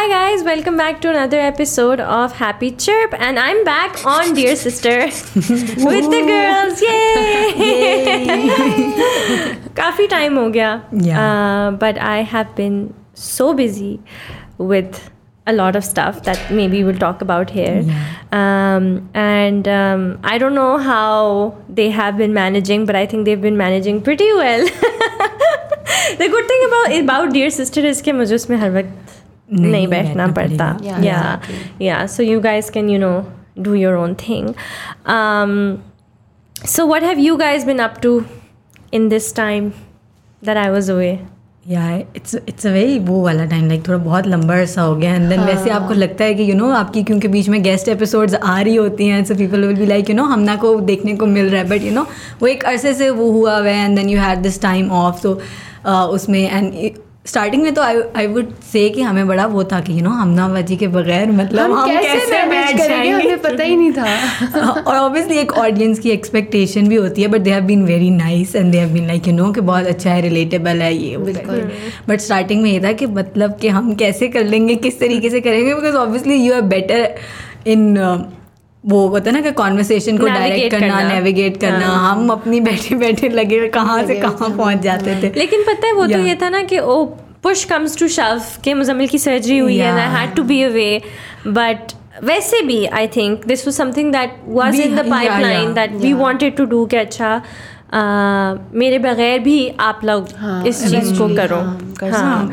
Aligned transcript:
Hi 0.00 0.07
guys, 0.09 0.43
welcome 0.43 0.77
back 0.77 1.01
to 1.01 1.09
another 1.09 1.39
episode 1.39 1.99
of 1.99 2.33
Happy 2.33 2.69
Chirp, 2.69 3.15
and 3.17 3.39
I'm 3.39 3.63
back 3.63 4.05
on 4.05 4.35
Dear 4.35 4.55
Sister 4.55 5.05
with 5.05 6.11
the 6.11 6.21
girls. 6.27 6.81
Yay! 6.83 8.27
काफी 9.75 10.07
time 10.09 10.37
हो 10.37 10.47
गया. 10.51 10.69
Yeah. 11.07 11.21
Uh, 11.21 11.71
but 11.71 11.97
I 11.97 12.21
have 12.33 12.53
been 12.55 12.93
so 13.15 13.55
busy 13.55 13.99
with 14.59 14.99
a 15.47 15.53
lot 15.53 15.75
of 15.75 15.83
stuff 15.83 16.21
that 16.25 16.51
maybe 16.51 16.83
we'll 16.83 16.99
talk 16.99 17.23
about 17.23 17.49
here. 17.49 17.83
Um, 18.31 19.09
and 19.15 19.67
um, 19.67 20.19
I 20.23 20.37
don't 20.37 20.53
know 20.53 20.77
how 20.77 21.55
they 21.67 21.89
have 21.89 22.17
been 22.17 22.35
managing, 22.35 22.85
but 22.85 22.95
I 22.95 23.07
think 23.07 23.25
they've 23.25 23.41
been 23.41 23.57
managing 23.57 24.03
pretty 24.03 24.31
well. 24.33 24.63
the 26.21 26.29
good 26.35 26.47
thing 26.53 26.67
about 26.67 26.99
about 26.99 27.33
Dear 27.33 27.49
Sister 27.49 27.81
is 27.93 28.01
कि 28.01 28.11
मुझे 28.21 28.35
उसमें 28.35 28.57
हर 28.57 28.71
वक्त 28.77 28.99
नहीं 29.51 29.71
नहीं 29.71 29.87
बैठना 29.87 30.27
पड़ता। 30.27 30.77
Yeah 30.83 31.39
yeah 31.81 32.05
so 32.07 32.23
you 32.23 32.39
guys 32.41 32.71
can 32.71 32.89
you 32.89 32.99
know 32.99 33.13
do 33.59 33.73
your 33.73 33.95
own 33.95 34.15
your 34.15 34.55
so 36.67 36.85
what 36.87 37.03
have 37.03 37.19
you 37.19 37.35
guys 37.35 37.65
been 37.65 37.79
up 37.79 37.95
to 38.03 38.21
in 38.93 39.09
this 39.09 39.35
time 39.35 39.71
in 40.41 40.57
I 40.57 40.69
was 40.69 40.91
I 40.91 41.15
yeah 41.67 41.95
it's 42.15 42.35
it's 42.35 42.65
a 42.67 42.69
very 42.69 42.97
वो 42.99 43.21
वाला 43.23 43.45
time 43.45 43.67
like 43.67 43.87
थोड़ा 43.87 43.97
बहुत 43.97 44.27
लंबा 44.27 44.53
अरसा 44.53 44.81
हो 44.81 44.95
गया। 44.95 45.13
And 45.15 45.29
then 45.29 45.39
वैसे 45.39 45.69
आपको 45.69 45.93
लगता 45.93 46.23
है 46.23 46.33
कि 46.33 46.43
यू 46.43 46.49
you 46.49 46.57
नो 46.57 46.63
know, 46.63 46.77
आपकी 46.77 47.03
क्योंकि 47.03 47.27
बीच 47.27 47.49
में 47.49 47.61
गेस्ट 47.63 47.87
एपिसोड्स 47.87 48.35
आ 48.35 48.59
रही 48.61 48.75
होती 48.75 49.07
हैं 49.07 49.23
so 49.25 49.35
people 49.35 49.65
will 49.65 49.75
be 49.77 49.85
like 49.85 50.09
you 50.09 50.15
know 50.15 50.23
हमना 50.23 50.55
को 50.55 50.79
देखने 50.81 51.15
को 51.15 51.25
मिल 51.25 51.49
रहा 51.49 51.61
है। 51.61 51.67
बट 51.69 51.83
यू 51.83 51.91
नो 51.91 52.07
वो 52.41 52.47
एक 52.47 52.63
अरसे 52.63 52.93
से 52.93 53.09
वो 53.09 53.29
हुआ 53.31 53.57
हुआ 53.57 53.69
है 53.69 53.85
and 53.85 53.97
then 53.97 54.09
you 54.09 54.19
had 54.19 54.39
this 54.39 54.61
time 54.61 54.91
off 54.91 55.21
तो 55.23 55.39
उसमें 55.87 56.41
एंड 56.51 56.73
स्टार्टिंग 57.25 57.63
में 57.63 57.73
तो 57.73 57.81
आई 57.81 57.97
आई 58.15 58.27
वुड 58.27 58.53
से 58.71 58.89
कि 58.89 59.01
हमें 59.01 59.27
बड़ा 59.27 59.45
वो 59.45 59.63
था 59.63 59.79
कि 59.79 59.93
यू 59.93 60.01
नो 60.01 60.09
हमना 60.09 60.47
बाजी 60.47 60.75
के 60.75 60.87
बगैर 60.87 61.31
मतलब 61.31 61.71
हम, 61.71 61.79
हम 61.79 61.89
कैसे 61.89 62.25
manage 62.25 62.49
बैठ 62.49 62.77
करेंगे 62.77 63.09
हमें 63.09 63.41
पता 63.41 63.63
ही 63.63 63.75
नहीं 63.75 63.91
था। 63.91 64.81
और 64.87 64.95
ऑब्वियसली 64.97 65.37
एक 65.37 65.51
ऑडियंस 65.51 65.99
की 65.99 66.09
एक्सपेक्टेशन 66.09 66.87
भी 66.87 66.95
होती 66.95 67.21
है 67.21 67.27
but 67.27 67.41
they 67.41 67.51
have 67.51 67.63
been 67.63 67.83
very 67.83 68.09
nice 68.09 68.55
and 68.55 68.71
they 68.71 68.77
have 68.77 68.89
been 68.89 69.07
like 69.07 69.27
you 69.27 69.33
know 69.33 69.51
कि 69.51 69.61
बहुत 69.61 69.85
अच्छा 69.85 70.11
है 70.11 70.21
रिलेटेबल 70.21 70.81
है 70.81 70.93
ये 70.95 71.17
बट 72.09 72.19
स्टार्टिंग 72.19 72.61
में 72.61 72.71
ये 72.71 72.79
था 72.79 72.91
कि 72.91 73.05
मतलब 73.05 73.57
कि 73.57 73.67
हम 73.67 73.95
कैसे 73.95 74.27
कर 74.27 74.43
लेंगे 74.43 74.75
किस 74.75 74.99
तरीके 74.99 75.29
से 75.29 75.41
करेंगे 75.41 75.75
because 75.75 75.95
obviously 75.95 76.35
you 76.35 76.53
are 76.53 76.61
better 76.61 77.15
in 77.67 77.97
वो 78.83 79.07
होता 79.07 79.29
है 79.29 79.35
ना 79.35 79.41
कि 79.41 79.51
कॉन्वर्सेशन 79.51 80.17
को 80.17 80.27
डायरेक्ट 80.27 80.75
करना। 80.75 81.01
नेविगेट 81.07 81.59
करना। 81.61 81.87
हाँ। 81.87 82.11
हम 82.11 82.29
अपनी 82.29 82.59
बैठे 82.61 82.95
बैठे 82.95 83.29
लगे 83.29 83.67
कहाँ 83.69 84.03
से 84.05 84.15
कहाँ 84.15 84.49
पहुँच 84.49 84.81
जाते 84.81 85.15
थे। 85.23 85.31
लेकिन 85.39 85.63
पता 85.63 85.87
है 85.87 85.93
वो 85.93 86.07
तो 86.07 86.19
ये 86.19 86.35
था 86.41 86.49
ना 86.49 86.61
कि 86.63 86.79
oh 86.79 87.03
push 87.43 87.63
comes 87.63 87.97
to 87.99 88.07
shove 88.07 88.41
के 88.63 88.73
मुजम्मिल 88.73 89.07
की 89.07 89.17
सर्जरी 89.17 89.57
हुई 89.57 89.77
है 89.77 89.91
I 89.91 90.09
had 90.15 90.35
to 90.35 90.43
be 90.43 90.61
away 90.63 91.01
but 91.47 91.93
वैसे 92.23 92.61
भी 92.61 92.85
I 92.85 93.07
think 93.07 93.45
this 93.47 93.67
was 93.67 93.75
something 93.75 94.11
that 94.11 94.35
was 94.47 94.79
in 94.79 94.95
the 94.95 95.09
pipeline 95.09 95.73
that 95.73 95.93
we. 95.95 96.13
Wanted 96.13 96.55
to 96.55 96.65
do 96.65 96.85
कि 96.85 96.97
अच्छा 96.97 97.39
uh, 97.39 98.59
मेरे 98.73 98.99
बगैर 98.99 99.39
भी 99.39 99.57
आप 99.79 100.01
लोग 100.05 100.27
हाँ, 100.37 100.63
इस 100.65 100.83
चीज़ 100.89 101.17
को 101.17 101.35
करो। 101.35 101.55
हाँ, 101.55 102.11
हाँ। 102.11 102.51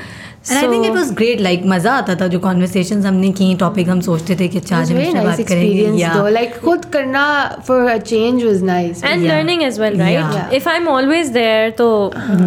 And 0.51 0.59
I 0.59 0.73
think 0.73 0.87
it 0.87 0.93
was 0.95 1.11
great 1.19 1.41
like 1.41 1.63
मज़ा 1.67 1.93
आता 1.97 2.15
था 2.21 2.27
जो 2.35 2.39
कॉन्वर्सेशंस 2.49 3.05
हमने 3.07 3.31
की 3.41 3.55
टॉपिक 3.61 3.89
हम 3.89 4.01
सोचते 4.09 4.37
थे 4.41 4.49
कि 4.49 4.59
अच्छा 4.59 4.77
आज 4.79 4.93
हम 4.93 4.99
very 4.99 5.07
इस 5.09 5.15
पे 5.15 5.19
nice 5.19 5.39
बात 5.39 5.49
करेंगे 5.49 6.01
या 6.03 6.13
like 6.39 6.61
खुद 6.65 6.85
करना 6.97 7.25
for 7.69 7.79
a 7.95 7.99
change 8.13 8.45
was 8.49 8.63
nice 8.71 9.03
and 9.11 9.25
Yeah. 9.25 9.33
learning 9.33 9.65
as 9.69 9.79
well 9.85 9.99
right 10.03 10.15
Yeah. 10.19 10.57
if 10.61 10.69
i'm 10.75 10.89
always 10.95 11.33
there 11.39 11.71
तो 11.79 11.89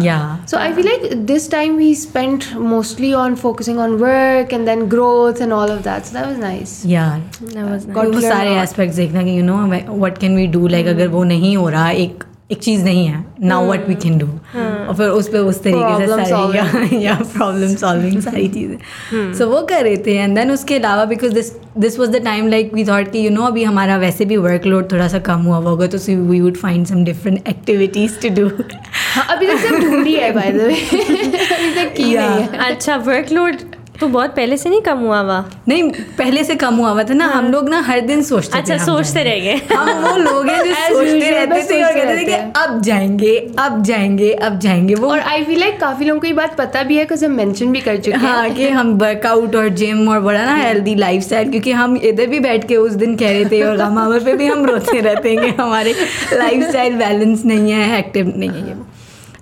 या 0.04 0.18
so 0.52 0.58
I 0.62 0.70
feel 0.78 0.88
like 0.90 1.06
this 1.32 1.48
time 1.54 1.76
we 1.82 1.90
spent 2.00 2.48
mostly 2.72 3.12
on 3.22 3.36
focusing 3.44 3.78
on 3.86 3.96
work 4.02 4.52
and 4.58 4.72
then 4.72 4.84
growth 4.96 5.44
and 5.46 5.58
all 5.60 5.76
of 5.76 5.82
that 5.88 6.10
so 6.10 6.18
that 6.18 6.28
was 6.30 6.42
nice 6.44 6.74
या 6.94 7.06
that 7.42 7.64
was 7.70 7.86
nice. 7.86 7.94
Got 7.94 8.02
to 8.02 8.08
वो 8.08 8.20
learn 8.20 8.28
सारे. 8.32 8.54
Aspects 8.62 8.96
देखना 8.96 9.22
कि 9.22 9.38
you 9.38 9.44
know 9.44 9.56
what 9.88 10.18
can 10.18 10.36
we 10.36 10.46
do 10.58 10.66
like 10.76 10.86
अगर 10.96 11.08
वो 11.16 11.24
नहीं 11.32 11.56
हो 11.56 11.68
रहा 11.68 11.88
एक 12.06 12.24
एक 12.52 12.58
चीज़ 12.62 12.84
नहीं 12.84 13.06
है। 13.06 13.24
Now 13.42 13.64
what 13.66 13.88
we 13.88 13.94
can 14.02 14.18
do 14.18 14.26
और 14.26 14.94
फिर 14.96 15.08
उस 15.08 15.28
पर 15.28 15.38
उस 15.50 15.62
तरीके 15.62 16.06
से 16.06 16.24
सारी 16.24 17.04
या 17.04 17.14
प्रॉब्लम 17.34 17.74
सॉल्विंग 17.76 18.20
सारी 18.22 18.48
चीज़ें। 18.48 19.32
सो 19.38 19.46
वो 19.52 19.62
कर 19.70 19.82
रहे 19.84 19.96
थे 20.06 20.16
एंड 20.18 20.36
देन 20.36 20.50
उसके 20.50 20.74
अलावा 20.76 21.04
because 21.04 21.32
this 21.34 21.52
this 21.78 21.98
was 21.98 22.10
the 22.10 22.22
time 22.24 22.48
like 22.48 22.74
we 22.74 22.84
thought 22.84 23.10
कि 23.12 23.24
यू 23.26 23.30
नो 23.30 23.42
अभी 23.42 23.64
हमारा 23.64 23.96
वैसे 23.98 24.24
भी 24.24 24.36
वर्कलोड 24.38 24.90
थोड़ा 24.92 25.08
सा 25.08 25.18
कम 25.30 25.42
हुआ 25.42 25.56
होगा 25.68 25.86
तो 25.86 25.98
we 26.08 26.40
would 26.40 26.56
find 26.56 26.86
some 26.86 27.04
different 27.04 27.48
activities 27.48 28.18
to 28.20 28.28
do 28.40 28.48
अभी 28.48 29.46
तक 29.46 29.58
सब 29.58 29.74
ढूंढी 29.80 30.14
है 30.14 30.32
by 30.34 30.48
the 30.56 30.66
way 30.68 30.80
अभी 30.94 31.74
तक 31.74 31.94
की 31.96 32.04
नहीं 32.04 32.42
है। 32.42 32.58
अच्छा 32.66 32.96
वर्कलोड 33.06 33.56
तो 34.02 34.08
बहुत 34.08 34.30
पहले 34.30 34.56
से 34.56 34.70
नहीं 34.70 34.80
कम 34.80 34.98
हुआ 34.98 35.18
हुआ? 35.20 35.44
नहीं 35.68 35.90
पहले 36.18 36.44
से 36.44 36.54
कम 36.54 36.74
हुआ 36.74 36.90
हुआ 36.90 37.02
था 37.02 37.14
ना 37.14 37.26
हम 37.26 37.46
लोग 37.46 37.68
ना 37.68 37.80
हर 37.80 38.00
दिन 38.00 38.22
सोचते 38.22 38.58
अच्छा 38.58 38.74
हम 38.74 38.84
सोचते 38.86 39.22
रह 39.22 39.38
गए। 39.40 39.54
हम 39.74 40.04
वो 40.04 40.16
लोग 40.16 40.48
हैं 40.48 40.64
जो 40.64 40.74
सोचते 40.74 41.30
रहते 41.30 41.62
थे 41.70 41.82
और 41.82 41.92
कहते 41.92 42.16
थे 42.16 42.24
कि 42.24 42.32
अब 42.32 42.80
जाएँगे 42.82 43.36
अब 43.58 43.82
जाएँगे 43.82 44.32
अब 44.32 44.58
जाएँगे 44.58 44.94
वो 44.94 45.10
और 45.10 45.20
आई 45.20 45.44
फील 45.44 45.60
लाइक 45.60 45.80
काफ़ी 45.80 46.04
लोगों 46.04 46.20
को 46.20 46.26
ये 46.26 46.32
बात 46.32 46.56
पता 46.56 46.82
भी 46.82 46.96
है 46.96 47.04
बिकॉज़ 47.04 47.24
हम 47.24 47.32
मेंशन 47.32 47.72
भी 47.72 47.80
कर 47.80 47.96
चुके 47.96 48.16
हैं 48.16 48.28
हाँ। 48.28 48.50
कि 48.50 48.68
हम 48.68 48.92
वर्कआउट 48.98 49.56
और 49.56 49.68
जिम 49.68 50.08
और 50.08 50.20
बड़ा 50.20 50.44
ना 50.44 50.54
हेल्दी 50.54 50.94
लाइफ 50.94 51.22
स्टाइल 51.22 51.50
क्योंकि 51.50 51.72
हम 51.72 51.96
इधर 51.96 52.26
भी 52.26 52.40
बैठ 52.40 52.68
के 52.68 52.76
उस 52.76 52.92
दिन 52.92 53.16
कह 53.16 53.30
रहे 53.30 53.44
थे 53.44 53.62
और 53.62 53.76
गमावर 53.76 54.24
पे 54.24 54.34
भी 54.34 54.46
हम 54.46 54.66
रोते 54.66 55.00
रहते 55.00 55.34
हैं 55.34 55.40
कि 55.40 55.62
हमारे 55.62 55.94
लाइफ 56.32 56.68
स्टाइल 56.68 56.96
बैलेंस 56.96 57.44
नहीं 57.44 57.72
है 57.72 57.98
एक्टिव 57.98 58.32
नहीं 58.36 58.50
है 58.50 58.91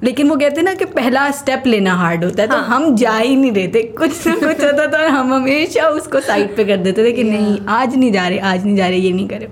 लेकिन 0.03 0.29
वो 0.29 0.37
कहते 0.37 0.57
हैं 0.57 0.65
ना 0.65 0.75
कि 0.75 0.85
पहला 0.87 1.31
स्टेप 1.39 1.67
लेना 1.67 1.95
हार्ड 1.95 2.25
होता 2.25 2.43
है 2.43 2.49
तो 2.49 2.57
हम 2.67 2.95
जा 2.97 3.17
ही 3.17 3.35
नहीं 3.37 3.69
थे। 3.69 3.83
कुछ 3.95 4.27
ना 4.27 4.35
कुछ 4.37 4.61
होता 4.65 4.87
था 4.93 5.07
हम 5.09 5.33
हमेशा 5.35 5.89
उसको 5.91 6.21
साइड 6.23 6.55
पे 6.57 6.65
कर 6.65 6.77
देते 6.85 7.05
थे 7.05 7.13
कि 7.13 7.25
नहीं 7.25 7.59
आज 7.71 7.97
नहीं 7.97 8.13
जा 8.13 8.27
रहे 8.29 8.39
आज 8.51 8.65
नहीं 8.65 8.77
जा 8.77 8.87
रहे 8.89 8.99
ये 8.99 9.13
नहीं 9.13 9.29
करे। 9.29 9.49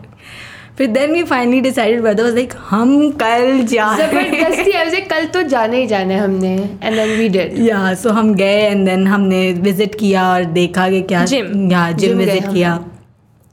फिर 0.79 0.87
then 0.87 1.13
we 1.13 1.23
finally 1.25 1.61
decided 1.61 2.01
brother 2.03 2.25
was 2.25 2.35
like 2.35 2.53
हम 2.69 3.11
कल 3.23 3.63
जा 3.71 3.87
हैं। 3.87 4.11
ज़बरदस्ती 4.11 4.73
आई 4.73 4.85
वाज 4.85 5.09
कल 5.11 5.25
तो 5.35 5.43
जाने 5.49 5.81
ही 5.81 5.87
जाना 5.87 6.15
है 6.15 6.21
हमने 6.21 6.55
and 6.83 6.95
then 6.97 7.17
we 7.19 7.29
did 7.29 7.59
yeah 7.67 7.95
so 8.03 8.11
हम 8.11 8.35
गए 8.35 8.61
एंड 8.61 8.85
देन 8.89 9.07
हमने 9.07 9.41
विज़िट 9.63 9.95
किया 10.01 10.29
और 10.29 10.45
देखा 10.55 10.89
कि 10.91 11.01
क्या 11.03 11.25
जिम 11.25 11.71
या 11.73 11.91
जिम 11.93 12.17
विज़िट 12.19 12.53
किया। 12.53 12.73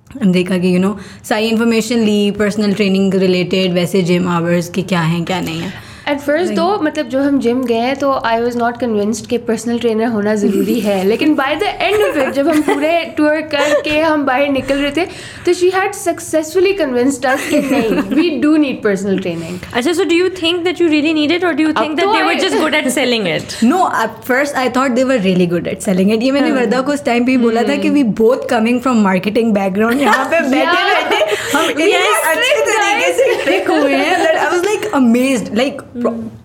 हम 0.07 0.31
देखा 0.31 0.57
कि 0.57 0.73
यू 0.75 0.79
नो 0.79 0.97
सारी 1.29 1.47
इन्फॉर्मेशन 1.47 1.99
ली 2.01 2.31
पर्सनल 2.31 2.73
ट्रेनिंग 2.73 3.15
रिलेटेड 3.23 3.73
वैसे 3.73 4.01
जिम 4.03 4.27
आवर्स 4.29 4.69
के 4.69 4.81
क्या 4.83 5.01
हैं 5.01 5.23
क्या 5.25 5.39
नहीं 5.41 5.59
है। 5.61 5.73
एट 6.09 6.19
फ़र्स्ट 6.19 6.53
तो 6.55 6.65
मतलब 6.83 7.07
जब 7.09 7.19
हम 7.19 7.39
जिम 7.39 7.63
गए 7.65 7.93
तो 8.01 8.11
आई 8.25 8.41
वॉज़ 8.41 8.57
नॉट 8.57 8.77
कन्विंस्ड 8.79 9.27
कि 9.27 9.37
पर्सनल 9.47 9.79
ट्रेनर 9.79 10.07
होना 10.15 10.33
ज़रूरी 10.41 10.79
है। 10.79 11.03
लेकिन 11.11 11.33
by 11.35 11.55
the 11.55 11.63
end 11.63 12.03
of 12.05 12.17
it 12.19 12.33
जब 12.33 12.47
हम 12.49 12.61
पूरे 12.61 12.91
टूर 13.17 13.39
करके 13.53 13.99
हम 13.99 14.25
बाहर 14.25 14.49
निकल 14.49 14.77
रहे 14.77 14.91
थे 14.97 15.05
तो 15.45 15.53
she 15.53 15.69
had 15.75 15.93
successfully 15.93 16.73
convinced 16.73 17.25
us 17.25 17.47
कि 17.49 17.59
नहीं 17.61 18.01
we 18.15 18.29
do 18.41 18.55
need 18.57 18.81
personal 18.83 19.19
training 19.19 19.57
अच्छा 19.73 19.91
so 19.99 20.05
do 20.11 20.19
you 20.19 20.29
think 20.41 20.63
that 20.67 20.83
you 20.83 20.89
really 20.91 21.13
need 21.19 21.33
it 21.37 21.47
or 21.49 21.53
do 21.61 21.65
you 21.67 21.73
think 21.79 21.91
अब 21.91 21.97
that 21.97 22.05
तो 22.05 22.13
they 22.13 22.23
were 22.27 22.35
I- 22.35 22.43
just 22.43 22.59
good 22.65 22.77
at 22.81 22.91
selling 22.97 23.27
it? 23.33 23.57
No 23.63 23.83
first 24.27 24.55
I 24.63 24.69
thought 24.77 24.91
they 24.91 25.03
were 25.03 25.19
really 25.21 25.47
good 25.55 25.67
at 25.67 25.81
selling 25.81 26.11
it 26.13 26.23
ये 26.23 26.31
मैंने 26.31 26.51
वर्दा 26.51 26.81
को 26.81 26.93
उस 26.93 27.03
time 27.05 27.25
पे 27.25 27.37
बोला 27.37 27.63
था 27.69 27.75
कि 27.81 27.89
we 27.97 28.03
both 28.21 28.47
coming 28.49 28.79
from 28.81 29.01
marketing 29.03 29.53
background 29.53 30.01
यहाँ 30.01 30.25
पे 30.33 30.39
बैठे. 30.49 30.83
बैठे 30.93 31.23
हम 31.57 31.69
इतने 31.69 31.91
अच्छे 31.93 32.63
तरीके 32.65 33.11
से 33.17 33.43
ट्रिक 33.43 33.69
हुए 33.69 33.93
हैं 33.95 34.23
that 34.23 34.41
I 34.45 34.47
was 34.55 34.65
like 34.69 34.87
amazed 34.99 35.53
like 35.61 35.81
pro- 35.83 35.94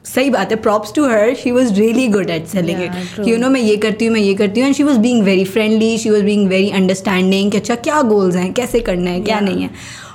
सही 0.05 0.31
बात 0.31 0.51
है 0.51 0.57
props 0.57 0.93
to 0.95 1.05
her 1.05 1.35
she 1.35 1.51
was 1.51 1.73
really 1.75 2.09
good 2.09 2.31
at 2.31 2.47
selling 2.47 2.83
it. 2.83 3.29
You 3.29 3.37
know 3.39 3.49
मैं 3.51 3.61
ये 3.61 3.77
करती 3.77 4.07
हूँ 4.07 4.15
मैं 4.15 4.21
ये 4.21 4.35
करती 4.35 4.61
हूँ 4.61 4.67
and 4.67 4.77
she 4.77 4.83
was 4.83 4.99
being 4.99 5.23
very 5.25 5.45
friendly 5.45 5.99
she 5.99 6.11
was 6.11 6.23
being 6.23 6.49
very 6.49 6.71
understanding 6.71 7.51
कि 7.51 7.59
अच्छा 7.59 7.75
क्या 7.75 8.03
गोल्स 8.03 8.37
हैं? 8.37 8.53
कैसे 8.53 8.81
करना 8.81 9.11
है? 9.11 9.21
क्या 9.21 9.39
Yeah. 9.39 9.49
नहीं 9.49 9.63
है? 9.63 9.71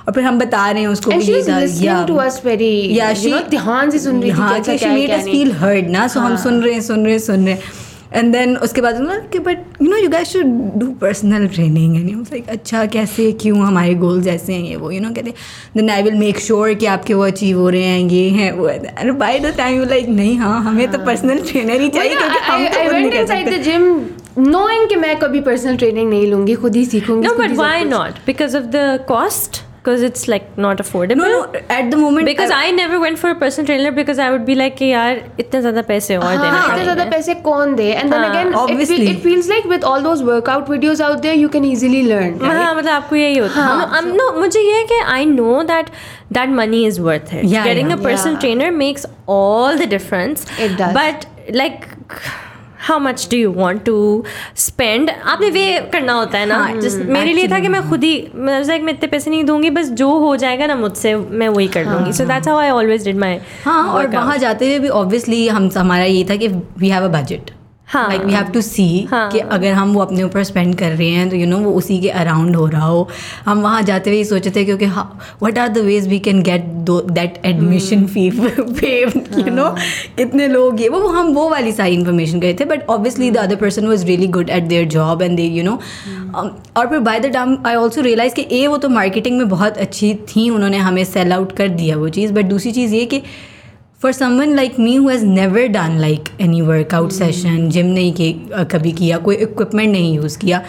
और 0.08 0.12
फिर 0.12 0.24
हम 0.24 0.38
बता 0.38 0.70
रहे 0.70 0.82
हैं 0.82 0.88
उसको 0.88 1.10
भी 1.10 1.16
ये 1.32 1.42
ध्यान 3.50 3.90
से 3.90 3.98
सुन 3.98 4.20
रही 4.22 4.30
थी 4.30 4.34
हाँ 4.34 4.60
क्या 4.60 4.76
क्या 4.76 4.88
ना 5.90 6.06
सो 6.08 6.20
हम 6.20 6.26
हाँ. 6.26 6.36
सुन 6.42 6.62
रहे 6.62 6.74
हैं 6.74 6.80
सुन 6.80 7.04
रहे 7.04 7.12
हैं 7.12 7.18
सुन 7.18 7.44
रहे 7.44 7.54
हैं। 7.54 7.60
एंड 8.16 8.32
देन 8.32 8.56
उसके 8.56 8.80
बाद 8.80 8.96
उन्होंने 8.96 9.28
कि 9.32 9.38
but 9.38 9.58
you 9.82 9.88
know 9.90 9.96
you 9.96 10.08
guys 10.08 10.28
should 10.28 10.46
do 10.76 10.86
personal 11.00 11.46
training 11.48 11.96
and 11.96 12.10
you 12.10 12.18
like 12.18 12.48
अच्छा 12.48 12.84
कैसे 12.86 13.30
क्यों 13.32 13.58
हमारे 13.58 13.94
गोल्स 13.94 14.26
ऐसे 14.26 14.52
हैं 14.52 14.62
ये 14.62 14.76
वो 14.76 14.90
यू 14.90 15.00
नो 15.00 15.10
कहते 15.10 15.34
then 15.76 15.90
I 15.90 16.02
will 16.02 16.14
make 16.14 16.38
sure 16.38 16.74
कि 16.74 16.86
आपके 16.86 17.14
वो 17.14 17.24
अचीव 17.26 17.58
हो 17.58 17.68
रहे 17.68 17.82
हैं 17.82 18.08
ये 18.08 18.28
हैं 18.30 18.52
वो 18.52 18.66
है. 18.66 19.10
By 19.12 19.38
the 19.38 19.54
time 19.56 19.78
you 19.78 19.84
like 19.84 20.08
नहीं 20.08 20.36
हाँ 20.38 20.62
हमें 20.64 20.90
तो 20.90 20.98
पर्सनल 20.98 21.38
ट्रेनर 21.50 21.80
ही 21.80 21.88
चाहिए 21.88 22.14
क्योंकि 22.14 22.38
हम 22.38 22.66
तो 22.68 22.78
आई 22.78 22.86
खुद 22.86 22.96
नहीं 22.96 23.10
कर 23.10 23.26
सकते. 23.26 23.58
जिम 23.58 23.82
नोइंग 24.38 24.88
कि 24.88 24.96
मैं 24.96 25.16
कभी 25.18 25.40
पर्सनल 25.40 25.76
ट्रेनिंग 25.76 26.10
नहीं 26.10 26.26
लूँगी 26.26 26.54
खुद 26.54 26.76
ही 26.76 26.84
सीखूँगी 26.84 27.28
खुद 27.28 27.38
but 27.38 27.50
ही 27.50 27.56
सब 27.56 27.62
why 27.62 27.82
कुछ। 27.82 27.92
not? 27.92 29.64
Because 29.86 30.02
of 30.02 30.12
the 30.12 30.14
cost 30.14 30.14
because 30.14 30.14
it's 30.14 30.28
like 30.28 30.58
not 30.58 30.76
affordable 30.76 31.16
no 31.16 31.26
no 31.26 31.76
at 31.78 31.90
the 31.90 31.94
moment 31.94 32.28
because 32.28 32.50
I 32.50 32.70
never 32.70 33.00
went 33.00 33.18
for 33.18 33.30
a 33.30 33.34
personal 33.34 33.66
trainer 33.66 34.04
because 34.04 34.18
I 34.18 34.30
would 34.30 34.46
be 34.46 34.62
like 34.62 34.76
कि 34.78 34.84
यार 34.84 35.30
इतने 35.40 35.60
ज़्यादा 35.60 35.82
पैसे 35.82 36.16
और 36.16 36.36
देना 36.36 36.48
हाँ, 36.48 36.68
इतने 36.68 36.82
ज़्यादा 36.82 37.04
पड़ेंगे 37.04 37.16
पैसे 37.16 37.34
कौन 37.34 37.74
दे 37.74 37.84
एंड 37.84 38.10
देन 38.10 38.12
हाँ, 38.12 38.30
again 38.30 38.52
obviously. 38.52 39.00
It 39.00 39.22
feels 39.22 39.48
like 39.48 39.66
with 39.66 39.84
all 39.84 40.02
those 40.02 40.22
workout 40.22 40.70
videos 40.70 41.00
out 41.00 41.18
there 41.18 41.34
you 41.34 41.48
can 41.48 41.64
easily 41.64 42.02
learn 42.02 42.40
हाँ 42.42 42.74
मतलब 42.74 42.90
आपको 42.90 43.16
यही 43.16 43.38
होता 43.38 43.54
है 43.54 43.66
हाँ, 43.66 44.02
I'm- 44.02 44.20
no 44.20 44.38
मुझे 44.38 44.60
ये 44.60 44.74
है 44.74 44.84
कि 44.84 45.00
I 45.18 45.24
know 45.24 45.66
that 45.68 45.90
that 46.32 46.48
money 46.48 46.86
is 46.86 47.00
worth 47.00 47.32
it 47.32 47.44
Yeah, 47.44 47.64
getting 47.64 47.90
yeah. 47.90 47.98
a 47.98 48.02
personal 48.02 48.32
Yeah. 48.32 48.40
trainer 48.40 48.72
makes 48.72 49.06
all 49.26 49.76
the 49.76 49.86
how 52.86 52.98
much 53.00 53.26
do 53.30 53.36
you 53.36 53.50
want 53.52 53.84
to 53.84 53.96
spend 54.56 55.10
आपने 55.10 55.50
वे 55.50 55.64
करना 55.92 56.12
होता 56.12 56.38
है 56.38 56.46
ना। 56.46 56.56
हाँ, 56.56 56.80
जिस 56.80 56.96
मेरे 56.96 57.32
लिए 57.32 57.48
था 57.48 57.58
कि 57.60 57.68
मैं 57.68 57.88
खुद 57.88 58.04
ही 58.04 58.14
लाइक 58.36 58.82
मैं 58.82 58.92
इतने 58.92 59.08
पैसे 59.08 59.30
नहीं 59.30 59.44
दूँगी 59.44 59.70
बस 59.70 59.88
जो 60.02 60.08
हो 60.18 60.34
जाएगा 60.36 60.66
ना 60.66 60.74
मुझसे 60.76 61.14
मैं 61.16 61.48
वही 61.48 61.68
कर 61.76 61.84
लूँगी 61.86 62.12
so 62.12 62.24
that's 62.24 62.48
how 62.48 62.58
I 62.58 62.70
always 62.70 63.04
did 63.04 63.18
my 63.18 63.38
हाँ 63.64 63.82
और 63.88 64.06
वहाँ 64.16 64.38
जाते 64.38 64.66
हुए 64.66 64.78
भी 64.78 64.88
ऑब्वियसली 65.02 65.46
हम 65.48 65.70
हमारा 65.76 66.04
ये 66.04 66.24
था 66.30 66.36
कि 66.36 66.48
वी 66.48 66.88
हैव 66.88 67.04
अ 67.04 67.20
बजट 67.20 67.50
हाँ। 67.88 68.08
Like 68.08 68.22
we 68.22 68.32
have 68.32 68.44
to 68.44 68.60
see 68.60 68.86
हाँ। 69.10 69.30
कि 69.30 69.38
अगर 69.38 69.72
हम 69.72 69.92
वो 69.92 70.00
अपने 70.00 70.22
ऊपर 70.22 70.44
स्पेंड 70.44 70.74
कर 70.78 70.90
रहे 70.90 71.08
हैं 71.08 71.28
तो 71.30 71.36
यू 71.36 71.42
you 71.42 71.50
नो 71.50 71.56
know, 71.56 71.66
वो 71.66 71.72
उसी 71.72 71.98
के 71.98 72.08
अराउंड 72.10 72.56
हो 72.56 72.66
रहा 72.66 72.86
हो। 72.86 73.08
हम 73.44 73.60
वहाँ 73.62 73.82
जाते 73.82 74.10
हुए 74.10 74.24
सोचे 74.24 74.50
थे 74.50 74.64
क्योंकि 74.64 74.86
what 75.42 75.58
are 75.58 75.68
the 75.68 75.78
ways 75.78 76.08
we 76.08 76.18
can 76.18 76.42
get 76.42 76.64
through 76.88 77.00
that 77.10 77.40
admission 77.46 78.06
fee 78.06 78.30
पे 78.40 79.00
यू 79.00 79.54
नो 79.54 79.68
कितने 80.16 80.48
लोग 80.48 80.80
ये 80.80 80.88
वो 80.88 81.06
हम 81.08 81.32
वो 81.34 81.48
वाली 81.50 81.72
सारी 81.72 81.94
इन्फॉर्मेशन 81.94 82.40
गए 82.40 82.54
थे 82.60 82.64
but 82.64 82.86
obviously 82.88 83.30
the 83.30 83.36
other 83.36 83.56
person 83.56 83.86
was 83.86 84.04
really 84.06 84.26
good 84.36 84.50
at 84.50 84.62
their 84.64 84.88
job 84.88 85.22
and 85.22 85.36
they 85.36 85.42
you 85.42 85.64
know 85.64 85.80
और 86.76 86.86
फिर 86.86 86.98
by 87.00 87.20
the 87.20 87.32
time 87.32 87.56
I 87.66 87.74
also 87.74 88.00
realise 88.02 88.34
कि 88.34 88.46
ए 88.52 88.66
वो 88.66 88.76
तो 88.76 88.88
मार्केटिंग 88.88 89.38
में 89.38 89.48
बहुत 89.48 89.78
अच्छी 89.78 90.14
थी 90.28 90.48
उन्होंने 90.50 90.78
हमें 90.78 91.04
सेल 91.04 91.32
आउट 91.32 91.52
कर 91.56 91.68
दिया 91.68 91.96
वो 91.96 92.08
चीज़ 92.18 92.32
बट 92.32 92.44
दूसरी 92.44 92.72
चीज़ 92.72 92.94
ये 92.94 93.04
कि 93.04 93.22
for 94.02 94.12
someone 94.12 94.54
like 94.56 94.78
me 94.78 94.94
who 94.96 95.08
has 95.08 95.24
never 95.26 95.66
done 95.76 95.96
like 96.00 96.24
any 96.40 96.60
workout 96.62 97.10
session 97.12 97.68
gym 97.70 97.86
नहीं 97.86 98.12
कि 98.14 98.32
कभी 98.72 98.92
किया 98.92 99.18
कोई 99.28 99.36
इक्विपमेंट 99.36 99.90
नहीं 99.92 100.14
यूज़ 100.16 100.38
किया 100.38 100.62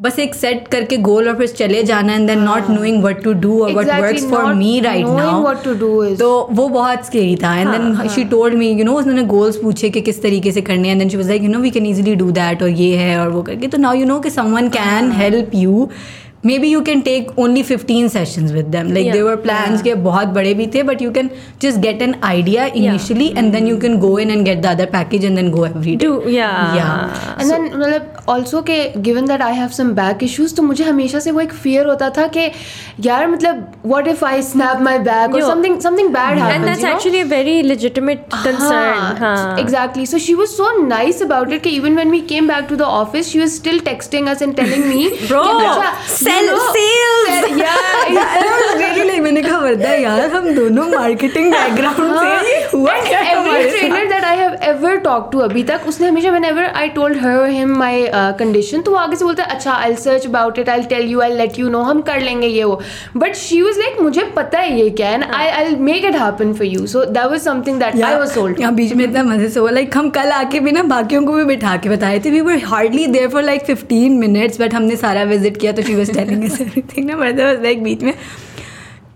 बस 0.00 0.18
एक 0.18 0.34
सेट 0.34 0.66
करके 0.72 0.96
गोल 1.06 1.28
और 1.28 1.36
फिर 1.36 1.46
चले 1.48 1.82
जाना 1.84 2.14
and 2.14 2.26
then 2.26 2.40
not 2.42 2.68
knowing 2.70 3.00
what 3.02 3.22
to 3.22 3.32
do 3.44 3.58
और 3.64 3.72
what 3.72 4.00
works 4.00 4.24
for 4.30 4.52
me 4.54 4.78
right 4.80 5.06
now 5.06 5.54
to 5.64 5.74
do 5.80 5.88
is- 6.08 6.18
तो 6.18 6.28
वो 6.52 6.68
बहुत 6.68 7.06
स्केरी 7.06 7.34
था. 7.36 7.54
And 7.60 7.70
then 7.70 8.08
she 8.14 8.24
told 8.34 8.54
me 8.58 8.70
you 8.70 8.84
know 8.84 8.92
उसने 8.98 9.22
गोल्स 9.32 9.56
पूछे 9.62 9.90
कि 9.90 10.00
किस 10.00 10.22
तरीके 10.22 10.52
से 10.52 10.60
करने 10.70 10.90
and 10.90 10.98
then 10.98 11.08
she 11.08 11.16
was 11.16 11.28
like 11.28 11.42
you 11.42 11.48
know 11.48 11.58
we 11.60 11.70
can 11.70 11.86
easily 11.86 12.14
do 12.16 12.30
that 12.30 12.62
और 12.62 12.68
ये 12.68 12.96
है 12.96 13.18
और 13.20 13.28
वो 13.30 13.42
करके. 13.42 13.66
तो 13.68 13.78
नाउ 13.78 13.94
यू 13.94 14.06
नो 14.06 14.18
कि 14.20 14.30
someone 14.30 14.68
can 14.78 15.10
help 15.12 15.50
you 15.54 15.88
maybe 16.44 16.68
you 16.68 16.82
can 16.82 17.02
take 17.02 17.30
only 17.36 17.62
15 17.62 18.08
sessions 18.10 18.52
with 18.52 18.70
them 18.72 18.90
like 18.96 19.06
Yeah. 19.06 19.12
they 19.14 19.22
were 19.28 19.36
plans 19.46 19.82
के 19.82 19.94
बहुत 20.02 20.28
बड़े 20.34 20.52
भी 20.54 20.66
थे 20.74 20.82
but 20.90 21.00
you 21.04 21.10
can 21.16 21.30
just 21.64 21.80
get 21.86 22.02
an 22.06 22.14
idea 22.28 22.66
initially 22.80 23.26
and 23.40 23.54
then 23.56 23.66
you 23.70 23.78
can 23.84 23.98
go 24.04 24.10
in 24.24 24.30
and 24.34 24.44
get 24.48 24.60
the 24.66 24.70
other 24.70 24.86
package 24.92 25.24
and 25.30 25.36
then 25.40 25.50
go 25.56 25.64
every 25.68 25.94
day 25.96 26.06
Do 26.06 26.20
yeah. 26.34 26.76
Yeah. 26.76 27.40
And 27.40 27.50
then 27.50 27.64
मतलब 27.78 28.24
also 28.28 28.60
के 28.70 28.76
given 29.08 29.26
that 29.26 29.42
I 29.42 29.54
have 29.54 29.68
some 29.78 29.90
back 29.94 30.22
issues 30.22 30.54
तो 30.54 30.62
मुझे 30.62 30.84
हमेशा 30.84 31.18
से 31.26 31.30
वो 31.30 31.40
एक 31.40 31.52
fear 31.64 31.86
होता 31.86 32.10
था 32.18 32.26
कि 32.36 32.46
यार 33.06 33.26
मतलब 33.30 33.66
what 33.86 34.08
if 34.08 34.24
I 34.24 34.42
snap 34.52 34.80
my 34.88 34.98
back 35.10 35.34
और 35.34 35.40
Yo. 35.40 35.48
Something 35.50 35.80
something 35.80 36.08
bad 36.14 36.38
And 36.38 36.42
happens 36.46 36.66
that's 36.68 36.84
actually 36.92 37.20
a 37.26 37.28
very 37.34 37.56
legitimate 37.72 38.24
concern. 38.46 39.18
हाँ. 39.24 39.56
Exactly. 39.64 40.06
So 40.14 40.22
she 40.28 40.34
was 40.42 40.56
so 40.62 40.70
nice 40.94 41.20
about 41.28 41.52
it. 41.58 41.62
कि 41.66 41.76
even 41.80 42.00
when 42.02 42.16
we 42.18 42.22
came 42.32 42.50
back 42.54 42.68
to 42.72 42.80
the 42.84 42.90
office, 43.02 43.34
she 43.34 43.42
was 43.44 43.54
still 43.60 43.80
texting 43.90 44.32
us 44.34 44.46
and 44.48 44.56
telling 44.62 44.88
me, 44.94 45.04
Bro, 45.28 45.44
sell 46.28 46.78
मैंने 49.20 49.42
कहा 49.42 49.58
वरदा 49.58 49.88
condition 58.38 58.80
तो 58.80 58.90
वो 58.90 58.96
आगे 58.96 59.16
से 59.16 59.24
बोलता 59.24 59.42
है 59.42 59.50
अच्छा 59.50 59.72
I 59.72 59.94
search 59.94 60.26
about 60.26 60.58
it 60.58 60.68
I 60.68 60.82
tell 60.82 61.06
you 61.06 61.20
I 61.20 61.30
let 61.30 61.58
you 61.58 61.68
know 61.68 61.80
हम 61.80 62.00
कर 62.00 62.20
लेंगे 62.20 62.46
ये 62.46 62.64
वो. 62.64 62.82
बट 63.16 63.34
शी 63.34 63.60
लाइक 63.60 64.00
मुझे 64.00 64.22
पता 64.22 64.58
है 64.58 64.80
ये 64.80 64.90
क्या 64.90 65.30
I 65.34 65.46
I 65.46 65.74
make 65.74 66.04
it 66.04 66.16
happen 66.16 66.58
you 66.62 66.86
so 66.86 67.04
that 67.04 67.38
something 67.40 67.80
that 67.80 68.02
I 68.02 68.14
was 68.14 68.28
sold 68.28 68.60
यहाँ 68.60 68.74
बीच 68.74 68.92
में 68.92 69.04
इतना 69.04 69.22
मज़े 69.22 69.48
से 69.48 69.60
वो 69.60 69.68
लाइक 69.68 69.96
हम 69.96 70.10
कल 70.10 70.28
आके 70.28 70.60
भी 70.60 70.72
ना 70.72 70.82
बाकियों 70.82 71.22
को 71.22 71.32
भी 71.32 71.44
बिठा 71.44 71.76
के 71.76 71.88
बताए 71.88 72.18
थे। 72.18 72.30
We 72.30 72.40
were 72.40 72.60
hardly 72.64 73.06
there 73.06 73.28
for 73.28 73.42
like 73.42 73.62
15 73.66 74.10
minutes 74.10 74.60
but 74.60 74.74
हमने 74.74 74.96
सारा 74.96 75.22
विज़िट 75.22 75.56
किया 75.56 75.72
तो 75.72 75.82
she 75.82 75.94
was 75.94 76.10
telling 76.18 76.44
us 76.50 76.60
everything 76.60 77.06
ना 77.10 77.16
बट 77.16 77.40
वाज 77.40 77.62
लाइक 77.62 77.82
बीच 77.82 78.02
में 78.02 78.14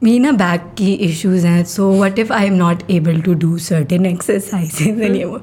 मी 0.04 0.18
ना 0.18 0.30
बैक 0.38 0.62
की 0.78 0.92
इश्यूज़ 1.08 1.46
हैं 1.46 1.62
so 1.72 1.90
what 1.98 2.18
if 2.18 2.32
I 2.32 2.46
am 2.46 2.54
not 2.64 2.90
able 2.90 3.20
to 3.26 3.34
do 3.44 3.56
certain 3.68 4.06
exercises 4.06 5.02
ये 5.16 5.24
वो 5.24 5.40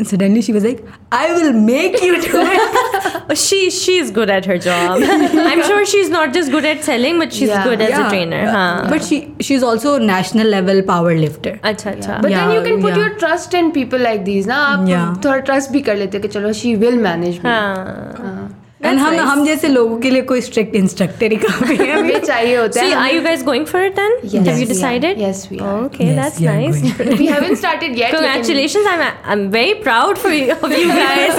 And 0.00 0.08
suddenly 0.08 0.40
she 0.40 0.52
was 0.52 0.64
like, 0.64 0.78
I 1.12 1.30
will 1.32 1.52
make 1.64 1.96
you 2.02 2.12
do 2.22 2.38
it. 2.42 3.16
Oh, 3.32 3.34
she 3.40 3.56
she's 3.78 4.10
good 4.18 4.30
at 4.36 4.46
her 4.50 4.56
job. 4.66 5.02
I'm 5.40 5.62
sure 5.70 5.82
she's 5.90 6.08
not 6.14 6.32
just 6.36 6.52
good 6.54 6.68
at 6.70 6.86
selling, 6.86 7.18
but 7.22 7.34
she's 7.38 7.50
Yeah. 7.50 7.66
good 7.66 7.82
as 7.86 7.90
Yeah. 7.90 8.06
a 8.06 8.12
trainer. 8.14 8.38
हाँ. 8.54 8.88
But 8.92 9.04
she 9.08 9.18
she's 9.48 9.66
also 9.72 9.92
national 10.12 10.50
level 10.54 10.80
power 10.92 11.12
lifter. 11.18 11.52
अच्छा 11.72 11.90
अच्छा. 11.90 12.20
but 12.22 12.30
yeah, 12.34 12.46
then 12.46 12.54
you 12.56 12.62
can 12.68 12.80
put 12.86 12.94
yeah. 12.94 13.02
your 13.02 13.10
trust 13.24 13.58
in 13.60 13.70
people 13.76 14.06
like 14.08 14.24
these 14.30 14.48
ना 14.52 14.62
आप 14.70 14.88
Yeah. 14.92 15.12
थोड़ा 15.26 15.44
trust 15.50 15.72
भी 15.72 15.80
कर 15.90 15.96
लेते 15.96 16.18
हो 16.18 16.22
कि 16.22 16.28
चलो 16.38 16.52
she 16.62 16.74
will 16.86 16.98
manage 17.08 17.42
me 17.44 17.50
हाँ. 17.50 18.49
एंड 18.84 18.98
हम 18.98 19.14
हम 19.20 19.44
जैसे 19.44 19.68
लोगों 19.68 19.96
के 20.00 20.10
लिए 20.10 20.22
कोई 20.28 20.40
स्ट्रिक्ट 20.40 20.74
इंस्ट्रक्टर 20.76 21.30
ही 21.30 21.36
काम 21.36 21.64
नहीं 21.68 21.86
है। 21.86 22.18
चाहिए 22.20 22.56
होता 22.56 22.82
है 22.82 22.92
are 22.94 23.14
you 23.14 23.20
guys 23.22 23.42
going 23.44 23.66
for 23.66 23.82
it 23.84 23.96
then 23.96 24.12
have 24.46 24.58
you 24.58 24.66
decided 24.68 25.20
yes 25.22 25.46
we 25.50 25.58
are 25.58 25.82
okay 25.84 26.04
that's 26.14 26.40
nice 26.40 26.76
we 27.00 27.26
haven't 27.26 27.56
started 27.58 27.98
yet 27.98 28.12
congratulations 28.12 28.86
I 28.86 28.94
am 28.94 29.00
I 29.02 29.32
am 29.32 29.46
very 29.50 29.74
proud 29.82 30.16
for 30.18 30.32
you 30.32 30.52
of 30.54 30.72
you 30.72 30.88
guys 30.88 31.34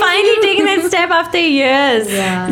finally 0.00 0.36
taking 0.42 0.66
that 0.68 0.84
step 0.86 1.12
after 1.12 1.38
years 1.38 2.08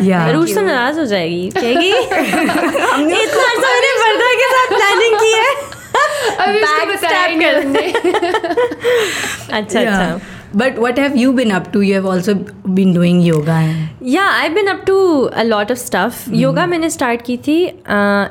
या 0.07 0.29
रूस 0.31 0.53
से 0.53 0.61
नाराज़ 0.61 0.99
हो 0.99 1.05
जाएगी 1.15 1.49
कहेगी 1.57 1.91
हमने 1.91 3.23
इतना 3.23 3.53
सारे 3.65 3.91
बर्दा 4.03 4.33
के 4.41 4.47
साथ 4.53 4.67
प्लानिंग 4.75 5.15
की 5.19 5.31
है। 5.33 5.49
अभी 6.41 6.59
उसको 6.61 6.85
बताएँगे 6.85 7.49
अच्छा 9.51 9.79
अच्छा। 9.79 10.19
But 10.54 10.78
what 10.78 10.98
have 10.98 11.16
you 11.16 11.32
been 11.32 11.50
up 11.50 11.72
to? 11.72 11.80
You 11.82 11.94
have 11.94 12.06
also 12.06 12.34
been 12.80 12.92
doing 12.92 13.20
yoga. 13.20 13.52
And 13.52 13.88
Yeah, 14.00 14.30
I've 14.32 14.54
been 14.54 14.68
up 14.68 14.86
to 14.86 15.30
a 15.32 15.44
lot 15.44 15.70
of 15.70 15.78
stuff. 15.78 16.26
Yoga 16.28 16.66
मैंने 16.66 16.90
start 16.90 17.22
की 17.26 17.36
थी 17.46 17.58
uh, 17.84 18.28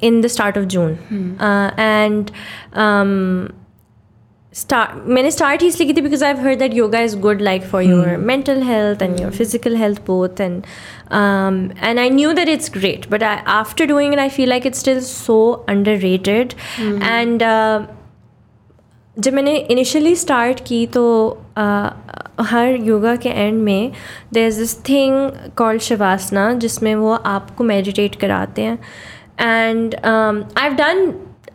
in 0.00 0.20
the 0.20 0.28
start 0.28 0.56
of 0.56 0.68
June. 0.68 0.96
Uh, 1.40 1.70
and 1.88 2.32
um, 2.72 3.52
start 4.52 5.06
मैंने 5.06 5.30
start 5.36 5.62
ही 5.62 5.68
इसलिए 5.68 5.86
की 5.88 5.94
थी 5.94 6.02
because 6.08 6.22
I've 6.22 6.38
heard 6.38 6.60
that 6.64 6.74
yoga 6.80 7.00
is 7.00 7.14
good 7.26 7.40
like 7.40 7.64
for 7.72 7.82
your 7.82 8.18
mental 8.32 8.62
health 8.62 9.02
and 9.08 9.18
your 9.24 9.30
physical 9.40 9.76
health 9.76 10.04
both 10.04 10.40
and 10.46 10.66
um, 11.22 11.72
and 11.80 11.98
I 11.98 12.08
knew 12.08 12.34
that 12.34 12.48
it's 12.48 12.68
great 12.68 13.08
but 13.10 13.22
I, 13.22 13.34
after 13.56 13.86
doing 13.86 14.12
it 14.12 14.18
I 14.18 14.28
feel 14.28 14.48
like 14.48 14.64
it's 14.64 14.78
still 14.78 15.00
so 15.00 15.64
underrated 15.66 16.54
and 16.78 17.42
uh, 17.42 17.86
जब 19.19 19.33
मैंने 19.33 19.55
initially 19.55 20.15
start 20.15 20.59
की 20.67 20.85
तो 20.87 21.05
uh, 21.57 21.89
हर 22.41 22.75
yoga 22.83 23.15
के 23.15 23.29
and 23.29 23.61
में 23.63 23.91
there 24.33 24.47
is 24.47 24.59
this 24.59 24.77
thing 24.89 25.15
called 25.57 25.81
Shavasana 25.81 26.51
जिसमें 26.53 26.93
वो 26.95 27.11
आपको 27.13 27.63
meditate 27.63 28.15
कराते 28.15 28.61
हैं। 28.61 28.77
And 29.39 29.95
I 29.95 30.63
have 30.63 30.73
done 30.75 31.13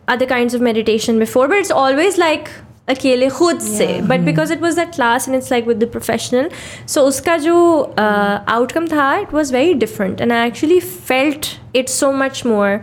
other 0.09 0.27
kinds 0.27 0.55
of 0.55 0.63
meditation 0.63 1.19
before 1.19 1.49
but 1.49 1.57
it's 1.57 1.73
always 1.73 2.19
like 2.19 2.49
अकेले 2.89 3.29
खुद 3.31 3.61
से। 3.61 3.87
But 4.03 4.21
because 4.21 4.53
it 4.53 4.63
was 4.63 4.77
that 4.77 4.95
class 4.95 5.29
and 5.29 5.37
it's 5.37 5.51
like 5.53 5.69
with 5.69 5.79
the 5.85 5.91
professional 5.91 6.51
so 6.89 7.03
उसका 7.09 7.37
जो 7.39 7.57
आउटकम 7.99 8.89
था 8.89 9.15
it 9.19 9.35
was 9.35 9.53
very 9.55 9.75
different 9.75 10.21
and 10.21 10.33
I 10.33 10.49
actually 10.49 10.81
felt 10.81 11.47
it 11.77 11.89
so 11.89 12.13
much 12.13 12.43
more 12.47 12.81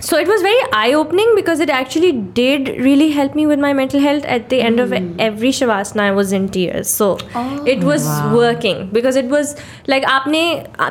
so 0.00 0.18
it 0.18 0.26
was 0.26 0.42
very 0.42 0.60
eye 0.72 0.92
opening 0.92 1.34
because 1.36 1.60
it 1.60 1.70
actually 1.70 2.10
did 2.10 2.68
really 2.78 3.10
help 3.10 3.34
me 3.34 3.46
with 3.46 3.60
my 3.60 3.72
mental 3.72 4.00
health 4.00 4.24
at 4.24 4.48
the 4.48 4.60
end 4.60 4.78
mm. 4.78 4.84
of 4.84 5.20
every 5.20 5.50
shavasana 5.50 6.00
i 6.02 6.10
was 6.10 6.32
in 6.32 6.48
tears 6.48 6.90
so 6.90 7.16
oh, 7.34 7.64
it 7.64 7.84
was 7.84 8.04
wow. 8.04 8.34
working 8.34 8.88
because 8.90 9.16
it 9.16 9.26
was 9.26 9.54
like 9.86 10.04
आपने 10.04 10.42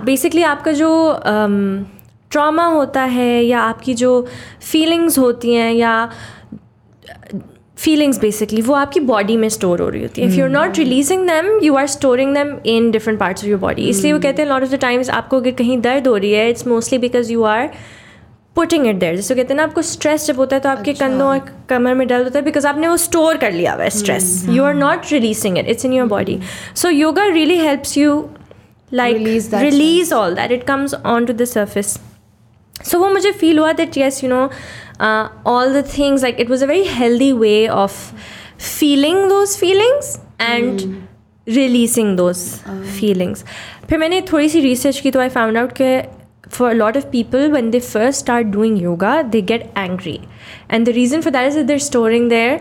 basically 0.06 0.44
आपका 0.44 0.72
जो 0.74 0.92
um, 1.26 1.86
trauma 2.32 2.72
होता 2.74 3.04
है 3.18 3.44
या 3.46 3.62
आपकी 3.62 3.94
जो 3.96 4.14
feelings 4.72 5.18
होती 5.18 5.54
हैं 5.54 5.72
या 5.74 6.10
फीलिंग्स 7.78 8.20
बेसिकली 8.20 8.62
वो 8.62 8.74
आपकी 8.74 9.00
बॉडी 9.00 9.36
में 9.38 9.48
स्टोर 9.50 9.82
हो 9.82 9.88
रही 9.90 10.02
होती 10.02 10.22
है 10.22 10.28
if 10.28 10.36
you 10.36 10.44
are 10.44 10.50
not 10.52 10.78
releasing 10.78 11.26
them 11.28 11.48
you 11.64 11.76
are 11.76 11.88
storing 11.88 12.34
them 12.34 12.56
in 12.74 12.90
different 12.92 13.20
parts 13.20 13.44
of 13.44 13.50
your 13.50 13.60
body 13.60 13.88
इसलिए 13.90 14.14
वो 14.14 14.20
कहते 14.20 14.42
हैं 14.42 14.50
लॉट 14.50 14.64
ऑफ़ 14.64 14.72
द 14.72 14.80
टाइम्स 14.82 15.10
आपको 15.18 15.38
अगर 15.40 15.52
कहीं 15.58 15.80
दर्द 15.82 16.08
हो 16.08 16.16
रही 16.16 16.32
है 16.32 16.50
it's 16.50 16.68
mostly 16.68 16.98
because 16.98 17.32
you 17.32 17.44
are 17.44 17.70
putting 18.56 18.86
it 18.88 18.96
there 18.96 19.16
जैसे 19.16 19.36
कहते 19.36 19.54
हैं 19.54 19.58
ना 19.58 19.64
आपको 19.64 19.82
स्ट्रेस 19.82 20.26
जब 20.28 20.38
होता 20.38 20.56
है 20.56 20.62
तो 20.62 20.70
आपके 20.70 20.92
अच्छा। 20.92 21.08
कंधों 21.08 21.28
और 21.28 21.40
कमर 21.70 21.94
में 21.94 22.08
दर्द 22.08 22.24
होता 22.24 22.40
है 22.40 22.46
बिकॉज़ 22.46 22.68
आपने 22.68 22.88
वो 22.88 22.98
स्टोर 22.98 23.38
कर 23.38 23.52
लिया 23.52 23.74
हुआ 23.74 23.84
है 23.84 23.90
stress 23.90 24.46
you 24.50 24.64
are 24.64 24.74
not 24.76 25.12
releasing 25.12 25.58
it 25.58 25.70
it's 25.70 25.86
in 25.86 25.94
your 25.94 26.08
body 26.08 26.40
so 26.76 26.90
yoga 26.90 27.26
really 27.28 27.58
helps 27.60 27.98
you 27.98 28.24
like 28.92 29.18
release 29.54 30.14
all 30.14 30.36
that 30.36 30.52
it 30.52 30.64
comes 30.64 30.94
on 30.96 31.26
to 31.26 31.34
the 31.34 31.46
surface 31.48 31.98
so 32.76 33.00
वो 33.00 33.10
मुझे 33.10 33.32
फील 33.34 33.60
हुआ 33.60 33.72
that 33.74 33.98
yes 33.98 34.24
you 34.24 34.30
know 34.30 34.44
all 35.52 35.74
the 35.74 35.86
things 35.98 36.24
like 36.24 36.40
it 36.40 36.50
was 36.50 36.64
a 36.64 36.68
very 36.68 36.84
healthy 36.90 37.32
way 37.34 37.68
of 37.68 38.00
feeling 38.60 39.28
those 39.30 39.58
feelings 39.58 40.18
and 40.42 40.82
releasing 41.48 42.18
those 42.18 42.38
feelings 43.00 43.44
फिर 43.90 44.00
मैंने 44.00 44.22
थोड़ी 44.32 44.50
सी 44.50 44.60
research 44.62 45.00
की 45.00 45.12
तो 45.12 45.20
I 45.20 45.30
found 45.30 45.58
out 45.58 45.72
कि 45.72 45.98
for 46.57 46.71
a 46.71 46.75
lot 46.75 46.97
of 46.97 47.11
people 47.11 47.51
when 47.51 47.71
they 47.73 47.81
first 47.81 48.21
start 48.27 48.51
doing 48.51 48.77
yoga 48.83 49.15
they 49.31 49.43
get 49.53 49.71
angry 49.77 50.19
and 50.69 50.87
the 50.87 50.95
reason 50.99 51.23
for 51.23 51.31
that 51.31 51.47
is 51.47 51.55
that 51.55 51.67
they're 51.67 51.89
storing 51.93 52.29
their 52.35 52.61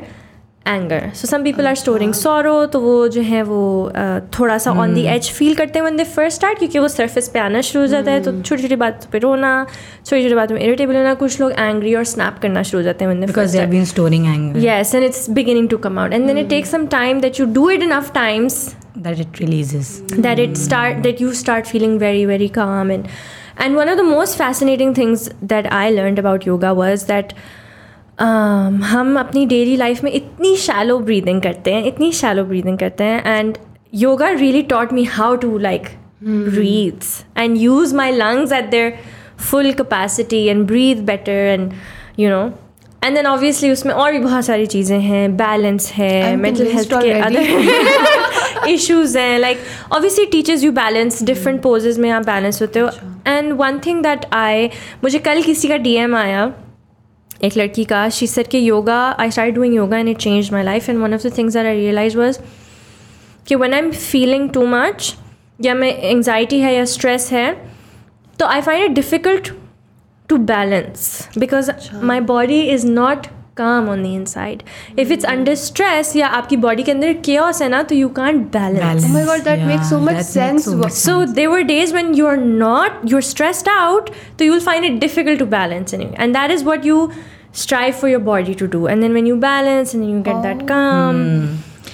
anger 0.67 1.09
so 1.15 1.27
some 1.27 1.43
people 1.43 1.67
are 1.67 1.75
storing 1.75 2.13
sorrow 2.13 2.65
तो 2.71 2.79
वो 2.81 3.07
जो 3.07 3.21
है 3.21 3.41
वो 3.43 3.59
uh, 3.89 4.39
थोड़ा 4.39 4.57
सा 4.57 4.71
on 4.81 4.93
the 4.93 5.01
as 5.07 5.29
feel 5.33 5.55
करते 5.55 5.79
हैं 5.79 5.85
one 5.85 5.97
दे 5.97 6.03
first 6.03 6.35
start 6.37 6.57
क्योंकि 6.59 6.79
वो 6.79 6.87
सरफेस 6.87 7.29
पे 7.33 7.39
आना 7.39 7.61
शुरू 7.67 7.83
हो 7.83 7.87
जाता 7.87 8.11
है 8.11 8.23
तो 8.23 8.31
छोटी 8.41 8.61
छोटी 8.61 8.75
बातों 8.81 9.11
पे 9.11 9.19
रोना 9.25 9.51
छोटी 10.05 10.21
छोटी 10.23 10.35
बातों 10.35 10.55
में 10.55 10.61
इरिटेबल 10.61 10.95
होना 10.95 11.13
कुछ 11.21 11.39
लोग 11.41 11.51
एंग्री 11.51 11.95
और 11.95 12.03
स्नैप 12.13 12.39
करना 12.41 12.63
शुरू 12.71 12.81
हो 12.81 12.83
जाते 12.85 13.05
हैं 13.05 13.11
when 13.11 13.21
they 13.21 13.31
Because 13.31 13.55
they 13.55 13.63
have 13.63 13.73
been 13.75 13.89
storing 13.93 14.27
anger. 14.33 14.65
Yes, 14.65 14.93
and 14.99 15.09
it's 15.09 15.23
beginning 15.39 15.71
to 15.75 15.81
come 15.87 16.03
out, 16.03 16.17
and 16.19 16.31
then 16.31 16.43
it 16.43 16.51
takes 16.55 16.75
some 16.77 16.87
time 16.97 17.23
that 17.27 17.41
you 17.41 17.49
do 17.61 17.69
it 17.77 17.89
enough 17.89 18.13
times 18.19 18.59
That 19.07 19.19
it 19.23 19.41
releases. 19.45 19.95
that 20.27 20.39
it 20.43 20.61
start 20.67 21.03
that 21.09 21.19
you 21.23 21.33
start 21.45 21.73
feeling 21.73 21.99
very 22.05 22.23
very 22.35 22.53
calm 22.61 22.95
and 23.55 23.65
and 23.65 23.75
one 23.75 23.89
of 23.89 23.97
the 23.97 24.03
most 24.03 24.37
fascinating 24.37 24.93
things 24.93 25.29
that 25.41 25.73
I 25.73 25.89
learned 25.89 26.19
about 26.19 26.45
yoga 26.45 26.73
was 26.73 27.05
that 27.05 27.33
um, 28.19 28.81
हम 28.83 29.19
अपनी 29.19 29.45
daily 29.45 29.75
life 29.77 30.03
में 30.03 30.11
इतनी 30.11 30.55
shallow 30.57 30.99
breathing 30.99 31.41
करते 31.41 31.73
हैं 31.73 31.85
इतनी 31.85 32.11
shallow 32.11 32.43
breathing 32.43 32.77
करते 32.79 33.03
हैं 33.03 33.37
and 33.37 33.57
yoga 33.93 34.29
really 34.29 34.61
taught 34.61 34.93
me 34.93 35.03
how 35.03 35.35
to 35.35 35.57
like 35.57 35.87
breathe 36.23 37.03
and 37.35 37.57
use 37.57 37.93
my 37.93 38.11
lungs 38.11 38.51
at 38.51 38.71
their 38.71 38.97
full 39.37 39.73
capacity 39.73 40.49
and 40.49 40.67
breathe 40.67 41.05
better 41.05 41.35
and 41.49 41.73
you 42.15 42.29
know 42.29 42.53
and 43.01 43.15
then 43.17 43.25
obviously 43.25 43.71
उसमें 43.71 43.93
और 43.93 44.11
भी 44.11 44.19
बहुत 44.19 44.45
सारी 44.45 44.65
चीज़ें 44.65 44.99
हैं 44.99 45.37
बैलेंस 45.37 45.91
है 45.91 46.33
I'm 46.33 46.41
मेंटल 46.41 46.65
convinced 46.65 46.75
हेल्थ 46.75 47.03
के 47.03 47.21
already. 47.21 47.37
Other 47.37 48.69
issues 48.69 49.17
हैं 49.17 49.39
like 49.39 49.57
obviously 49.91 50.25
teachers 50.25 50.63
you 50.63 50.71
balance 50.71 51.23
different 51.23 51.61
poses 51.61 51.99
में 51.99 52.09
आप 52.11 52.25
बैलेंस 52.25 52.61
होते 52.61 52.79
हो 52.79 52.89
And 53.26 53.52
one 53.52 53.78
thing 53.86 54.02
that 54.02 54.26
I 54.34 54.68
मुझे 55.04 55.18
कल 55.20 55.42
किसी 55.42 55.68
का 55.68 55.76
डीएम 55.78 56.16
आया 56.16 56.52
एक 57.44 57.56
लड़की 57.56 57.84
का 57.84 58.08
शी 58.08 58.26
सेड 58.26 58.48
कि 58.48 58.58
yoga 58.68 59.00
I 59.20 59.30
start 59.30 59.54
doing 59.54 59.74
yoga 59.74 59.98
and 59.98 60.08
it 60.08 60.18
change 60.18 60.50
my 60.52 60.62
life 60.62 60.88
and 60.88 60.98
one 60.98 61.14
of 61.14 61.26
the 61.26 61.36
things 61.38 61.54
that 61.54 61.66
I 61.66 61.76
realise 61.76 62.16
was 62.18 62.38
कि 63.46 63.54
when 63.54 63.72
I 63.72 63.78
am 63.78 63.90
feeling 63.90 64.48
too 64.50 64.66
much 64.66 65.14
या 65.60 65.74
मैं 65.74 65.94
एंगजाइटी 65.94 66.60
है 66.60 66.74
या 66.74 66.84
स्ट्रेस 66.84 67.30
है 67.32 67.52
तो 68.38 68.46
I 68.46 68.60
find 68.60 68.84
it 68.84 68.90
difficult 68.90 69.52
to 70.28 70.36
balance 70.46 71.28
because 71.38 71.70
my 72.02 72.20
body 72.26 72.60
is 72.64 72.86
not 72.86 73.26
काम 73.57 73.87
on 73.89 74.01
the 74.03 74.05
inside 74.05 74.61
if 74.99 75.11
it's 75.11 75.25
under 75.25 75.55
stress 75.61 76.15
या 76.15 76.27
आपकी 76.39 76.57
बॉडी 76.65 76.83
के 76.83 76.91
अंदर 76.91 77.13
केयर्स 77.25 77.61
है 77.61 77.69
ना 77.69 77.81
तो 77.91 77.95
you 77.95 78.09
can't 78.19 78.41
balance 78.55 78.81
Balance. 78.81 79.07
Oh 79.09 79.13
my 79.15 79.23
God, 79.29 79.45
that 79.47 79.63
makes 79.69 79.89
so 79.93 79.99
much 80.07 80.17
that 80.17 80.19
makes 80.19 80.33
sense. 80.33 80.67
so 80.69 80.75
much 80.81 80.97
So 80.97 81.15
there 81.39 81.53
were 81.55 81.63
days 81.71 81.93
when 81.97 82.13
you're 82.19 82.37
not, 82.65 82.99
you're 83.13 83.25
stressed 83.29 83.71
out, 83.77 84.11
so 84.19 84.49
you'll 84.49 84.65
find 84.67 84.89
it 84.91 84.99
difficult 85.05 85.41
to 85.43 85.49
balance 85.55 85.97
anyway. 85.99 86.15
And 86.25 86.39
that 86.39 86.53
is 86.57 86.65
what 86.69 86.85
you 86.91 86.99
strive 87.63 87.95
for 88.03 88.11
your 88.13 88.21
body 88.29 88.55
to 88.61 88.67
do. 88.77 88.85
And 88.93 89.03
then 89.07 89.17
when 89.19 89.31
you 89.33 89.39
balance 89.47 89.93
and 89.97 90.03
then 90.05 90.13
you 90.15 90.21
get 90.31 90.43
that 90.49 90.65
calm. 90.73 91.23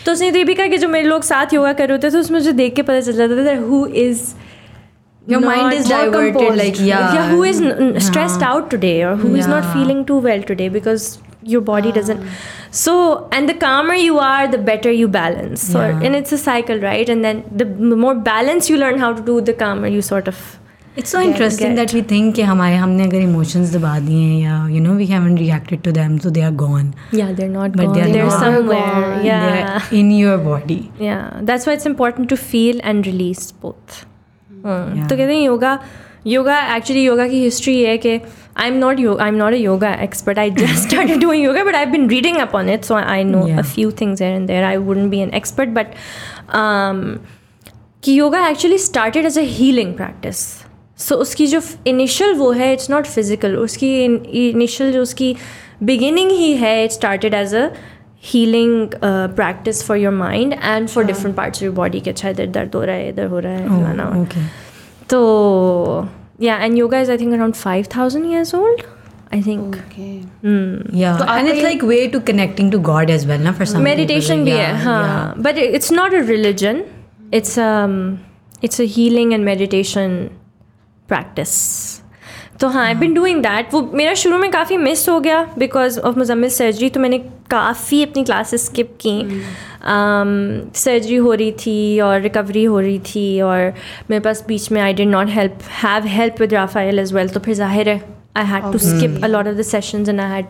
तो 0.05 0.11
उसने 0.11 0.31
दीपिका 0.31 0.67
के 0.67 0.77
जो 0.77 0.87
मेरे 0.89 1.07
लोग 1.07 1.23
साथ 1.23 1.53
योगा 1.53 1.71
कर 1.73 1.89
रहे 1.89 1.97
थे 2.03 2.09
तो 2.11 2.19
उसमें 2.19 2.37
मुझे 2.39 2.51
देख 2.53 2.73
के 2.75 2.81
पता 2.89 3.01
चल 3.01 3.13
जाता 3.23 3.45
था 3.45 3.59
who 3.67 3.85
is 4.05 4.33
Your 5.31 5.39
mind 5.41 5.73
is 5.73 5.85
diverted, 5.89 6.57
like, 6.59 6.79
yeah. 6.85 7.13
yeah 7.17 7.29
who 7.33 7.43
is 7.49 7.59
n- 7.67 7.75
n- 7.83 7.99
stressed 8.07 8.41
Yeah. 8.41 8.49
out 8.55 8.65
today 8.73 8.95
or 9.09 9.13
who 9.21 9.29
is 9.41 9.45
not 9.51 9.61
Yeah. 9.67 9.75
feeling 9.75 10.01
too 10.09 10.17
well 10.25 10.41
today 10.49 10.67
because 10.73 11.05
your 11.54 11.60
body 11.72 11.92
doesn't 11.98 12.22
so 12.84 12.94
and 13.38 13.48
the 13.52 13.56
calmer 13.64 13.94
you 14.04 14.18
are 14.28 14.46
the 14.54 14.62
better 14.70 14.90
you 15.00 15.08
balance 15.18 15.66
so 15.74 15.82
Yeah. 15.88 16.06
and 16.08 16.20
it's 16.22 16.36
a 16.38 16.40
cycle 16.44 16.80
right 16.86 17.12
and 17.16 17.28
then 17.28 17.42
the 17.62 17.66
m- 17.90 17.98
more 18.06 18.14
balance 18.30 18.70
you 18.72 18.78
learn 18.86 18.98
how 19.04 19.12
to 19.20 19.22
do 19.28 19.36
the 19.50 19.54
calmer 19.66 19.92
you 19.98 20.08
sort 20.14 20.32
of 20.36 20.46
It's 21.00 21.12
so 21.14 21.20
interesting 21.24 21.74
that 21.78 21.92
we 21.96 22.00
think 22.12 22.34
कि 22.36 22.42
हमारे 22.46 22.76
हमने 22.84 23.04
अगर 23.08 23.20
emotions 23.24 23.74
दबा 23.74 23.90
दिए 24.06 24.22
हैं 24.22 24.38
या 24.44 24.54
you 24.76 24.80
know 24.86 24.94
we 25.00 25.06
haven't 25.10 25.40
reacted 25.42 25.82
to 25.84 25.92
them 25.98 26.16
so 26.24 26.32
they 26.38 26.42
are 26.46 26.54
gone. 26.62 26.88
yeah 27.18 27.28
they're 27.40 27.52
not 27.56 27.76
But 27.80 27.84
gone 27.84 27.94
they're 27.98 28.08
they're, 28.16 28.24
not 28.30 28.40
somewhere 28.44 28.88
gone. 28.96 29.26
yeah 29.28 29.44
They're 29.44 30.00
in 30.00 30.10
your 30.16 30.34
body. 30.48 30.78
yeah 31.08 31.22
that's 31.50 31.68
why 31.70 31.76
it's 31.80 31.88
important 31.92 32.28
to 32.34 32.40
feel 32.48 32.82
and 32.92 33.10
release 33.12 33.44
both 33.66 34.00
Hmm. 34.00 34.96
Yeah. 34.96 35.06
तो 35.08 35.16
कहते 35.16 35.32
हैं 35.32 35.40
yoga 35.42 35.72
yoga 36.28 36.76
actually 36.76 37.04
yoga 37.04 37.28
की 37.28 37.42
history 37.42 37.82
है 37.82 37.98
कि 37.98 38.20
I 38.56 38.68
am 38.68 38.74
not 38.74 39.20
I 39.20 39.28
am 39.28 39.34
not 39.34 39.52
a 39.52 39.56
yoga 39.56 39.94
expert 39.94 40.38
I 40.38 40.50
just 40.50 40.88
started 40.88 41.20
doing 41.20 41.44
yoga 41.44 41.64
but 41.64 41.74
I 41.74 41.86
been 41.86 42.08
reading 42.08 42.36
up 42.36 42.54
on 42.54 42.68
it 42.68 42.82
so 42.82 42.94
I 42.94 43.24
know 43.24 43.58
a 43.58 43.62
few 43.62 43.90
things 43.90 44.22
here 44.22 44.36
and 44.36 44.46
there 44.46 44.64
I 44.64 44.76
wouldn't 44.76 45.10
be 45.10 45.18
an 45.18 45.30
expert 45.30 45.68
but 45.68 45.86
कि 48.04 48.18
yoga 48.18 48.48
actually 48.48 48.78
started 48.78 49.24
as 49.24 49.38
a 49.38 49.42
healing 49.42 49.94
practice 49.94 50.36
so 50.98 51.14
उसकी 51.14 51.46
जो 51.46 51.60
initial 51.86 52.34
वो 52.34 52.52
है 52.52 52.72
it's 52.72 52.90
not 52.90 53.06
physical 53.06 53.56
उसकी 53.56 54.04
initial 54.50 54.92
जो 54.92 55.02
उसकी 55.02 55.36
beginning 55.82 56.30
ही 56.30 56.52
है 56.52 56.84
it 56.84 56.90
started 56.90 57.34
as 57.34 57.54
a 57.54 57.68
healing 58.24 58.88
practice 59.04 59.84
for 59.84 59.96
your 59.96 60.12
mind 60.12 60.52
and 60.52 60.88
for 60.88 61.04
different 61.04 61.36
parts 61.36 61.58
of 61.58 61.64
your 61.64 61.74
body 61.74 62.00
के 62.00 62.10
अच्छा 62.10 62.28
इधर 62.28 62.46
दर्द 62.46 62.74
हो 62.74 62.84
रहा 62.84 62.94
है 62.94 63.08
इधर 63.08 63.26
हो 63.26 63.38
रहा 63.38 63.52
है 63.52 63.68
हो 63.68 63.80
रहा 63.80 64.14
है। 64.14 64.24
Oh, 64.24 64.28
okay. 64.28 64.42
तो 65.10 66.08
yeah, 66.38 66.56
and 66.56 66.78
yoga 66.78 66.98
is 66.98 67.10
I 67.10 67.16
think 67.16 67.34
around 67.34 67.56
five 67.56 67.86
thousand 67.86 68.30
years 68.30 68.54
old. 68.54 68.86
I 69.30 69.42
think. 69.42 69.76
Okay. 69.86 70.24
Mm. 70.42 70.88
Yeah. 70.90 71.18
So 71.18 71.24
and 71.24 71.48
it's 71.48 71.62
like 71.62 71.82
way 71.82 72.08
to 72.08 72.20
connecting 72.20 72.70
to 72.70 72.78
God 72.78 73.10
as 73.10 73.26
well, 73.26 73.38
na, 73.38 73.52
for 73.52 73.66
some 73.66 73.82
Meditation 73.82 74.44
people. 74.44 74.58
Yeah, 74.58 74.82
yeah. 74.82 74.84
yeah. 74.84 75.34
But 75.36 75.58
it's 75.58 75.90
not 75.90 76.14
a 76.14 76.22
religion. 76.22 76.84
It's 77.30 77.58
um 77.58 78.24
it's 78.62 78.80
a 78.80 78.86
healing 78.86 79.34
and 79.34 79.44
meditation 79.44 80.36
practice. 81.06 82.02
तो 82.60 82.68
हाँ 82.68 82.86
I 82.86 82.94
been 82.94 83.14
doing 83.14 83.42
that 83.42 83.74
वो 83.74 83.90
मेरा 83.94 84.14
शुरू 84.14 84.38
में 84.38 84.50
काफ़ी 84.50 84.76
miss 84.76 85.08
हो 85.08 85.20
गया 85.20 85.42
because 85.58 85.98
of 86.00 86.18
Muzammil 86.18 86.50
surgery 86.50 86.90
तो 86.90 87.00
मैंने 87.00 87.18
काफ़ी 87.50 88.02
अपनी 88.02 88.24
क्लासेस 88.24 88.66
स्किप 88.66 88.98
की। 89.06 89.42
सर्जरी 90.80 91.16
हो 91.16 91.34
रही 91.34 91.52
थी 91.52 92.00
और 92.00 92.20
रिकवरी 92.20 92.64
हो 92.64 92.80
रही 92.80 92.98
थी 92.98 93.40
और 93.40 93.74
मेरे 94.10 94.20
पास 94.20 94.44
बीच 94.48 94.70
में 94.72 94.82
I 94.82 94.92
did 94.92 95.08
not 95.08 95.28
help 95.28 95.58
have 95.82 96.06
help 96.06 96.40
with 96.40 96.54
Rafael 96.54 96.98
as 96.98 97.12
well 97.12 97.28
तो 97.28 97.40
फिर 97.40 97.54
ज़ाहिर 97.54 97.88
है 97.88 98.02
I 98.36 98.44
had 98.44 98.72
to 98.72 98.78
skip 98.78 99.24
a 99.24 99.26
lot 99.26 99.48
of 99.48 99.54
the 99.54 99.62
sessions 99.62 100.08
and 100.08 100.20
I 100.20 100.30
had 100.30 100.46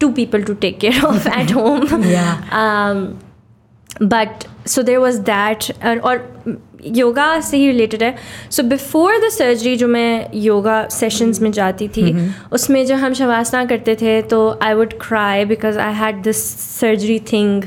to 0.00 0.08
people 0.08 0.42
to 0.42 0.54
take 0.54 0.78
care 0.78 1.04
of 1.04 1.28
at 1.28 1.52
home 1.52 1.86
um, 2.62 3.26
so 4.66 4.82
there 4.82 5.00
was 5.00 5.20
that 5.20 5.70
और, 5.84 5.98
और 5.98 6.16
योगा 6.84 7.40
से 7.40 7.56
ही 7.56 7.66
related 7.66 8.02
है। 8.02 8.14
So 8.50 8.62
before 8.62 9.18
the 9.18 9.28
surgery 9.28 9.76
जो 9.76 9.88
मैं 9.88 10.30
योगा 10.34 10.86
सेशंस 10.88 11.40
में 11.40 11.50
जाती 11.52 11.88
थी 11.88 12.34
उसमें 12.52 12.84
जब 12.86 12.96
हम 12.96 13.14
शवासना 13.14 13.64
करते 13.64 13.94
थे 13.94 14.22
तो 14.22 14.58
I 14.62 14.74
would 14.74 14.92
cry 15.00 15.44
because 15.44 15.78
I 15.78 15.94
had 15.94 16.22
this 16.22 16.44
surgery 16.80 17.18
thing 17.32 17.62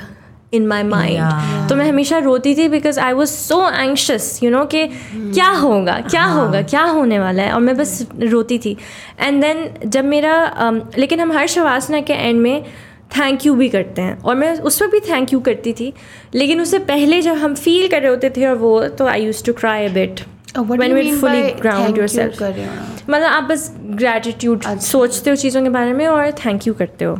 in 0.53 0.67
my 0.67 0.83
mind 0.83 1.69
तो 1.69 1.75
मैं 1.75 1.89
हमेशा 1.89 2.17
रोती 2.17 2.55
थी 2.55 2.67
because 2.69 2.99
I 2.99 3.13
was 3.13 3.29
so 3.29 3.69
anxious 3.71 4.39
you 4.43 4.49
know 4.51 4.65
कि 4.65 4.85
क्या 5.15 5.49
होगा 5.49 5.99
क्या 5.99 6.23
होगा 6.23 6.61
क्या 6.61 6.83
होने 6.83 7.19
वाला 7.19 7.43
है? 7.43 7.51
और 7.51 7.61
मैं 7.61 7.77
बस 7.77 8.07
रोती 8.23 8.57
थी। 8.57 8.77
एंड 9.19 9.41
देन 9.41 9.69
जब 9.85 10.05
मेरा 10.05 10.33
um, 10.57 10.81
लेकिन 10.97 11.19
हम 11.19 11.31
हर 11.31 11.47
शवासना 11.47 12.01
के 12.01 12.13
एंड 12.13 12.39
में 12.41 12.65
थैंक 13.17 13.45
यू 13.45 13.53
भी 13.55 13.69
करते 13.69 14.01
हैं। 14.01 14.17
और 14.19 14.35
मैं 14.35 14.57
उस 14.59 14.81
वक्त 14.81 14.91
भी 14.91 14.99
थैंक 14.99 15.33
यू 15.33 15.39
करती 15.39 15.73
थी 15.73 15.93
लेकिन 16.35 16.61
उससे 16.61 16.79
पहले 16.79 17.21
जब 17.21 17.35
हम 17.35 17.55
फील 17.55 17.87
कर 17.87 18.01
रहे 18.01 18.09
होते 18.09 18.29
थे 18.29 18.45
और 18.45 18.55
वो 18.55 18.87
तो 18.87 19.05
I 19.05 19.23
used 19.25 19.43
to 19.43 19.53
cry 19.53 19.85
a 19.85 19.93
bit 19.93 20.19
when 20.57 20.93
you 20.93 21.15
fully 21.21 21.41
ground 21.63 21.97
yourself? 21.97 22.41
मतलब 23.09 23.23
आप 23.23 23.43
बस 23.43 23.73
ग्रैटिट्यूड 23.79 24.63
सोचते 24.79 25.29
हो 25.29 25.35
चीज़ों 25.35 25.61
के 25.63 25.69
बारे 25.69 25.93
में 25.93 26.07
और 26.07 26.31
थैंक 26.45 26.67
यू 26.67 26.73
करते 26.73 27.05
हो। 27.05 27.17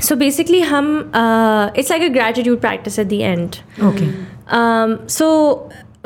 सो 0.00 0.16
बेसिकली 0.16 0.60
हम 0.60 1.12
it's 1.76 1.90
like 1.90 2.12
practice 2.62 2.98
at 2.98 3.08
the 3.12 3.20
end 3.28 3.60
Okay. 3.90 4.08
um, 4.58 4.96
so 5.18 5.28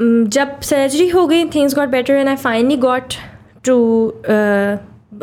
um, 0.00 0.26
जब 0.28 0.60
सर्जरी 0.60 1.08
हो 1.08 1.26
गई 1.26 1.44
things 1.44 1.74
got 1.74 1.88
better 1.88 2.14
and 2.14 2.28
I 2.28 2.36
finally 2.36 2.76
got 2.76 3.14
to 3.64 3.76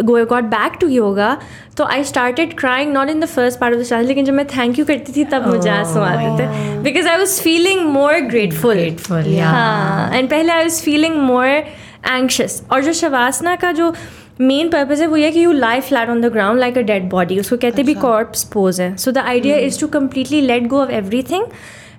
go 0.01 0.25
got 0.25 0.49
back 0.51 0.79
to 0.79 0.87
yoga 0.89 1.35
तो 1.77 1.83
I 1.83 2.03
started 2.03 2.57
crying 2.57 2.91
not 2.93 3.09
in 3.09 3.19
the 3.19 3.25
first 3.25 3.59
part 3.59 3.75
of 3.75 3.81
the 3.81 3.87
class 3.87 4.05
लेकिन 4.05 4.25
जब 4.25 4.33
मैं 4.33 4.45
thank 4.47 4.79
you 4.79 4.85
करती 4.85 5.13
थी 5.15 5.23
तब 5.23 5.47
मुझे 5.47 5.69
आँसू 5.69 5.99
आ 5.99 6.13
रहे 6.13 6.29
थे। 6.39 6.81
Because 6.83 7.07
I 7.07 7.17
was 7.17 7.39
feeling 7.41 7.81
more 7.91 8.19
grateful 8.21 8.75
Grateful, 8.75 9.27
yeah. 9.27 9.43
हाँ 9.43 10.11
एंड 10.13 10.29
पहले 10.29 10.53
I 10.53 10.63
was 10.63 10.81
feeling 10.83 11.15
more 11.17 11.47
anxious 11.47 12.61
और 12.71 12.83
जो 12.83 12.93
शवासना 12.93 13.55
का 13.55 13.71
जो 13.71 13.93
मेन 14.41 14.69
पर्पज 14.69 15.01
है 15.01 15.07
वो 15.07 15.17
ये 15.17 15.31
कि 15.31 15.43
you 15.43 15.51
lie 15.51 15.81
flat 15.81 16.09
on 16.09 16.21
the 16.21 16.31
ground 16.33 16.59
like 16.59 16.77
a 16.77 16.81
dead 16.81 17.09
body 17.09 17.39
उसको 17.39 17.57
कहते 17.57 17.83
भी 17.83 17.93
कॉर्प्स 17.93 18.43
पोज 18.43 18.81
है। 18.81 18.95
So 18.97 19.11
the 19.11 19.17
idea 19.17 19.57
is 19.57 19.79
to 19.79 19.87
completely 19.87 20.41
let 20.41 20.67
go 20.67 20.81
of 20.81 20.91
every 20.91 21.21
thing 21.23 21.45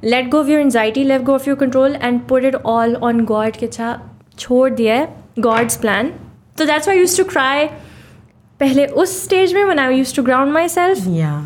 let 0.05 0.29
go 0.31 0.41
of 0.41 0.49
your 0.49 0.61
anxiety 0.61 1.05
let 1.05 1.23
go 1.23 1.35
of 1.35 1.49
your 1.49 1.59
control 1.59 1.97
and 2.03 2.21
put 2.29 2.45
it 2.45 2.55
all 2.55 2.95
on 2.95 3.25
God 3.25 3.57
के 3.57 3.67
अच्छा 3.67 3.99
छोड़ 4.39 4.71
दिया 4.71 4.95
है 4.95 5.09
God's 5.39 5.77
plan 5.77 6.13
तो 6.58 6.66
that's 6.66 6.88
why 6.88 6.98
use 6.98 7.18
to 7.18 7.24
cry 7.36 7.66
पहले 8.60 8.86
उस 9.04 9.24
stage 9.24 9.54
में 9.54 9.64
when 9.66 9.80
I 9.80 9.88
used 10.00 10.16
to 10.20 10.24
ground 10.30 10.54
myself 10.60 11.06
Yeah. 11.20 11.38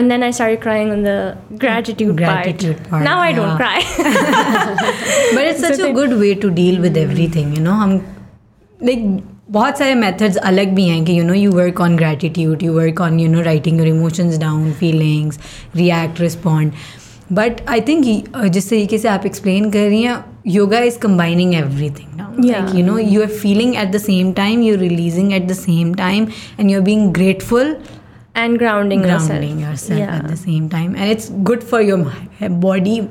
and 0.00 0.12
then 0.12 0.22
I 0.26 0.28
started 0.36 0.60
crying 0.60 0.90
on 0.92 1.02
the 1.06 1.16
gratitude, 1.64 2.12
Gratitude 2.20 2.78
part, 2.92 3.02
Now 3.06 3.16
I 3.24 3.32
don't 3.38 3.50
yeah. 3.50 3.58
cry. 3.62 3.80
but 5.34 5.42
it's 5.48 5.60
such 5.66 5.82
a 5.88 5.92
good 5.98 6.14
way 6.22 6.30
to 6.44 6.50
deal 6.60 6.80
with 6.86 6.96
everything 7.02 7.52
you 7.58 7.64
know 7.66 7.74
हम 7.82 7.92
like 8.80 9.04
बहुत 9.50 9.78
सारे 9.78 9.94
methods 9.94 10.36
अलग 10.48 10.68
भी 10.74 10.86
हैं 10.88 11.04
कि 11.04 11.18
you 11.18 11.24
know 11.24 11.34
you 11.34 11.50
work 11.52 11.80
on 11.80 11.96
gratitude 11.96 12.62
you 12.62 12.72
work 12.74 13.00
on 13.00 13.18
you 13.20 13.28
know 13.28 13.40
writing 13.42 13.78
your 13.78 13.88
emotions 13.88 14.38
down 14.38 14.72
feelings 14.78 15.38
react 15.76 16.20
respond 16.20 16.72
But 17.31 17.61
I 17.69 17.81
think 17.81 18.05
जिस 18.47 18.69
तरीके 18.69 18.97
से 18.97 19.07
आप 19.07 19.25
एक्सप्लेन 19.25 19.69
कर 19.71 19.87
रही 19.87 20.01
हैं 20.01 20.23
yoga 20.47 20.79
is 20.79 20.97
combining 20.99 21.53
every 21.55 21.89
thing 21.89 22.45
like 22.45 22.75
you 22.75 22.85
know 22.85 22.97
you 22.97 23.21
are 23.21 23.27
feeling 23.27 23.75
at 23.75 23.91
the 23.91 23.97
same 23.97 24.31
time 24.33 24.61
you 24.63 24.75
releasing 24.77 25.33
at 25.33 25.47
the 25.47 25.53
same 25.53 25.93
time 25.93 26.27
and 26.59 26.71
you 26.71 26.77
are 26.77 26.83
being 26.83 27.11
grateful 27.13 27.75
and 28.37 28.57
grounding 28.57 29.05
at 29.05 30.31
the 30.31 30.35
same 30.35 30.67
time 30.69 30.95
and 30.95 31.11
it's 31.11 31.31
good 31.41 31.61
for 31.61 31.81
your 31.81 32.47
body 32.49 33.01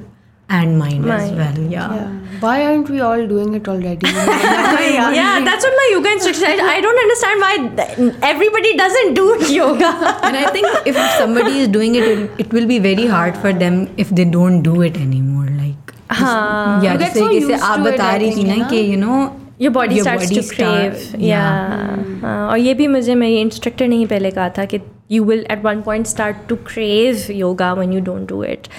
and 0.49 0.77
mind, 0.77 1.05
as 1.09 1.31
Mind. 1.31 1.37
well 1.37 1.59
yeah, 1.73 1.93
Yeah. 1.95 2.09
Why 2.41 2.53
aren't 2.65 2.89
we 2.89 2.99
all 3.07 3.21
doing 3.27 3.53
it 3.53 3.67
already? 3.73 4.07
yeah, 4.07 5.39
that's 5.47 5.63
what 5.67 5.75
my 5.81 5.87
yoga 5.91 6.11
instructor 6.11 6.39
said. 6.45 6.59
I 6.59 6.81
don't 6.85 7.01
understand 7.03 7.41
why 7.45 7.51
th- 7.79 8.15
everybody 8.31 8.75
doesn't 8.77 9.13
do 9.13 9.25
yoga. 9.53 9.91
and 10.29 10.37
i 10.37 10.45
think 10.55 10.67
if 10.93 10.97
somebody 11.17 11.59
is 11.65 11.67
doing 11.77 11.95
it 12.01 12.07
it- 12.13 12.43
it 12.45 12.53
will 12.57 12.67
be 12.73 12.79
very 12.87 13.05
hard 13.15 13.37
for 13.45 13.53
them 13.63 13.77
if 14.05 14.09
they 14.19 14.25
don't 14.37 14.61
do 14.69 14.75
it 14.89 14.97
anymore 15.05 15.47
like 15.61 15.93
हाँ. 16.21 16.83
या 16.85 16.93
You 16.93 16.99
जिस 16.99 17.07
get 17.07 17.17
so 17.17 17.27
तरीके 17.27 17.45
से 17.45 17.53
used 17.53 17.63
आप 17.69 17.77
to 17.79 17.85
it, 17.85 17.93
बता 17.93 18.09
I 18.13 18.17
रही 18.17 18.31
थी 18.31 18.35
think, 18.35 18.47
ना 18.47 18.53
है 18.63 18.69
कि 18.69 18.81
ना? 18.81 18.87
You 18.93 18.97
know 19.05 19.19
Your 19.63 19.71
body 19.73 19.97
Your 19.99 20.03
starts 20.07 20.23
body 20.29 20.35
to 20.37 20.43
start- 20.45 20.95
crave. 20.95 21.21
yeah. 21.31 22.21
हाँ, 22.21 22.47
और 22.51 22.57
ये 22.59 22.73
भी 22.79 22.87
मुझे 22.95 23.15
मेरी 23.15 23.39
इंस्ट्रक्टर 23.41 23.87
ने 23.87 23.95
ही 23.95 24.05
पहले 24.13 24.31
कहा 24.37 24.49
था 24.57 24.65
कि 24.73 24.79
you 25.15 25.25
will 25.27 25.43
at 25.55 25.63
one 25.67 25.83
point 25.89 26.09
start 26.11 26.41
to 26.51 26.57
crave 26.71 27.29
yoga 27.41 27.67
when 27.81 27.93
you 27.97 28.01
don't 28.09 28.25
do 28.33 28.41
it. 28.53 28.69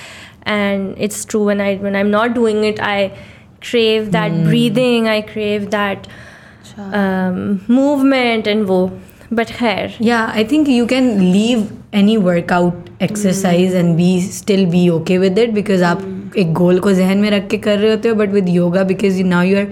And 0.46 0.94
it's 0.98 1.24
true 1.24 1.44
when 1.44 1.60
I 1.60 1.76
when 1.76 1.96
I'm 1.96 2.10
not 2.10 2.34
doing 2.34 2.64
it, 2.64 2.80
I 2.80 3.16
crave 3.60 4.10
that 4.12 4.32
breathing, 4.44 5.08
I 5.08 5.20
crave 5.22 5.70
that 5.70 6.08
um, 6.76 7.64
movement 7.68 8.46
and 8.46 8.68
wo. 8.68 8.90
But 9.30 9.48
hair. 9.48 9.90
Yeah, 9.98 10.30
I 10.34 10.44
think 10.44 10.68
you 10.68 10.86
can 10.86 11.32
leave 11.32 11.72
any 11.90 12.18
workout 12.18 12.90
exercise 13.00 13.72
and 13.72 13.96
be 13.96 14.20
still 14.20 14.66
be 14.70 14.90
okay 14.90 15.18
with 15.18 15.38
it 15.38 15.54
because 15.54 15.82
आप 15.82 16.02
एक 16.38 16.52
goal 16.54 16.78
को 16.80 16.92
जहन 16.92 17.18
में 17.18 17.30
रख 17.30 17.48
के 17.50 17.58
कर 17.66 17.78
रहे 17.78 17.90
होते 17.90 18.08
हो 18.08 18.14
but 18.16 18.36
with 18.36 18.48
yoga 18.56 18.84
because 18.84 19.18
you, 19.18 19.24
now 19.24 19.40
you 19.40 19.64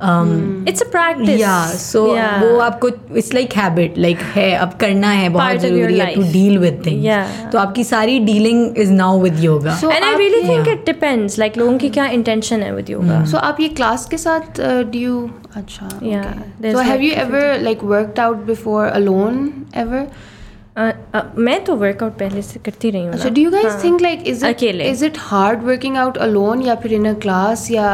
it's 0.00 0.82
a 0.82 0.88
practice 0.90 1.40
या 1.40 1.64
सो 1.68 2.04
वो 2.04 2.58
आपको 2.60 2.88
इट्स 2.88 3.32
लाइक 3.34 3.52
हैबिट 3.56 3.98
लाइक 3.98 4.18
है 4.34 4.50
अब 4.56 4.72
करना 4.80 5.10
है 5.10 5.28
बहुत 5.28 5.60
ज़रूरी 5.60 5.98
है 5.98 6.14
टू 6.14 6.22
डील 6.32 6.58
विद 6.58 6.82
थिंग्स 6.86 7.50
तो 7.52 7.58
आपकी 7.58 7.84
सारी 7.84 8.18
dealing 8.20 8.78
is 8.78 8.92
now 8.92 9.20
with 9.20 9.40
yoga 9.40 9.78
and 9.84 10.04
I 10.04 10.14
really 10.16 10.48
think 10.48 10.68
it 10.68 10.84
depends 10.86 11.38
like 11.38 11.58
लोगों 11.58 11.76
की 11.78 11.90
क्या 11.90 12.06
इंटेंशन 12.12 12.62
है 12.62 12.72
विद 12.74 12.90
योगा 12.90 13.24
सो 13.24 13.36
आप 13.42 13.60
ये 13.60 13.68
क्लास 13.70 14.06
के 14.06 14.18
साथ 14.18 14.60
डू 14.60 14.98
यू 14.98 15.28
अच्छा 15.56 15.88
या 16.04 16.22
so 16.62 16.78
have 16.80 17.02
you 17.02 17.12
ever 17.18 17.60
like 17.60 17.84
worked 17.84 18.20
out 18.20 18.44
before 18.46 18.86
alone 18.86 19.52
ever 19.76 20.06
मैं 20.78 21.64
तो 21.64 21.74
वर्कआउट 21.76 22.12
पहले 22.18 22.42
से 22.42 22.60
करती 22.64 22.90
रही 22.90 23.04
हूँ 23.04 23.30
do 23.30 23.42
you 23.42 23.50
guys 23.50 23.82
think 23.84 24.00
like 24.02 24.26
is 24.28 24.44
अकेले। 24.46 24.84
Is 24.90 25.04
it 25.04 25.16
hard 25.18 25.62
working 25.64 25.96
out 25.96 26.18
alone 26.26 26.62
या 26.62 26.74
फिर 26.82 26.92
इन 26.94 27.08
अ 27.08 27.12
क्लास 27.20 27.70
या 27.70 27.88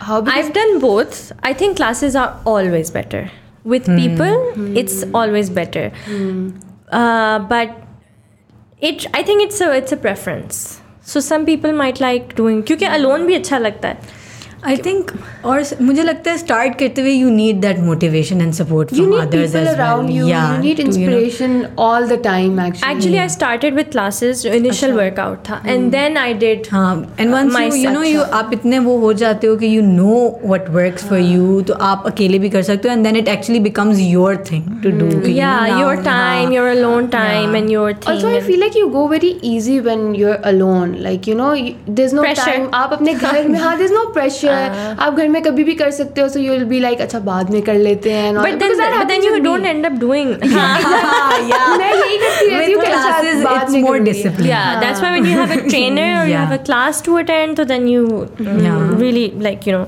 how 0.00 0.24
I 0.26 0.42
have 0.42 0.50
done 0.54 0.78
both 0.78 1.32
I 1.46 1.54
think 1.60 1.76
classes 1.76 2.16
are 2.16 2.48
always 2.50 2.90
better 2.94 3.28
with 3.66 3.82
people 3.82 4.76
it's 4.78 5.04
always 5.14 5.50
better 5.52 5.90
but 7.52 7.68
it 8.82 9.06
I 9.16 9.22
think 9.22 9.42
it's 9.42 9.62
it's 9.62 9.92
a 9.94 9.96
preference 10.02 10.60
so 11.06 11.20
some 11.20 11.44
people 11.44 11.72
might 11.72 12.00
like 12.00 12.28
doing 12.36 12.62
क्योंकि 12.62 12.84
alone 12.84 13.26
भी 13.26 13.34
अच्छा 13.34 13.58
लगता 13.58 13.88
है। 13.88 14.24
I 14.64 14.76
think 14.76 15.10
और 15.44 15.62
मुझे 15.82 16.02
लगता 16.02 16.30
है 16.30 16.38
start 16.38 16.78
करते 16.78 17.02
हुए 17.02 17.10
you 17.12 17.30
need 17.30 17.60
that 17.60 17.78
motivation 17.80 18.40
and 18.40 18.52
support 18.54 18.94
from 18.94 19.12
others 19.20 19.54
as 19.54 19.68
well 19.68 20.28
या 20.28 20.44
you 20.46 20.60
need 20.62 20.80
inspiration 20.80 21.66
all 21.78 22.06
the 22.08 22.20
time 22.24 22.60
actually 22.60 22.92
actually 22.92 23.18
I 23.18 23.28
started 23.28 23.74
with 23.74 23.90
classes 23.90 24.42
जो 24.42 24.52
इनिशियल 24.52 24.92
वर्कआउट 24.92 25.38
था 25.48 25.60
एंड 25.66 25.90
देन 25.92 26.16
आई 26.18 26.34
डिड 26.36 26.66
हाँ 26.70 26.94
and 27.20 27.32
once 27.32 27.56
you 27.56 27.74
you 27.82 27.90
know 27.90 28.02
you 28.02 28.22
आप 28.38 28.50
इतने 28.52 28.78
वो 28.78 28.96
हो 29.00 29.12
जाते 29.22 29.46
हो 29.46 29.56
कि 29.56 29.76
you 29.76 29.82
know 29.82 30.16
what 30.44 30.68
works 30.70 31.04
for 31.08 31.18
you 31.18 31.60
तो 31.62 31.74
आप 31.90 32.02
अकेले 32.06 32.38
भी 32.38 32.50
कर 32.50 32.62
सकते 32.62 32.88
हो 32.88 32.94
and 32.94 33.04
then 33.04 33.16
it 33.16 33.28
actually 33.28 33.60
becomes 33.60 34.00
your 34.00 34.42
thing 34.50 34.64
to 34.82 34.90
do 34.98 35.28
या 35.30 35.54
your 35.80 36.02
time 36.04 36.52
your 36.52 36.68
alone 36.68 37.06
time 37.16 37.56
and 37.56 37.70
your 37.70 37.92
thing 37.92 38.14
also 38.14 38.28
I 38.28 38.40
feel 38.40 38.60
like 38.60 38.76
you 38.76 38.88
go 38.88 39.06
very 39.08 39.30
easy 39.54 39.78
when 39.80 40.14
you 40.14 40.28
are 40.28 40.42
alone 40.52 40.96
like 41.00 41.28
you 41.28 41.36
know 41.36 41.54
there 41.54 42.04
is 42.04 42.14
no 42.14 42.22
time 42.34 42.68
आप 42.74 42.92
अपने 42.92 43.14
घर 43.26 43.48
में 43.48 43.58
हाँ 43.60 43.76
there 43.76 43.86
is 43.86 43.94
no 43.94 44.04
pressure 44.12 44.55
pressure 44.56 45.00
आप 45.06 45.14
घर 45.16 45.28
में 45.28 45.40
कभी 45.42 45.64
भी 45.64 45.74
कर 45.82 45.90
सकते 46.00 46.20
हो 46.20 46.28
so 46.36 46.42
you'll 46.46 46.66
be 46.72 46.80
like 46.86 47.00
अच्छा 47.06 47.18
बाद 47.30 47.50
में 47.50 47.60
कर 47.68 47.74
लेते 47.88 48.12
हैं 48.12 48.32
happens 48.96 49.24
you 49.28 49.32
with 49.36 49.44
don't 49.44 49.62
me. 49.62 49.72
end 49.74 49.86
up 49.90 49.98
doing. 50.06 50.32
मैं 50.42 51.92
यही 51.94 52.18
करती 52.18 52.48
रहती 52.50 52.72
हूँ 52.72 52.80
With 52.82 52.86
कि 52.86 52.92
अच्छा, 52.92 53.10
classes, 53.10 53.44
बाद 53.44 53.60
it's 53.62 53.72
में 53.72 53.80
more 53.82 53.92
करूँगी। 53.92 54.10
discipline. 54.12 54.48
yeah 54.48 54.80
that's 54.80 55.00
why 55.04 55.12
when 55.16 55.30
you 55.30 55.38
have 55.44 55.54
a 55.58 55.62
trainer 55.68 56.10
or 56.18 56.26
you 56.26 56.34
Yeah. 56.34 56.44
have 56.46 56.58
a 56.58 56.62
class 56.68 57.00
to 57.08 57.16
attend 57.22 57.62
so 57.62 57.64
then 57.72 57.88
you 57.94 58.04
mm, 58.10 58.60
Yeah. 58.66 58.82
really 59.04 59.24
like 59.48 59.66
you 59.70 59.76
know 59.78 59.86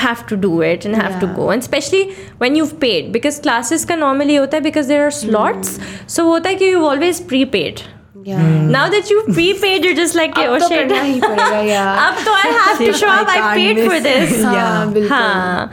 have 0.00 0.20
to 0.30 0.36
do 0.42 0.50
it 0.70 0.84
and 0.88 0.96
have 1.02 1.14
yeah. 1.14 1.20
to 1.20 1.28
go 1.36 1.50
and 1.52 1.64
especially 1.66 2.02
when 2.42 2.58
you've 2.60 2.74
paid 2.82 3.06
because 3.18 3.38
classes 3.46 3.84
का 3.90 3.96
normally 4.02 4.36
होता 4.38 4.56
है 4.56 4.62
because 4.66 4.90
there 4.92 5.06
are 5.06 5.14
slots 5.20 5.72
mm. 5.78 5.94
so 6.16 6.24
होता 6.32 6.48
है 6.48 6.54
कि 6.62 6.72
you've 6.72 6.88
always 6.90 7.20
prepaid 7.32 7.82
Yeah. 8.28 8.40
now 8.76 8.86
that 8.94 9.10
you've 9.10 9.28
prepaid 9.36 9.84
you're 9.88 9.98
just 10.00 10.16
like 10.20 10.32
अब 10.38 10.50
oh 10.54 10.58
तो 10.62 10.68
shit 10.68 10.88
करना 10.88 11.00
ही 11.02 11.20
पड़ेगा 11.20 11.60
यार 11.68 11.98
अब 12.06 12.14
तो 12.24 12.32
I 12.38 12.40
have 12.56 12.78
to 12.78 12.84
Shit, 12.88 12.96
show 13.04 13.08
I 13.12 13.20
up 13.22 13.28
I 13.28 13.30
can't 13.38 13.56
paid 13.60 13.78
for 13.84 13.94
miss. 13.94 14.02
this 14.08 14.34
Yeah. 14.40 14.52
हाँ 14.56 14.92
बिल्कुल 14.92 15.12
हाँ 15.12 15.70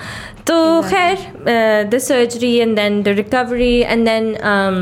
तो 0.47 0.55
खैर 0.89 1.17
the 1.91 1.99
surgery 2.07 2.53
and 2.67 2.77
then 2.83 3.01
the 3.09 3.13
recovery 3.19 3.75
and 3.93 4.07
then 4.11 4.31
um, 4.53 4.79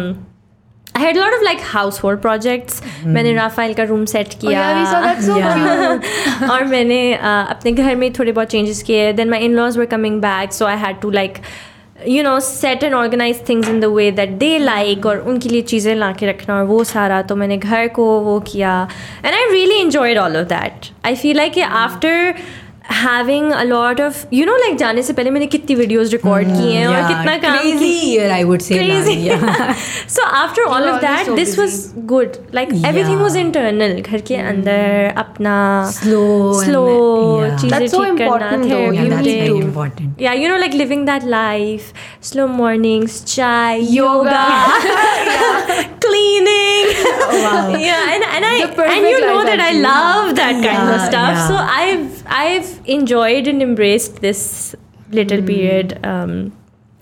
I 0.96 1.00
had 1.02 1.18
a 1.18 1.20
lot 1.20 1.34
of 1.36 1.42
like 1.46 1.62
household 1.70 2.20
projects. 2.24 2.82
मैंने 3.06 3.34
Rafale 3.34 3.74
का 3.74 3.84
room 3.92 4.04
set 4.14 4.34
Oh, 4.34 4.40
किया. 4.42 4.66
और 6.54 6.64
मैंने 6.74 7.00
uh, 7.18 7.50
अपने 7.52 7.72
घर 7.72 7.96
में 7.96 8.12
थोड़े 8.20 8.32
बहुत 8.32 8.48
चेंजेस 8.50 8.82
किए 8.88 9.12
then 9.14 9.30
my 9.30 9.40
in 9.46 9.54
laws 9.56 9.78
were 9.78 9.86
coming 9.96 10.22
back 10.22 10.54
so 10.54 10.66
I 10.66 10.78
had 10.86 11.00
to 11.02 11.10
like 11.12 11.38
you 11.96 12.24
know 12.24 12.40
set 12.40 12.84
and 12.84 12.94
organise 12.94 13.42
things 13.50 13.68
in 13.70 13.80
the 13.80 13.86
way 13.96 14.10
that 14.12 14.30
they 14.38 14.58
like 14.58 15.06
और 15.06 15.18
उनके 15.20 15.50
लिए 15.50 15.62
चीज़ें 15.62 15.94
ला 15.96 16.12
के 16.12 16.26
रखना 16.26 16.58
और 16.58 16.64
वो 16.66 16.84
सारा 16.84 17.22
तो 17.22 17.36
मैंने 17.36 17.58
घर 17.58 17.88
को 17.88 18.06
वो 18.22 18.40
किया 18.52 18.72
and 19.26 19.34
I 19.34 19.52
really 19.52 19.80
enjoyed 19.82 20.18
all 20.18 20.38
of 20.38 20.48
that 20.48 20.90
I 21.06 21.16
feel 21.16 21.38
like 21.38 21.60
after 21.60 22.34
having 22.92 23.52
a 23.54 23.62
lot 23.64 24.00
of 24.02 24.24
you 24.34 24.46
know 24.46 24.56
like 24.58 24.76
जाने 24.78 25.02
से 25.04 25.14
पहले 25.14 25.30
मैंने 25.32 25.46
कितनी 25.56 25.76
वीडियोज़ 25.76 26.12
रिकॉर्ड 26.12 26.48
की 26.48 26.74
हैं 26.74 26.88
और 26.88 26.94
Yeah, 26.96 27.08
कितना 27.12 27.38
काम 27.44 27.58
crazy 27.58 27.92
year 28.08 28.32
I 28.38 28.44
would 28.50 28.62
say 28.66 28.80
crazy. 28.80 29.14
yeah. 29.28 29.74
so 30.16 30.26
after 30.40 30.66
all 30.76 30.88
of 30.94 30.98
that, 31.04 31.26
so 31.30 31.36
this 31.40 31.54
busy. 31.56 31.62
was 31.62 31.78
good. 32.14 32.38
Like 32.60 32.74
yeah. 32.74 32.88
everything 32.90 33.22
was 33.28 33.38
internal. 33.44 33.96
घर 34.02 34.22
के 34.32 34.36
अंदर 34.52 35.14
अपना 35.24 35.56
Slow 36.00 36.26
slow 36.64 36.84
yeah. 36.90 37.56
चीज़ें 37.62 37.78
That's 37.78 37.96
so 37.96 38.04
ठीक 38.04 38.18
करना 38.18 38.52
important 38.52 38.64
though, 38.64 38.82
therapy 38.82 38.98
yeah, 38.98 39.04
you 39.04 39.10
that's 39.16 39.28
need 39.28 39.40
very 39.44 39.56
to. 39.56 39.64
important 39.68 40.22
Yeah, 40.28 40.38
you 40.44 40.50
know, 40.54 40.60
like 40.66 40.78
living 40.84 41.06
that 41.12 41.28
life, 41.36 41.90
slow 42.32 42.48
mornings, 42.60 43.20
chai, 43.36 43.76
yoga, 44.00 44.44
yoga. 45.32 45.88
cleaning. 46.06 46.88
wow. 47.44 47.76
Yeah, 47.86 47.93
and, 48.36 48.46
and 48.46 48.46
I 48.46 48.58
The 48.64 48.72
perfect 48.80 48.96
and 48.96 49.08
you 49.12 49.20
know 49.22 49.36
life, 49.38 49.46
that 49.52 49.60
I 49.60 49.70
actually. 49.70 49.82
love 49.84 50.36
that 50.42 50.60
kind 50.66 50.90
of 50.90 50.98
Yeah, 50.98 51.06
stuff. 51.10 51.38
yeah. 51.38 51.48
So 51.48 51.56
I've 51.78 52.24
I've 52.42 52.74
enjoyed 52.98 53.48
and 53.48 53.62
embraced 53.70 54.20
this 54.28 54.44
little 55.22 55.42
Hmm. 55.46 55.54
period. 55.54 55.98
Um, 56.16 56.36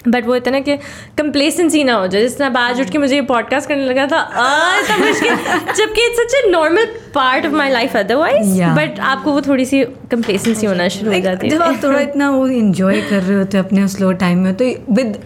but 0.08 0.26
वो 0.26 0.36
इतना 0.36 0.60
कि 0.60 0.76
complacency 1.18 1.84
ना 1.84 1.94
हो 1.96 2.06
जाए 2.14 2.22
जिस 2.22 2.38
तरह 2.38 2.58
आज 2.60 2.80
उठ 2.82 2.90
के 2.92 2.98
मुझे 2.98 3.16
ये 3.16 3.22
पॉडकास्ट 3.32 3.70
करने 3.70 3.84
लगा 3.86 4.06
था 4.12 4.18
आ, 4.18 4.78
इतना 4.80 4.96
मुश्किल 4.98 5.36
जबकि 5.80 6.06
it's 6.06 6.20
such 6.20 6.34
a 6.36 6.50
normal 6.52 6.86
part 7.16 7.46
of 7.46 7.54
my 7.54 7.70
life 7.72 7.96
otherwise 7.98 8.56
Yeah. 8.60 8.76
But 8.78 9.00
आपको 9.12 9.32
वो 9.34 9.42
थोड़ी 9.48 9.66
सी 9.66 9.84
कंप्लेसेंसी 10.12 10.66
होना 10.68 10.88
शुरू 10.96 11.10
हो 11.10 11.14
Like, 11.14 11.24
जाती 11.24 11.50
जब 11.50 11.62
है 11.62 11.68
आप 11.68 11.84
थोड़ा 11.84 12.00
इतना 12.00 12.30
वो 12.32 12.48
इंजॉय 12.48 13.02
कर 13.10 13.22
रहे 13.22 13.38
होते 13.38 13.58
हो 13.58 13.64
अपने 13.64 13.88
स्लो 13.96 14.12
टाइम 14.26 14.40
में 14.44 14.54
तो 14.64 14.66
with 14.90 15.18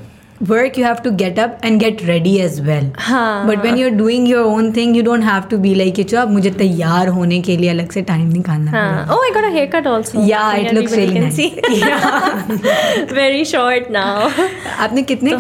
work 0.50 0.78
you 0.80 0.86
have 0.86 0.96
to 1.04 1.12
get 1.18 1.40
up 1.40 1.60
and 1.66 1.80
get 1.80 2.02
ready 2.06 2.36
as 2.46 2.60
well 2.62 2.92
हाँ 3.00 3.48
but 3.48 3.62
when 3.66 3.78
you 3.78 3.88
are 3.90 3.94
doing 3.96 4.28
your 4.28 4.46
own 4.46 4.72
thing 4.78 4.96
you 4.98 5.04
don't 5.04 5.24
have 5.24 5.44
to 5.52 5.58
be 5.66 5.74
like 5.76 5.96
कि 5.96 6.16
अब 6.16 6.32
मुझे 6.32 6.50
तैयार 6.64 7.08
होने 7.18 7.40
के 7.48 7.58
लिए 7.58 7.70
अलग 7.70 7.92
से 7.92 8.02
टाइम 8.12 8.28
निकालना 8.32 8.72
हाँ 8.72 9.08
oh 9.16 9.20
I 9.28 9.32
got 9.38 9.48
a 9.50 9.54
haircut 9.58 9.88
also 9.94 10.24
Yeah, 10.32 10.56
it 10.64 10.74
looks 10.78 10.96
really 11.02 11.20
nice. 11.20 11.36
see. 11.36 11.50
very 13.14 13.44
short 13.54 13.90
now 13.98 14.32
आपने 14.80 15.02
कितने 15.14 15.36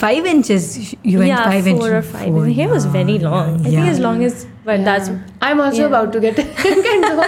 five 0.00 0.26
inches 0.26 0.66
you 1.06 1.18
went 1.20 1.32
yeah 1.32 1.44
five 1.44 1.70
four 1.78 1.92
or 1.98 2.02
five 2.14 2.40
his 2.46 2.56
hair 2.60 2.70
was 2.74 2.86
very 2.98 3.18
long 3.26 3.54
I 3.60 3.74
think 3.76 3.92
as 3.94 4.00
long 4.08 4.24
as 4.30 4.44
but 4.66 4.84
that's 4.88 5.10
I'm 5.46 5.60
also 5.66 5.82
Yeah. 5.82 5.88
about 5.92 6.12
to 6.14 6.20
get 6.24 6.36
kind 6.58 7.06
of. 7.06 7.22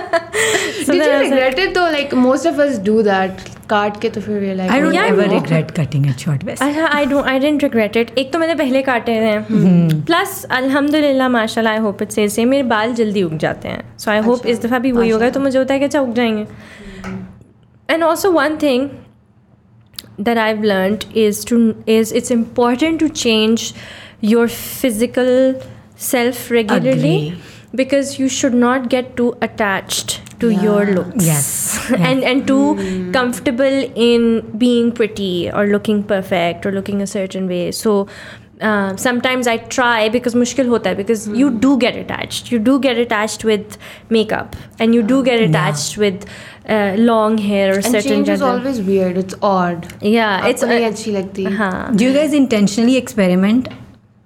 Did 0.87 0.95
you 0.95 1.03
I 1.03 1.07
like- 1.07 1.23
regret 1.23 1.59
it 1.63 1.73
though? 1.79 1.87
Like 1.95 2.13
most 2.27 2.47
of 2.51 2.61
us 2.65 2.77
do 2.89 2.95
that. 3.09 3.41
काट 3.67 4.01
के 4.01 4.09
तो 4.11 4.21
फिर 4.21 4.61
I 4.61 4.81
don't 4.81 4.95
ever 4.95 5.29
regret 5.29 5.71
cutting 5.79 6.07
it 6.07 6.19
short 6.19 6.45
waist 6.45 6.63
अच्छा 6.63 6.87
I 6.89 7.07
don't 7.07 7.27
I 7.27 7.39
didn't 7.39 7.63
regret 7.63 7.97
it 7.97 8.19
एक 8.19 8.33
तो 8.33 8.39
मैंने 8.39 8.55
पहले 8.55 8.83
काटे 8.83 9.13
हैं। 9.13 9.39
हम्म। 9.47 10.01
प्लस 10.03 10.45
अल्हम्दुलिल्लाह 10.51 11.29
माशाल्लाह 11.29 11.73
I 11.73 11.81
hope 11.81 12.03
it 12.03 12.11
says 12.11 12.33
same 12.33 12.49
मेरे 12.49 12.63
बाल 12.73 12.95
जल्दी 12.95 13.23
उग 13.23 13.37
जाते 13.39 13.69
हैं। 13.69 13.83
सो 13.99 14.11
आई 14.11 14.19
होप 14.27 14.47
इस 14.47 14.63
दफ़ा 14.63 14.79
भी 14.79 14.93
वही 14.93 15.11
होगा 15.11 15.31
तो 15.31 15.41
मुझे 15.41 15.59
होता 15.59 15.75
है 15.75 15.81
कि 15.81 15.85
अच्छा 15.85 16.01
उग 16.01 16.15
जाएँगे। 16.15 16.47
And 17.89 18.05
also 18.05 18.31
one 18.33 18.57
thing 18.63 18.89
that 20.21 20.39
I 20.39 20.53
have 20.53 20.63
learned 20.65 21.05
is 21.17 21.47
to 21.47 21.59
is 21.93 22.15
it's 22.15 22.33
important 22.33 23.01
to 23.01 23.09
change 23.23 23.73
your 24.25 24.49
physical 24.49 25.55
self 26.03 26.53
regularly 26.53 27.33
because 27.77 28.17
you 28.21 28.29
should 28.37 28.55
not 28.57 28.87
get 28.91 29.15
too 29.17 29.29
attached 29.43 30.19
to 30.44 30.50
your 30.66 30.86
looks 30.98 31.26
Yes. 31.30 31.48
and 32.10 32.24
and 32.24 32.46
too 32.48 33.12
comfortable 33.20 33.80
in 34.10 34.28
being 34.66 34.92
pretty 35.00 35.50
or 35.52 35.66
looking 35.68 36.04
perfect 36.12 36.66
or 36.66 36.72
looking 36.72 37.02
a 37.02 37.08
certain 37.16 37.48
way 37.48 37.64
so 37.72 37.96
uh, 38.62 38.96
sometimes 38.98 39.48
I 39.48 39.56
try 39.74 40.10
because 40.10 40.34
mushkil 40.36 40.68
hota 40.72 40.90
hai 40.90 40.96
because 40.96 41.22
you 41.42 41.50
do 41.66 41.78
get 41.78 41.96
attached. 42.00 42.50
You 42.52 42.60
do 42.60 42.78
get 42.86 42.98
attached 42.98 43.46
with 43.50 43.78
makeup 44.10 44.58
and 44.80 44.94
you 44.94 45.02
do 45.12 45.24
get 45.24 45.40
attached 45.44 45.98
with 45.98 46.26
uh, 46.68 46.96
long 46.98 47.38
hair 47.38 47.70
or 47.72 47.76
And 47.78 47.86
certain 47.86 48.10
change 48.10 48.28
is 48.34 48.42
jagah. 48.42 48.50
always 48.60 48.82
weird. 48.82 49.18
It's 49.18 49.34
odd. 49.42 49.88
Yeah, 50.02 50.46
it's 50.48 50.64
आपको 50.64 50.74
नहीं 50.74 50.86
uh, 50.86 50.92
अच्छी 50.92 51.12
लगती 51.12 51.46
हाँ 51.62 51.96
Do 51.96 52.04
you 52.04 52.12
guys 52.18 52.34
intentionally 52.42 52.98
experiment 53.04 53.70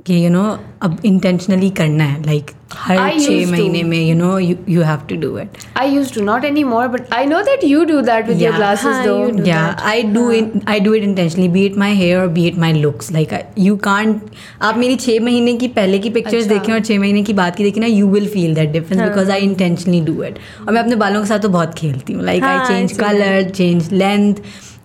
कि 0.09 0.25
you 0.25 0.31
know 0.31 0.43
अब 0.83 0.97
intentionally 1.05 1.69
करना 1.79 2.05
है 2.05 2.23
like 2.25 2.51
हर 2.75 3.19
छः 3.19 3.51
महीने 3.51 3.83
में 3.83 3.99
you 3.99 4.15
know 4.17 4.39
you 4.39 4.83
have 4.83 5.01
to 5.09 5.17
do 5.17 5.39
it 5.39 5.57
I 5.77 5.91
used 5.91 6.13
to 6.15 6.25
not 6.25 6.45
anymore 6.65 6.87
but 6.89 7.13
I 7.13 7.27
know 7.27 7.41
that 7.43 7.65
you 7.65 7.85
do 7.85 8.01
that 8.01 8.29
with 8.29 8.43
your 8.43 8.55
glasses 8.55 9.05
though 9.07 9.47
या 9.47 9.63
I 9.85 10.03
do 10.03 10.31
I 10.69 10.81
do 10.81 10.95
it 10.95 11.03
intentionally 11.03 11.49
be 11.49 11.69
my 11.79 11.95
hair 11.95 12.21
और 12.21 12.29
be 12.29 12.47
it 12.47 12.59
my 12.59 12.73
looks 12.73 13.13
like 13.13 13.35
you 13.59 13.77
can't 13.77 14.21
आप 14.63 14.79
मेरी 14.79 14.97
छः 14.97 15.21
महीने 15.25 15.55
की 15.57 15.69
पहले 15.79 15.99
की 15.99 16.11
pictures 16.11 16.47
देखें 16.47 16.73
और 16.73 16.81
छः 16.81 16.99
महीने 16.99 17.23
की 17.23 17.33
बात 17.35 17.57
की 17.57 17.65
देखें 17.65 17.81
ना 17.81 17.87
you 17.87 18.09
will 18.09 18.29
feel 18.29 18.55
that 18.55 18.73
difference 18.73 19.03
because 19.03 19.31
I 19.31 19.41
intentionally 19.41 20.01
do 20.01 20.23
it 20.23 20.39
और 20.67 20.73
मैं 20.73 20.83
अपने 20.83 20.97
बालों 20.97 21.21
के 21.23 21.29
साथ 21.29 21.39
तो 21.39 21.49
बहुत 21.49 21.75
खेलती 21.75 22.13
हूँ। 22.13 22.25
Like 22.25 22.45
I 22.45 22.67
change 22.69 22.99
colour 22.99 23.51
change 23.51 23.93
length 23.93 24.35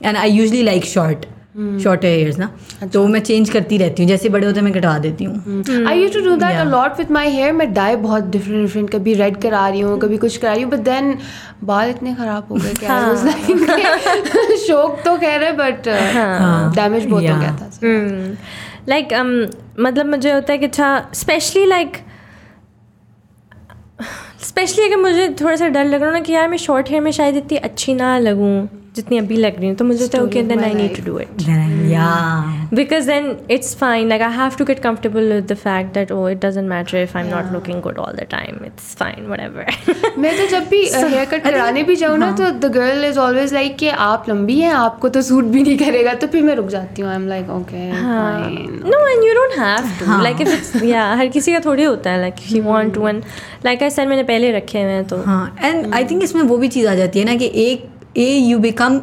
and 0.04 0.18
I 0.18 0.32
usually 0.32 0.64
like 0.64 0.86
short 0.86 1.26
short 1.84 2.06
hairs 2.06 2.38
ना 2.40 2.50
तो 2.94 3.06
मैं 3.08 3.20
चेंज 3.20 3.50
करती 3.50 3.78
रहती 3.78 4.04
हूँ। 4.04 4.10
जैसे 4.10 4.30
बड़े 4.30 4.46
होते 4.46 4.60
हैं 4.60 4.64
मैं 4.66 4.74
कटवा 4.74 4.98
देती 5.00 5.24
हूँ। 5.24 5.64
I 5.64 5.94
used 5.98 6.16
to 6.18 6.22
do 6.28 6.36
that 6.44 6.54
Yeah. 6.54 6.64
a 6.64 6.70
lot 6.70 7.00
with 7.02 7.12
my 7.18 7.26
hair. 7.36 7.52
मैं 7.54 7.72
डाई 7.74 7.96
बहुत 8.06 8.24
डिफरेंट 8.36 8.66
डिफरेंट 8.66 8.90
कभी 8.90 9.14
रेड 9.14 9.38
करा 9.42 9.68
रही 9.68 9.82
हूँ 9.82 10.00
कभी 10.00 10.18
कुछ 10.18 10.38
करा 10.38 10.54
रही 10.54 10.64
हूँ 10.64 10.72
बट 10.72 10.80
देन 10.90 11.18
बाल 11.64 11.90
इतने 11.90 12.16
खराब 12.16 12.48
हो 12.52 12.56
गए 12.56 12.74
क्या 12.80 14.56
शौक 14.68 15.02
तो 15.06 15.18
खैर 15.18 15.44
है 15.44 15.52
बट 15.58 15.88
डैमेज 16.76 17.06
बहुत 17.06 17.24
हो 17.24 17.40
गया 17.40 17.56
था 17.62 17.70
Hmm. 17.84 18.36
लाइक 18.90 19.14
um, 19.14 19.56
मतलब 19.80 20.06
मुझे 20.06 20.32
होता 20.32 20.54
है 20.54 20.58
कि 20.60 20.66
अच्छा 20.66 20.88
स्पेशली 21.14 21.66
लाइक 21.66 21.98
स्पेशली 24.44 24.86
अगर 24.86 24.98
मुझे 25.02 25.28
थोड़ा 25.42 25.56
सा 25.56 25.68
डर 25.68 25.86
लग 25.86 26.00
रहा 26.02 26.10
हो 26.10 26.14
ना 26.14 26.20
कि 26.20 26.34
यार 26.34 26.48
मैं 26.48 26.58
शॉर्ट 26.58 26.90
हेयर 26.90 27.02
में 27.02 27.12
शायद 27.12 27.36
इतनी 27.38 27.58
अच्छी 27.58 27.94
ना 27.94 28.18
लगूं। 28.20 28.56
जितनी 28.96 29.18
अभी 29.18 29.36
लग 29.38 29.56
रही 29.58 29.68
हूँ 29.68 29.76
तो 29.76 29.86
मुझे 29.86 30.08
तो 30.08 30.26
कहते 30.28 30.56
I 30.64 30.74
need 30.74 30.96
to 30.96 31.04
do 31.04 31.20
it 31.20 32.74
because 32.74 33.08
then 33.08 33.36
it's 33.52 33.76
fine 33.76 34.10
like 34.10 34.22
I 34.22 34.34
have 34.34 34.56
to 34.58 34.66
get 34.66 34.80
comfortable 34.80 35.32
with 35.34 35.46
the 35.52 35.56
fact 35.58 35.94
that 35.94 36.12
oh 36.12 36.28
it 36.30 36.46
doesn't 36.46 36.68
matter 36.70 36.98
if 36.98 37.18
I 37.18 37.24
am 37.24 37.30
not 37.36 37.52
looking 37.54 37.82
good 37.82 37.98
all 37.98 38.14
the 38.16 38.26
time 38.32 38.66
it's 38.66 38.96
fine 38.96 39.28
whatever 39.40 40.16
मैं 40.18 40.36
तो 40.38 40.46
जब 40.48 40.68
भी 40.70 40.84
uh, 40.86 41.04
hair 41.06 41.26
cut 41.26 41.44
कराने 41.44 41.84
भी 41.84 41.96
जाऊँ 41.96 42.18
ना 42.18 42.32
तो 42.32 42.50
the 42.60 42.72
girl 42.74 43.06
is 43.06 43.20
always 43.20 43.54
like 43.54 43.78
कि 43.78 43.88
आप 44.08 44.30
लंबी 44.30 44.60
हैं 44.60 44.74
आपको 44.74 45.10
तो 45.10 45.22
सूट 45.22 45.46
भी 45.54 45.64
नहीं 45.64 45.78
करेगा 45.78 46.14
तो 46.14 46.28
फिर 46.28 46.44
मैं 46.44 46.56
रुक 46.56 46.68
जाती 46.68 47.02
हूँ। 47.02 47.10
I 47.10 47.16
am 47.16 47.28
like 47.28 47.50
okay 47.52 47.88
no 48.90 49.06
and 49.08 49.24
you 49.24 49.34
don't 49.34 49.58
have 49.60 50.22
like 50.24 50.42
if 50.42 50.50
it's 50.50 50.84
या 50.84 51.08
हर 51.16 51.28
किसी 51.30 51.54
का 51.54 51.60
थोड़ी 51.66 51.84
होता 51.84 52.12
है 52.12 52.20
like 52.22 52.36
you 52.52 52.64
want 52.64 52.94
to 52.96 53.08
and 53.08 53.24
like 53.66 53.84
I 53.84 53.90
said 53.90 54.08
मैंने 54.10 54.24
पहले 54.24 54.52
रखे 54.52 54.82
हुए 54.82 54.92
हैं 54.92 55.04
तो 55.08 55.24
एंड 55.64 55.94
आई 55.94 56.06
थिंक 56.06 56.24
इसमें 56.24 56.42
वो 56.44 56.58
भी 56.58 56.68
चीज़ 56.68 56.88
आ 56.88 56.96
जाती 56.96 57.20
है 57.20 57.26
ना 57.26 57.36
कि 57.36 57.52
एक 57.56 57.90
ए 58.18 58.32
you 58.38 58.60
become 58.60 59.02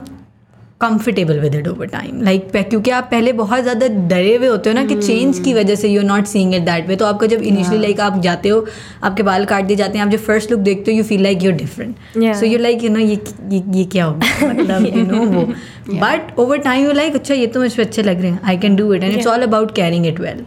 comfortable 0.80 1.38
with 1.40 1.54
it 1.54 1.66
over 1.68 1.86
time 1.86 2.22
like 2.22 2.50
क्योंकि 2.54 2.90
आप 2.90 3.08
पहले 3.10 3.32
बहुत 3.32 3.62
ज़्यादा 3.62 3.86
डरे 4.08 4.34
हुए 4.36 4.46
होते 4.46 4.70
हो 4.70 4.74
ना 4.74 4.84
कि 4.84 4.94
चेंज 4.96 5.38
की 5.38 5.52
वजह 5.54 5.74
से 5.74 5.88
you 5.88 6.00
are 6.00 6.06
not 6.06 6.26
seeing 6.26 6.54
it 6.54 6.62
that 6.62 6.86
way 6.88 6.96
तो 6.96 7.06
आपका 7.06 7.26
जब 7.26 7.42
इनिशियली 7.42 7.78
लाइक 7.78 8.00
आप 8.00 8.20
जाते 8.22 8.48
हो 8.48 8.64
आपके 9.04 9.22
बाल 9.22 9.44
काट 9.44 9.64
दिए 9.64 9.76
जाते 9.76 9.98
हैं 9.98 10.04
आप 10.04 10.10
जब 10.10 10.18
फ़र्स्ट 10.18 10.50
लुक 10.50 10.60
देखते 10.60 10.90
हो 10.90 10.96
you 10.96 11.04
feel 11.04 11.22
like 11.22 11.42
you're 11.42 11.54
different 11.54 12.34
so 12.36 12.46
you 12.46 12.58
like 12.58 12.84
you 12.84 12.90
know 12.90 12.98
ये 12.98 13.20
ये 13.50 13.62
ये 13.74 13.84
क्या 13.84 14.04
हो 14.04 14.14
मतलब 14.42 14.86
यू 14.86 15.04
नो 15.04 15.24
वो. 15.24 15.42
But 15.90 16.38
over 16.38 16.58
time 16.58 16.84
you 16.84 16.92
like 16.92 17.14
अच्छा 17.14 17.34
ये 17.34 17.46
तो 17.46 17.60
मुझ 17.60 17.80
अच्छे 17.80 18.02
लग 18.02 18.20
रहे 18.22 18.30
हैं. 18.30 18.40
I 18.44 18.56
can 18.58 18.76
do 18.76 18.92
it 18.94 19.02
and 19.02 19.12
it's 19.12 19.26
all 19.26 19.42
about 19.42 19.74
carrying 19.74 20.06
it 20.06 20.20
well 20.20 20.44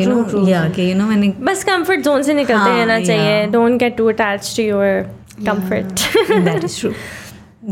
you 0.00 0.08
know 0.08 0.46
या 0.48 0.68
कि 0.68 0.90
यू 0.90 0.96
नो 0.96 1.06
मैंने 1.06 1.32
बस 1.42 1.64
कंफर्ट 1.64 2.00
जोन 2.00 2.22
से 2.22 2.34
निकलते 2.34 2.70
हाँ, 2.70 2.76
रहना 2.78 3.00
चाहिए. 3.00 3.46
Don't 3.46 3.78
get 3.80 3.96
too 3.96 4.08
attach 4.08 4.52
to 4.56 4.62
your 4.62 5.00
comfort 5.46 6.06
that 6.30 6.64
is 6.64 6.80
true 6.80 6.92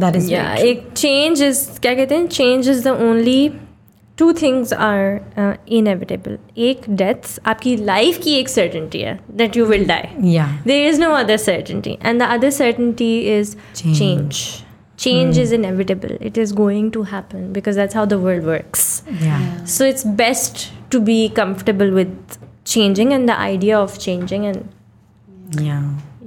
that 0.03 0.15
is 0.15 0.31
या 0.31 0.53
एक 0.55 0.87
चेंज 0.95 1.43
इज 1.43 1.67
क्या 1.81 1.93
कहते 1.95 2.15
हैं 2.15 2.27
change 2.27 2.69
is 2.69 2.83
the 2.87 2.97
only 3.09 3.51
two 4.17 4.31
things 4.41 4.73
are 4.73 5.19
inevitable 5.77 6.37
एक 6.69 6.81
डेथ्स 6.89 7.39
आपकी 7.47 7.75
लाइफ 7.85 8.17
की 8.23 8.33
एक 8.39 8.49
सर्टनटी 8.49 8.99
है 9.01 9.19
दैट 9.37 9.57
यू 9.57 9.65
विल 9.65 9.85
डाई 9.87 10.31
या 10.33 10.47
there 10.65 10.89
is 10.89 10.99
no 11.03 11.13
other 11.21 11.37
certainty 11.45 11.95
and 12.09 12.23
the 12.23 12.27
other 12.35 12.51
certainty 12.57 13.13
is 13.37 13.55
Change. 13.75 13.97
change 14.01 14.43
change 15.03 15.37
is 15.43 15.51
inevitable 15.57 16.11
it 16.29 16.37
is 16.37 16.51
going 16.59 16.91
to 16.97 17.03
happen 17.11 17.47
because 17.53 17.79
that's 17.81 17.99
how 17.99 18.05
the 18.13 18.19
world 18.25 18.49
works 18.51 18.85
या 19.23 19.39
so 19.75 19.89
it's 19.93 20.07
best 20.21 20.63
to 20.95 21.01
be 21.09 21.17
comfortable 21.41 21.95
with 21.99 22.37
changing 22.73 23.13
and 23.17 23.33
the 23.33 23.39
idea 23.47 23.79
of 23.79 23.97
changing 24.05 24.45
and 24.51 25.61
या 25.63 25.79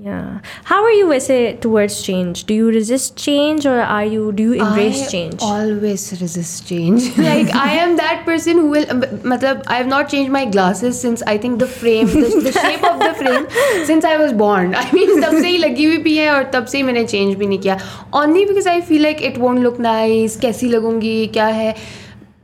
yeah 0.05 0.41
how 0.65 0.79
are 0.85 0.93
you 0.93 1.07
वैसे 1.09 1.37
towards 1.63 1.95
change 2.07 2.41
do 2.49 2.57
you 2.57 2.71
resist 2.75 3.17
change 3.17 3.67
or 3.71 3.77
are 3.81 4.05
you 4.15 4.33
do 4.41 4.47
you 4.49 4.57
embrace 4.65 5.03
I 5.05 5.07
change 5.13 5.45
always 5.51 6.05
resist 6.23 6.67
change. 6.69 7.07
like 7.19 7.55
I 7.55 7.71
am 7.85 7.97
that 7.97 8.25
person 8.27 8.59
who 8.59 8.67
will. 8.75 8.85
मतलब 9.33 9.63
I 9.67 9.77
have 9.77 9.87
not 9.87 10.11
changed 10.11 10.33
my 10.37 10.45
glasses 10.57 11.01
since 11.01 11.23
I 11.23 11.39
think 11.39 11.59
the 11.59 11.71
frame, 11.79 12.09
the, 12.09 12.29
the 12.49 12.53
shape 12.53 12.85
of 12.91 12.99
the 12.99 13.15
frame 13.23 13.47
since 13.87 14.05
I 14.05 14.17
was 14.25 14.37
born. 14.45 14.75
I 14.75 14.85
mean 14.93 15.23
तब 15.23 15.41
से 15.41 15.49
ही 15.49 15.59
लगी 15.59 15.85
हुई 15.85 15.99
भी 16.09 16.17
है 16.17 16.31
और 16.35 16.51
तब 16.55 16.67
से 16.67 16.79
ही 16.79 16.85
मैंने 16.91 17.05
change 17.15 17.37
भी 17.37 17.47
नहीं 17.47 17.59
किया. 17.59 17.79
Only 18.23 18.47
because 18.53 18.67
I 18.67 18.81
feel 18.91 19.07
like 19.09 19.27
it 19.31 19.39
won't 19.47 19.67
look 19.69 19.81
nice. 19.91 20.41
कैसी 20.41 20.69
लगूंगी 20.69 21.27
क्या 21.39 21.47
है. 21.61 21.75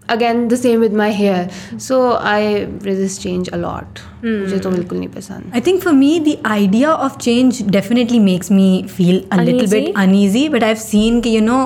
again 0.09 0.47
the 0.47 0.55
same 0.55 0.81
with 0.81 0.93
my 0.93 1.11
hair 1.11 1.77
so 1.79 2.01
I 2.11 2.53
resist 2.83 3.21
change 3.21 3.49
a lot 3.49 3.99
मुझे 4.25 4.57
तो 4.57 4.69
बिल्कुल 4.69 4.97
नहीं 4.97 5.09
पसंद। 5.09 5.51
I 5.55 5.61
think 5.61 5.81
for 5.81 5.93
me 5.93 6.19
the 6.19 6.37
idea 6.45 6.93
of 6.93 7.17
change 7.17 7.61
definitely 7.69 8.19
makes 8.19 8.51
me 8.51 8.85
feel 8.97 9.23
bit 9.33 9.93
uneasy 9.97 10.47
but 10.49 10.63
I 10.63 10.75
seen 10.75 11.21
कि 11.21 11.35
you 11.35 11.41
know 11.41 11.63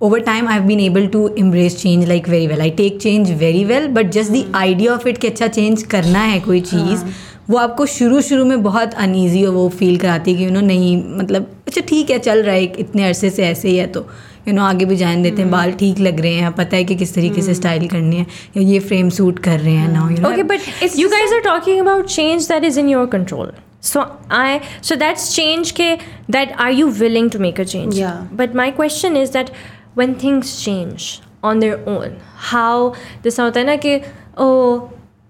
over 0.00 0.20
time 0.20 0.48
I 0.48 0.60
been 0.60 0.80
able 0.80 1.06
to 1.06 1.28
embrace 1.38 1.76
change 1.82 2.06
like 2.08 2.28
very 2.28 2.46
well 2.46 2.60
I 2.60 2.70
take 2.76 3.00
change 3.00 3.30
very 3.38 3.64
well 3.64 3.88
but 3.88 4.10
just 4.10 4.32
the 4.32 4.44
idea 4.56 4.92
of 4.92 5.08
it 5.08 5.18
कि 5.18 5.28
अच्छा 5.28 5.46
change 5.48 5.82
करना 5.82 6.22
है 6.22 6.40
कोई 6.40 6.60
चीज़ 6.60 7.04
वो 7.50 7.58
आपको 7.58 7.86
शुरू 7.86 8.20
शुरू 8.20 8.44
में 8.44 8.62
बहुत 8.62 8.94
अनइजी 8.94 9.44
और 9.44 9.52
वो 9.54 9.68
फील 9.68 9.96
कराती 9.98 10.32
है 10.32 10.38
कि 10.38 10.44
यू 10.44 10.50
नो 10.50 10.60
नहीं 10.60 10.96
मतलब 11.16 11.46
अच्छा 11.66 11.80
ठीक 11.80 12.10
है 12.10 12.18
चल 12.18 12.42
रहा 12.42 12.54
है 12.54 12.64
इतने 12.64 13.04
अरसे 13.04 13.30
से 13.30 13.44
ऐसे 13.44 13.68
ही 13.68 13.76
है 13.76 13.86
तो। 13.86 14.06
यू 14.48 14.54
नो 14.54 14.62
आगे 14.62 14.84
भी 14.84 14.96
जान 14.96 15.22
देते 15.22 15.42
हैं 15.42 15.50
बाल 15.50 15.72
ठीक 15.80 15.98
लग 16.00 16.20
रहे 16.20 16.32
हैं 16.34 16.42
हाँ, 16.42 16.52
पता 16.58 16.76
है 16.76 16.84
कि 16.84 16.94
किस 16.96 17.14
तरीके 17.14 17.42
से 17.42 17.54
स्टाइल 17.54 17.86
करनी 17.88 18.16
है 18.16 18.26
या 18.56 18.62
ये 18.62 18.78
फ्रेम 18.80 19.08
सूट 19.18 19.38
कर 19.38 19.58
रहे 19.60 19.74
हैं 19.74 19.88
ना 19.92 20.08
you 20.10 20.28
okay 20.28 20.42
but 20.44 20.82
if 20.82 20.98
you 20.98 21.08
guys 21.08 21.34
are 21.34 21.40
talking 21.40 21.80
about 21.80 22.06
change 22.08 22.48
that 22.48 22.64
is 22.64 22.80
in 22.80 22.88
your 22.88 23.06
control 23.08 23.52
so 23.82 24.04
I 24.32 24.58
so 24.82 24.96
that's 24.96 25.34
change 25.34 25.70
के 25.70 25.94
that 26.30 26.52
are 26.60 26.72
you 26.72 26.88
willing 26.98 27.30
to 27.30 27.38
make 27.38 27.60
a 27.60 27.64
change 27.64 28.00
but 28.34 28.54
my 28.56 28.70
question 28.72 29.16
is 29.16 29.32
that 29.32 29.50
one 29.98 30.14
things 30.22 30.62
change 30.64 31.10
on 31.44 31.60
their 31.60 31.84
own 31.88 32.16
how 32.50 32.92
जैसा 33.24 33.42
होता 33.42 33.60
है 33.60 33.66
ना 33.66 33.76
कि 33.76 33.96
ओ 34.38 34.50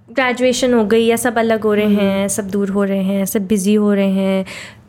graduation 0.08 0.72
हो 0.74 0.84
गई 0.84 1.04
या 1.04 1.16
सब 1.16 1.38
अलग 1.38 1.62
हो 1.62 1.74
रहे 1.74 1.86
हैं 1.86 2.26
hmm. 2.26 2.36
सब 2.36 2.48
दूर 2.50 2.70
हो 2.70 2.84
रहे 2.84 3.02
हैं 3.02 3.24
सब 3.26 3.46
बिज़ी 3.46 3.74
हो 3.74 3.92
रहे 3.94 4.10
हैं 4.10 4.44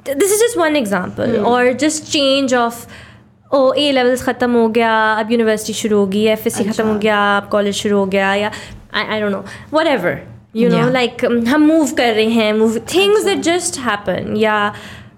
this 0.08 0.32
is 0.34 0.44
just 0.44 0.58
one 0.58 0.76
example 0.76 1.38
और 1.38 1.72
just 1.74 2.04
change 2.04 2.54
of 2.54 2.86
O 3.54 3.72
A 3.74 3.92
levels 3.92 4.24
ख़त्म 4.24 4.52
हो 4.54 4.68
गया 4.78 4.92
अब 5.14 5.32
यूनिवर्सिटी 5.32 5.74
शुरू 5.80 5.98
होगी 5.98 6.26
एफ़ 6.36 6.48
एस 6.48 6.56
सी 6.58 6.64
ख़त्म 6.64 6.88
हो 6.88 6.98
गया 7.00 7.18
अब 7.38 7.50
कॉलेज 7.52 7.76
शुरू 7.76 7.98
हो 7.98 8.06
गया 8.16 8.34
या 8.36 8.52
I 8.94 9.20
don't 9.22 9.32
know 9.32 9.44
whatever 9.88 10.18
you 10.56 10.70
know 10.70 10.90
like 10.92 11.26
हम 11.50 11.68
मूव 11.68 11.92
कर 11.98 12.14
रहे 12.14 12.30
हैं 12.30 12.54
move 12.54 12.80
things 12.94 13.26
that 13.26 13.42
just 13.52 13.80
happen 13.80 14.34
या 14.38 14.58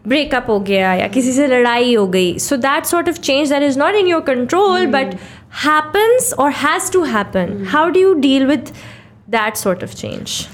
ब्रेकअप 0.07 0.49
हो 0.49 0.59
गया 0.59 0.93
या 0.93 1.07
किसी 1.07 1.31
से 1.33 1.47
लड़ाई 1.47 1.93
हो 1.93 2.07
गई 2.15 2.37
so 2.39 2.57
that 2.65 2.85
sort 2.85 3.09
of 3.09 3.19
change 3.19 3.49
that 3.49 3.63
is 3.63 3.79
not 3.79 3.95
in 3.95 4.07
your 4.07 4.21
control 4.21 4.85
but 4.95 5.15
happens 5.53 6.33
or 6.33 6.49
has 6.51 6.89
to 6.89 7.03
happen. 7.03 7.65
How 7.65 7.89
do 7.89 7.99
you 7.99 8.19
deal 8.19 8.47
with 8.47 8.75
that 9.27 9.57
sort 9.57 9.83
of 9.83 9.95
change? 9.95 10.47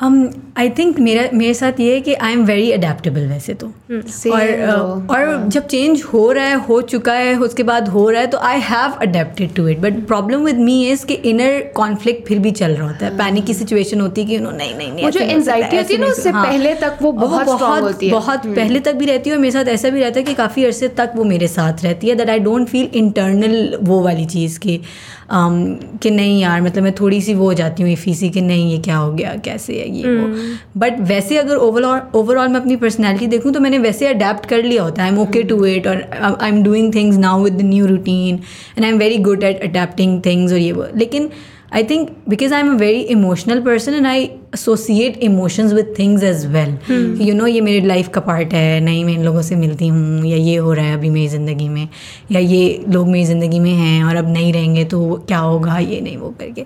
I 0.00 0.70
think 0.70 0.98
मेरा 0.98 1.28
मेरे 1.34 1.54
साथ 1.54 1.80
ये 1.80 1.94
है 1.94 2.00
कि 2.00 2.14
आई 2.14 2.32
एम 2.32 2.44
वेरी 2.44 2.72
अडेप्टेबल 2.72 3.20
वैसे 3.20 3.54
तो। 3.54 3.66
Same 3.92 4.32
और 4.32 4.40
though. 4.40 5.10
और 5.10 5.48
जब 5.48 5.66
चेंज 5.66 6.02
हो 6.02 6.32
रहा 6.32 6.44
है 6.44 6.54
हो 6.54 6.80
चुका 6.82 7.12
है 7.12 7.36
उसके 7.36 7.62
बाद 7.62 7.88
हो 7.88 8.10
रहा 8.10 8.20
है 8.20 8.26
तो 8.26 8.38
I 8.38 8.60
have 8.60 8.90
adapted 8.90 9.54
to 9.54 9.68
it 9.68 9.78
but 9.78 10.06
problem 10.06 10.40
with 10.40 10.58
me 10.58 10.88
is 10.88 11.06
कि 11.06 11.14
इनर 11.14 11.72
कॉन्फ्लिक्ट 11.74 12.28
फिर 12.28 12.38
भी 12.38 12.50
चल 12.50 12.70
रहा 12.70 12.88
होता 12.88 13.06
है। 13.06 13.18
पैनिक 13.18 13.44
की 13.44 13.54
सिचुएशन 13.54 14.00
होती 14.00 14.20
है 14.20 14.26
कि 14.26 14.38
नो 14.38 14.50
नहीं 14.50 14.74
नहीं 14.76 14.92
नहीं 14.92 15.10
जो 15.10 15.20
anxiety 15.20 15.74
होती 15.74 15.94
है 15.94 16.00
ना, 16.00 16.06
उससे 16.06 16.30
हो- 16.30 16.44
पहले 16.44 16.74
तक 16.74 16.98
वो 17.02 17.12
बहुत 17.12 17.46
strong 17.46 17.80
होती 17.80 18.06
है। 18.06 18.12
बहुत 18.12 18.46
पहले 18.46 18.80
तक 18.80 18.94
भी 18.94 19.04
रहती 19.06 19.30
है 19.30 19.36
और 19.36 19.42
मेरे 19.42 19.52
साथ 19.52 19.64
ऐसा 19.64 19.88
भी 19.88 20.00
रहता 20.00 20.18
है 20.20 20.24
कि 20.24 20.34
काफ़ी 20.34 20.64
अरसे 20.64 20.88
तक 20.88 21.12
वो 21.16 21.24
मेरे 21.24 21.48
साथ 21.48 21.84
रहती 21.84 22.08
है 22.08 22.14
that 22.14 22.30
I 22.30 22.38
don't 22.38 22.68
feel 22.68 22.88
internal 22.94 23.78
वो 23.82 24.00
वाली 24.00 24.24
चीज़ 24.24 24.58
की 24.58 24.78
um, 24.78 25.23
कि 25.30 26.10
नहीं 26.10 26.40
यार 26.40 26.60
मतलब 26.62 26.82
मैं 26.82 26.92
थोड़ी 27.00 27.20
सी 27.22 27.34
वो 27.34 27.44
हो 27.44 27.54
जाती 27.54 27.82
हूँ 27.82 27.90
इफीसी 27.90 28.28
कि 28.30 28.40
नहीं 28.40 28.70
ये 28.72 28.78
क्या 28.78 28.96
हो 28.96 29.12
गया 29.12 29.34
कैसे 29.44 29.78
है 29.80 29.88
ये 29.90 30.16
वो। 30.16 30.78
बट 30.80 31.00
वैसे 31.08 31.38
अगर 31.38 31.56
ओवरऑल 31.56 32.00
ओवरऑल 32.14 32.48
मैं 32.48 32.60
अपनी 32.60 32.76
पर्सनैलिटी 32.76 33.26
देखूँ 33.26 33.52
तो 33.52 33.60
मैंने 33.60 33.78
वैसे 33.78 34.06
अडेप्ट 34.06 34.46
कर 34.46 34.62
लिया 34.62 34.82
होता 34.82 35.02
है। 35.02 35.08
I 35.08 35.14
am 35.14 35.22
okay 35.22 35.42
to 35.42 35.64
it 35.66 35.86
और 35.86 36.02
I 36.40 36.48
am 36.48 36.62
doing 36.64 36.94
things 36.94 37.16
now 37.18 37.42
with 37.44 37.60
new 37.62 37.86
routine 37.86 38.34
and 38.76 38.84
I 38.84 38.90
am 38.90 38.98
very 38.98 39.18
good 39.28 39.44
at 39.44 39.62
adapting 39.64 40.20
things 40.26 40.52
और 40.52 40.58
ये 40.58 40.72
वो। 40.72 40.86
लेकिन 40.96 41.30
I 41.74 41.84
think 41.84 42.10
because 42.28 42.54
I 42.54 42.60
am 42.60 42.70
a 42.74 42.76
very 42.78 43.00
emotional 43.14 43.60
person 43.60 43.94
and 43.94 44.06
I 44.06 44.22
associate 44.54 45.16
emotions 45.22 45.72
with 45.72 45.94
things 45.98 46.22
as 46.22 46.44
well 46.46 46.76
you 47.22 47.34
know 47.34 47.46
ये 47.46 47.60
मेरी 47.60 47.86
life 47.86 48.08
का 48.08 48.20
part 48.20 48.52
है 48.54 48.80
नहीं 48.80 49.04
मैं 49.04 49.12
इन 49.12 49.24
लोगों 49.24 49.42
से 49.42 49.56
मिलती 49.56 49.88
हूँ 49.88 50.26
या 50.26 50.36
ये 50.36 50.56
हो 50.56 50.72
रहा 50.72 50.84
है 50.86 50.94
अभी 50.94 51.10
मेरी 51.10 51.28
ज़िंदगी 51.28 51.68
में 51.68 51.88
या 52.32 52.40
ये 52.40 52.84
लोग 52.88 53.08
मेरी 53.08 53.24
ज़िंदगी 53.24 53.58
में 53.58 53.72
हैं 53.72 54.04
और 54.04 54.16
अब 54.16 54.32
नहीं 54.32 54.52
रहेंगे 54.52 54.84
तो 54.84 55.24
क्या 55.28 55.38
होगा 55.38 55.78
ये 55.78 56.00
नहीं 56.00 56.16
वो 56.16 56.34
करके। 56.40 56.64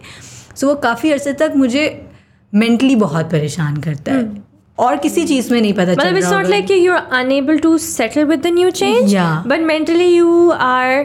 सो 0.57 0.67
so, 0.67 0.73
वो 0.73 0.75
काफ़ी 0.81 1.11
अरसे 1.13 1.33
तक 1.33 1.53
मुझे 1.57 1.87
मेंटली 2.53 2.97
बहुत 2.97 3.31
परेशान 3.31 3.77
करता 3.77 4.13
है। 4.13 4.47
और 4.79 4.97
किसी 4.97 5.25
चीज़ 5.27 5.53
में 5.53 5.61
नहीं 5.61 5.73
पता 5.73 5.93
मतलब 5.93 6.15
not 6.15 6.33
होगा। 6.33 6.49
like 6.49 6.71
you're 6.71 7.01
unable 7.21 7.59
to 7.63 7.71
settle 7.85 8.29
with 8.33 8.45
the 8.47 8.53
new 8.59 8.71
change 8.81 9.13
Yeah. 9.13 9.43
but 9.53 9.65
mentally 9.71 10.07
you 10.11 10.35
are 10.67 11.01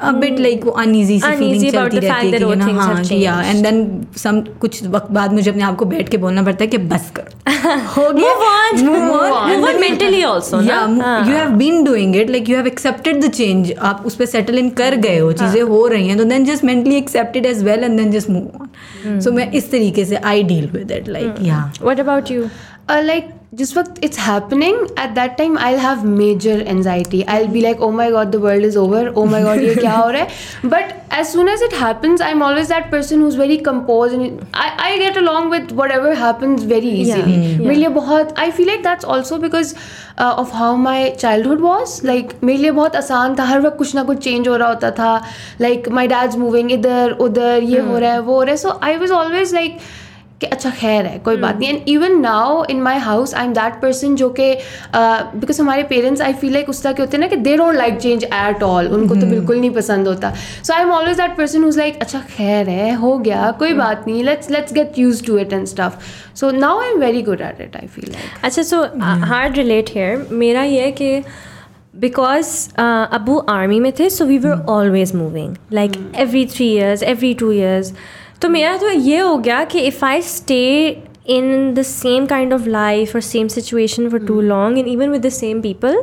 a 0.00 0.10
bit 0.20 0.38
like 0.42 0.64
वो 0.64 0.72
uneasy 0.82 1.18
C 1.20 1.26
Uneasy 1.28 1.70
feeling 1.70 1.74
about 1.74 1.90
चलती 1.90 2.00
the 2.00 2.08
fact 2.08 2.22
रहती 2.22 2.26
है 2.26 2.32
that 2.32 2.38
कि 2.38 2.44
all 2.44 2.60
things 2.66 2.80
have 2.80 2.94
हाँ 2.96 3.04
कि 3.04 3.16
या. 3.24 3.40
एंड 3.42 3.62
देन 3.64 3.80
सम 4.22 4.40
कुछ 4.60 4.82
वक्त 4.94 5.10
बाद 5.12 5.32
मुझे 5.32 5.50
अपने 5.50 5.62
आप 5.64 5.76
को 5.78 5.84
बैठ 5.90 6.08
के 6.08 6.16
बोलना 6.22 6.42
पड़ता 6.42 6.64
है 6.64 6.66
कि 6.70 6.78
बस 6.92 7.10
करो 7.16 7.34
हो 7.96 8.10
गया 8.12 8.30
Move 8.30 8.44
on. 8.46 8.84
move 8.86 9.12
on 9.16 9.50
Move 9.50 9.66
on 9.68 9.80
mentally 9.82 10.22
also, 10.30 10.60
ना? 10.60 10.66
yeah 10.66 11.02
हाँ. 11.02 11.18
you 11.28 11.36
have 11.38 11.56
been 11.62 11.84
doing 11.88 12.14
it 12.22 12.32
like 12.36 12.48
you 12.52 12.56
have 12.60 12.70
accepted 12.72 13.22
the 13.26 13.30
change 13.40 13.72
आप 13.90 14.02
उस 14.06 14.14
पर 14.16 14.26
सेटल 14.34 14.58
इन 14.58 14.70
कर 14.80 14.96
गए 15.06 15.18
हो 15.18 15.32
चीज़ें 15.32 15.60
हाँ। 15.60 15.68
हो 15.68 15.86
रही 15.94 16.08
हैं 16.08 16.18
तो 16.18 16.24
then 16.34 16.44
just 16.44 16.64
mentally 16.64 16.96
accepted 16.96 17.46
as 17.46 17.62
well 17.64 17.84
and 17.84 17.96
then 17.98 18.10
just 18.12 18.30
move 18.30 18.44
Hmm. 18.46 19.12
On 19.12 19.20
so 19.20 19.30
मैं 19.32 19.50
इस 19.58 19.70
तरीके 19.70 20.04
से 20.04 20.16
I 20.30 20.42
deal 20.42 20.66
with 20.72 20.90
it 20.92 21.08
like 21.08 21.34
या 21.42 21.58
what 21.88 22.00
about 22.04 22.30
you 22.34 22.42
uh, 22.90 23.02
like 23.08 23.28
जिस 23.54 23.76
वक्त 23.76 24.04
it's 24.04 24.18
happening 24.18 24.76
at 25.00 25.10
that 25.14 25.36
time 25.38 25.58
I 25.58 25.74
have 25.78 26.04
major 26.06 26.60
anxiety 26.68 27.22
I'll 27.40 27.46
be 27.48 27.60
like 27.60 27.80
oh 27.82 27.90
my 27.90 28.10
god 28.10 28.30
the 28.30 28.36
world 28.44 28.64
is 28.64 28.78
over 28.78 29.08
oh 29.08 29.24
my 29.24 29.42
god 29.42 29.60
ये 29.62 29.74
क्या 29.74 29.92
हो 29.92 30.08
रहा 30.10 30.22
है? 30.22 30.28
But 30.64 30.94
as 31.18 31.26
soon 31.26 31.48
as 31.48 31.62
it 31.62 31.74
happens 31.74 32.22
I 32.22 32.30
am 32.30 32.42
always 32.42 32.66
that 32.68 32.90
person 32.92 33.22
who 33.22 33.30
very 33.38 33.56
compose 33.68 34.14
in 34.14 34.38
I 34.54 34.98
get 34.98 35.18
along 35.18 35.50
with 35.52 35.68
whatever 35.90 36.16
happens 36.22 36.64
very 36.64 36.90
easily 36.90 37.36
मेरे 37.58 37.74
लिए 37.74 37.88
बहुत 37.88 38.34
I 38.38 38.50
feel 38.50 38.66
like 38.66 38.82
that's 38.82 39.04
also 39.04 39.36
because 39.38 39.74
of 40.20 40.54
how 40.54 40.76
my 40.76 41.10
childhood 41.46 41.60
was 41.60 42.00
like 42.06 42.32
मेरे 42.44 42.58
लिए 42.58 42.70
बहुत 42.70 42.96
आसान 42.96 43.34
था 43.38 43.44
हर 43.44 43.60
वक्त 43.60 43.78
कुछ 43.78 43.94
ना 43.94 44.02
कुछ 44.02 44.18
चेंज 44.18 44.48
हो 44.48 44.56
रहा 44.56 44.68
होता 44.68 44.90
था. 44.90 45.22
लाइक 45.60 45.88
माई 45.88 46.06
डैड 46.08 46.34
मूविंग 46.38 46.72
इधर 46.72 47.10
उधर 47.10 47.62
ये 47.62 47.78
हो 47.78 47.92
hmm. 47.92 48.00
रहा 48.00 48.12
है 48.12 48.20
वो 48.20 48.34
हो 48.34 48.42
रहा 48.42 48.50
है. 48.50 48.56
So 48.56 48.80
I 48.82 48.96
was 48.96 49.12
always 49.12 49.54
like 49.54 49.78
कि 50.40 50.46
अच्छा 50.46 50.70
खैर 50.70 51.06
है 51.06 51.18
कोई 51.24 51.36
बात 51.36 51.58
नहीं। 51.58 51.68
And 51.68 51.88
even 51.88 52.18
now 52.20 52.64
in 52.70 52.80
my 52.82 52.98
house 53.00 53.34
I 53.34 53.46
am 53.46 53.52
that 53.54 53.80
person 53.82 54.16
जो 54.16 54.28
कि 54.40 54.52
बिकॉज़ 54.94 55.60
हमारे 55.60 55.82
पेरेंट्स 55.90 56.22
आई 56.22 56.32
फील 56.40 56.52
लाइक 56.52 56.68
उस 56.68 56.82
तरह 56.82 56.92
के 56.92 57.02
होते 57.02 57.16
हैं 57.16 57.20
ना 57.20 57.28
कि 57.28 57.36
they 57.36 57.56
don't 57.56 57.74
like 57.74 57.96
change 57.98 58.24
at 58.24 58.62
all 58.62 58.88
उनको 58.88 59.14
तो 59.14 59.26
बिल्कुल 59.26 59.60
नहीं 59.60 59.70
पसंद 59.70 60.08
होता। 60.08 60.32
So 60.62 60.74
I 60.74 60.82
am 60.82 60.90
always 60.92 61.16
that 61.16 61.36
person 61.36 61.64
who's 61.64 61.78
like 61.78 61.98
अच्छा 62.00 62.20
खैर 62.30 62.68
है 62.68 62.92
हो 62.94 63.16
गया 63.18 63.50
कोई 63.58 63.72
बात 63.74 64.04
नहीं 64.08 64.22
let's 64.24 64.50
let's 64.50 64.72
get 64.72 64.98
used 64.98 65.24
to 65.26 65.38
it 65.38 65.52
and 65.52 65.66
stuff 65.66 65.98
so 66.40 66.50
now 66.50 66.80
I 66.80 66.90
am 66.90 66.98
very 67.00 67.22
good 67.22 67.40
at 67.40 67.60
it 67.60 67.76
I 67.76 67.86
feel 67.94 68.12
अच्छा 68.42 68.62
सो 68.62 68.82
हार्ड 69.00 69.56
रिलेट 69.56 69.90
हेयर 69.94 70.26
मेरा 70.32 70.62
ये 70.64 70.80
है 70.80 70.92
कि 70.92 71.22
बिकॉज़ 72.00 72.48
अबू 72.78 73.38
आर्मी 73.48 73.80
में 73.80 73.92
थे 73.98 74.10
so 74.10 74.24
we 74.24 74.38
were 74.38 74.64
always 74.68 75.14
moving 75.14 75.56
like 75.72 75.92
every 76.18 76.44
three 76.46 76.66
years 76.66 77.02
every 77.02 77.32
two 77.34 77.50
years 77.52 77.92
तो 78.42 78.48
मेरा 78.48 78.76
तो 78.76 78.90
ये 78.90 79.18
हो 79.18 79.36
गया 79.38 79.62
कि 79.64 79.80
if 79.80 80.04
I 80.04 80.22
stay 80.22 80.62
in 81.28 81.74
the 81.74 81.82
same 81.82 82.26
kind 82.26 82.52
of 82.54 82.66
life 82.68 83.14
और 83.14 83.20
same 83.22 83.48
situation 83.48 84.08
for 84.08 84.26
too 84.26 84.40
long 84.40 84.78
and 84.78 84.88
even 84.88 85.10
with 85.10 85.26
the 85.26 85.28
same 85.32 85.60
people 85.62 86.02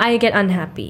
I 0.00 0.18
get 0.18 0.34
unhappy. 0.34 0.88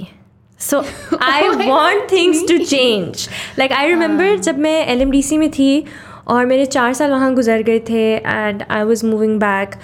So 0.61 0.83
I 1.23 1.49
want 1.49 2.11
things 2.13 2.43
to 2.49 2.59
change 2.59 3.29
like 3.59 3.73
I 3.73 3.89
remember 3.89 4.37
जब 4.39 4.59
मैं 4.59 4.87
L 4.87 5.01
M 5.03 5.11
D 5.11 5.23
C 5.23 5.39
में 5.39 5.51
थी 5.51 5.85
और 6.29 6.47
मेरे 6.47 6.67
चार 6.67 6.93
साल 6.95 7.11
वहाँ 7.11 7.33
गुजर 7.35 7.63
गए 7.63 7.79
थे 7.89 8.05
and 8.15 8.63
I 8.71 8.83
was 8.83 9.05
moving 9.07 9.39
back 9.41 9.75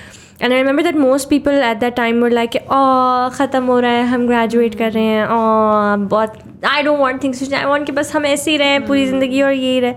and 0.42 0.52
I 0.52 0.58
remember 0.58 0.82
that 0.82 0.96
most 0.96 1.28
people 1.28 1.54
at 1.54 1.76
that 1.76 1.94
time 1.94 2.22
were 2.22 2.30
like 2.30 2.56
oh 2.56 3.28
ख़त्म 3.34 3.64
हो 3.64 3.78
रहा 3.80 3.90
है 3.90 4.04
हम 4.06 4.26
ग्रेजुएट 4.26 4.74
कर 4.74 4.92
रहे 4.92 5.04
हैं 5.04 5.26
ओ 5.26 6.06
बहुत 6.06 6.38
I 6.66 6.82
don't 6.82 6.98
want 7.00 7.22
things 7.22 7.40
to 7.40 7.56
I 7.56 7.64
want 7.64 7.86
कि 7.86 7.92
बस 7.92 8.14
हम 8.16 8.26
ऐसे 8.26 8.50
ही 8.50 8.56
रहें 8.56 8.86
पूरी 8.86 9.06
ज़िंदगी 9.06 9.42
और 9.42 9.52
यही 9.52 9.80
रहे. 9.80 9.94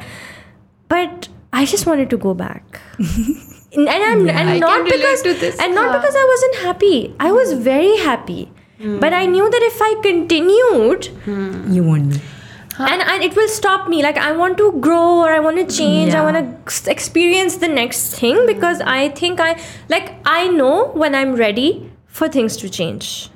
but 0.91 1.29
I 1.53 1.65
just 1.65 1.85
wanted 1.85 2.09
to 2.09 2.17
go 2.17 2.33
back. 2.33 2.81
and 2.99 3.89
I'm 3.89 4.25
yeah, 4.25 4.39
and 4.39 4.59
not 4.59 4.85
because 4.85 5.23
and 5.65 5.75
not 5.75 6.01
because 6.01 6.15
I 6.23 6.25
wasn't 6.33 6.55
happy. 6.67 7.15
I 7.19 7.31
was 7.31 7.53
very 7.53 7.95
happy, 7.97 8.51
mm. 8.79 8.99
but 8.99 9.13
I 9.13 9.25
knew 9.25 9.49
that 9.49 9.63
if 9.71 9.81
I 9.81 9.95
continued, 10.01 11.09
mm. 11.25 11.73
you 11.73 11.83
won't. 11.83 12.21
And, 12.79 13.23
it 13.23 13.35
will 13.35 13.47
stop 13.47 13.89
me. 13.89 14.01
Like 14.01 14.17
I 14.17 14.31
want 14.31 14.57
to 14.57 14.71
grow 14.85 15.19
or 15.23 15.31
I 15.31 15.39
want 15.39 15.57
to 15.57 15.65
change. 15.75 16.13
Yeah. 16.13 16.21
I 16.21 16.31
want 16.31 16.67
to 16.67 16.91
experience 16.91 17.57
the 17.57 17.67
next 17.67 18.15
thing 18.15 18.45
because 18.47 18.81
I 18.81 19.09
think 19.09 19.39
I 19.39 19.51
like 19.87 20.15
I 20.25 20.47
know 20.47 20.87
when 21.03 21.13
I'm 21.13 21.35
ready 21.35 21.91
for 22.07 22.27
things 22.27 22.57
to 22.57 22.69
change. 22.69 23.29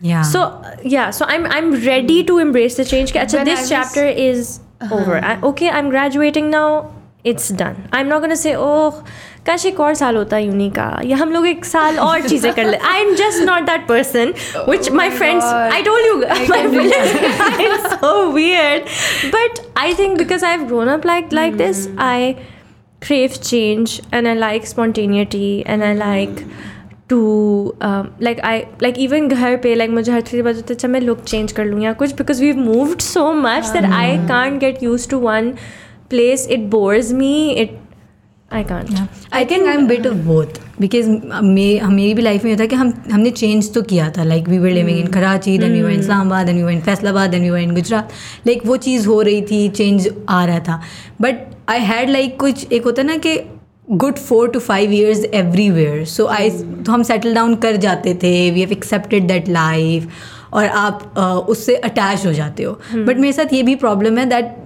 Yeah. 0.00 0.22
So 0.22 0.62
yeah. 0.82 1.10
So 1.10 1.26
I'm 1.26 1.44
I'm 1.58 1.74
ready 1.90 2.24
to 2.24 2.38
embrace 2.38 2.76
the 2.76 2.84
change. 2.84 3.12
So 3.12 3.44
this 3.44 3.68
chapter 3.68 4.06
is 4.06 4.60
over 4.80 5.16
I, 5.24 5.40
okay 5.42 5.68
i'm 5.70 5.88
graduating 5.90 6.50
now 6.50 6.90
it's 7.24 7.48
done 7.48 7.88
i'm 7.92 8.08
not 8.08 8.20
gonna 8.22 8.36
say 8.36 8.54
oh 8.56 9.04
काश 9.46 9.64
एक 9.66 9.78
और 9.80 9.94
साल 9.94 10.16
होता 10.16 10.38
uni 10.38 10.68
का 10.70 11.00
या 11.04 11.16
हम 11.16 11.30
लोग 11.32 11.46
एक 11.46 11.64
साल 11.64 11.98
और 11.98 12.26
चीज़ें 12.28 12.52
कर 12.54 12.64
ले 12.64 12.76
I 12.76 13.00
am 13.00 13.14
just 13.14 13.42
not 13.44 13.62
that 13.66 13.86
person 13.88 14.32
which 14.68 14.90
my 14.90 15.10
friends 15.10 15.44
God. 15.44 15.72
I 15.74 15.82
told 15.82 16.06
you 16.06 16.22
I 16.22 16.38
my 16.48 16.58
can 16.58 16.74
friends 16.74 17.38
find 17.38 17.86
so 18.02 18.10
weird. 18.34 18.90
But 19.36 19.62
I 19.84 19.94
think 20.00 20.18
because 20.22 20.44
I've 20.48 20.66
grown 20.72 20.90
up 20.96 21.08
like 21.10 21.32
like 21.38 21.56
this, 21.62 21.80
I 22.08 22.36
crave 23.06 23.38
change 23.50 23.94
and 24.12 24.28
I 24.28 24.34
like 24.42 24.66
spontaneity 24.74 25.48
and 25.74 25.88
I 25.88 25.92
like 26.02 26.42
to 26.42 26.44
um, 27.12 28.10
like 28.20 28.40
I 28.44 28.54
like 28.82 28.98
even 28.98 29.28
घर 29.30 29.56
पे 29.56 29.74
like 29.76 29.90
मुझे 29.90 30.12
हर 30.12 30.20
चीज़ 30.20 30.42
बात 30.42 30.70
अच्छा 30.70 30.88
मैं 30.88 31.00
look 31.00 31.24
change 31.24 31.52
कर 31.52 31.64
लूँ 31.64 31.82
या 31.82 31.92
कुछ 31.92 32.14
because 32.14 32.42
we 32.42 32.52
moved 32.54 33.02
so 33.02 33.32
much 33.32 33.66
that 33.66 33.84
I 33.84 34.16
can't 34.28 34.60
get 34.60 34.82
used 34.82 35.08
to 35.10 35.18
one 35.18 35.50
place 36.10 36.48
it 36.50 36.70
bores 36.70 37.12
me 37.12 37.50
it 37.50 37.78
I 38.50 38.60
can't. 38.64 39.00
I 39.34 39.44
think 39.44 39.66
I 39.66 39.74
am 39.74 39.86
bit 39.86 40.06
of 40.06 40.14
both 40.26 40.60
because 40.80 41.08
मेरी 41.42 42.12
भी 42.14 42.22
लाइफ 42.22 42.44
में 42.44 42.50
ये 42.50 42.56
था 42.60 42.66
कि 42.66 42.76
हम 42.76 42.92
हमने 43.12 43.30
चेंज 43.30 43.72
तो 43.74 43.82
किया 43.82 44.08
था. 44.10 44.24
Like 44.24 44.48
we 44.48 44.58
were 44.58 44.70
living 44.70 44.98
in 44.98 45.06
Karachi 45.12 45.56
then 45.58 45.72
we 45.72 45.82
were 45.82 45.90
in 45.90 46.00
Islamabad 46.00 46.46
then 46.46 46.56
we 46.56 46.62
were 46.62 46.70
in 46.72 46.80
Faisalabad 46.80 47.30
then 47.30 47.42
we 47.42 47.50
were 47.50 47.58
in 47.58 47.74
Gujrat 47.74 48.12
like 48.46 48.66
वो 48.66 48.76
चीज़ 48.76 49.06
हो 49.08 49.20
रही 49.22 49.42
थी 49.42 49.68
चेंज 49.68 50.08
आ 50.28 50.44
रहा 50.44 50.58
था. 50.68 50.80
बट 51.20 51.46
आई 51.68 51.80
हैड 51.80 52.10
लाइक 52.10 52.40
कुछ 52.40 52.72
एक 52.72 52.84
होता 52.84 53.02
है 53.02 53.08
ना 53.08 53.16
कि 53.16 53.38
good 53.90 54.16
four 54.18 54.48
to 54.50 54.58
five 54.60 54.92
years 54.92 55.24
everywhere 55.24 56.04
so 56.06 56.26
I 56.26 56.50
तो 56.50 56.92
हम 56.92 57.02
सेटल 57.02 57.34
डाउन 57.34 57.54
कर 57.56 57.76
जाते 57.76 58.14
थे 58.22 58.50
we 58.50 58.60
have 58.60 58.72
accepted 58.72 59.26
that 59.28 59.48
life 59.48 60.08
और 60.52 60.64
आप 60.64 61.12
अ, 61.16 61.22
उससे 61.22 61.74
अटैच 61.76 62.26
हो 62.26 62.32
जाते 62.32 62.62
हो। 62.62 62.72
बट 62.94 63.18
मेरे 63.18 63.32
साथ 63.32 63.52
ये 63.52 63.62
भी 63.62 63.74
प्रॉब्लम 63.76 64.18
है 64.18 64.26
दैट 64.26 64.56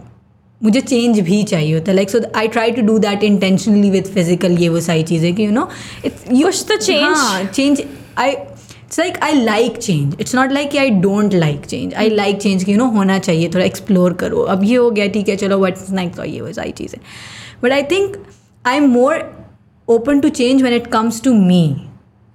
मुझे 0.61 0.81
चेंज 0.81 1.21
भी 1.21 1.43
चाहिए 1.43 1.75
होता 1.75 1.91
है। 1.91 1.95
Like 1.97 2.11
so 2.11 2.21
I 2.37 2.49
try 2.49 2.71
to 2.71 2.83
do 2.83 2.99
that 2.99 3.25
intentionally 3.25 3.91
with 3.91 4.07
physical 4.15 4.59
ये 4.59 4.69
वो 4.69 4.81
सारी 4.81 5.03
चीज़ें 5.03 5.35
कि 5.35 5.47
यू 5.47 5.51
नो 5.51 5.69
इट्स 6.05 6.25
यू 6.33 6.51
हाँ 7.03 7.45
change 7.45 7.83
I 8.19 8.31
it's 8.31 8.99
like 8.99 9.19
I 9.23 9.33
like 9.35 9.77
change 9.79 10.17
it's 10.21 10.35
not 10.35 10.53
like 10.53 10.77
I 10.77 10.91
don't 11.01 11.35
like 11.35 11.65
change 11.67 11.95
I 11.95 12.11
like 12.11 12.41
change 12.43 12.65
कि 12.65 12.73
you 12.73 12.79
know 12.79 12.87
होना 12.91 13.19
चाहिए 13.19 13.49
थोड़ा 13.49 13.65
एक्सप्लोर 13.65 14.13
करो। 14.23 14.41
अब 14.55 14.65
ये 14.65 14.77
हो 14.77 14.91
गया 14.91 15.07
ठीक 15.09 15.29
है 15.29 15.37
चलो 15.37 15.59
वट्स 15.59 15.91
नाइक 15.91 16.21
ये 16.27 16.41
वो 16.41 16.53
सारी 16.53 16.73
चीज़ें। 16.73 16.99
But 17.65 17.73
I 17.73 17.83
think 17.91 18.17
I'm 18.65 18.91
more 18.91 19.35
open 19.89 20.23
to 20.23 20.31
change 20.31 20.63
when 20.63 20.73
it 20.73 20.91
comes 20.91 21.21
to 21.21 21.35
me. 21.35 21.89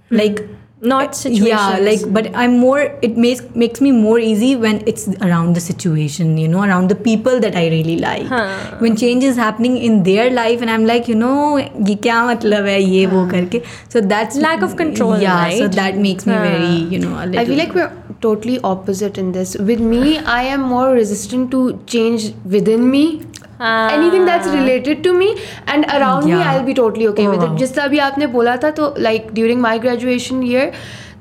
Like 0.10 0.48
not 0.82 1.16
situations. 1.16 1.50
Yeah, 1.50 1.78
like 1.80 2.02
but 2.14 2.36
I'm 2.36 2.60
more 2.60 2.80
it 3.02 3.18
makes 3.18 3.44
makes 3.56 3.82
me 3.82 3.92
more 3.92 4.20
easy 4.20 4.56
when 4.56 4.84
it's 4.86 5.08
around 5.22 5.56
the 5.56 5.60
situation, 5.60 6.38
you 6.38 6.48
know, 6.48 6.62
around 6.64 6.90
the 6.90 6.96
people 6.96 7.40
that 7.40 7.56
I 7.56 7.68
really 7.70 7.98
like. 7.98 8.28
Huh. 8.28 8.78
When 8.80 8.96
change 8.96 9.24
is 9.24 9.36
happening 9.36 9.78
in 9.78 10.04
their 10.04 10.30
life 10.30 10.62
and 10.62 10.70
I'm 10.70 10.86
like, 10.86 11.08
you 11.08 11.16
know, 11.16 11.58
ye 11.58 11.96
kya 11.96 12.20
matlab 12.30 12.70
hai 12.72 12.78
ye 12.78 13.08
wo 13.08 13.26
karke. 13.26 13.66
So 13.90 14.02
that's 14.02 14.38
lack 14.38 14.62
of 14.62 14.76
control. 14.78 15.20
Yeah, 15.20 15.40
right? 15.46 15.58
so 15.58 15.68
that 15.68 15.98
makes 15.98 16.28
me 16.28 16.34
huh. 16.34 16.44
very, 16.44 16.76
you 16.96 17.00
know, 17.00 17.16
I 17.18 17.46
feel 17.46 17.58
like 17.58 17.74
we're 17.74 17.92
totally 18.22 18.60
opposite 18.64 19.18
in 19.18 19.32
this. 19.32 19.56
With 19.58 19.80
me, 19.80 20.18
I 20.20 20.44
am 20.44 20.62
more 20.62 20.92
resistant 20.92 21.52
to 21.52 21.80
change 21.88 22.34
within 22.46 22.90
me 22.90 23.24
Ah. 23.61 23.89
Anything 23.97 24.25
that's 24.29 24.49
related 24.59 25.03
to 25.09 25.13
me 25.23 25.31
and 25.73 25.85
around 25.97 26.25
me, 26.25 26.37
Yeah. 26.37 26.53
I'll 26.53 26.69
be 26.69 26.75
totally 26.83 27.09
okay 27.15 27.27
with 27.33 27.41
Oh, 27.41 27.47
it. 27.47 27.51
wow. 27.51 27.57
जिस 27.59 27.75
तरह 27.75 27.85
अभी 27.85 27.99
आपने 28.11 28.27
बोला 28.37 28.57
था 28.65 28.71
तो 28.79 28.95
like 29.09 29.33
during 29.41 29.61
my 29.67 29.75
graduation 29.89 30.43
year, 30.53 30.71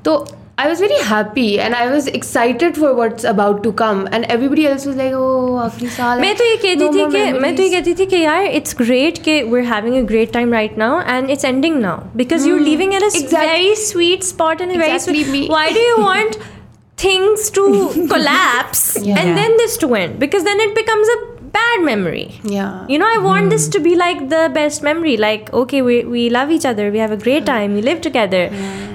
तो 0.04 0.14
I 0.62 0.64
was 0.70 0.80
very 0.84 0.96
happy 1.10 1.44
and 1.66 1.74
I 1.76 1.84
was 1.92 2.08
excited 2.16 2.76
for 2.80 2.88
what's 2.96 3.24
about 3.28 3.62
to 3.66 3.70
come 3.78 4.02
and 4.16 4.26
everybody 4.34 4.66
else 4.72 4.84
was 4.88 4.98
like, 5.02 5.14
oh 5.20 5.56
आखिरी 5.66 5.88
साल 5.94 6.18
है, 6.18 6.20
मैं 6.22 6.34
तो 6.40 6.44
ये 6.44 6.56
कहती 6.64 6.84
no 6.84 6.90
थी 6.94 6.98
more 7.02 7.10
कि 7.12 7.32
मैं 7.44 7.54
तो 7.56 7.62
ये 7.62 7.68
memories." 7.68 7.72
कहती 7.74 7.94
थी 8.00 8.06
कि 8.10 8.20
यार 8.24 8.44
इट्स 8.58 8.76
ग्रेट 8.80 9.18
कि 9.28 9.36
we're 9.54 9.66
having 9.70 9.96
a 10.00 10.02
great 10.12 10.32
time 10.36 10.52
right 10.58 10.76
now 10.82 10.90
and 11.14 11.34
it's 11.36 11.48
ending 11.52 11.80
now 11.86 11.94
because 12.22 12.46
you're 12.50 12.64
leaving 12.68 12.94
at 13.00 13.02
a 13.08 13.10
s- 13.14 13.20
Exact- 13.22 13.52
very 13.52 13.74
sweet 13.84 14.28
spot 14.32 14.60
and 14.66 14.76
a 14.76 14.80
very 14.82 14.92
Exactly 14.98 15.24
sweet, 15.24 15.32
me. 15.38 15.42
why 15.54 15.64
do 15.78 15.86
you 15.88 15.96
want 16.04 16.38
things 17.06 17.50
to 17.58 17.66
collapse 18.14 18.84
Yeah. 19.10 19.18
and 19.22 19.36
then 19.42 19.56
this 19.62 19.76
to 19.84 19.94
end 20.02 20.18
because 20.26 20.44
then 20.50 20.60
it 20.68 20.74
becomes 20.82 21.14
a 21.16 21.18
bad 21.57 21.83
memory. 21.83 22.39
Yeah. 22.43 22.85
you 22.87 22.99
know 22.99 23.09
i 23.13 23.17
want 23.27 23.43
hmm. 23.43 23.49
this 23.49 23.67
to 23.75 23.79
be 23.87 23.95
like 23.95 24.29
the 24.29 24.43
best 24.53 24.83
memory. 24.83 25.17
Like 25.17 25.53
okay 25.53 25.81
we, 25.81 26.03
we 26.03 26.29
love 26.29 26.51
each 26.51 26.65
other. 26.65 26.91
We 26.91 26.99
have 27.05 27.11
a 27.11 27.21
great 27.25 27.45
time. 27.45 27.73
We 27.73 27.81
live 27.81 28.01
together. 28.01 28.43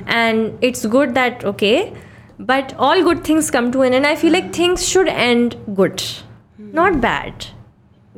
And 0.07 0.59
it's 0.71 0.87
good 0.87 1.15
that 1.15 1.45
okay 1.45 1.93
but 2.39 2.75
all 2.79 3.03
good 3.09 3.25
things 3.25 3.51
come 3.51 3.71
to 3.73 3.83
an 3.83 3.95
end. 3.95 4.07
I 4.07 4.17
feel 4.17 4.33
like 4.33 4.53
things 4.53 4.87
should 4.89 5.09
end 5.09 5.57
good 5.81 6.01
hmm. 6.01 6.73
not 6.81 7.01
bad 7.01 7.47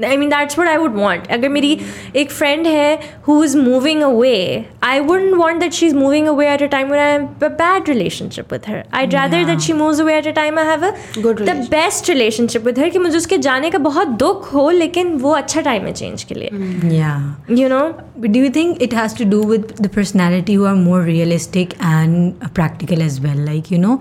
I 0.02 0.16
mean 0.20 0.30
that's 0.30 0.57
what 0.59 0.68
I 0.68 0.76
would 0.83 0.94
want. 1.00 1.26
अगर 1.30 1.48
मेरी 1.48 1.68
एक 2.16 2.30
friend 2.33 2.66
है 2.66 3.20
who 3.26 3.35
is 3.48 3.52
moving 3.57 4.00
away, 4.02 4.38
I 4.83 4.94
wouldn't 5.11 5.37
want 5.42 5.61
that 5.64 5.76
she's 5.80 5.94
moving 5.98 6.26
away 6.33 6.48
at 6.54 6.64
a 6.66 6.68
time 6.72 6.88
when 6.94 7.02
I 7.02 7.11
have 7.12 7.44
a 7.48 7.50
bad 7.61 7.88
relationship 7.92 8.50
with 8.54 8.64
her. 8.70 8.80
I'd 9.00 9.14
rather 9.18 9.44
that 9.50 9.62
she 9.68 9.76
moves 9.83 10.00
away 10.07 10.16
at 10.22 10.26
a 10.26 10.33
time 10.40 10.59
I 10.59 10.64
have 10.70 10.83
a 10.83 10.90
Good 10.96 11.22
the 11.22 11.44
relationship. 11.44 11.70
best 11.76 12.09
relationship 12.14 12.66
with 12.70 12.83
her 12.85 12.90
कि 12.90 12.98
मुझे 13.07 13.16
उसके 13.18 13.38
जाने 13.48 13.70
का 13.70 13.78
बहुत 13.87 14.18
दुख 14.24 14.52
हो 14.54 14.68
लेकिन 14.80 15.14
वो 15.26 15.33
अच्छा 15.42 15.61
टाइम 15.70 15.87
है 15.87 15.92
चेंज 16.02 16.24
के 16.24 16.35
लिए 16.40 16.50
yeah 16.98 17.57
you 17.62 17.70
know 17.76 17.85
But 18.24 18.33
do 18.38 18.44
you 18.46 18.50
think 18.59 18.83
it 18.88 18.92
has 19.02 19.14
to 19.22 19.30
do 19.37 19.42
with 19.54 19.72
the 19.87 19.94
personality 20.00 20.54
who 20.61 20.66
are 20.74 20.76
more 20.83 21.00
realistic 21.14 21.72
and 21.94 22.52
practical 22.61 23.02
as 23.11 23.20
well? 23.28 23.40
Like, 23.48 23.70
you 23.76 23.80
know, 23.87 23.96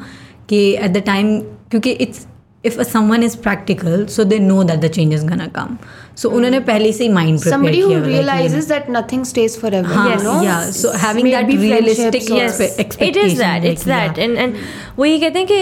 कि 0.50 0.60
at 0.88 0.94
the 0.98 1.02
time, 1.14 1.32
क्योंकि 1.72 1.98
it's 2.08 2.28
if 2.70 2.76
someone 2.88 3.24
is 3.28 3.36
practical, 3.46 4.08
so 4.08 4.24
they 4.24 4.40
know 4.40 4.64
that 4.68 4.82
the 4.84 4.90
change 4.98 5.14
is 5.16 5.24
gonna 5.32 5.48
come. 5.56 5.78
So 6.22 6.30
उन्होंने 6.30 6.60
पहले 6.70 6.92
से 6.94 7.04
ही 7.08 7.10
mind 7.14 7.40
prepare 7.42 7.54
Somebody 7.54 7.82
किया 7.82 7.88
who 7.88 7.94
हुआ 7.94 8.00
है 8.00 8.04
कि, 8.04 8.12
you 8.12 8.22
know, 8.22 8.34
realizes 8.34 8.68
that 8.74 8.90
nothing 8.98 9.24
stays 9.32 9.56
forever. 9.64 9.94
हाँ, 9.94 10.10
you 10.18 10.24
know? 10.28 10.36
yeah. 10.50 10.70
So 10.82 10.92
having 11.06 11.30
that 11.32 11.48
Maybe 11.48 11.58
realistic 11.64 12.28
friendships 12.28 12.32
or- 12.32 12.38
yes 12.38 12.60
expe- 12.60 12.70
it 12.74 12.86
expectation. 12.86 13.32
is 13.32 13.38
that 13.40 13.64
like, 13.64 13.72
it's 13.72 13.84
that 13.94 14.18
yeah. 14.18 14.24
and 14.28 14.38
and 14.46 14.56
वो 14.98 15.06
ये 15.06 15.20
कहते 15.26 15.40
हैं 15.40 15.48
कि 15.48 15.60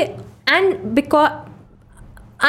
and 0.57 0.93
because 0.99 1.31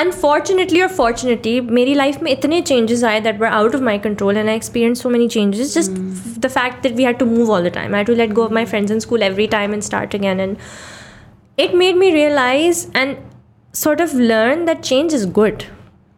unfortunately 0.02 0.80
or 0.82 0.88
fortunately 0.88 1.54
मेरी 1.78 1.94
life 1.96 2.22
में 2.22 2.30
इतने 2.32 2.60
changes 2.68 3.02
आए 3.04 3.20
that 3.24 3.38
were 3.38 3.50
out 3.62 3.74
of 3.78 3.82
my 3.88 3.96
control 4.06 4.36
and 4.42 4.50
I 4.50 4.54
experienced 4.60 5.02
so 5.06 5.10
many 5.16 5.28
changes 5.34 5.74
just 5.74 5.90
f- 5.98 6.38
the 6.46 6.48
fact 6.54 6.82
that 6.86 6.94
we 7.00 7.04
had 7.08 7.18
to 7.24 7.26
move 7.26 7.50
all 7.50 7.62
the 7.62 7.70
time 7.80 7.94
I 7.94 7.98
had 7.98 8.06
to 8.12 8.14
let 8.20 8.32
go 8.38 8.42
of 8.50 8.54
my 8.60 8.64
friends 8.70 8.90
in 8.90 9.00
school 9.06 9.22
every 9.32 9.46
time 9.56 9.74
and 9.78 9.84
start 9.90 10.14
again 10.20 10.40
and 10.40 10.56
it 11.66 11.74
made 11.82 11.96
me 12.04 12.12
realize 12.14 12.86
and 12.94 13.16
sort 13.72 14.00
of 14.04 14.14
learn 14.32 14.64
that 14.70 14.82
change 14.90 15.12
is 15.18 15.24
good 15.38 15.64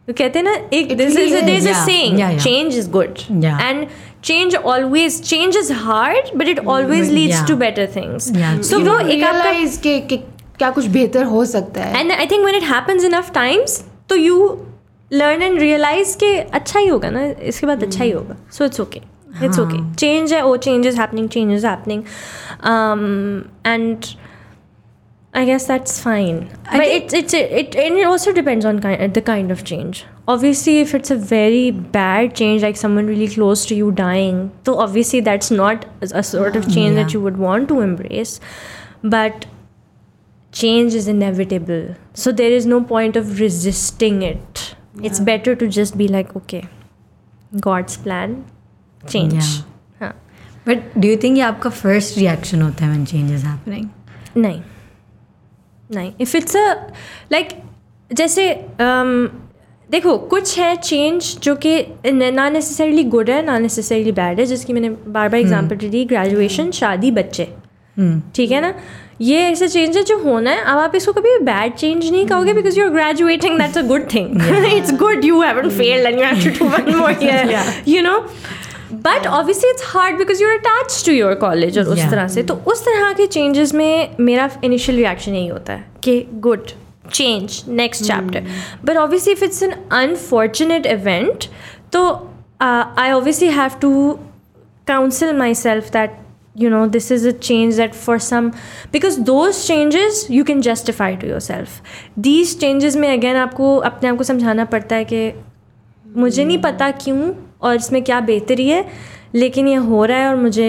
तो 0.07 0.13
कहते 0.13 0.39
हैं 0.39 0.43
ना 0.45 0.53
एक 0.77 0.91
It 0.91 0.97
this 0.97 1.15
really 1.15 1.31
is 1.31 1.35
a, 1.35 1.39
is. 1.39 1.45
there's 1.49 1.65
a 1.65 1.69
Yeah, 1.69 1.85
saying 1.85 2.17
yeah, 2.21 2.31
yeah. 2.33 2.43
change 2.47 2.75
is 2.81 2.87
good 2.95 3.21
Yeah. 3.45 3.61
and 3.67 3.87
change 4.29 4.55
always 4.73 5.19
change 5.29 5.55
is 5.61 5.71
hard 5.85 6.29
but 6.41 6.51
it 6.53 6.59
always 6.75 7.09
leads 7.17 7.33
Yeah. 7.35 7.45
to 7.51 7.55
better 7.63 7.85
things 7.95 8.29
Yeah. 8.35 8.59
so 8.69 8.79
You 8.79 8.89
वो 8.89 8.97
एक 9.15 9.23
आपका 9.23 9.49
realize 9.51 9.77
कि 9.87 9.99
कि 10.11 10.17
क्या 10.59 10.69
कुछ 10.77 10.85
बेहतर 10.97 11.23
हो 11.33 11.43
सकता 11.55 11.83
है 11.83 12.01
and 12.03 12.15
I 12.19 12.27
think 12.33 12.45
when 12.49 12.59
it 12.61 12.67
happens 12.73 13.07
enough 13.11 13.31
times 13.39 13.79
तो 14.09 14.15
you 14.25 14.37
learn 15.21 15.41
and 15.47 15.59
realize 15.65 16.15
कि 16.23 16.31
अच्छा 16.59 16.79
ही 16.79 16.87
होगा 16.87 17.09
ना 17.17 17.25
इसके 17.53 17.67
बाद 17.67 17.83
अच्छा 17.83 18.03
ही 18.03 18.11
होगा 18.11 18.35
so 18.57 18.69
it's 18.69 18.83
okay 18.85 19.01
it's 19.47 19.59
okay 19.65 19.81
change 20.03 20.33
है 20.33 20.41
oh 20.49 20.53
change 20.67 20.91
is 20.91 20.99
happening 21.03 21.25
change 21.37 21.55
is 21.59 21.65
happening 21.71 22.05
um, 22.73 23.03
and 23.73 24.07
I 25.40 25.44
guess 25.48 25.66
that's 25.70 25.98
fine 26.04 26.38
but 26.64 26.80
think- 26.82 27.04
it's 27.04 27.14
it's 27.18 27.34
it 27.34 27.76
and 27.82 27.98
it 27.98 28.06
also 28.12 28.32
depends 28.38 28.64
on 28.70 28.80
kind, 28.86 29.14
the 29.18 29.22
kind 29.28 29.52
of 29.54 29.62
change 29.70 30.00
obviously 30.32 30.80
if 30.80 30.94
it's 30.98 31.12
a 31.14 31.16
very 31.16 31.70
bad 31.98 32.34
change 32.40 32.62
like 32.68 32.76
someone 32.80 33.06
really 33.06 33.28
close 33.34 33.64
to 33.66 33.76
you 33.76 33.92
dying 34.00 34.40
so 34.66 34.74
obviously 34.86 35.20
that's 35.28 35.50
not 35.60 35.86
a 36.20 36.22
sort 36.30 36.56
of 36.62 36.66
change 36.74 36.96
that 36.96 37.08
Yeah. 37.08 37.14
you 37.14 37.20
would 37.28 37.38
want 37.44 37.68
to 37.74 37.78
embrace 37.86 38.34
but 39.14 39.46
change 40.62 40.94
is 40.94 41.06
inevitable 41.14 41.94
so 42.24 42.32
there 42.42 42.50
is 42.50 42.66
no 42.66 42.80
point 42.92 43.16
of 43.22 43.38
resisting 43.40 44.20
it 44.22 44.64
it's 45.10 45.20
better 45.30 45.54
to 45.62 45.68
just 45.78 45.96
be 46.02 46.08
like 46.08 46.34
okay 46.42 46.64
god's 47.68 47.96
plan 48.08 48.34
change 49.14 49.34
Yeah. 49.44 50.02
हाँ 50.02 50.12
But 50.66 50.82
do 51.02 51.08
you 51.08 51.16
think 51.24 51.36
ये 51.38 51.42
आपका 51.52 51.70
first 51.76 52.18
reaction 52.22 52.62
होता 52.62 52.86
है 52.86 52.92
when 52.96 53.06
change 53.14 53.30
is 53.38 53.44
happening? 53.50 53.86
नहीं 54.36 54.60
नहीं 55.91 56.11
if 56.21 56.37
it's 56.37 56.57
a 56.57 56.73
like 57.31 57.47
जैसे 58.13 58.53
um, 58.53 59.29
देखो 59.91 60.17
कुछ 60.17 60.59
है 60.59 60.75
चेंज 60.75 61.37
जो 61.43 61.55
कि 61.55 61.85
न- 62.05 62.51
नेसेसरीली 62.53 63.03
गुड 63.03 63.29
है 63.29 63.45
ना 63.45 63.59
नेसेसरीली 63.59 64.11
बैड 64.11 64.39
है 64.39 64.45
जिसकी 64.45 64.73
मैंने 64.73 64.89
बार 64.89 65.29
बार 65.29 65.39
एग्जांपल 65.39 65.75
दी 65.75 66.05
ग्रेजुएशन 66.05 66.71
शादी 66.71 67.11
बच्चे। 67.11 67.47
Hmm. 67.99 68.35
ठीक 68.35 68.51
है 68.51 68.61
ना? 68.61 68.73
ये 69.21 69.39
ऐसा 69.39 69.67
चेंज 69.67 69.97
है 69.97 70.03
जो 70.03 70.17
होना 70.17 70.51
है 70.51 70.61
अब 70.61 70.77
आप 70.77 70.95
इसको 70.95 71.13
कभी 71.13 71.37
बैड 71.39 71.73
चेंज 71.73 72.11
नहीं 72.11 72.25
कहोगे 72.25 72.53
because 72.53 72.79
you 72.79 72.85
are 72.85 72.91
graduating 72.91 73.59
that's 73.59 73.77
a 73.77 73.81
good 73.81 74.13
thing 74.13 74.41
it's 74.73 74.93
good 74.93 75.25
you 75.25 75.41
haven't 75.41 75.71
failed 75.71 76.07
and 76.07 76.19
you 76.19 76.25
have 76.25 76.43
to 76.43 76.65
do 76.65 76.71
one 76.71 76.95
more 76.95 77.23
year 77.23 77.73
you 77.87 78.01
know 78.01 78.19
but 78.95 79.27
obviously 79.27 79.69
it's 79.69 79.83
hard 79.85 80.17
because 80.17 80.41
you're 80.43 80.51
attach 80.51 81.03
to 81.05 81.11
your 81.11 81.33
college 81.35 81.79
और 81.79 81.85
उस 81.85 81.99
तरह 81.99 82.27
से। 82.27 82.43
तो 82.43 82.53
उस 82.53 82.81
तरह 82.81 83.13
के 83.13 83.25
changes 83.27 83.73
में 83.73 84.15
मेरा 84.19 84.49
इनिशियल 84.63 84.97
रिएक्शन 84.97 85.33
यही 85.33 85.47
होता 85.47 85.73
है 85.73 85.85
कि 86.03 86.25
good 86.33 86.67
change 87.13 87.63
next 87.67 88.03
chapter 88.03 88.47
but 88.85 88.97
obviously 88.97 89.33
if 89.33 89.43
it's 89.43 89.63
an 89.63 89.71
unfortunate 89.91 90.85
event 90.85 91.45
तो 91.91 92.29
I 92.61 93.11
obviously 93.11 93.47
have 93.47 93.71
to 93.81 94.19
counsel 94.87 95.33
myself 95.55 95.89
that 95.89 96.17
you 96.57 96.69
know 96.69 96.85
this 96.87 97.11
is 97.11 97.27
a 97.27 97.31
change 97.31 97.77
that 97.77 97.93
for 97.93 98.19
some 98.19 98.49
because 98.91 99.19
those 99.21 99.55
changes 99.55 100.27
you 100.31 100.43
can 100.43 100.61
justify 100.61 101.15
to 101.15 101.27
yourself 101.39 101.69
these 102.19 102.59
changes 102.59 102.95
में 102.95 103.11
again 103.13 103.35
आपको 103.35 103.77
अपने 103.77 104.09
आप 104.09 104.17
को 104.17 104.23
समझाना 104.23 104.65
पड़ता 104.65 104.95
है 104.95 105.05
कि 105.05 105.31
मुझे 106.15 106.45
नहीं 106.45 106.57
hmm. 106.57 106.65
पता 106.65 106.91
क्यों 106.91 107.33
और 107.65 107.75
इसमें 107.75 108.03
क्या 108.03 108.19
बेहतरी 108.19 108.67
है? 108.69 108.85
लेकिन 109.35 109.67
ये 109.67 109.75
हो 109.75 110.03
रहा 110.05 110.17
है 110.17 110.29
और 110.29 110.35
मुझे 110.35 110.67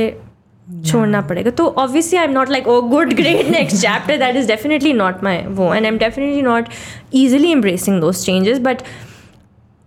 छोड़ना 0.86 1.20
पड़ेगा। 1.20 1.50
तो 1.50 1.66
obviously 1.66 2.18
I 2.18 2.24
am 2.24 2.32
not 2.32 2.50
like 2.50 2.68
oh 2.68 2.80
good 2.82 3.12
great 3.14 3.48
next 3.48 3.82
chapter 3.82 4.16
that 4.18 4.36
is 4.36 4.48
definitely 4.48 4.92
not 4.92 5.24
my 5.24 5.38
वो। 5.46 5.74
And 5.74 5.84
I 5.84 5.90
am 5.92 5.98
definitely 5.98 6.42
not 6.42 6.68
easily 7.14 7.50
embracing 7.52 8.00
those 8.00 8.24
changes 8.24 8.58
but 8.58 8.82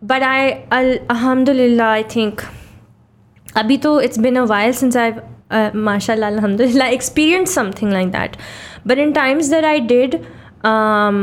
but 0.03 0.23
I 0.23 0.51
अलहमदिल्ला 0.51 1.91
आई 1.91 2.03
थिंक 2.15 2.41
अभी 3.57 3.77
तो 3.77 3.99
it's 4.01 4.19
been 4.19 4.35
a 4.35 4.43
while 4.43 4.71
since 4.73 4.97
I 4.97 5.11
माशा 5.75 6.15
experienced 6.93 7.55
something 7.57 7.91
like 7.91 8.09
that. 8.11 8.35
But 8.89 8.99
in 9.03 9.13
times 9.13 9.47
that 9.49 9.65
i 9.69 9.79
did 9.91 10.17
um, 10.71 11.15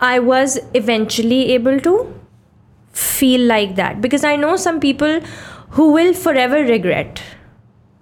i 0.00 0.18
was 0.20 0.54
eventually 0.80 1.40
able 1.54 1.80
to 1.86 1.94
feel 2.93 3.41
like 3.53 3.75
that 3.75 3.99
because 4.01 4.23
i 4.23 4.35
know 4.35 4.55
some 4.55 4.79
people 4.79 5.19
who 5.71 5.91
will 5.91 6.13
forever 6.13 6.59
regret 6.69 7.21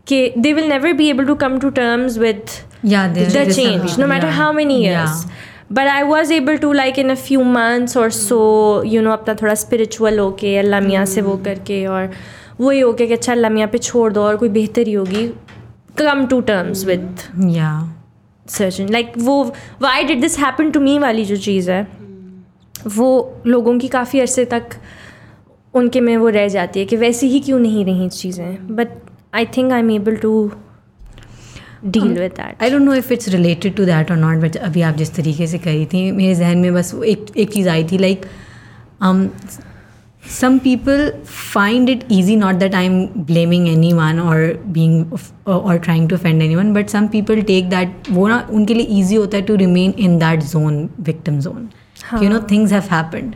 okay, 0.05 0.33
they 0.35 0.53
will 0.53 0.67
never 0.67 0.93
be 0.93 1.09
able 1.09 1.25
to 1.25 1.35
come 1.35 1.59
to 1.59 1.71
terms 1.71 2.19
with 2.19 2.59
Yeah, 2.83 3.07
there 3.13 3.29
the 3.29 3.41
is 3.47 3.55
some 3.55 3.65
change 3.65 3.81
people, 3.83 4.01
no 4.03 4.07
matter 4.07 4.27
yeah. 4.27 4.33
how 4.41 4.51
many 4.51 4.83
years 4.83 5.25
Yeah. 5.25 5.31
but 5.77 5.87
i 5.87 6.03
was 6.03 6.31
able 6.37 6.57
to 6.63 6.71
like 6.79 6.97
in 7.03 7.09
a 7.09 7.15
few 7.15 7.43
months 7.57 7.95
or 8.01 8.09
so 8.19 8.39
you 8.93 9.01
know 9.05 9.13
अपना 9.17 9.35
थोड़ा 9.41 9.53
spiritual 9.63 10.19
होके 10.19 10.55
अल्लाह 10.57 10.81
मियाँ 10.87 11.05
से 11.13 11.21
वो 11.29 11.37
करके 11.45 11.85
और 11.95 12.09
वही 12.59 12.79
होके 12.79 13.07
कि 13.07 13.13
अच्छा 13.13 13.31
अल्लाह 13.33 13.51
मियाँ 13.51 13.67
पे 13.67 13.77
छोड़ 13.89 14.11
दो 14.13 14.23
और 14.23 14.37
कोई 14.43 14.49
बेहतरी 14.59 14.93
होगी 14.93 15.25
come 16.01 16.27
to 16.33 16.41
terms 16.51 16.85
with 16.91 17.25
Yeah. 17.55 17.81
Surgeon 18.45 18.89
like 18.93 19.11
वो 19.25 19.43
why 19.81 20.03
did 20.03 20.21
this 20.21 20.37
happen 20.39 20.71
to 20.71 20.79
me 20.79 20.97
वाली 20.99 21.25
जो 21.25 21.35
चीज़ 21.49 21.71
है 21.71 21.81
वो 22.86 23.08
लोगों 23.46 23.78
की 23.78 23.88
काफ़ी 23.88 24.20
अरसे 24.20 24.44
तक 24.44 24.76
उनके 25.74 26.00
में 26.00 26.16
वो 26.16 26.28
रह 26.28 26.48
जाती 26.48 26.80
है 26.80 26.86
कि 26.86 26.96
वैसी 26.96 27.28
ही 27.28 27.40
क्यों 27.40 27.58
नहीं 27.58 27.84
रही 27.84 28.08
चीज़ें? 28.08 28.76
But 28.76 28.88
I 29.34 29.46
think 29.56 29.72
I 29.72 29.80
am 29.80 29.90
able 29.90 30.16
to 30.16 30.50
deal 31.84 32.18
with 32.18 32.32
that 32.32 32.62
I 32.62 32.70
don't 32.70 32.82
know 32.82 32.94
if 32.94 33.12
it's 33.12 33.28
related 33.28 33.76
to 33.76 33.84
that 33.84 34.10
और 34.10 34.16
नॉट 34.16 34.38
बट 34.38 34.56
अभी 34.56 34.82
आप 34.82 34.96
जिस 34.96 35.14
तरीके 35.14 35.46
से 35.46 35.58
कह 35.58 35.72
रही 35.72 35.86
थी 35.86 36.10
मेरे 36.12 36.34
जहन 36.34 36.58
में 36.58 36.74
बस 36.74 36.94
एक 37.06 37.26
एक 37.36 37.52
चीज़ 37.52 37.68
आई 37.68 37.84
थी 37.84 37.98
लाइक 37.98 38.26
हम 39.02 39.30
some 40.30 40.58
people 40.58 41.10
find 41.52 41.88
it 41.88 42.04
easy 42.12 42.36
not 42.36 42.54
the 42.54 42.64
time 42.64 43.04
blaming 43.26 43.68
anyone 43.92 44.18
और 44.20 44.62
बींग 44.66 45.12
और 45.46 45.78
trying 45.78 46.08
to 46.10 46.16
fend 46.16 46.42
anyone 46.54 46.72
but 46.74 46.88
some 46.88 47.06
people 47.08 47.42
take 47.42 47.68
that 47.70 48.10
वो 48.10 48.26
ना 48.28 48.46
उनके 48.52 48.74
लिए 48.74 48.86
ईजी 49.00 49.14
होता 49.14 49.36
है 49.36 49.42
to 49.42 49.54
remain 49.56 49.94
in 49.98 50.18
that 50.18 50.42
zone 50.44 50.88
victim 51.00 51.38
zone 51.40 51.68
you 52.14 52.28
know 52.28 52.40
things 52.50 52.72
have 52.72 52.82
happened 52.92 53.34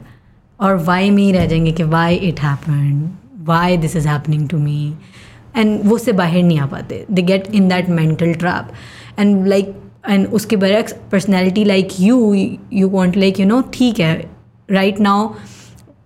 और 0.61 0.77
why 0.85 1.11
में 1.11 1.23
ही 1.23 1.31
रह 1.33 1.47
जाएँगे 1.47 1.73
कि 1.73 1.83
why 1.83 2.17
it 2.29 2.41
happen 2.41 3.11
why 3.45 3.77
this 3.77 3.97
is 3.97 4.09
happening 4.09 4.49
to 4.49 4.59
me 4.59 4.95
and 5.57 5.81
वो 5.85 5.95
उससे 5.95 6.13
बाहर 6.13 6.43
नहीं 6.43 6.59
आ 6.59 6.67
पाते. 6.67 7.05
They 7.11 7.23
get 7.23 7.47
in 7.55 7.69
that 7.69 7.89
mental 7.89 8.35
trap 8.35 8.73
and 9.19 9.47
like 9.47 9.75
and 10.09 10.27
उसके 10.27 10.57
बरक्स 10.57 10.95
personality 11.13 11.65
like 11.65 11.89
you 12.01 12.35
you 12.35 12.89
want 12.89 13.17
like 13.17 13.41
you 13.41 13.47
know 13.47 13.61
ठीक 13.75 14.01
है. 14.01 14.15
राइट 14.71 15.01
नाओ 15.01 15.35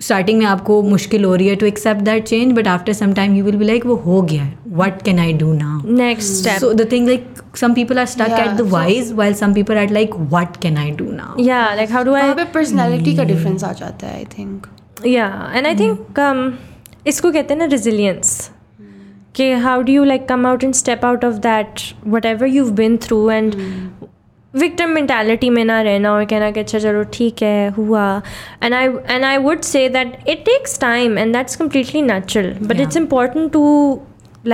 स्टार्टिंग 0.00 0.38
में 0.38 0.44
आपको 0.46 0.82
मुश्किल 0.82 1.24
हो 1.24 1.34
रही 1.34 1.48
है 1.48 1.56
to 1.56 1.66
accept 1.66 2.00
that 2.00 2.24
change 2.24 2.52
but 2.52 2.68
after 2.68 2.92
some 2.92 3.12
time 3.12 3.34
you 3.36 3.44
will 3.44 3.56
be 3.56 3.64
like 3.64 3.86
वो 3.86 3.94
हो 3.96 4.20
गया 4.22 4.50
what 4.76 5.02
can 5.02 5.18
I 5.18 5.32
do 5.32 5.52
now 5.52 5.94
next 5.94 6.32
step 6.32 6.58
so 6.60 6.72
the 6.72 6.90
thing 6.92 7.08
like 7.08 7.56
some 7.56 7.74
people 7.74 7.98
are 7.98 8.06
stuck 8.06 8.38
at 8.40 8.50
the 8.56 8.68
whys 8.70 9.12
while 9.12 9.34
some 9.34 9.54
people 9.54 9.78
are 9.78 9.90
like 9.90 10.14
what 10.32 10.56
can 10.62 10.76
I 10.76 10.90
do 10.90 11.10
now 11.12 11.44
like 11.76 11.92
how 11.92 12.04
do 12.04 12.14
I 12.14 12.44
personality 12.54 13.16
का 13.16 13.24
difference 13.24 13.64
आ 13.64 13.72
जाता 13.72 14.06
है 14.06 14.16
I 14.16 14.24
think 14.38 14.66
या 15.06 15.30
and 15.54 15.66
I 15.66 15.74
think 15.74 16.58
इसको 17.06 17.30
कहते 17.32 17.54
हैं 17.54 17.58
ना 17.60 17.66
resilience 17.66 18.50
कि 19.36 19.50
how 19.62 19.82
do 19.82 19.92
you 19.92 20.04
like 20.04 20.28
come 20.28 20.46
out 20.46 20.64
and 20.64 20.74
step 20.74 21.04
out 21.04 21.24
of 21.24 21.34
that 21.42 21.80
whatever 22.26 22.46
you 22.48 22.64
been 22.72 22.96
through 22.96 23.30
and 23.30 23.54
victim 24.60 24.94
mentality 24.96 25.48
में 25.50 25.64
ना 25.64 25.80
रहना 25.82 26.12
और 26.12 26.24
कहना 26.32 26.50
कि 26.50 26.60
अच्छा 26.60 26.78
चलो 26.78 27.02
ठीक 27.14 27.42
है 27.42 27.68
हुआ 27.78 28.04
and 28.66 28.76
I 28.80 28.84
and 29.14 29.26
I 29.30 29.36
would 29.46 29.64
say 29.70 29.82
that 29.96 30.14
it 30.34 30.44
takes 30.50 30.76
time 30.84 31.18
and 31.24 31.38
that's 31.38 31.60
completely 31.62 32.02
natural 32.10 32.48
but 32.60 32.76
Yeah. 32.76 32.86
it's 32.86 33.00
important 33.02 33.52
to 33.58 33.64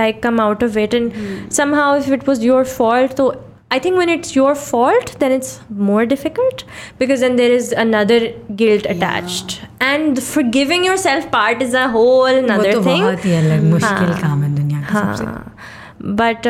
like 0.01 0.21
come 0.27 0.39
out 0.47 0.63
of 0.67 0.77
it 0.83 0.93
and 0.99 1.17
somehow 1.61 1.87
if 2.03 2.11
it 2.19 2.27
was 2.31 2.43
your 2.49 2.61
fault 2.75 3.17
so 3.23 3.27
I 3.75 3.77
think 3.83 3.97
when 4.01 4.09
it's 4.13 4.35
your 4.37 4.53
fault 4.63 5.11
then 5.21 5.31
it's 5.37 5.53
more 5.91 6.05
difficult 6.09 6.63
because 7.03 7.23
then 7.25 7.37
there 7.41 7.53
is 7.59 7.71
another 7.83 8.19
guilt 8.63 8.89
attached 8.95 9.55
and 9.91 10.21
forgiving 10.31 10.83
yourself 10.89 11.29
part 11.37 11.63
is 11.67 11.73
a 11.83 11.87
whole 11.95 12.41
वो 12.41 12.43
another 12.43 12.73
तो 12.73 12.83
thing 12.89 13.01
बहुत 13.03 13.25
ही 13.25 13.33
अलग 13.37 13.63
मुश्किल 13.71 14.11
हाँ. 14.11 14.19
काम 14.21 14.43
है 14.43 14.53
दुनिया 14.55 14.81
का 14.81 14.99
सबसे 14.99 15.25
हाँ 15.31 15.55
but 16.03 16.47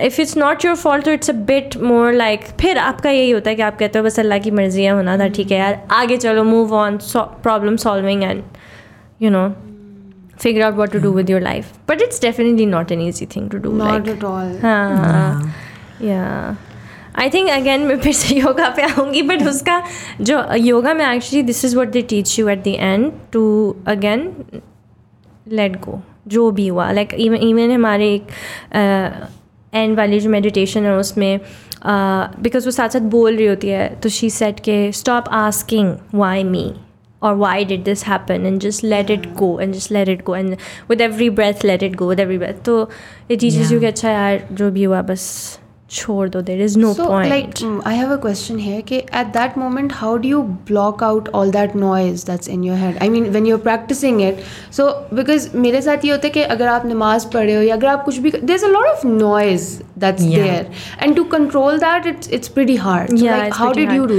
if 0.00 0.20
it's 0.20 0.36
not 0.36 0.64
your 0.64 0.74
fault 0.76 1.04
तो 1.04 1.12
it's 1.12 1.30
a 1.30 1.34
bit 1.46 1.76
more 1.82 2.12
like 2.12 2.44
फिर 2.60 2.78
आपका 2.78 3.10
यही 3.10 3.30
होता 3.30 3.50
है 3.50 3.56
कि 3.56 3.62
आप 3.62 3.78
कहते 3.78 3.98
हो 3.98 4.04
बस 4.04 4.18
अल्लाह 4.20 4.38
की 4.38 4.50
मर्ज़ी 4.52 4.84
है 4.84 4.90
होना 4.92 5.18
था 5.18 5.28
ठीक 5.36 5.52
है 5.52 5.58
यार 5.58 5.80
आगे 5.92 6.16
चलो 6.16 6.44
move 6.44 6.74
on 6.76 6.98
problem 7.16 7.76
solving 7.86 8.22
and 8.22 8.42
you 9.22 9.30
know 9.30 9.48
figure 10.38 10.62
out 10.62 10.74
what 10.76 10.92
to 10.92 11.00
do 11.00 11.10
with 11.12 11.30
your 11.30 11.40
life. 11.40 11.68
But 11.86 12.02
it's 12.02 12.18
definitely 12.18 12.66
not 12.66 12.90
an 12.90 13.00
easy 13.00 13.26
thing 13.26 13.48
to 13.50 13.58
do 13.58 13.72
not 13.74 14.08
like 14.08 14.62
हाँ 14.62 15.52
या 16.02 16.56
आई 17.18 17.30
थिंक 17.30 17.48
अगेन 17.50 17.86
मैं 17.86 17.98
फिर 18.00 18.12
से 18.12 18.34
योगा 18.34 18.68
पे 18.76 18.82
आऊँगी 18.82 19.22
बट 19.22 19.46
उसका 19.48 19.82
जो 20.20 20.42
योगा 20.56 20.94
में 20.94 21.04
actually 21.06 21.42
this 21.42 21.64
is 21.64 21.74
what 21.76 21.88
they 21.88 22.02
teach 22.10 22.38
you 22.38 22.48
at 22.48 22.62
the 22.64 22.68
end 22.68 23.10
to 23.32 23.44
again 23.88 24.32
let 25.52 25.80
go 25.80 26.00
जो 26.28 26.50
भी 26.50 26.66
हुआ। 26.68 26.90
लाइक 26.92 27.14
इवन 27.14 27.36
इवन 27.36 27.70
हमारे 27.70 28.14
एक 28.14 28.26
एंड 29.74 29.92
uh, 29.92 29.96
वाली 29.98 30.20
जो 30.20 30.30
मेडिटेशन 30.30 30.84
है 30.84 30.96
उसमें 30.96 31.38
बिकॉज़ 31.86 32.62
uh, 32.62 32.66
वो 32.66 32.70
साथ 32.70 32.88
साथ 32.88 33.00
बोल 33.00 33.36
रही 33.36 33.46
होती 33.46 33.68
है 33.68 33.88
तो 33.94 34.08
शी 34.08 34.30
सेट 34.30 34.60
के 34.60 34.92
स्टॉप 34.92 35.28
आस्किंग 35.32 35.94
वाई 36.14 36.44
मी 36.44 36.72
और 37.22 37.34
why 37.34 37.64
did 37.64 37.84
this 37.84 38.06
happen 38.06 38.46
and 38.46 38.60
just 38.60 38.84
let 38.84 39.10
it 39.10 39.32
go 39.34 39.58
and 39.60 39.74
just 39.74 39.92
let 39.92 40.08
it 40.08 40.24
go 40.24 40.36
and 40.36 40.56
with 40.90 41.00
every 41.00 41.30
breath 41.30 41.64
let 41.64 41.82
it 41.82 41.94
go 41.96 42.08
with 42.08 42.20
every 42.20 42.38
breath 42.38 42.64
तो 42.64 42.90
ये 43.30 43.36
चीज़ 43.36 43.58
चीज़ 43.58 43.68
क्योंकि 43.68 43.86
अच्छा 43.86 44.10
यार 44.10 44.48
जो 44.52 44.70
भी 44.70 44.84
हुआ 44.84 45.02
बस। 45.02 45.58
छोड़ 45.90 46.28
दो 46.28 46.40
there 46.42 46.62
is 46.62 46.76
no 46.76 46.92
so 46.94 47.04
point 47.06 47.30
like 47.30 47.50
mm, 47.66 47.80
i 47.86 47.92
have 47.94 48.10
a 48.10 48.18
question 48.18 48.58
here 48.58 48.80
कि 48.82 48.98
at 49.20 49.32
that 49.34 49.56
moment 49.56 49.92
how 50.00 50.16
do 50.24 50.28
you 50.28 50.42
block 50.70 51.02
out 51.08 51.28
all 51.40 51.52
that 51.56 51.76
noise 51.82 52.24
that's 52.30 52.48
in 52.54 52.64
your 52.68 52.76
head 52.76 52.98
i 53.06 53.08
mean 53.08 53.28
when 53.36 53.46
you're 53.50 53.62
practicing 53.66 54.18
it 54.28 54.42
so 54.78 54.88
because 55.20 55.48
मेरे 55.66 55.82
साथ 55.82 56.04
ये 56.04 56.10
होता 56.12 56.26
है 56.26 56.30
कि 56.38 56.42
अगर 56.56 56.66
आप 56.68 56.86
नमाज़ 56.86 57.26
पढ़ 57.34 57.44
रहे 57.44 57.54
हो 57.56 57.62
या 57.62 57.74
अगर 57.76 57.86
आप 57.86 58.04
कुछ 58.04 58.18
भी 58.26 58.30
there's 58.32 58.66
a 58.70 58.72
lot 58.74 58.90
of 58.96 59.04
noise 59.14 59.68
that's 60.06 60.26
Yeah. 60.32 60.44
there 60.46 60.66
and 61.06 61.16
to 61.20 61.24
control 61.38 61.78
that 61.86 62.10
it's 62.14 62.34
it's 62.40 62.54
pretty 62.58 62.76
hard 62.88 63.18
so 63.18 63.24
yeah 63.24 63.38
like 63.38 63.48
it's 63.52 63.58
how 63.64 63.72
pretty 63.72 63.86
did 63.86 63.94
you 63.94 64.06
hard. 64.06 64.16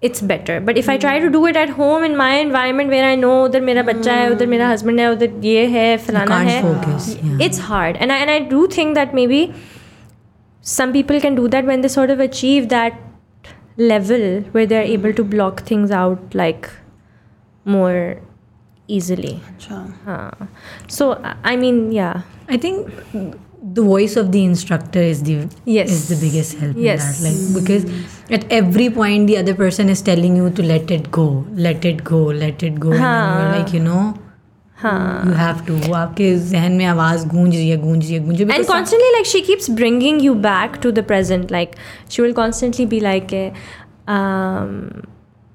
it's 0.00 0.22
better 0.22 0.60
but 0.60 0.76
if 0.76 0.88
I 0.88 0.96
try 0.96 1.18
to 1.18 1.30
do 1.30 1.46
it 1.46 1.56
at 1.56 1.70
home 1.70 2.04
in 2.08 2.16
my 2.16 2.34
environment 2.34 2.88
where 2.88 3.04
I 3.04 3.16
know 3.16 3.44
उधर 3.44 3.60
मेरा 3.60 3.82
बच्चा 3.82 4.12
है 4.12 4.30
उधर 4.30 4.46
मेरा 4.46 4.74
husband 4.74 5.00
है 5.00 5.10
उधर 5.12 5.40
ये 5.44 5.66
है 5.66 5.96
फलाना 5.96 6.26
can't 6.26 6.50
है 6.50 6.62
focus, 6.62 7.16
yeah. 7.16 7.46
it's 7.46 7.58
hard 7.58 7.96
and 7.96 8.12
I, 8.12 8.16
and 8.16 8.30
I 8.30 8.38
do 8.38 8.66
think 8.66 8.94
that 8.94 9.14
maybe 9.14 9.54
some 10.62 10.92
people 10.92 11.20
can 11.20 11.34
do 11.34 11.48
that 11.48 11.64
when 11.64 11.80
they 11.80 11.88
sort 11.88 12.10
of 12.10 12.20
achieve 12.20 12.68
that 12.68 12.92
level 13.78 14.40
where 14.52 14.66
they're 14.66 14.82
able 14.82 15.12
to 15.14 15.24
block 15.24 15.62
things 15.62 15.90
out 15.90 16.34
like 16.34 16.68
more 17.64 18.20
easily. 18.88 19.40
Uh, 20.06 20.30
so 20.88 21.22
I 21.44 21.56
mean, 21.56 21.92
yeah. 21.92 22.22
I 22.48 22.56
think 22.56 22.92
the 23.62 23.82
voice 23.82 24.16
of 24.16 24.32
the 24.32 24.44
instructor 24.44 25.00
is 25.00 25.22
the 25.22 25.48
yes. 25.64 25.90
is 25.90 26.08
the 26.08 26.16
biggest 26.16 26.58
help 26.58 26.76
yes. 26.76 27.22
Like 27.22 27.62
because 27.62 27.84
at 28.30 28.50
every 28.50 28.90
point 28.90 29.26
the 29.26 29.36
other 29.36 29.54
person 29.54 29.88
is 29.88 30.02
telling 30.02 30.36
you 30.36 30.50
to 30.50 30.62
let 30.62 30.90
it 30.90 31.10
go, 31.10 31.46
let 31.52 31.84
it 31.84 32.02
go, 32.02 32.24
let 32.24 32.62
it 32.62 32.80
go. 32.80 32.96
Huh. 32.96 33.54
like 33.58 33.72
you 33.72 33.80
know 33.80 34.18
you 34.84 35.32
have 35.32 35.64
to 35.66 35.74
वो 35.88 35.94
आपके 35.94 36.34
जहन 36.38 36.72
में 36.72 36.84
आवाज़ 36.84 37.26
गूंज 37.28 37.54
रही 37.56 37.68
है 37.68 37.76
गूंज 37.76 38.04
रही 38.04 38.14
है 38.14 38.24
गूंज 38.24 38.40
and 38.40 38.66
constantly 38.66 39.10
like 39.12 39.26
she 39.26 39.40
keeps 39.40 39.70
bringing 39.70 40.22
you 40.22 40.34
back 40.34 40.76
to 40.82 40.90
the 40.90 41.04
present 41.04 41.52
like 41.52 41.70
she 42.10 42.22
will 42.22 42.32
constantly 42.32 42.86
be 42.86 43.00
like 43.00 43.32
uh 43.32 43.52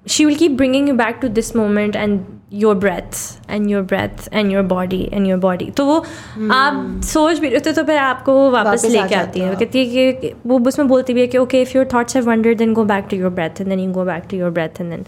she 0.08 0.26
will 0.26 0.36
keep 0.36 0.52
bringing 0.52 0.90
you 0.90 0.96
back 0.96 1.20
to 1.22 1.28
this 1.28 1.56
moment 1.56 1.96
and 1.96 2.20
your 2.54 2.76
breath 2.76 3.40
and 3.50 3.70
your 3.70 3.82
breath 3.82 4.28
and 4.34 4.52
your 4.52 4.64
body 4.64 5.10
and 5.14 5.28
your 5.28 5.40
body 5.40 5.70
तो 5.70 5.86
वो 5.86 5.98
hmm. 6.00 6.52
आप 6.52 7.02
सोच 7.04 7.40
भी 7.40 7.50
रहते 7.50 7.74
तो 7.74 7.84
फिर 7.84 7.98
आपको 7.98 8.34
वो 8.34 8.50
वापस 8.52 8.86
लेके 8.86 9.16
आती 9.16 9.40
है। 9.40 9.56
कहती 9.56 9.96
है 9.96 10.12
कि 10.12 10.34
वो 10.46 10.60
उसमें 10.60 10.88
बोलती 10.88 11.14
भी 11.14 11.22
है 11.22 11.28
कि 11.28 11.38
okay 11.38 11.62
if 11.62 11.78
your 11.78 11.88
thoughts 11.94 12.16
have 12.16 12.26
wander 12.26 12.54
then 12.54 12.74
go 12.74 12.84
back 12.84 13.08
to 13.12 13.18
your 13.18 13.30
breath 13.30 13.62
and 13.62 13.70
then 13.70 13.80
you 13.80 13.92
go 13.92 14.06
back 14.06 14.24
to 14.32 14.38
your 14.38 14.52
breath 14.52 14.82
and 14.82 14.90
then 14.90 15.04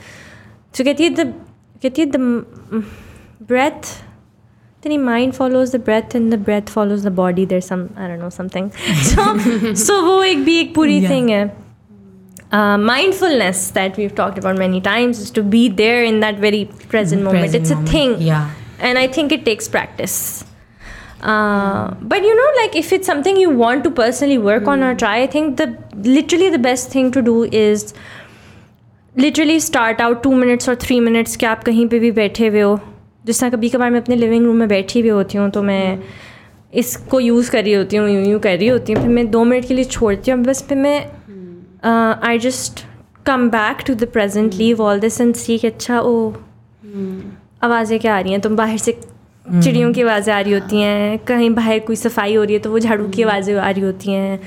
तो 0.77 0.83
कहती 0.83 1.03
है 1.03 1.09
द 1.09 1.33
कहती 1.83 2.01
है 2.01 2.07
the 2.07 2.17
breath 3.47 4.04
then 4.84 4.92
your 4.92 5.02
mind 5.06 5.34
follows 5.36 5.72
the 5.72 5.78
breath 5.86 6.14
and 6.18 6.32
the 6.34 6.38
breath 6.44 6.70
follows 6.74 7.02
the 7.06 7.10
body 7.16 7.42
there's 7.48 7.66
some 7.70 7.82
i 7.96 8.06
don't 8.10 8.22
know 8.24 8.30
something 8.36 8.68
so 9.08 9.24
so 9.86 9.98
वो 10.04 10.22
एक 10.24 10.44
भी 10.44 10.58
एक 10.60 10.74
पूरी 10.74 11.00
Yeah. 11.00 11.08
thing 11.14 11.28
है 11.30 11.40
uh, 12.58 12.76
mindfulness 12.90 13.64
that 13.78 13.98
we've 14.02 14.14
talked 14.20 14.38
about 14.44 14.62
many 14.62 14.80
times 14.86 15.18
is 15.24 15.30
to 15.40 15.42
be 15.56 15.62
there 15.82 15.98
in 16.12 16.20
that 16.26 16.38
very 16.46 16.62
present 16.94 17.22
moment 17.26 17.44
Present 17.44 17.62
it's 17.66 17.74
moment, 17.74 17.88
a 17.88 17.92
thing 17.96 18.14
yeah. 18.28 18.88
and 18.88 19.02
i 19.02 19.06
think 19.16 19.34
it 19.38 19.44
takes 19.50 19.68
practice 19.76 20.16
uh, 21.22 21.94
but 22.14 22.22
you 22.30 22.34
know 22.40 22.48
like 22.62 22.74
if 22.84 22.92
it's 22.98 23.06
something 23.14 23.36
you 23.36 23.50
want 23.50 23.84
to 23.84 23.90
personally 24.00 24.38
work 24.38 24.66
on 24.74 24.82
or 24.88 24.94
try 25.04 25.16
i 25.22 25.26
think 25.36 25.56
the 25.62 25.68
literally 26.16 26.48
the 26.56 26.62
best 26.70 26.90
thing 26.96 27.12
to 27.18 27.26
do 27.32 27.36
is 27.64 27.92
literally 29.18 29.58
start 29.60 30.00
out 30.00 30.22
two 30.22 30.30
minutes 30.32 30.68
और 30.68 30.74
three 30.82 30.98
minutes 31.00 31.36
के 31.36 31.46
आप 31.46 31.64
कहीं 31.64 31.86
पे 31.88 31.98
भी 31.98 32.10
बैठे 32.18 32.46
हुए 32.48 32.60
हो 32.60 32.78
जिस 33.25 33.39
तरह 33.39 33.49
कभी 33.49 33.69
कभार 33.69 33.91
मैं 33.91 34.01
अपने 34.01 34.15
लिविंग 34.15 34.45
रूम 34.45 34.55
में 34.55 34.67
बैठी 34.67 35.01
भी 35.01 35.09
होती 35.09 35.37
हूँ 35.37 35.49
तो 35.49 35.61
मैं 35.63 35.99
इसको 36.73 37.19
यूज़ 37.19 37.51
कर 37.51 37.63
रही 37.63 37.73
होती 37.73 37.97
हूँ 37.97 38.09
यूँ 38.09 38.25
यूँ 38.25 38.39
कर 38.39 38.57
रही 38.57 38.67
होती 38.67 38.93
हूँ 38.93 39.01
फिर 39.01 39.11
मैं 39.11 39.29
दो 39.31 39.43
मिनट 39.43 39.67
के 39.67 39.73
लिए 39.73 39.83
छोड़ती 39.85 40.31
हूँ 40.31 40.43
बस 40.43 40.63
फिर 40.63 40.77
मैं 40.77 40.97
I 42.23 42.39
just 42.39 42.85
come 43.25 43.49
back 43.49 43.83
to 43.87 43.93
the 43.95 44.07
present 44.13 44.53
leave 44.53 44.81
all 44.81 44.99
this 44.99 45.19
and 45.21 45.35
see 45.35 45.57
कि 45.57 45.67
अच्छा 45.67 45.99
ओ 46.01 46.15
आवाज़ें 47.63 47.99
क्या 47.99 48.15
आ 48.15 48.19
रही 48.19 48.31
हैं 48.31 48.41
तुम 48.41 48.55
बाहर 48.55 48.77
से 48.77 48.97
चिड़ियों 49.45 49.91
की 49.93 50.01
आवाज़ें 50.01 50.33
आ 50.33 50.39
रही 50.39 50.53
होती 50.53 50.81
हैं 50.81 51.17
कहीं 51.27 51.49
बाहर 51.55 51.79
कोई 51.87 51.95
सफ़ाई 51.95 52.33
हो 52.35 52.43
रही 52.43 52.53
है 52.53 52.59
तो 52.59 52.71
वो 52.71 52.79
झाड़ू 52.79 53.07
की 53.09 53.23
आवाज़ें 53.23 53.55
आ 53.55 53.69
रही 53.69 53.81
होती 53.81 54.11
हैं 54.11 54.39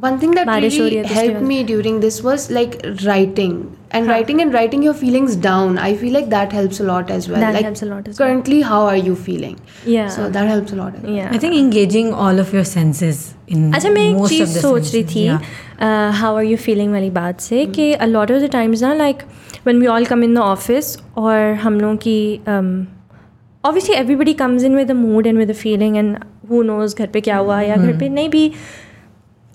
वन 0.00 0.18
थिंग 0.22 0.34
दैट 0.34 0.46
बारिश 0.46 0.80
हो 0.80 0.86
रही 0.86 1.02
help 1.14 1.42
me 1.42 1.62
during 1.64 2.00
this 2.00 2.24
was 2.24 2.46
like 2.52 2.78
writing 3.04 3.62
and 3.94 4.08
writing 4.08 4.40
and 4.40 4.52
writing 4.54 4.84
your 4.84 4.94
feelings 4.94 5.36
down 5.40 5.78
I 5.78 5.96
feel 5.96 6.12
like 6.12 6.28
that 6.30 6.54
helps 6.54 6.80
a 6.82 6.84
lot 6.84 7.10
as 7.10 7.28
well 7.30 7.40
like 7.40 8.62
how 8.62 8.86
are 8.86 8.96
you 8.96 9.14
feeling 9.16 9.56
I 9.96 11.38
think 11.38 11.54
engaging 11.54 12.12
all 12.26 12.40
of 12.40 12.54
your 12.56 12.64
senses 12.66 13.26
अच्छा 13.50 13.90
मैं 13.90 14.08
एक 14.10 14.28
चीज़ 14.28 14.58
सोच 14.58 14.94
रही 14.94 15.04
थी 15.04 15.26
how 16.20 16.36
are 16.36 16.44
you 16.44 16.56
feeling 16.58 16.92
वाली 16.92 17.10
बात 17.10 17.40
से 17.40 17.66
कि 17.68 17.92
अ 17.92 18.06
ऑफ़ 18.06 18.30
द 18.32 18.50
टाइम्स 18.52 18.82
ना 18.82 18.94
like 18.94 19.22
when 19.66 19.80
we 19.80 19.86
all 19.88 20.04
come 20.04 20.24
in 20.24 20.34
the 20.34 20.38
office 20.38 20.96
और 21.16 21.52
हम 21.62 21.80
लोगों 21.80 21.96
की 21.96 22.18
obviously 23.64 23.94
everybody 23.94 24.32
comes 24.34 24.62
in 24.64 24.76
with 24.76 24.90
a 24.90 24.94
mood 24.94 25.26
and 25.26 25.38
with 25.38 25.50
a 25.50 25.54
feeling 25.54 25.96
and 25.96 26.16
who 26.50 26.62
knows 26.62 26.96
घर 26.96 27.06
पे 27.06 27.20
क्या 27.20 27.36
हुआ 27.36 27.60
या 27.60 27.76
घर 27.76 27.98
पे 27.98 28.08
नहीं 28.08 28.28
भी 28.28 28.48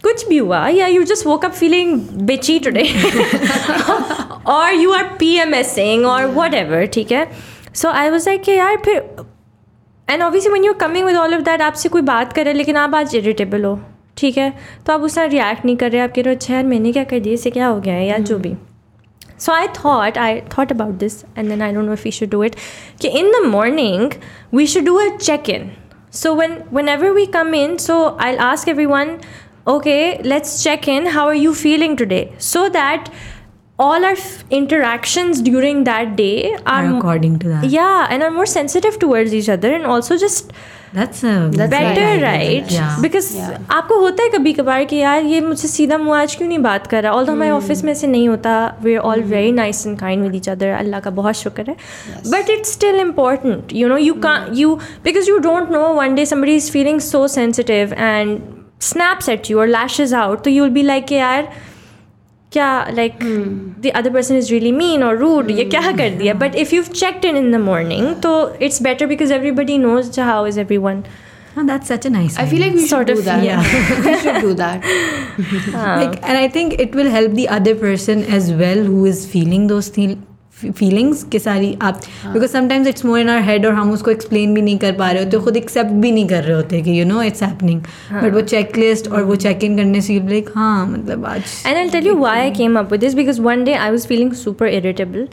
कुछ 0.04 0.28
भी 0.28 0.38
हुआ 0.38 0.68
या 0.68 0.88
you 0.88 1.04
just 1.04 1.26
woke 1.28 1.46
up 1.46 1.52
feeling 1.52 2.00
bitchy 2.28 2.58
today 2.60 2.84
और 4.48 4.74
you 4.74 4.92
are 4.92 5.04
P 5.20 5.34
M 5.38 5.54
S 5.54 5.74
सिंग 5.76 6.06
और 6.06 6.26
वट 6.36 6.54
एवर 6.54 6.86
ठीक 6.94 7.12
है? 7.12 7.28
सो 7.76 7.90
आई 7.90 8.10
वॉज़ 8.10 8.30
लाइक 8.30 8.50
यार 8.50 8.78
फिर 8.86 8.98
and 10.08 10.22
obviously 10.24 10.52
when 10.54 10.66
you 10.66 10.74
coming 10.74 11.06
with 11.06 11.16
all 11.16 11.34
of 11.36 11.42
that 11.42 11.62
आपसे 11.62 11.90
कोई 11.90 12.02
बात 12.02 12.34
करे 12.34 12.54
लेकिन 12.54 12.76
आप 12.78 12.96
आज 12.96 13.16
इरिटेबल 13.16 13.64
हो 13.66 13.80
ठीक 14.18 14.38
है? 14.38 14.54
तो 14.86 14.94
आप 14.94 15.02
उससे 15.02 15.28
रिएक्ट 15.28 15.66
नहीं 15.66 15.78
कर 15.78 15.92
रहे 15.92 16.02
आप 16.02 16.12
कह 16.16 16.22
रहे 16.22 16.34
हो 16.34 16.36
अच्छा 16.36 16.54
यार 16.54 16.64
मैंने 16.64 16.92
क्या 16.92 17.04
कर 17.04 17.20
दिया 17.20 17.34
इसे 17.34 17.52
क्या 17.52 17.68
हो 17.68 17.80
गया 17.80 17.94
है? 17.94 18.08
या 18.08 18.18
जो 18.18 18.38
भी। 18.40 18.54
So 19.38 19.54
I 19.54 19.68
thought, 19.68 20.18
I 20.18 20.42
thought 20.50 20.72
about 20.72 21.00
this, 21.00 21.26
and 21.36 21.52
then 21.52 21.62
I 21.62 21.72
don't 21.74 21.86
know 21.86 21.92
if 21.94 22.04
we 22.04 22.12
should 22.12 22.30
do 22.30 22.42
it. 22.42 22.56
कि 23.02 23.10
In 23.22 23.32
the 23.32 23.48
morning, 23.48 24.14
we 24.52 24.66
should 24.66 24.86
do 24.86 24.98
a 25.00 25.18
check-in. 25.20 25.72
So 26.10 26.34
when 26.34 26.54
whenever 26.80 27.14
we 27.14 27.28
come 27.28 27.54
in, 27.54 27.78
so 27.80 28.16
I'll 28.18 28.40
ask 28.40 28.68
everyone, 28.68 29.20
okay, 29.68 30.22
let's 30.24 30.64
check 30.64 30.88
in. 30.88 31.08
How 31.08 31.26
are 31.28 31.36
you 31.36 31.54
feeling 31.54 31.98
today? 31.98 32.34
So 32.38 32.70
that 32.70 33.10
all 33.78 34.06
our 34.06 34.12
f- 34.12 34.46
interactions 34.50 35.42
during 35.42 35.84
that 35.84 36.16
day 36.16 36.54
are 36.66 36.86
Are 36.86 36.98
according 36.98 37.40
to 37.40 37.50
that. 37.50 37.66
yeah, 37.66 38.08
and 38.10 38.24
are 38.24 38.32
more 38.32 38.46
sensitive 38.46 38.98
towards 39.00 39.34
each 39.34 39.50
other, 39.50 39.74
and 39.74 39.86
also 39.86 40.18
just 40.18 40.54
That's 40.96 41.24
a 41.24 41.32
That's 41.54 41.72
better 41.72 42.02
right. 42.02 42.22
Right 42.22 42.70
Yeah. 42.72 43.00
Because 43.02 43.32
Yeah. 43.38 43.60
आपको 43.72 44.00
होता 44.00 44.24
है 44.24 44.30
कभी 44.30 44.54
कभार 44.54 44.84
कि 44.92 44.96
यार 44.96 45.24
ये 45.26 45.40
मुझसे 45.42 45.68
सीधा 45.68 45.98
मुँह 45.98 46.18
आज 46.18 46.36
क्यों 46.36 46.48
नहीं 46.48 46.60
बात 46.60 46.88
कर 46.88 47.04
रहा? 47.04 47.12
ऑल 47.14 47.28
हमारे 47.30 47.52
ऑफ़िस 47.52 47.84
में 47.84 47.94
से 47.94 48.08
नहीं 48.08 48.28
होता 48.30 48.54
we 48.84 48.96
are 48.96 49.02
all 49.02 49.22
very 49.34 49.52
nice 49.52 49.86
and 49.88 49.98
kind 50.00 50.24
with 50.24 50.36
each 50.36 50.50
other 50.50 50.72
अल्लाह 50.74 51.00
का 51.00 51.10
बहुत 51.20 51.36
शुक्र 51.36 51.64
है। 51.70 51.76
But 52.32 52.50
it's 52.50 52.74
still 52.74 53.00
important 53.00 53.74
you 53.74 53.88
know 53.88 53.98
you 53.98 54.14
का 54.26 54.36
you 54.54 54.76
because 55.04 55.30
you 55.30 55.38
don't 55.48 55.72
know 55.72 55.88
one 55.94 56.16
day 56.16 56.26
somebody 56.26 56.56
is 56.56 56.72
feeling 56.72 57.00
so 57.02 57.28
sensitive 57.38 57.94
and 57.94 58.40
snaps 58.84 59.30
at 59.30 59.52
you 59.52 59.60
और 59.60 59.68
lashes 59.68 60.14
out 60.14 60.44
तो 60.44 60.50
you 60.50 60.64
will 60.64 60.74
be 60.74 60.84
like 60.84 61.12
यार 61.12 61.48
क्या 62.55 62.69
like 62.95 63.19
the 63.83 63.91
other 63.97 64.11
person 64.13 64.37
is 64.37 64.51
really 64.53 64.73
mean 64.73 65.03
और 65.05 65.17
rude 65.19 65.51
ये 65.51 65.65
क्या 65.65 65.91
कर 65.93 66.11
दिया 66.19 66.35
but 66.35 66.55
if 66.63 66.73
you 66.75 66.83
checked 66.83 67.25
in 67.25 67.37
in 67.37 67.51
the 67.53 67.61
morning 67.65 68.15
तो 68.23 68.33
it's 68.63 68.83
better 68.83 69.07
because 69.07 69.33
everybody 69.33 69.79
knows 69.79 70.21
how 70.21 70.47
is 70.47 70.59
everyone 70.89 71.03
Oh, 71.59 71.63
that's 71.67 71.89
such 71.89 72.05
a 72.07 72.11
nice. 72.11 72.35
i 72.39 72.43
feel 72.51 72.61
like 72.63 72.75
we 72.75 72.83
Sort 72.87 73.09
should 73.09 73.11
of, 73.11 73.17
do 73.17 73.23
that 73.29 73.45
yeah. 73.45 73.71
we 74.05 74.13
should 74.19 74.37
do 74.43 74.51
that 74.55 74.85
like, 76.01 76.13
and 76.23 76.39
I 76.39 76.49
think 76.57 76.75
it 76.85 76.95
will 76.95 77.11
help 77.11 77.33
the 77.33 77.47
other 77.49 77.75
person 77.81 78.23
as 78.39 78.53
well 78.61 78.85
who 78.85 79.05
is 79.05 79.23
feeling 79.33 79.67
those 79.73 79.89
feel, 79.89 80.13
Feelings 80.58 81.24
के 81.32 81.40
सारी 81.40 81.78
आप 81.82 82.02
because 82.26 82.52
sometimes 82.52 82.88
it's 82.88 83.06
more 83.06 83.20
in 83.20 83.30
our 83.30 83.42
head 83.44 83.66
और 83.66 83.74
हम 83.74 83.92
उसको 83.92 84.12
explain 84.12 84.54
भी 84.54 84.62
नहीं 84.62 84.78
कर 84.80 84.92
पा 84.98 85.10
रहे 85.12 85.24
होते 85.24 85.38
खुद 85.44 85.58
एक्सेप्ट 85.58 85.92
भी 85.92 86.12
नहीं 86.12 86.28
कर 86.28 86.44
रहे 86.44 86.56
होते 86.56 86.82
कि 86.82 87.00
you 87.00 87.06
know 87.06 87.22
it's 87.24 87.44
happening 87.44 87.82
but 88.14 88.34
वो 88.34 88.42
चेक 88.44 88.78
लिस्ट 88.78 89.08
और 89.08 89.24
वो 89.24 89.36
चेक 89.38 89.64
इन 89.64 89.78
करने 89.78 90.02
से 90.02 90.20
लाइक 90.22 90.50
हाँ 90.56 90.86
मतलब 90.88 91.26
आज 91.26 91.44
and 91.68 91.78
I 91.78 91.90
tell 91.90 92.08
you 92.08 92.16
why 92.16 92.52
came 92.52 92.80
up 92.80 92.94
this 92.96 93.14
because 93.14 93.42
one 93.42 93.64
day 93.64 93.74
I 93.76 93.92
was 93.92 94.08
feeling 94.08 94.32
super 94.36 94.68
irritable 94.68 95.28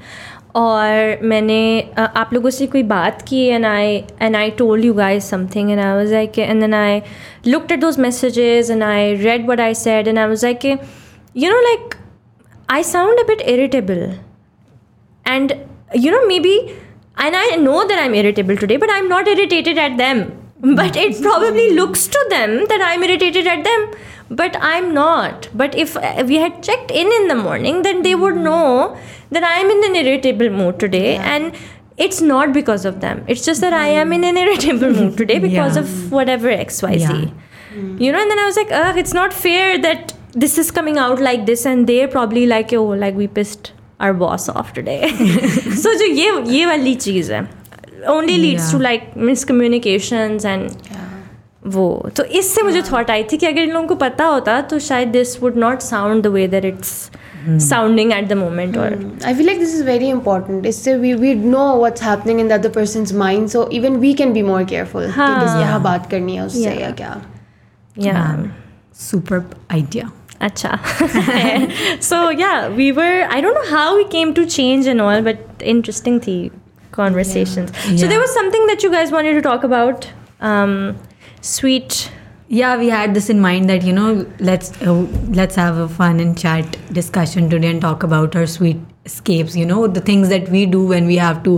और 0.54 1.20
मैंने 1.22 1.60
आप 1.98 2.30
लोगों 2.34 2.50
से 2.50 2.66
कोई 2.66 2.82
बात 2.88 3.22
की 3.28 3.44
and 3.44 3.66
I 3.66 3.94
and 4.22 4.36
I 4.36 4.50
told 4.58 4.84
you 4.84 4.94
guys 4.94 5.24
something 5.24 5.70
and 5.70 5.80
I 5.80 5.94
was 5.94 6.12
like 6.12 6.38
and 6.38 6.62
an 6.62 6.74
I 6.74 7.00
look 7.46 7.72
at 7.72 7.80
those 7.80 7.98
messages 8.00 8.70
and 8.70 8.82
I 8.82 9.14
read 9.14 9.46
what 9.46 9.60
I 9.60 9.74
said 9.76 10.08
and 10.08 10.18
I 10.18 10.26
was 10.26 10.44
like 10.44 10.66
you 10.66 11.50
know 11.50 11.60
like 11.60 11.94
I 12.68 12.82
sound 12.84 13.20
a 13.20 13.26
bit 13.28 13.40
irritable 13.48 14.06
and 15.24 15.56
you 15.94 16.10
know 16.10 16.26
maybe 16.26 16.76
and 17.18 17.36
i 17.36 17.56
know 17.56 17.86
that 17.86 17.98
i'm 18.02 18.14
irritable 18.14 18.56
today 18.56 18.76
but 18.76 18.90
i'm 18.90 19.08
not 19.08 19.28
irritated 19.28 19.78
at 19.78 19.96
them. 19.96 20.38
But 20.64 20.94
it 20.94 21.20
probably 21.20 21.72
looks 21.74 22.06
to 22.06 22.26
them 22.30 22.66
that 22.68 22.80
i'm 22.80 23.02
irritated 23.02 23.48
at 23.48 23.64
them. 23.64 23.90
But 24.30 24.56
i'm 24.60 24.94
not. 24.94 25.48
But 25.52 25.74
if 25.74 25.96
we 26.28 26.36
had 26.36 26.62
checked 26.62 26.92
in 26.92 27.10
in 27.16 27.26
the 27.26 27.34
morning 27.34 27.82
then 27.82 28.02
they 28.02 28.14
would 28.14 28.34
hmm. 28.34 28.44
know 28.44 28.96
that 29.32 29.42
i'm 29.44 29.70
in 29.70 29.84
an 29.90 29.96
irritable 29.96 30.50
mood 30.50 30.78
today. 30.78 31.16
And 31.16 31.56
it's 31.96 32.20
not 32.20 32.52
because 32.52 32.84
of 32.84 33.00
them. 33.00 33.24
It's 33.26 33.44
just 33.44 33.60
that 33.60 33.72
i 33.72 33.88
am 33.88 34.08
hmm. 34.08 34.12
in 34.12 34.24
an 34.24 34.36
irritable 34.36 34.92
mood 35.00 35.16
today 35.16 35.40
because 35.40 35.76
Yeah. 35.76 35.82
of 35.82 36.12
whatever 36.12 36.48
xyz 36.48 37.00
Yeah. 37.00 37.24
you 38.04 38.12
know 38.12 38.20
and 38.22 38.30
then 38.30 38.38
i 38.38 38.46
was 38.46 38.56
like 38.56 38.70
Ugh, 38.70 38.96
it's 38.98 39.14
not 39.14 39.32
fair 39.32 39.78
that 39.78 40.14
this 40.32 40.58
is 40.58 40.70
coming 40.70 40.98
out 40.98 41.20
like 41.20 41.46
this 41.46 41.66
and 41.66 41.86
they're 41.86 42.08
probably 42.08 42.46
like 42.46 42.72
oh 42.72 42.84
like 43.04 43.14
we 43.14 43.26
pissed 43.26 43.72
our 44.04 44.14
boss 44.22 44.48
off 44.52 44.72
today 44.78 45.00
so 45.82 45.94
जो 45.98 46.06
ये 46.06 46.30
ये 46.56 46.66
वाली 46.66 46.94
चीज़ 47.06 47.32
है 47.32 47.42
only 48.10 48.36
leads 48.44 48.62
Yeah. 48.62 48.72
to 48.72 48.82
like 48.84 49.14
miscommunications 49.30 50.46
and 50.52 51.00
वो 51.74 52.10
तो 52.16 52.24
इससे 52.38 52.62
मुझे 52.62 52.80
थॉट 52.82 53.10
आई 53.10 53.24
थी 53.32 53.36
कि 53.38 53.46
अगर 53.46 53.62
इन 53.62 53.70
लोगों 53.72 53.86
को 53.88 53.94
पता 53.94 54.24
होता 54.26 54.60
तो 54.70 54.78
शायद 54.86 55.08
this 55.08 55.40
would 55.42 55.56
not 55.56 55.80
sound 55.80 56.22
the 56.22 56.26
way 56.36 56.46
that 56.54 56.64
it's 56.64 56.88
sounding 57.68 58.12
at 58.12 58.28
the 58.28 58.32
moment 58.32 58.76
और 58.78 58.96
I 59.30 59.34
feel 59.34 59.48
like 59.50 59.60
this 59.60 59.74
is 59.76 59.84
very 59.88 60.08
important. 60.14 60.66
It's 60.70 60.80
so 60.86 60.94
we 61.04 61.12
we 61.22 61.34
know 61.52 61.68
what's 61.82 62.04
happening 62.08 62.40
in 62.44 62.50
the 62.52 62.58
other 62.58 62.72
person's 62.78 63.12
mind, 63.22 63.52
so 63.54 63.62
even 63.78 64.00
we 64.06 64.12
can 64.22 64.34
be 64.38 64.42
more 64.48 64.64
careful. 64.72 65.06
कि 65.06 65.12
हाँ. 65.12 65.40
किस 65.40 65.60
यहाँ 65.60 65.82
बात 65.82 66.10
करनी 66.10 66.36
है 66.36 66.46
उससे. 66.46 66.74
या 66.80 66.90
क्या? 67.02 67.14
या 67.98 68.26
super 69.04 69.40
idea 69.74 70.10
acha. 70.48 70.72
So 72.10 72.30
yeah 72.30 72.68
we 72.68 72.92
were 72.92 73.26
i 73.36 73.40
don't 73.40 73.54
know 73.60 73.68
how 73.70 73.96
we 73.96 74.04
came 74.16 74.34
to 74.34 74.46
change 74.46 74.86
and 74.86 75.00
all 75.00 75.22
but 75.22 75.38
interesting 75.74 76.18
the 76.20 76.50
conversations. 76.92 77.70
Yeah. 77.88 77.96
so 77.96 78.06
there 78.08 78.20
was 78.20 78.32
something 78.34 78.66
that 78.66 78.82
you 78.82 78.90
guys 78.90 79.10
wanted 79.10 79.32
to 79.34 79.42
talk 79.42 79.64
about 79.64 80.08
um, 80.40 80.98
sweet. 81.40 82.10
Yeah 82.48 82.76
we 82.76 82.88
had 82.90 83.14
this 83.14 83.30
in 83.30 83.40
mind 83.40 83.70
that 83.70 83.82
you 83.82 83.92
know 83.98 84.26
let's 84.38 84.72
uh, 84.82 84.92
let's 85.40 85.54
have 85.54 85.78
a 85.78 85.88
fun 85.88 86.20
and 86.20 86.38
chat 86.38 86.76
discussion 86.92 87.48
today 87.48 87.70
and 87.70 87.80
talk 87.80 88.02
about 88.02 88.36
our 88.36 88.46
sweet 88.46 88.82
escapes 89.05 89.55
you 89.61 89.65
know 89.71 89.85
the 89.99 90.01
things 90.09 90.29
that 90.33 90.49
we 90.55 90.65
do 90.65 90.81
when 90.93 91.05
we 91.11 91.15
have 91.25 91.43
to 91.43 91.53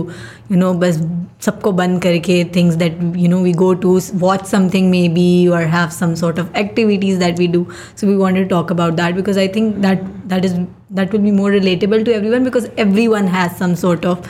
you 0.50 0.56
know 0.62 0.72
बस 0.84 1.00
सबको 1.44 1.70
बंद 1.72 2.00
करके 2.02 2.34
things 2.54 2.76
that 2.80 2.98
you 3.20 3.28
know 3.32 3.40
we 3.44 3.52
go 3.60 3.68
to 3.84 3.92
watch 4.24 4.44
something 4.48 4.90
maybe 4.94 5.26
or 5.58 5.60
have 5.74 5.92
some 5.98 6.14
sort 6.22 6.38
of 6.42 6.50
activities 6.62 7.18
that 7.22 7.38
we 7.44 7.46
do 7.54 7.62
so 7.94 8.08
we 8.10 8.16
wanted 8.22 8.48
to 8.48 8.50
talk 8.54 8.70
about 8.76 8.96
that 9.02 9.14
because 9.20 9.38
I 9.44 9.46
think 9.56 9.80
that 9.86 10.02
that 10.34 10.44
is 10.50 10.58
that 11.00 11.12
will 11.16 11.24
be 11.28 11.32
more 11.38 11.50
relatable 11.56 12.04
to 12.10 12.14
everyone 12.20 12.44
because 12.50 12.68
everyone 12.86 13.26
has 13.38 13.56
some 13.62 13.76
sort 13.84 14.04
of 14.12 14.28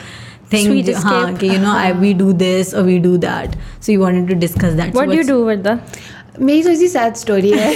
thing 0.53 0.65
Sweet 0.69 0.87
हाँ, 0.87 0.93
escape. 0.93 1.39
कि, 1.41 1.51
you 1.53 1.59
know 1.65 1.73
I, 1.81 1.91
we 2.05 2.13
do 2.21 2.31
this 2.33 2.73
or 2.73 2.83
we 2.83 2.97
do 2.99 3.17
that 3.25 3.55
so 3.79 3.91
we 3.93 3.97
wanted 3.97 4.27
to 4.33 4.35
discuss 4.35 4.73
that 4.79 4.93
So 4.93 4.99
what 4.99 5.09
do 5.11 5.19
you 5.19 5.19
what's- 5.19 5.27
do 5.27 5.45
with 5.51 5.63
the 5.63 5.75
मेरी 6.40 6.64
थोड़ी 6.64 6.76
सी 6.76 6.88
sad 6.88 7.14
story 7.16 7.50
है। 7.50 7.74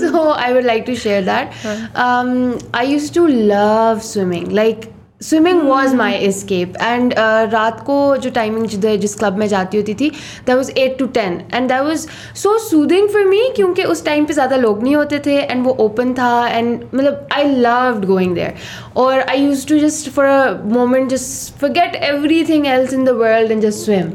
So 0.00 0.28
I 0.30 0.52
would 0.52 0.64
like 0.64 0.84
to 0.86 0.94
share 0.96 1.24
that 1.24 2.74
I 2.74 2.86
used 2.86 3.12
to 3.14 3.26
love 3.26 4.00
swimming 4.04 4.52
like 4.52 4.90
swimming 5.22 5.60
was 5.62 5.94
my 5.96 6.12
escape 6.14 6.74
and 6.82 7.14
रात 7.52 7.80
को 7.86 8.16
जो 8.16 8.30
timing 8.30 8.66
जिधर 8.66 8.96
जिस 8.96 9.14
club 9.14 9.38
में 9.38 9.46
जाती 9.48 9.76
होती 9.76 9.94
थी 9.94 10.10
that 10.46 10.54
was 10.56 10.70
eight 10.70 10.98
to 10.98 11.06
ten 11.16 11.40
and 11.54 11.68
that 11.68 11.80
was 11.82 12.06
so 12.42 12.56
soothing 12.58 13.08
for 13.08 13.24
me 13.24 13.40
क्योंकि 13.56 13.84
उस 13.84 14.04
टाइम 14.04 14.24
पे 14.24 14.34
ज़्यादा 14.34 14.56
लोग 14.56 14.82
नहीं 14.82 14.94
होते 14.96 15.18
थे 15.26 15.36
एंड 15.40 15.64
वो 15.64 15.76
ओपन 15.80 16.12
था 16.14 16.48
एंड 16.48 16.84
मतलब 16.94 17.28
आई 17.32 17.54
लव्ड 17.56 18.04
गोइंग 18.06 18.34
देयर 18.34 18.54
और 18.96 19.20
I 19.20 19.44
used 19.44 19.66
to 19.68 19.78
just 19.78 20.10
for 20.10 20.24
a 20.24 20.52
moment 20.74 21.10
just 21.10 21.58
forget 21.60 21.96
everything 22.48 22.66
else 22.66 22.92
in 22.92 23.04
the 23.04 23.18
world 23.22 23.52
and 23.52 23.62
just 23.62 23.84
swim 23.84 24.12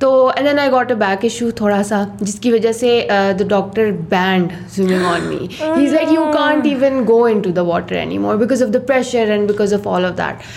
तो 0.00 0.10
and 0.36 0.46
then 0.46 0.58
I 0.58 0.68
got 0.70 0.92
a 0.92 0.94
back 1.02 1.24
issue 1.24 1.50
थोड़ा 1.60 1.82
सा 1.90 2.02
जिसकी 2.22 2.52
वजह 2.52 2.72
से 2.82 2.92
the 3.10 3.46
doctor 3.50 3.90
banned 4.14 4.52
swimming 4.76 5.04
on 5.06 5.26
me 5.28 5.48
he 5.62 5.84
is 5.84 5.94
like 5.94 6.08
you 6.14 6.24
can't 6.32 6.66
even 6.66 7.04
go 7.04 7.26
into 7.40 7.50
the 7.50 7.66
water 7.72 7.96
anymore 8.18 8.36
because 8.36 8.62
of 8.62 8.68
the 8.70 8.84
pressure 8.86 9.30
and 9.30 9.46
because 9.48 9.74
of 9.74 9.86
all 9.96 10.06
of 10.06 10.16
that 10.22 10.48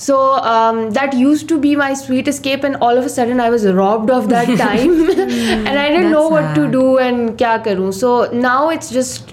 So 0.00 0.16
um, 0.48 0.78
that 0.96 1.14
used 1.18 1.48
to 1.50 1.56
be 1.58 1.74
my 1.74 1.94
sweet 1.98 2.26
escape, 2.28 2.64
and 2.64 2.76
all 2.86 2.98
of 2.98 3.06
a 3.06 3.08
sudden 3.12 3.38
I 3.40 3.48
was 3.52 3.62
robbed 3.76 4.10
of 4.10 4.28
that 4.32 4.50
time, 4.58 4.90
and 5.20 5.78
I 5.84 5.88
didn't 5.88 6.10
know 6.10 6.24
That's 6.24 6.34
what 6.34 6.54
to 6.56 6.64
sad. 6.64 6.72
do 6.72 6.98
and 7.04 7.38
kya 7.38 7.54
karu. 7.68 7.86
So 7.98 8.10
now 8.42 8.68
it's 8.74 8.90
just 8.96 9.32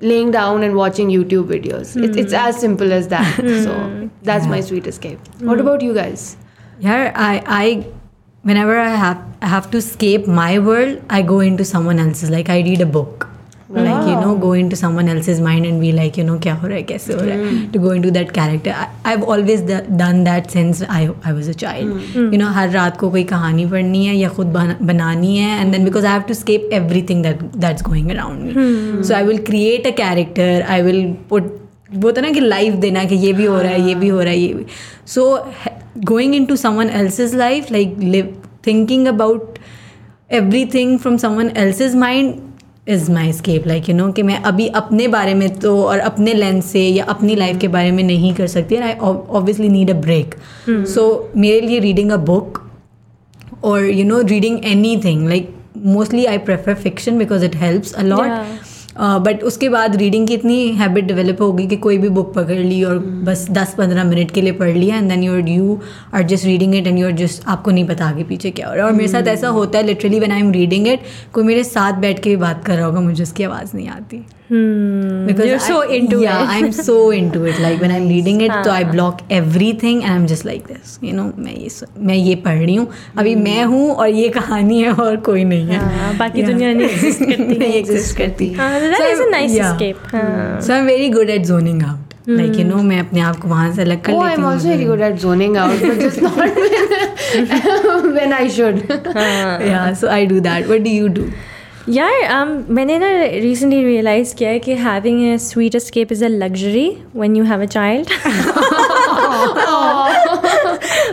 laying 0.00 0.32
down 0.32 0.64
and 0.64 0.74
watching 0.74 1.08
YouTube 1.08 1.46
videos. 1.46 1.94
It's, 2.06 2.16
it's 2.16 2.32
as 2.32 2.58
simple 2.60 2.92
as 2.92 3.06
that. 3.08 3.36
so 3.66 4.10
that's 4.22 4.46
my 4.46 4.60
sweet 4.60 4.88
escape. 4.88 5.20
What 5.52 5.60
about 5.60 5.80
you 5.80 5.94
guys? 5.94 6.36
Yeah, 6.80 7.12
I, 7.14 7.42
I, 7.46 7.86
whenever 8.49 8.77
I 8.83 8.91
have, 9.05 9.23
I 9.41 9.47
have 9.55 9.71
to 9.71 9.77
escape 9.85 10.27
my 10.43 10.51
world, 10.69 11.01
I 11.09 11.21
go 11.33 11.39
into 11.49 11.65
someone 11.73 11.99
else's. 12.05 12.29
Like 12.37 12.49
I 12.57 12.61
read 12.69 12.81
a 12.91 12.93
book. 12.99 13.25
Wow. 13.73 13.81
like 13.85 14.05
you 14.09 14.13
know 14.19 14.29
go 14.43 14.51
into 14.59 14.77
someone 14.77 15.09
else's 15.11 15.39
mind 15.47 15.65
and 15.71 15.79
be 15.81 15.89
like 15.97 16.15
you 16.19 16.23
know 16.29 16.37
क्या 16.45 16.53
हो 16.61 16.67
रहा 16.67 16.77
है 16.77 16.83
कैसे 16.91 17.13
हो 17.13 17.19
रहा 17.25 17.35
है 17.41 17.71
to 17.73 17.81
go 17.83 17.91
into 17.97 18.11
that 18.15 18.31
character 18.37 18.71
I, 18.83 18.85
I've 19.11 19.25
always 19.33 19.61
d- 19.67 19.81
done 19.99 20.23
that 20.27 20.49
since 20.55 20.81
I 20.95 21.01
I 21.31 21.33
was 21.39 21.49
a 21.53 21.55
child 21.63 21.91
Mm. 21.99 22.31
you 22.35 22.39
know 22.43 22.47
हर 22.55 22.69
रात 22.77 22.97
को 22.99 23.09
कोई 23.17 23.23
कहानी 23.33 23.65
पढ़नी 23.75 24.05
है 24.05 24.15
या 24.15 24.29
खुद 24.39 24.47
बना, 24.55 24.77
बनानी 24.91 25.37
है 25.37 25.51
and 25.65 25.75
then 25.77 25.85
because 25.89 26.07
I 26.13 26.15
have 26.17 26.25
to 26.31 26.37
escape 26.39 26.65
everything 26.79 27.21
that 27.27 27.45
that's 27.65 27.85
going 27.91 28.09
around 28.15 28.43
me 28.47 28.55
Mm. 28.55 29.03
so 29.09 29.15
I 29.19 29.23
will 29.29 29.43
create 29.51 29.85
a 29.93 29.95
character 30.03 30.49
I 30.77 30.81
will 30.89 31.01
put 31.33 31.55
वो 32.07 32.09
है 32.17 32.21
ना 32.21 32.31
कि 32.31 32.39
लाइफ 32.39 32.73
देना 32.87 33.03
कि 33.11 33.15
ये 33.27 33.33
भी 33.33 33.45
हो 33.45 33.59
रहा 33.61 33.71
है 33.71 33.87
ये 33.89 33.95
भी 34.01 34.07
हो 34.15 34.19
रहा 34.21 34.31
है 34.33 34.39
ये 34.39 34.53
भी 34.53 34.65
so 35.13 35.29
going 35.37 35.78
into 36.45 36.55
someone 36.55 36.89
else's 36.89 37.35
life 37.35 37.71
like 37.71 37.97
live 37.99 38.35
thinking 38.67 39.07
about 39.07 39.57
everything 40.73 40.97
from 40.99 41.17
someone 41.17 41.51
else's 41.57 41.95
mind 41.95 42.33
is 42.87 43.11
my 43.11 43.33
escape 43.33 43.67
like 43.67 43.89
you 43.89 43.95
know 43.95 44.11
कि 44.11 44.23
मैं 44.23 44.41
अभी 44.51 44.67
अपने 44.81 45.07
बारे 45.07 45.33
में 45.33 45.49
तो 45.59 45.75
और 45.83 45.99
अपने 45.99 46.33
लेंस 46.33 46.65
से 46.65 46.87
या 46.87 47.05
अपनी 47.05 47.35
लाइफ 47.35 47.59
के 47.61 47.67
बारे 47.67 47.91
में 47.91 48.03
नहीं 48.03 48.33
कर 48.35 48.47
सकती 48.47 48.75
I 48.75 48.93
obviously 48.93 49.69
need 49.69 49.89
a 49.89 49.99
break 50.01 50.35
so 50.69 51.31
मेरे 51.35 51.61
लिए 51.61 51.79
reading 51.79 52.11
a 52.11 52.17
book 52.31 52.65
or 53.61 53.83
you 53.83 54.05
know 54.05 54.21
reading 54.23 54.63
anything 54.63 55.27
like 55.27 55.47
mostly 55.75 56.27
i 56.27 56.37
prefer 56.37 56.75
fiction 56.75 57.17
because 57.17 57.43
it 57.43 57.55
helps 57.55 57.93
a 57.93 58.03
lot. 58.03 58.27
Yeah. 58.27 58.57
But 58.97 59.43
उसके 59.43 59.69
बाद 59.69 59.95
रीडिंग 59.95 60.27
की 60.27 60.33
इतनी 60.33 60.69
हैबिट 60.75 61.05
डेवलप 61.05 61.41
होगी 61.41 61.67
कि 61.67 61.75
कोई 61.77 61.97
भी 61.97 62.09
बुक 62.09 62.33
पकड़ 62.33 62.57
ली 62.57 62.83
और 62.83 62.99
बस 63.25 63.45
10-15 63.51 64.03
मिनट 64.05 64.31
के 64.31 64.41
लिए 64.41 64.51
पढ़ 64.51 64.69
लिया 64.69 64.97
and 64.97 65.09
then 65.09 65.23
you're 65.23 65.49
you 65.49 65.79
are 66.13 66.23
just 66.23 66.45
reading 66.45 66.75
it 66.75 66.87
and 66.87 66.99
you're 66.99 67.11
just 67.11 67.47
आपको 67.47 67.71
नहीं 67.71 67.87
पता 67.87 68.05
आगे 68.05 68.23
पीछे 68.23 68.51
क्या 68.51 68.67
हो 68.67 68.73
रहा 68.73 68.85
है। 68.85 68.91
और 68.91 68.97
मेरे 68.97 69.07
साथ 69.07 69.27
ऐसा 69.27 69.47
होता 69.49 69.77
है 69.77 69.85
literally 69.85 70.19
when 70.19 70.31
I 70.31 70.39
am 70.39 70.51
reading 70.51 70.87
it 70.87 70.99
कोई 71.33 71.43
मेरे 71.43 71.63
साथ 71.63 71.99
बैठ 72.01 72.19
के 72.19 72.29
भी 72.29 72.35
बात 72.37 72.65
कर 72.65 72.77
रहा 72.77 72.85
होगा 72.85 73.01
मुझे 73.01 73.23
उसकी 73.23 73.43
आवाज़ 73.43 73.75
नहीं 73.75 73.87
आती। 73.89 74.25
Because 74.49 75.45
You're 75.45 75.55
I, 75.55 75.67
so 75.71 75.81
into 75.81 76.21
yeah, 76.21 76.41
it. 76.41 76.45
Yeah, 76.45 76.51
I'm 76.57 76.71
so 76.71 77.11
into 77.11 77.45
it. 77.45 77.59
Like 77.59 77.79
when 77.81 77.91
I'm 77.91 78.07
reading 78.09 78.41
it, 78.41 78.51
so 78.65 78.71
I 78.71 78.83
block 78.83 79.21
everything 79.29 80.03
and 80.03 80.13
I'm 80.13 80.25
just 80.27 80.43
like 80.43 80.65
this. 80.67 80.97
You 81.01 81.13
know, 81.13 81.25
मैं 81.37 81.53
ये 81.55 81.69
मैं 82.09 82.15
ये 82.15 82.35
पढ़ 82.45 82.57
रही 82.65 82.75
हूँ 82.75 82.87
अभी 83.17 83.35
मैं 83.45 83.63
हूँ 83.73 83.89
और 83.95 84.07
ये 84.07 84.29
कहानी 84.39 84.81
है 84.83 84.93
और 84.93 85.17
कोई 85.29 85.43
नहीं 85.53 85.67
है 85.67 85.79
हाँ, 85.79 86.13
बाकी 86.17 86.41
Yeah. 86.41 86.49
दुनिया 86.51 86.73
नहीं 86.73 86.87
exist 86.89 87.19
करती 87.29 87.57
नहीं 87.57 87.83
exist 87.83 88.17
करती 88.17 88.51
हाँ, 88.53 88.69
that 88.79 88.97
So 88.97 89.09
is 89.13 89.19
a 89.19 89.23
I'm- 89.23 89.31
nice 89.37 89.55
yeah. 89.57 89.73
escape. 89.73 90.07
हाँ. 90.13 90.61
So 90.67 90.73
I'm 90.77 90.87
very 90.93 91.09
good 91.17 91.29
at 91.37 91.45
zoning 91.53 91.83
out. 91.83 92.15
Like 92.39 92.57
you 92.59 92.63
know, 92.71 92.81
मैं 92.89 92.99
अपने 92.99 93.21
आप 93.27 93.39
को 93.41 93.47
वहाँ 93.47 93.71
से 93.75 93.81
अलग 93.81 94.01
कर 94.05 94.13
Oh, 94.13 94.23
लेती 94.23 94.35
I'm 94.35 94.43
हूँ 94.43 94.51
also 94.53 94.67
very 94.67 94.85
good 94.89 95.01
at 95.11 95.19
zoning 95.27 95.55
out, 95.57 95.79
but 95.81 95.99
just 95.99 96.21
not 96.21 96.37
when 98.17 98.33
I 98.33 98.47
should. 98.57 98.83
Yeah, 98.89 99.93
so 99.93 100.09
I 100.09 100.25
do 100.25 100.39
that. 100.41 100.67
What 100.67 100.83
do 100.83 100.89
you 100.97 101.09
do? 101.09 101.31
यार 101.88 102.12
um, 102.34 102.70
मैंने 102.70 102.98
ना 102.98 103.08
रिसेंटली 103.40 103.82
रियलाइज 103.84 104.32
किया 104.38 104.50
है 104.50 104.58
कि 104.58 104.74
having 104.74 105.22
a 105.24 105.36
sweet 105.38 105.76
escape 105.76 106.12
is 106.12 106.24
a 106.24 106.28
luxury 106.28 106.88
when 107.16 107.36
you 107.36 107.44
have 107.44 107.62
a 107.62 107.66
child 107.66 108.08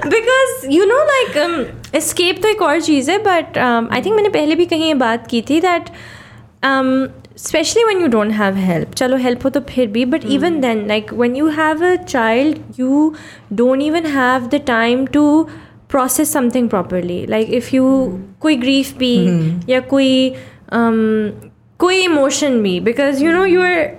because 0.07 0.65
you 0.73 0.85
know 0.85 0.97
like 1.05 1.91
escape 1.95 2.41
तो 2.41 2.49
एक 2.49 2.61
और 2.61 2.81
चीज़ 2.81 3.11
है 3.11 3.17
बट 3.23 3.57
आई 3.57 4.01
थिंक 4.01 4.15
मैंने 4.15 4.29
पहले 4.29 4.55
भी 4.55 4.65
कहीं 4.65 4.87
ये 4.87 4.93
बात 5.01 5.27
की 5.27 5.41
थी 5.49 5.59
that 5.61 5.89
specially 7.37 7.83
when 7.83 8.01
you 8.01 8.07
don't 8.13 8.33
have 8.37 8.57
help 8.61 8.93
चलो 8.95 9.17
हेल्प 9.17 9.43
हो 9.45 9.49
तो 9.49 9.59
फिर 9.69 9.87
भी 9.91 10.05
but 10.05 10.25
even 10.31 10.59
then 10.61 10.85
like 10.87 11.11
when 11.21 11.35
you 11.39 11.49
have 11.57 11.83
a 11.83 11.95
child 12.05 12.79
you 12.79 13.03
don't 13.55 13.85
even 13.85 14.09
have 14.15 14.49
the 14.49 14.59
time 14.67 15.05
to 15.15 15.23
process 15.93 16.33
something 16.37 16.67
properly 16.69 17.19
like 17.27 17.53
if 17.59 17.73
you 17.73 17.87
कोई 18.41 18.57
grief 18.57 18.93
भी 18.97 19.15
या 19.69 19.79
कोई 19.87 20.11
um, 20.69 20.99
कोई 21.79 22.05
emotion 22.07 22.61
भी 22.63 22.79
because 22.83 23.21
you 23.21 23.31
know 23.31 23.43
you're 23.43 23.97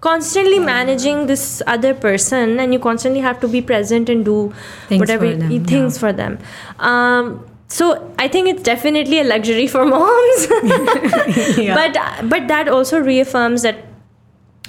constantly 0.00 0.58
managing 0.58 1.26
this 1.28 1.62
other 1.66 1.94
person 1.94 2.58
and 2.60 2.74
you 2.74 2.78
constantly 2.78 3.20
have 3.20 3.40
to 3.40 3.48
be 3.48 3.62
present 3.62 4.10
and 4.14 4.24
do 4.24 4.52
Things 4.88 5.00
whatever 5.00 5.30
for 5.30 5.36
them, 5.38 5.50
y- 5.50 5.58
things 5.70 5.96
for 5.96 6.12
them 6.12 6.38
um, 6.78 7.30
so 7.68 7.86
i 8.18 8.28
think 8.28 8.48
it's 8.48 8.62
definitely 8.62 9.18
a 9.20 9.24
luxury 9.24 9.66
for 9.66 9.84
moms 9.86 10.46
Yeah. 11.56 11.74
but 11.78 12.28
but 12.34 12.48
that 12.48 12.68
also 12.68 13.00
reaffirms 13.00 13.62
that 13.62 13.78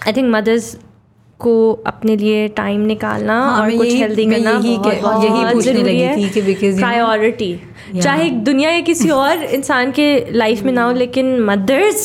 i 0.04 0.14
think 0.14 0.30
mothers 0.30 0.78
को 1.41 1.53
अपने 1.87 2.17
लिए 2.17 2.47
time 2.57 2.81
निकालना 2.87 3.41
हाँ, 3.41 3.61
और 3.63 3.77
कुछ 3.77 3.93
healthy 3.95 4.25
करना 4.27 4.51
यही 4.51 4.77
बहुत, 4.77 4.87
कह- 4.87 5.25
यही 5.25 5.31
बहुत 5.33 5.53
पूछने 5.55 5.83
लगी 5.83 5.99
है 5.99 6.17
थी 6.17 6.29
कि 6.29 6.43
बिकॉज़ 6.43 6.81
प्रायोरिटी 6.81 7.53
चाहे 8.03 8.31
दुनिया 8.49 8.71
या 8.71 8.81
किसी 8.81 9.09
और 9.19 9.43
इंसान 9.55 9.93
के 9.93 10.09
लाइफ 10.35 10.63
में 10.63 10.73
ना 10.73 10.85
हो 10.85 10.93
लेकिन 10.95 11.39
मदर्स 11.45 12.03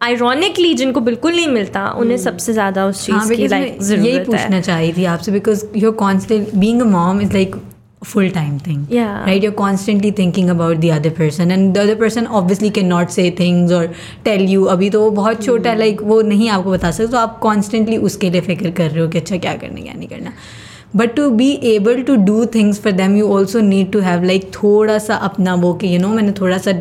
आयरॉनिकली 0.00 0.72
जिनको 0.74 1.00
बिल्कुल 1.00 1.34
नहीं 1.34 1.48
मिलता 1.48 1.86
उन्हें 1.98 2.16
सबसे 2.18 2.52
ज़्यादा 2.52 2.86
उस 2.86 3.04
चीज़ 3.06 3.16
हाँ 3.16 3.26
चीज़ 3.28 3.36
की 3.36 3.42
because 3.42 3.50
लाइक 3.50 4.06
यही 4.06 4.18
पूछना 4.20 4.56
है 4.56 4.62
चाह 4.62 4.78
रही 4.78 4.92
थी 4.92 5.04
आपसे 5.12 5.32
because 5.32 5.64
your 5.76 5.92
constant 6.00 6.54
being 6.56 6.82
a 6.82 6.84
mom 6.90 7.20
is 7.20 7.32
like 7.32 7.56
full 8.04 8.30
time 8.30 8.58
thing 8.66 8.80
Yeah. 8.90 9.12
right 9.26 9.46
you're 9.46 9.58
constantly 9.60 10.10
thinking 10.20 10.50
about 10.50 10.80
the 10.80 10.90
other 10.96 11.12
person 11.20 11.54
and 11.56 11.78
the 11.78 11.82
other 11.82 11.96
person 11.96 12.26
obviously 12.40 12.70
cannot 12.78 13.16
say 13.16 13.30
things 13.40 13.72
or 13.78 13.84
tell 14.28 14.44
you 14.54 14.66
अभी 14.74 14.90
तो 14.90 15.00
वो 15.00 15.10
बहुत 15.20 15.44
छोटा 15.44 15.70
है 15.70 15.78
like 15.78 16.02
वो 16.12 16.20
नहीं 16.32 16.48
आपको 16.50 16.70
बता 16.70 16.90
सकते 16.90 17.10
तो 17.12 17.18
आप 17.18 17.40
constantly 17.46 17.98
उसके 18.10 18.30
लिए 18.30 18.40
फ़िक्र 18.50 18.70
कर 18.70 18.90
रहे 18.90 19.00
हो 19.00 19.08
कि 19.08 19.18
अच्छा 19.18 19.36
क्या 19.38 19.54
करना 19.56 19.80
क्या 19.80 19.94
नहीं 19.94 20.08
करना 20.08 20.32
but 20.96 21.14
to 21.14 21.28
be 21.30 21.50
able 21.66 22.02
to 22.02 22.16
do 22.26 22.44
things 22.54 22.80
for 22.80 22.92
them 22.92 23.16
you 23.16 23.28
also 23.36 23.60
need 23.60 23.90
to 23.92 24.00
have 24.00 24.24
like 24.24 24.50
थोड़ा 24.54 24.98
सा 25.06 25.14
अपना 25.28 25.54
वो 25.64 25.72
कि 25.74 25.94
यू 25.94 26.00
नो 26.00 26.08
मैंने 26.08 26.32
थोड़ा 26.40 26.58
सा 26.58 26.72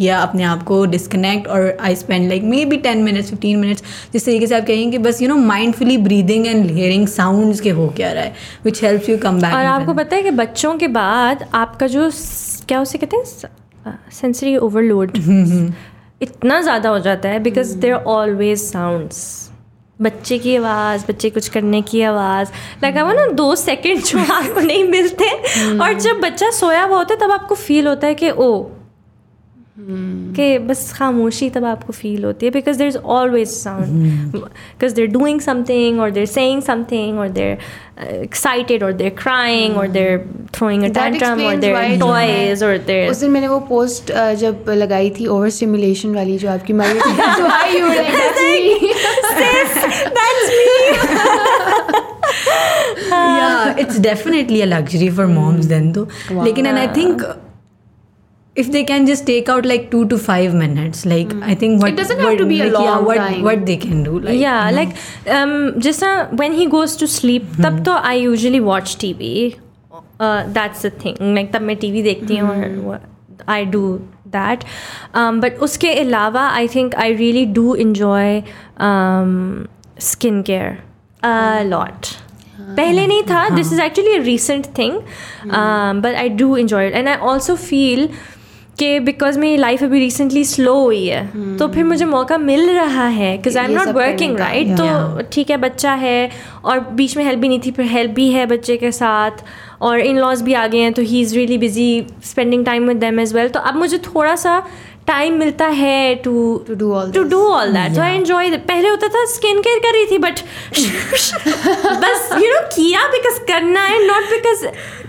किया 0.00 0.18
अपने 0.18 0.42
आप 0.42 0.62
को 0.62 0.84
डिस्कनेक्ट 0.86 1.48
और 1.48 1.76
I 1.80 1.94
spend 1.94 2.28
like 2.28 2.42
maybe 2.64 2.76
ten 2.76 2.98
minutes 2.98 3.30
fifteen 3.30 3.58
minutes 3.58 3.82
जिस 4.12 4.26
तरीके 4.26 4.46
से 4.46 4.56
आप 4.56 4.66
कहेंगे 4.66 4.98
बस 4.98 5.22
you 5.22 5.28
know 5.28 5.36
mindfully 5.36 5.98
breathing 5.98 6.46
and 6.46 6.70
hearing 6.70 7.06
sound 7.08 7.60
के 7.60 7.70
हो 7.70 7.88
क्या 7.88 8.12
रहा 8.12 8.22
है 8.22 8.34
which 8.64 8.84
help 8.84 9.08
you 9.08 9.18
come 9.18 9.40
back 9.40 9.54
और 9.54 9.64
आपको 9.64 9.94
पता 9.94 10.16
है 10.16 10.22
कि 10.22 10.30
बच्चों 10.30 10.74
के 10.74 10.88
बाद 10.88 11.48
आपका 11.54 11.86
जो 11.86 12.10
क्या 12.68 12.80
उसे 12.80 12.98
कहते 12.98 13.16
हैं 13.16 13.24
सेंसरी 14.12 14.56
ओवरलोड 14.56 15.12
इतना 16.22 16.60
ज़्यादा 16.62 16.88
हो 16.88 16.98
जाता 16.98 17.28
है 17.28 17.38
बिकॉज़ 17.40 17.76
देर 17.76 17.92
ऑलवेज 17.92 18.58
साउंड्स 18.58 19.50
बच्चे 20.02 20.38
की 20.38 20.56
आवाज़ 20.56 21.04
बच्चे 21.08 21.30
कुछ 21.30 21.48
करने 21.48 21.82
की 21.82 22.02
आवाज़ 22.02 22.48
लगा 22.84 23.04
वो 23.04 23.12
ना 23.12 23.26
दो 23.26 23.54
सेकंड 23.56 24.02
जो 24.02 24.18
आपको 24.32 24.60
नहीं 24.60 24.84
मिलते। 24.84 25.30
और 25.78 25.98
जब 25.98 26.20
बच्चा 26.20 26.50
सोया 26.50 26.82
हुआ 26.82 26.98
होता 26.98 27.14
है 27.14 27.20
तब 27.20 27.32
आपको 27.32 27.54
फील 27.54 27.86
होता 27.86 28.06
है 28.06 28.14
कि 28.14 28.30
ओ 28.30 28.50
कि 29.78 30.58
बस 30.58 30.92
खामोशी 30.92 31.50
तब 31.50 31.64
आपको 31.64 31.92
फील 31.92 32.24
होती 32.24 32.46
है 32.46 32.52
because 32.52 32.78
there 32.78 32.88
is 32.88 32.96
always 32.96 33.48
sound 33.48 34.32
because 34.32 34.94
they're 34.94 35.06
doing 35.06 35.40
something 35.40 36.00
और 36.00 36.10
देर 36.10 36.26
सेइंग 36.26 36.62
समथिंग 36.62 37.18
और 37.18 37.28
देर 37.28 37.58
एक्साइटेड 38.12 38.82
और 38.82 38.92
देर 38.92 39.10
क्राइंग 39.18 39.76
और 39.76 39.88
they're 39.88 40.18
throwing 40.54 40.82
a 40.82 40.86
That 40.86 40.94
tantrum 40.94 41.30
और 41.30 41.36
explains 41.36 41.60
देर 41.60 41.74
why 41.76 41.90
जो 41.90 42.06
टॉयज 42.06 42.62
है- 42.62 42.70
और 42.70 42.78
देर 42.78 43.10
उस 43.10 43.16
दिन 43.16 43.30
मैंने 43.30 43.48
वो 43.48 43.58
पोस्ट 43.68 44.12
जब 44.40 44.64
लगाई 44.68 45.10
थी 45.10 45.26
ओवर 45.26 45.50
स्टिमुलेशन 45.50 46.14
वाली 46.14 46.38
जो 46.38 46.48
आपकी 46.50 46.72
मारी 46.72 46.98
थी 47.00 47.16
That's 47.16 47.40
why 47.40 47.64
you 47.74 47.82
were 47.84 47.96
like, 47.96 48.14
"That's 48.20 48.42
me." 48.46 48.90
yeah 53.10 53.74
it's 53.76 53.98
definitely 53.98 54.62
a 54.62 54.66
luxury 54.66 55.08
for 55.10 55.26
moms 55.26 55.68
then 55.68 55.92
though 55.92 56.08
लेकिन 56.44 56.66
and 56.66 56.78
I 56.78 56.86
think 56.98 57.22
if 58.55 58.71
they 58.71 58.83
can 58.89 59.05
just 59.05 59.25
take 59.27 59.49
out 59.49 59.65
like 59.65 59.89
two 59.91 60.05
to 60.11 60.17
five 60.17 60.53
minutes 60.53 61.05
like 61.05 61.33
I 61.43 61.55
think 61.55 61.81
what 61.81 61.91
It 61.91 61.97
doesn't 61.97 62.19
have 62.19 62.29
what, 62.29 62.37
to 62.37 62.45
be 62.45 62.61
a 62.61 62.65
like, 62.65 62.83
yeah, 62.83 62.91
long 62.91 63.05
what, 63.05 63.17
time. 63.17 63.41
what 63.43 63.65
they 63.65 63.75
can 63.77 64.03
do 64.03 64.19
like 64.19 64.39
yeah 64.39 64.69
you 64.69 64.75
know. 64.75 64.81
like 64.81 64.95
um 65.37 65.79
just 65.79 66.03
uh, 66.03 66.27
when 66.43 66.53
he 66.53 66.67
goes 66.77 66.95
to 66.97 67.07
sleep 67.07 67.43
तब 67.57 67.83
तो 67.85 67.95
I 68.11 68.15
usually 68.15 68.61
watch 68.61 68.95
TV 69.03 69.59
uh, 70.19 70.45
that's 70.47 70.81
the 70.87 70.91
thing 71.03 71.17
like 71.35 71.51
तब 71.53 71.61
मैं 71.61 71.79
TV 71.79 72.03
देखती 72.03 72.37
हूँ 72.37 72.49
और 72.49 73.01
I 73.47 73.63
do 73.65 73.85
that 74.31 74.63
um, 75.13 75.41
but 75.41 75.59
उसके 75.67 75.93
अलावा 75.99 76.49
I 76.51 76.67
think 76.67 76.95
I 76.97 77.09
really 77.23 77.45
do 77.45 77.73
enjoy 77.73 78.43
um, 78.77 79.67
skin 79.97 80.43
care 80.43 80.77
a 81.23 81.63
lot 81.65 82.15
पहले 82.77 83.05
नहीं 83.07 83.21
था 83.23 83.47
this 83.55 83.71
is 83.73 83.81
actually 83.81 84.13
a 84.17 84.21
recent 84.23 84.65
thing 84.77 84.93
but 86.03 86.15
I 86.15 86.29
do 86.39 86.55
enjoy 86.57 86.87
it 86.87 86.93
and 86.93 87.07
I 87.07 87.15
also 87.31 87.55
feel 87.55 88.07
कि 88.80 88.98
because 89.00 89.38
मेरी 89.38 89.56
life 89.56 89.82
अभी 89.84 89.98
recently 89.98 90.44
slow 90.44 90.74
हुई 90.74 91.04
है 91.06 91.56
तो 91.56 91.68
फिर 91.68 91.84
मुझे 91.84 92.04
मौका 92.06 92.38
मिल 92.40 92.70
रहा 92.70 93.06
है 93.08 93.36
because 93.36 93.58
I 93.58 93.64
am 93.64 93.72
not 93.72 93.88
working 93.96 94.38
right 94.38 94.76
तो 94.76 95.22
ठीक 95.32 95.50
है 95.50 95.56
बच्चा 95.56 95.92
है 95.96 96.30
और 96.64 96.80
बीच 96.94 97.16
में 97.16 97.24
हेल्प 97.24 97.40
भी 97.40 97.48
नहीं 97.48 97.60
थी 97.66 97.70
फिर 97.70 97.86
हेल्प 97.86 98.10
भी 98.10 98.30
है 98.30 98.46
बच्चे 98.46 98.76
के 98.76 98.92
साथ 98.92 99.44
और 99.80 100.00
इन 100.00 100.18
लॉज 100.18 100.42
भी 100.42 100.54
आ 100.54 100.66
गए 100.66 100.78
हैं 100.78 100.92
तो 100.92 101.02
he 101.02 101.20
is 101.20 101.34
really 101.34 101.58
busy 101.58 102.06
spending 102.24 102.64
time 102.66 102.88
with 102.88 102.96
them 102.96 103.20
as 103.20 103.34
well 103.34 103.48
तो 103.48 103.60
अब 103.60 103.76
मुझे 103.76 103.98
थोड़ा 104.06 104.34
सा 104.36 104.62
टाइम 105.06 105.38
मिलता 105.38 105.66
है 105.66 106.14
to 106.14 106.32
to 106.68 106.74
do 106.74 106.92
all 106.94 107.10
to 107.12 107.22
do 107.22 107.40
all 107.44 107.72
that 107.72 107.94
so 107.94 108.00
I 108.00 108.14
enjoy 108.14 108.56
पहले 108.56 108.88
होता 108.88 109.08
था 109.08 109.24
स्किन 109.24 109.60
केयर 109.60 109.78
कर 109.78 109.92
रही 109.92 110.06
थी 110.06 110.18
बट 110.18 110.40
बस 112.02 112.28
यू 112.32 112.52
नो 112.52 112.60
किया 112.66 113.06
बिकॉज़ 113.08 113.38
करना 113.48 113.84
है 113.84 114.06
not 114.06 114.30
because 114.30 114.66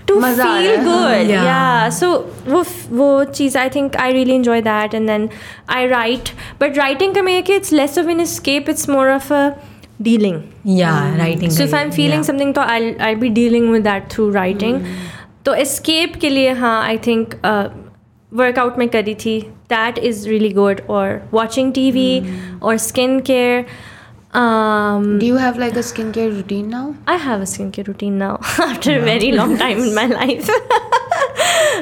to 0.08 0.20
feel 0.20 0.76
good 0.76 1.30
या 1.30 1.88
सो 1.90 2.10
वो 2.48 2.64
वो 2.90 3.24
चीज़ 3.24 3.58
I 3.58 3.68
think 3.68 3.96
I 3.96 4.12
really 4.12 4.34
enjoy 4.34 4.60
that 4.60 4.94
and 4.94 5.06
then 5.06 5.28
I 5.70 5.86
write 5.86 6.28
but 6.60 6.78
writing 6.78 7.14
का 7.14 7.22
मैं 7.22 7.42
कि 7.42 7.54
it's 7.54 7.72
less 7.72 7.98
of 7.98 8.08
an 8.08 8.24
escape 8.24 8.68
it's 8.68 8.88
more 8.88 9.10
of 9.10 9.32
a 9.34 9.48
dealing 10.02 10.42
या 10.66 11.14
writing 11.16 11.50
so 11.50 11.62
if 11.64 11.76
I 11.76 11.82
am 11.82 11.90
feeling 11.90 12.24
something 12.24 12.54
तो 12.54 12.60
I 12.60 12.94
I 13.00 13.14
be 13.14 13.28
dealing 13.28 13.70
with 13.70 13.82
that 13.82 14.10
through 14.10 14.30
writing 14.30 14.80
तो 15.44 15.54
escape 15.54 16.16
के 16.16 16.28
लिए 16.28 16.52
हाँ 16.52 16.82
I 16.82 16.98
think 16.98 17.34
workout 18.32 18.78
में 18.78 18.88
करी 18.88 19.14
थी। 19.14 19.40
that 19.71 19.97
is 19.97 20.27
really 20.29 20.51
good 20.53 20.83
or 20.87 21.21
watching 21.31 21.71
TV 21.73 22.07
or 22.61 22.73
skincare 22.75 23.67
um, 24.33 25.19
Do 25.19 25.25
you 25.25 25.37
have 25.37 25.57
like 25.57 25.75
a 25.75 25.83
skincare 25.89 26.31
routine 26.31 26.69
now? 26.69 26.95
I 27.07 27.15
have 27.15 27.41
a 27.41 27.45
skincare 27.45 27.87
routine 27.87 28.17
now 28.17 28.37
after 28.59 28.97
a 28.99 29.01
very 29.01 29.31
long 29.31 29.57
time 29.57 29.79
in 29.79 29.95
my 29.95 30.05
life. 30.05 30.49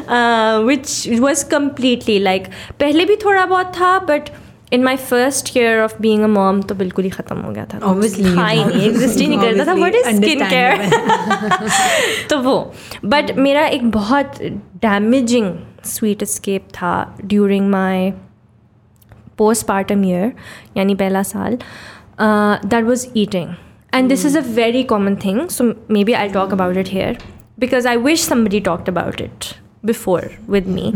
uh, 0.08 0.64
which 0.64 1.08
was 1.28 1.44
completely 1.44 2.20
like 2.20 2.50
पहले 2.80 3.06
भी 3.06 3.16
थोड़ा 3.24 3.46
बहुत 3.46 3.74
था 3.76 3.92
but 4.08 4.30
in 4.72 4.84
my 4.84 4.96
first 4.98 5.56
year 5.56 5.82
of 5.84 5.94
being 6.06 6.24
a 6.24 6.28
mom 6.28 6.62
तो 6.70 6.76
बिल्कुल 6.76 7.04
ही 7.04 7.10
ख़त्म 7.10 7.38
हो 7.42 7.52
गया 7.52 7.66
था 7.74 7.80
Obviously, 7.92 8.36
था 8.38 8.48
ही 8.48 8.64
नहीं 8.64 8.88
एग्जिस्ट 8.90 9.20
ही 9.20 9.28
नहीं 9.28 9.40
करता 9.40 9.66
था 9.66 9.76
what 9.82 9.96
is 10.00 10.08
Obviously, 10.08 10.36
skin 10.36 10.40
care 10.54 12.28
तो 12.30 12.40
वो 12.48 12.56
but 13.16 13.36
मेरा 13.48 13.66
एक 13.78 13.90
बहुत 13.92 14.40
damaging 14.86 15.52
स्वीट 15.85 16.25
स्केप 16.25 16.69
था 16.75 16.93
during 17.25 17.69
my 17.71 18.11
post 19.39 19.67
partum 19.67 20.05
year 20.05 20.33
यानी 20.77 20.95
पहला 20.95 21.23
साल 21.23 21.59
that 22.21 22.85
was 22.85 23.07
eating 23.17 23.55
and 23.95 24.09
this 24.09 24.25
is 24.27 24.39
a 24.39 24.43
very 24.55 24.83
common 24.85 25.17
thing 25.25 25.47
so 25.49 25.73
maybe 26.05 26.13
I 26.13 26.29
talk 26.29 26.53
about 26.53 26.77
it 26.77 26.89
here 26.89 27.19
because 27.61 27.89
I 27.89 27.97
wish 27.99 28.25
somebody 28.25 28.61
talked 28.61 28.89
about 28.89 29.21
it 29.21 29.55
before 29.85 30.31
with 30.51 30.67
me 30.69 30.93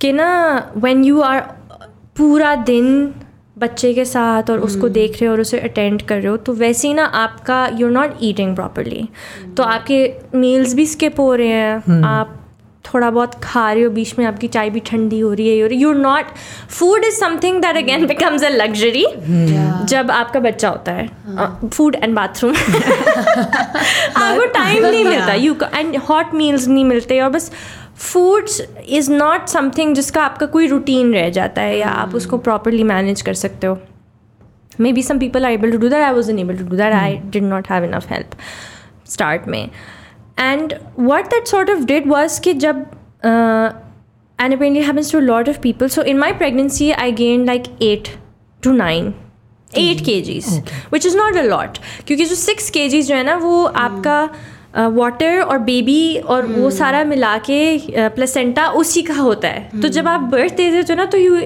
कि 0.00 0.12
ना 0.12 0.32
when 0.76 1.04
you 1.04 1.20
are 1.22 1.40
पूरा 2.16 2.54
दिन 2.64 3.14
बच्चे 3.58 3.92
के 3.94 4.04
साथ 4.04 4.50
और 4.50 4.60
उसको 4.60 4.80
hmm. 4.80 4.94
देख 4.94 5.12
रहे 5.12 5.26
हो 5.26 5.32
और 5.32 5.40
उसे 5.40 5.58
अटेंड 5.58 6.02
कर 6.02 6.16
रहे 6.16 6.26
हो 6.26 6.36
तो 6.36 6.52
वैसे 6.52 6.88
ही 6.88 6.94
ना 6.94 7.04
आपका 7.04 7.66
you 7.74 7.86
are 7.86 7.92
not 7.92 8.16
eating 8.22 8.54
properly 8.56 9.08
तो 9.56 9.62
hmm. 9.62 9.72
आपके 9.72 10.38
मील्स 10.38 10.74
भी 10.74 10.86
स्किप 10.86 11.20
हो 11.20 11.34
रहे 11.34 11.48
हैं 11.48 11.78
hmm. 11.80 12.04
आप 12.04 12.40
थोड़ा 12.86 13.10
बहुत 13.10 13.34
खा 13.42 13.72
रहे 13.72 13.82
हो 13.82 13.90
बीच 13.90 14.14
में 14.18 14.24
आपकी 14.26 14.48
चाय 14.48 14.70
भी 14.70 14.80
ठंडी 14.86 15.20
हो 15.20 15.32
रही 15.32 15.48
है 15.48 15.62
हो 15.62 15.68
you 15.72 15.92
not 15.92 16.24
food 16.70 17.04
is 17.04 17.14
something 17.14 17.60
that 17.62 17.76
again 17.76 18.06
becomes 18.06 18.44
a 18.44 18.48
luxury 18.48 19.04
जब 19.88 20.10
आपका 20.10 20.40
बच्चा 20.40 20.68
होता 20.68 20.92
है। 20.92 21.08
फ़ूड 21.68 21.94
एंड 21.94 22.14
बाथरूम 22.16 22.52
आपको 22.52 24.46
टाइम 24.52 24.86
नहीं 24.86 25.04
मिलता। 25.04 25.34
यू 25.34 25.56
एंड 25.74 25.96
हॉट 26.08 26.34
मील्स 26.34 26.68
नहीं 26.68 26.84
मिलते 26.84 27.20
और 27.20 27.30
बस 27.30 27.50
फूड्स 27.96 28.60
इज़ 28.88 29.10
नॉट 29.12 29.46
समथिंग 29.48 29.94
जिसका 29.94 30.22
आपका 30.24 30.46
कोई 30.46 30.66
रूटीन 30.66 31.12
रह 31.14 31.28
जाता 31.30 31.62
है 31.62 31.78
या 31.78 31.88
आप 31.88 32.14
उसको 32.14 32.38
प्रॉपरली 32.38 32.84
मैनेज 32.84 33.22
कर 33.22 33.34
सकते 33.34 33.66
हो। 33.66 33.78
Maybe 34.92 35.02
some 35.02 35.18
people 35.18 35.44
are 35.44 35.52
able 35.52 35.72
to 35.72 35.78
do 35.78 35.88
that 35.88 36.02
I 36.02 36.12
was 36.12 36.30
able 36.30 36.56
to 36.58 36.64
do 36.64 36.76
that 36.76 36.92
I 36.92 37.16
did 37.24 37.42
not 37.42 37.70
have 37.70 37.84
enough 37.84 38.10
help 38.10 38.36
start 39.08 39.48
में। 39.48 39.68
And 40.38 40.74
what 41.00 41.26
that 41.26 41.46
sort 41.46 41.70
of 41.70 41.84
did 41.84 42.08
was 42.08 42.40
कि 42.40 42.54
जब 42.54 42.84
and 44.38 44.54
apparently 44.54 44.80
it 44.80 44.86
happens 44.86 45.10
to 45.10 45.18
a 45.18 45.22
lot 45.22 45.48
of 45.48 45.60
people. 45.60 45.88
So 45.88 46.02
in 46.02 46.18
my 46.18 46.32
pregnancy 46.32 46.92
i 46.94 47.10
gained 47.10 47.46
like 47.46 47.68
8 47.80 48.08
to 48.62 48.72
9 48.72 49.12
8 49.70 50.02
kgs 50.08 50.48
which 50.90 51.04
is 51.04 51.14
not 51.14 51.36
a 51.36 51.44
lot. 51.44 51.78
क्योंकि 52.06 52.24
जो 52.24 52.36
6 52.36 52.70
kgs 52.76 53.06
जो 53.06 53.14
है 53.14 53.22
ना 53.24 53.36
वो 53.36 53.64
आपका 53.64 54.18
water 54.76 55.40
और 55.40 55.58
बेबी 55.58 56.16
और 56.18 56.46
वो 56.46 56.70
सारा 56.70 57.04
मिला 57.04 57.36
के 57.48 58.08
प्लेसेंटा 58.16 58.66
उसी 58.80 59.02
का 59.02 59.14
होता 59.14 59.48
है 59.48 59.80
तो 59.82 59.88
जब 59.88 60.08
आप 60.08 60.20
बर्थ 60.30 60.54
दे 60.54 60.70
देते 60.70 60.92
हो 60.92 60.96
ना 60.96 61.04
तो 61.06 61.18
you 61.18 61.38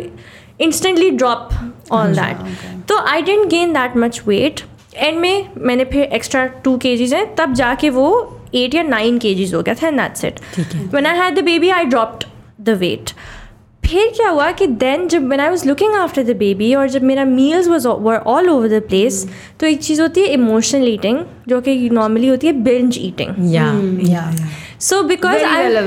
instantly 0.60 1.10
drop 1.10 1.48
all 1.92 2.14
that 2.14 2.84
तो 2.88 2.98
I 2.98 3.22
didn't 3.22 3.46
gain 3.50 3.72
that 3.72 3.96
much 3.96 4.22
weight 4.26 4.60
and 4.96 5.18
में 5.18 5.48
मैंने 5.58 5.84
फिर 5.84 6.02
एक्स्ट्रा 6.02 6.46
टू 6.64 6.76
के 6.78 6.94
हैं 7.04 7.34
तब 7.34 7.52
जाके 7.54 7.90
वो 7.90 8.08
एट 8.54 8.74
या 8.74 8.82
नाइन 8.84 9.18
के 9.18 9.34
जीज 9.34 9.54
हो 9.54 9.62
गया 9.62 9.74
था 9.74 9.88
and 9.88 10.00
that's 10.00 10.24
it 10.24 10.40
when 10.94 11.06
I 11.06 11.18
had 11.18 11.38
the 11.38 11.44
baby 11.44 11.70
I 11.70 11.84
dropped 11.86 12.24
the 12.60 12.78
weight 12.78 13.10
फिर 13.82 14.12
क्या 14.16 14.28
हुआ 14.28 14.50
कि 14.52 14.66
देन 14.66 15.06
जब 15.08 15.28
when 15.28 15.40
I 15.40 15.48
was 15.48 15.66
looking 15.68 15.94
after 15.94 16.24
the 16.24 16.36
baby 16.36 16.74
और 16.74 16.88
जब 16.88 17.02
मेरा 17.02 17.24
meals 17.24 17.68
was 17.68 17.86
were 17.88 18.16
all 18.28 18.48
over 18.50 18.68
the 18.68 18.82
place 18.88 19.26
तो 19.60 19.66
एक 19.66 19.82
चीज़ 19.82 20.02
होती 20.02 20.20
है 20.20 20.26
इमोशनल 20.32 20.88
ईटिंग 20.88 21.18
जो 21.48 21.60
कि 21.60 21.88
नॉर्मली 21.92 22.28
होती 22.28 22.46
है 22.46 22.52
binge 22.62 22.98
eating 23.00 23.34
so 24.80 25.02
because 25.02 25.44
I 25.44 25.80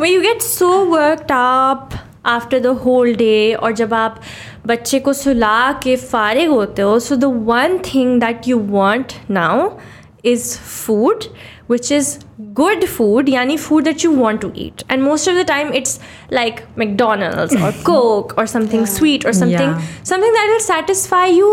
way 0.00 0.08
you 0.08 0.20
get 0.20 0.42
so 0.42 0.68
work 0.86 1.32
आप 1.32 1.90
आफ्टर 2.26 2.60
द 2.60 2.66
होल 2.84 3.14
डे 3.14 3.52
और 3.54 3.72
जब 3.72 3.94
आप 3.94 4.20
बच्चे 4.66 4.98
को 5.00 5.12
सुला 5.12 5.72
के 5.82 5.96
फारिग 5.96 6.50
होते 6.50 6.82
हो 6.82 6.98
so 7.00 7.16
the 7.16 7.24
one 7.46 7.78
thing 7.84 8.20
that 8.20 8.48
you 8.48 8.58
want 8.70 9.12
now 9.30 9.68
is 10.22 10.56
food 10.56 11.26
which 11.66 11.90
is 11.90 12.18
good 12.54 12.84
food 12.88 13.26
yani 13.26 13.58
food 13.60 13.84
that 13.84 14.02
you 14.02 14.10
want 14.10 14.40
to 14.40 14.52
eat. 14.54 14.84
And 14.88 15.02
most 15.02 15.28
of 15.28 15.34
the 15.36 15.44
time 15.44 15.72
it's 15.72 15.98
like 16.30 16.62
mcdonald's 16.76 17.54
or 17.54 17.72
coke 17.88 18.36
or 18.36 18.46
something 18.46 18.80
yeah. 18.80 18.92
sweet 18.98 19.24
or 19.24 19.32
something 19.32 19.74
yeah. 19.74 19.82
something 20.02 20.32
that 20.32 20.48
will 20.52 20.60
satisfy 20.60 21.26
you 21.26 21.50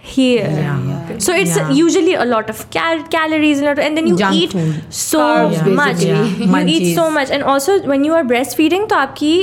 here. 0.00 0.48
Yeah. 0.48 1.18
so 1.18 1.34
it's 1.34 1.56
usually 1.70 2.14
a 2.14 2.24
lot 2.24 2.48
of 2.48 2.70
cal- 2.70 3.02
calories 3.08 3.60
lot 3.60 3.72
of, 3.72 3.84
and 3.84 3.96
then 3.96 4.06
you 4.06 4.16
Junk 4.16 4.34
eat 4.34 4.52
food. 4.52 4.82
so 4.92 5.50
much. 5.66 6.02
you 6.02 6.64
eat 6.66 6.94
so 6.94 7.10
much. 7.10 7.30
And 7.30 7.42
also 7.42 7.82
when 7.82 8.04
you 8.04 8.14
are 8.14 8.24
breastfeeding 8.24 8.88
to 8.88 8.94
aapki 8.94 9.34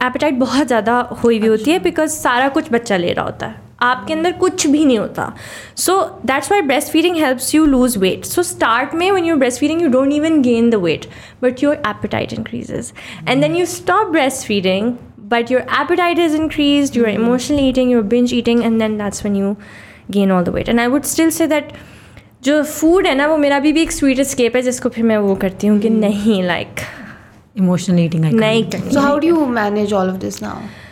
appetite 0.00 0.38
bahut 0.38 0.72
zyada 0.74 0.96
hui 1.22 1.38
hui 1.38 1.48
hoti 1.48 1.72
hai 1.72 1.78
because 1.90 2.16
sara 2.16 2.50
kuch 2.50 2.70
bachcha 2.78 3.00
le 3.04 3.14
raha 3.20 3.32
hota 3.32 3.48
hai. 3.48 3.63
आपके 3.82 4.12
अंदर 4.12 4.32
कुछ 4.32 4.66
भी 4.66 4.84
नहीं 4.84 4.98
होता। 4.98 5.32
So 5.76 6.00
that's 6.26 6.50
why 6.52 6.62
breast 6.62 6.92
feeding 6.92 7.16
helps 7.16 7.54
you 7.54 7.64
lose 7.66 7.96
weight 7.98 8.24
so 8.24 8.42
start 8.42 8.94
में 8.94 9.10
when 9.10 9.24
you 9.24 9.36
breast 9.36 9.60
feeding 9.60 9.82
you 9.82 9.88
don't 9.88 10.12
even 10.12 10.40
gain 10.42 10.70
the 10.70 10.74
weight 10.84 11.06
but 11.42 11.62
your 11.62 11.74
appetite 11.86 12.32
increases 12.32 12.92
and 13.28 13.42
then 13.42 13.56
you 13.56 13.66
stop 13.66 14.08
breast 14.08 14.46
feeding 14.46 14.92
but 15.30 15.50
your 15.52 15.62
appetite 15.80 16.18
is 16.18 16.36
increase 16.36 16.96
your 16.96 17.08
emotional 17.08 17.60
eating 17.60 17.92
your 17.92 18.02
binge 18.14 18.34
eating 18.34 18.64
and 18.64 18.78
then 18.78 18.98
that's 18.98 19.26
when 19.26 19.36
you 19.36 19.56
gain 20.10 20.32
all 20.32 20.44
the 20.44 20.48
weight 20.48 20.68
and 20.68 20.80
I 20.80 20.86
would 20.86 21.02
still 21.04 21.30
say 21.30 21.46
that 21.46 21.72
जो 22.44 22.62
food 22.62 23.06
है 23.06 23.14
ना 23.14 23.26
वो 23.26 23.36
मेरा 23.36 23.58
भी 23.58 23.80
एक 23.82 23.92
sweet 23.92 24.20
escape 24.22 24.56
है 24.56 24.62
जिसको 24.62 24.88
फिर 24.88 25.04
मैं 25.04 25.18
वो 25.18 25.34
करती 25.34 25.66
हूँ 25.66 25.78
कि 25.80 25.90
नहीं 25.90 26.42
लाइक 26.42 26.80
इमोशनल 27.56 28.00
ईटिंग 28.00 28.24
नहीं 28.24 28.64
करनी 28.64 28.90
so 28.90 29.00
how 29.00 29.18
do 29.18 29.28
you 29.28 29.46
manage 29.46 29.92
all 29.92 30.10
of 30.10 30.16
this 30.16 30.42
now 30.42 30.83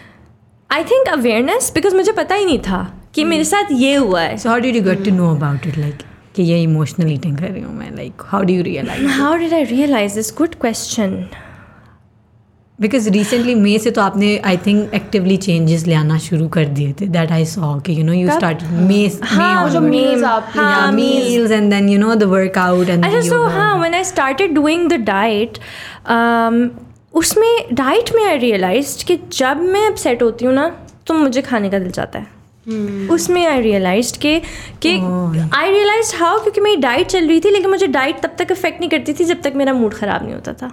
I 0.73 0.85
think 0.85 1.09
awareness 1.09 1.70
because 1.75 1.95
मुझे 1.97 2.12
पता 2.12 2.35
ही 2.35 2.45
नहीं 2.45 2.59
था 2.59 2.87
कि 3.14 3.25
मेरे 3.25 3.45
साथ 3.45 3.73
ये 3.73 3.95
हुआ 3.95 4.20
है। 4.20 4.37
So 4.39 4.49
how 4.49 4.59
did 4.61 4.77
you 4.77 4.83
get 4.83 5.05
to 5.05 5.11
know 5.11 5.31
about 5.35 5.66
it 5.66 5.79
like 5.79 6.03
कि 6.37 6.43
ये 6.43 6.62
इमोशनल 6.62 7.12
ईटिंग 7.12 7.37
कर 7.39 7.49
रही 7.49 7.62
हूँ 7.62 7.75
मैं 7.75 7.91
like 7.97 8.23
how 8.27 8.43
do 8.43 8.55
you 8.55 8.62
realise 8.62 9.07
how 9.12 9.37
did 9.37 9.55
I 9.55 9.64
realise 9.64 10.14
this 10.14 10.35
good 10.39 10.55
question 10.61 11.25
because 12.79 13.09
recently 13.11 13.55
मे 13.55 13.79
से 13.79 13.91
तो 13.91 14.01
आपने 14.03 14.37
आई 14.47 14.57
थिंक 14.57 14.95
एक्टिवली 14.95 15.37
चेंजेस 15.37 15.87
ले 15.87 15.95
आना 15.95 16.18
शुरू 16.18 16.49
कर 16.49 16.64
दिए 16.79 16.93
थे 17.01 17.07
दैट 17.16 17.33
आई 17.33 17.45
सॉ 17.47 17.75
कि 17.81 17.99
यू 17.99 18.05
नो 18.05 18.12
यू 18.12 18.31
स्टार्ट 18.31 18.62
मे 18.89 19.09
जो 19.73 19.81
meals 19.81 21.51
and 21.51 21.70
then 21.70 21.89
you 21.89 21.99
know 21.99 22.14
the 22.14 22.23
workout 22.33 22.89
and 22.89 23.20
so 23.23 23.43
हाँ 23.49 23.77
when 23.79 23.95
I 23.95 24.05
started 24.05 24.55
doing 24.55 24.89
the 24.91 25.01
diet 25.05 25.59
उसमें 27.15 27.75
डाइट 27.75 28.11
में 28.15 28.25
आई 28.25 28.39
रियलाइज़ 28.39 29.05
कि 29.07 29.17
जब 29.33 29.63
मैं 29.63 29.87
अपसेट 29.87 30.23
होती 30.23 30.45
हूँ 30.45 30.55
ना 30.55 30.69
तो 31.07 31.15
मुझे 31.15 31.43
खाने 31.43 31.71
का 31.71 31.79
दिल 31.79 31.91
चाहता 31.91 32.19
है। 32.19 33.07
उसमें 33.09 33.47
आई 33.47 33.61
रियलाइज़ 33.61 34.19
के 34.19 34.39
कि. 34.83 34.91
आई 35.55 35.71
रियलाइज़ 35.71 36.15
हाउ 36.17 36.39
क्योंकि 36.43 36.61
मेरी 36.61 36.77
डाइट 36.83 37.07
चल 37.07 37.29
रही 37.29 37.41
थी 37.41 37.51
लेकिन 37.51 37.71
मुझे 37.71 37.87
डाइट 37.89 38.21
तब 38.23 38.35
तक 38.39 38.53
इफ़ेक्ट 38.53 38.81
नहीं 38.81 38.91
करती 38.91 39.15
थी 39.15 39.25
जब 39.25 39.43
तक 39.43 39.53
मेरा 39.57 39.73
मूड 39.73 39.95
ख़राब 39.95 40.23
नहीं 40.25 40.35
होता 40.35 40.53
था। 40.53 40.69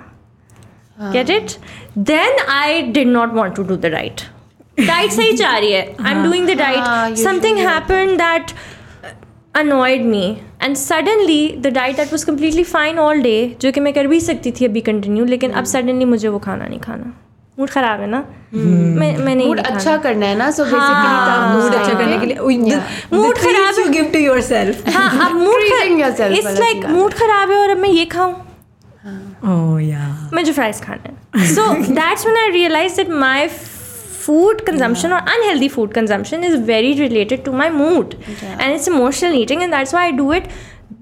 Get 1.14 1.30
it 1.30 1.52
then 1.98 2.40
I 2.50 2.82
did 2.82 3.08
not 3.08 3.34
want 3.34 3.56
to 3.56 3.64
do 3.64 3.76
the 3.76 3.92
diet 3.94 4.22
diet 4.80 5.12
सही 5.12 5.34
जा 5.34 5.58
रही 5.58 5.72
है। 5.72 5.82
I 6.02 6.12
am 6.12 6.24
doing 6.24 6.48
the 6.48 6.58
diet 6.58 7.18
something 7.18 7.58
happen 7.58 8.16
that 8.18 8.52
annoyed 9.56 10.04
me 10.06 10.42
and 10.62 10.78
suddenly 10.78 11.56
the 11.62 11.72
diet 11.72 11.98
that 11.98 12.12
was 12.12 12.24
completely 12.26 12.64
fine 12.64 13.00
all 13.06 13.22
day 13.22 13.40
जो 13.62 13.72
कि 13.72 13.80
मैं 13.80 13.94
कर 13.94 14.08
भी 14.08 14.20
सकती 14.22 14.52
थी 14.60 14.66
अभी 14.66 14.82
कंटिन्यू 14.82 15.26
लेकिन 15.26 15.52
अब 15.52 15.66
सडनली 15.72 16.06
मुझे 16.06 16.28
वो 16.28 16.40
खाना 16.40 16.68
नहीं 16.68 16.80
खाना 16.80 17.14
मूड 17.60 17.70
ख़राब 17.70 18.02
है 18.02 18.08
ना 18.08 18.24
मैं 18.54 19.18
मैं 19.18 19.36
नहीं 19.36 19.48
Mood 19.48 19.64
खाना। 19.64 19.76
अच्छा 19.76 19.96
करना 20.04 20.26
है 20.26 20.36
ना 20.38 20.50
so 20.50 20.66
basically 20.66 20.80
हाँ, 20.80 21.28
तब 21.28 21.56
mood 21.56 21.70
उस 21.70 21.76
अच्छा 21.80 21.94
करने 21.94 22.18
के 22.20 22.26
लिए 22.26 22.38
treats 23.12 23.42
खराब 23.44 23.80
you 23.82 23.88
give 23.96 24.12
to 24.14 24.22
yourself 24.26 24.94
हाँ 24.96 25.10
अब 25.30 25.36
mood 25.38 25.64
Treating 25.64 26.00
yourself 26.04 26.38
it's 26.38 26.60
like 26.60 26.86
mood 26.90 27.14
ख़राब 27.24 27.52
है 27.52 27.58
और 27.58 27.70
अब 27.70 27.78
मैं 27.78 27.90
ये 27.90 28.06
खाऊं 28.14 28.36
Oh 29.50 29.76
yeah. 29.82 30.08
मुझे 30.34 30.52
फ्राइज 30.52 30.82
खाना 30.82 31.40
है 31.40 31.54
so 31.56 31.74
that's 31.94 32.26
when 32.26 32.38
I 32.38 32.50
realise 32.52 32.96
that 32.96 33.10
my 33.26 33.48
food 34.24 34.66
consumption 34.66 35.12
or 35.12 35.22
unhealthy 35.36 35.70
food 35.70 35.94
consumption 35.94 36.44
is 36.44 36.60
very 36.72 36.94
related 37.00 37.46
to 37.46 37.54
my 37.54 37.70
mood. 37.70 38.18
And 38.60 38.74
it's 38.74 38.88
emotional 38.88 39.34
eating 39.34 39.64
and 39.64 39.74
that's 39.74 39.94
why 39.94 40.08
I 40.08 40.12
do 40.24 40.32
it. 40.34 40.52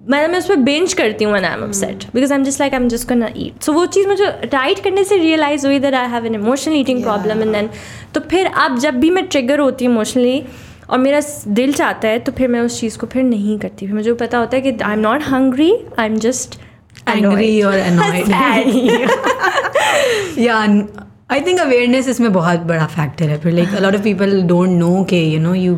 मतलब 0.09 0.29
मैं 0.29 0.39
उस 0.39 0.47
पर 0.47 0.55
binge 0.63 0.93
करती 0.93 1.25
हूँ 1.25 1.33
I 1.35 1.41
am 1.45 1.63
upset 1.63 2.03
because 2.13 2.33
I 2.33 2.39
am 2.39 2.43
just 2.45 2.59
like 2.59 2.73
I 2.73 2.79
am 2.79 2.87
just 2.89 3.07
gonna 3.09 3.29
eat 3.37 3.63
so 3.63 3.73
वो 3.73 3.85
चीज़ 3.95 4.07
मुझे 4.07 4.25
diet 4.51 4.79
करने 4.83 5.03
से 5.03 5.17
रियलाइज़ 5.17 5.65
हुई 5.67 5.79
that 5.79 5.93
I 5.95 6.07
have 6.09 6.25
an 6.25 6.35
emotional 6.35 6.75
eating 6.75 7.01
problem 7.03 7.41
and 7.41 7.51
then 7.53 7.69
तो 8.13 8.19
फिर 8.29 8.47
अब 8.65 8.77
जब 8.79 8.99
भी 8.99 9.09
मैं 9.09 9.25
ट्रिगर 9.27 9.59
होती 9.59 9.85
हूँ 9.85 9.93
इमोशनली 9.93 10.43
और 10.89 10.97
मेरा 10.99 11.21
दिल 11.53 11.73
चाहता 11.73 12.07
है 12.07 12.19
तो 12.19 12.31
फिर 12.31 12.47
मैं 12.47 12.61
उस 12.61 12.79
चीज़ 12.79 12.97
को 12.97 13.07
फिर 13.13 13.23
नहीं 13.23 13.57
करती 13.59 13.85
फिर 13.85 13.95
मुझे 13.95 14.13
पता 14.23 14.37
होता 14.37 14.57
है 14.57 14.61
कि 14.61 14.77
I 14.83 14.93
am 14.93 14.99
not 14.99 15.23
hungry 15.23 15.73
I 15.99 16.05
am 16.05 16.17
just 16.27 16.59
Angry 17.07 17.63
or 17.63 17.71
annoyed. 17.89 18.27
yeah 20.37 20.83
i 21.29 21.39
think 21.41 21.59
awareness 21.61 22.07
इसमें 22.09 22.31
बहुत 22.33 22.59
बड़ा 22.67 22.85
फैक्टर 22.87 23.29
है 23.29 23.37
फिर 23.39 23.53
like 23.53 23.77
a 23.77 23.85
lot 23.85 23.95
of 23.99 24.03
people 24.03 24.35
don't 24.49 24.81
know 24.81 25.05
कि 25.09 25.21
you 25.31 25.39
know 25.45 25.53
you 25.61 25.75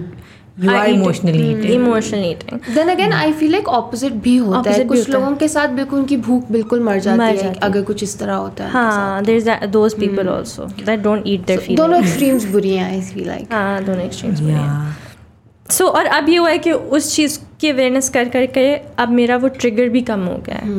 you 0.64 0.70
are 0.72 0.88
emotionally 0.88 1.44
eating. 1.46 1.72
Emotional 1.72 2.24
eating 2.26 2.74
then 2.76 2.90
again 2.90 3.14
I 3.14 3.32
feel 3.34 3.52
like 3.52 3.68
opposite 3.70 4.14
भी 4.24 4.36
होता 4.38 4.72
है. 4.72 4.84
कुछ 4.86 5.10
लोगों 5.10 5.36
के 5.36 5.48
साथ 5.48 5.68
बिल्कुल 5.76 6.00
उनकी 6.00 6.18
भूख 6.26 6.52
बिल्कुल 6.52 6.80
मर 6.84 7.00
जाती 7.00 7.38
है 7.38 7.54
अगर 7.64 7.82
कुछ 7.84 8.04
इस 8.04 8.18
तरह 8.20 8.34
होता 8.36 8.64
है 8.64 8.72
हाँ 8.72 9.24
there 9.26 9.38
is 9.38 9.50
those 9.68 9.94
people 10.00 10.30
also 10.30 10.66
that 10.86 11.00
don't 11.00 11.24
eat 11.28 11.46
their 11.46 11.60
feeling 11.60 11.78
दोनों 11.78 12.00
एक्सट्रीम्स 12.00 12.46
बुरी 12.52 12.76
हैं 12.76 12.92
आई 12.92 13.02
फील 13.04 13.28
लाइक 13.28 13.54
हाँ 13.54 13.84
दोनों 13.84 14.04
एक्सट्रीम्स 14.06 14.42
yeah. 14.42 15.72
सो 15.74 15.86
और 15.88 16.06
अब 16.18 16.30
ये 16.30 16.38
हुआ 16.38 16.50
है 16.50 16.58
कि 16.58 16.72
उस 16.72 17.16
चीज़ 17.16 17.40
की 17.62 17.70
अवेयरनेस 17.70 18.10
कर 18.10 18.30
कर 18.30 18.46
के 18.58 18.74
अब 19.00 19.10
मेरा 19.12 19.38
वो 19.38 19.48
ट्रिगर 19.56 19.90
भी 19.90 20.02
कम 20.02 20.26
हो 20.26 20.36
गया 20.46 20.58
है. 20.58 20.70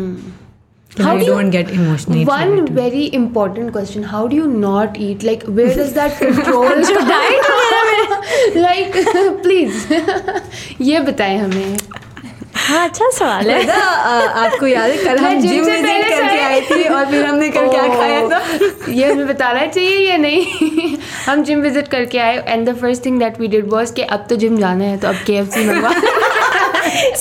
How 0.93 1.12
do 1.16 1.24
you- 1.24 1.32
don't 1.32 1.51
get 1.51 1.68
emotionally 1.72 2.24
One 2.28 2.55
very 2.76 3.03
important 3.14 3.72
question: 3.74 4.03
How 4.05 4.22
do 4.26 4.36
you 4.36 4.47
not 4.62 4.97
eat? 4.99 5.22
Like, 5.22 5.45
where 5.59 5.74
does 5.74 5.93
that 5.95 6.16
control 6.18 6.82
diet? 7.11 7.47
like, 8.57 8.99
please, 9.45 9.86
ये 10.91 11.01
बताएँ 11.11 11.38
हमें. 11.38 11.76
हाँ 12.62 12.82
अच्छा 12.88 13.09
सवाल 13.18 13.51
है 13.51 13.62
पता, 13.62 13.74
आपको 14.45 14.66
याद 14.66 14.91
है 14.91 14.97
कल 15.05 15.18
हम 15.24 15.41
जिम 15.41 15.64
से 15.64 15.70
विज़िट 15.70 16.09
करके 16.09 16.16
से- 16.16 16.43
आई 16.47 16.61
थी 16.70 16.82
और 16.95 17.07
फिर 17.11 17.24
हमने 17.26 17.49
कल 17.51 17.68
क्या 17.70 17.86
खाया 17.95 18.20
था 18.30 18.41
Oh, 18.41 18.88
ये 18.88 19.12
हमें 19.12 19.26
बताना 19.28 19.64
चाहिए 19.66 19.99
या 20.11 20.16
नहीं 20.24 20.97
हम 21.26 21.43
जिम 21.45 21.61
विज़िट 21.62 21.88
करके 21.95 22.18
आए 22.26 22.36
and 22.49 22.68
the 22.68 22.76
first 22.80 23.05
thing 23.07 23.18
that 23.20 23.41
we 23.41 23.49
did 23.55 23.68
was 23.72 23.91
कि 23.97 24.03
अब 24.18 24.26
तो 24.30 24.36
जिम 24.45 24.59
जाना 24.59 24.84
है 24.84 24.97
तो 24.99 25.09
अब 25.09 25.22
के 25.26 25.36
एफ़ 25.38 25.49
सी 25.55 25.64
मंगवा 25.66 25.93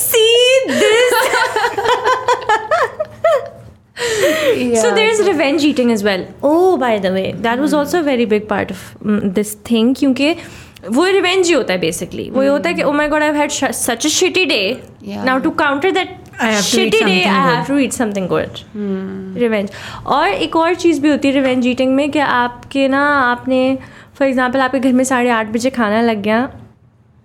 see 0.06 0.28
so 4.76 4.94
there's 4.94 5.20
revenge 5.26 5.64
eating 5.64 5.92
as 5.92 6.02
well. 6.02 6.26
Oh, 6.42 6.76
by 6.76 6.98
the 6.98 7.12
way, 7.12 7.32
that 7.32 7.58
was 7.58 7.74
also 7.74 8.00
a 8.00 8.02
very 8.02 8.24
big 8.24 8.48
part 8.48 8.70
of 8.70 8.96
um, 9.04 9.32
this 9.32 9.54
thing. 9.54 9.94
Because 9.94 10.36
वो 10.88 11.04
रिवेंज 11.06 11.46
ही 11.46 11.52
होता 11.52 11.72
है 11.72 11.78
बेसिकली 11.80 12.28
वो 12.30 12.42
ये 12.42 12.48
होता 12.48 12.68
है 12.68 12.74
कि 12.74 12.82
ओ 12.82 12.92
my 12.92 13.08
God 13.08 13.22
I 13.22 13.32
had 13.36 13.50
such 13.50 14.06
a 14.06 14.08
shitty 14.08 14.44
day 14.46 14.60
now 15.06 15.38
to 15.38 15.50
counter 15.62 15.90
that 15.90 16.16
shitty 16.62 17.02
day 17.04 17.22
I 17.22 17.52
have 17.54 17.64
to 17.68 17.78
eat 17.78 17.92
something 17.92 18.28
good 18.28 18.58
revenge 19.40 19.70
और 20.06 20.28
एक 20.28 20.56
और 20.56 20.74
चीज़ 20.74 21.00
भी 21.00 21.10
होती 21.10 21.28
है 21.28 21.34
रिवेंज 21.34 21.66
ईटिंग 21.66 21.94
में 21.96 22.10
कि 22.10 22.18
आपके 22.18 22.86
ना 22.88 23.04
आपने 23.18 23.60
फॉर 24.18 24.28
एग्जांपल 24.28 24.60
आपके 24.60 24.78
घर 24.78 24.92
में 24.92 25.04
साढ़े 25.04 25.30
आठ 25.30 25.50
बजे 25.52 25.70
खाना 25.70 26.00
लग 26.02 26.22
गया 26.22 26.42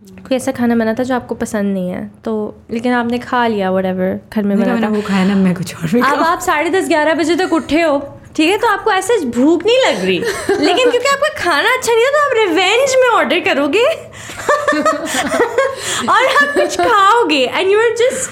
कोई 0.06 0.36
ऐसा 0.36 0.52
खाना 0.52 0.76
बना 0.76 0.94
था 0.94 1.04
जो 1.04 1.16
आपको 1.16 1.36
पसंद 1.36 1.74
नहीं 1.74 1.90
है? 1.90 2.12
तो 2.24 2.56
लेकिन 2.72 2.94
आपने 2.94 3.18
खा 3.18 3.48
लिया 3.48 3.72
वट 3.72 3.86
घर 4.34 4.44
में 4.44 4.60
बना 4.60 4.82
था। 4.82 4.88
वो 4.88 5.02
खाया 5.02 5.26
ना 5.26 5.36
मैं 5.36 5.54
कुछ 5.56 5.76
और 5.76 5.92
भी 5.92 6.00
अब 6.00 6.24
आप 6.24 6.40
साढ़े 6.40 6.70
दस 6.70 6.88
ग्यारह 6.88 7.14
बजे 7.14 7.36
तक 7.36 7.54
उठे 7.54 7.82
हो। 7.82 8.15
ठीक 8.36 8.50
है? 8.50 8.58
तो 8.58 8.68
आपको 8.68 8.92
ऐसे 8.92 9.26
भूख 9.26 9.66
नहीं 9.66 9.80
लग 9.80 10.06
रही। 10.06 10.20
लेकिन 10.66 10.90
क्योंकि 10.90 11.08
आपका 11.08 11.44
खाना 11.44 11.74
अच्छा 11.78 11.94
नहीं 11.94 12.04
है 12.04 12.10
तो 12.12 12.26
आप 12.26 12.32
रिवेंज 12.38 12.96
में 13.02 13.08
ऑर्डर 13.10 13.40
करोगे। 13.40 13.86
और 16.10 16.26
आप 16.26 16.54
कुछ 16.56 16.78
खाओगे 16.78 17.46
and 17.46 17.72
you 17.72 17.80
are 17.80 17.96
just 17.96 18.30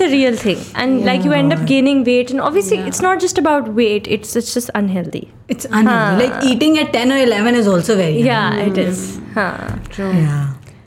real 0.00 0.36
thing 0.36 0.56
and 0.76 1.06
like 1.06 1.26
you 1.26 1.32
end 1.32 1.52
up 1.52 1.58
gaining 1.58 2.04
weight 2.04 2.30
and 2.30 2.40
obviously 2.40 2.86
it's 2.86 3.02
not 3.02 3.18
just 3.18 3.38
about 3.38 3.68
weight 3.68 4.08
it's 4.08 4.36
it's 4.36 4.54
just 4.54 4.70
unhealthy 4.70 5.26
it's 5.50 5.66
like 5.72 6.32
eating 6.44 6.78
at 6.78 6.92
ten 6.92 7.12
और 7.12 7.18
eleven 7.18 7.56
is 7.56 7.68
also 7.68 7.94
very 7.94 8.22
it 8.70 8.78
is 8.78 9.00
हाँ 9.34 9.82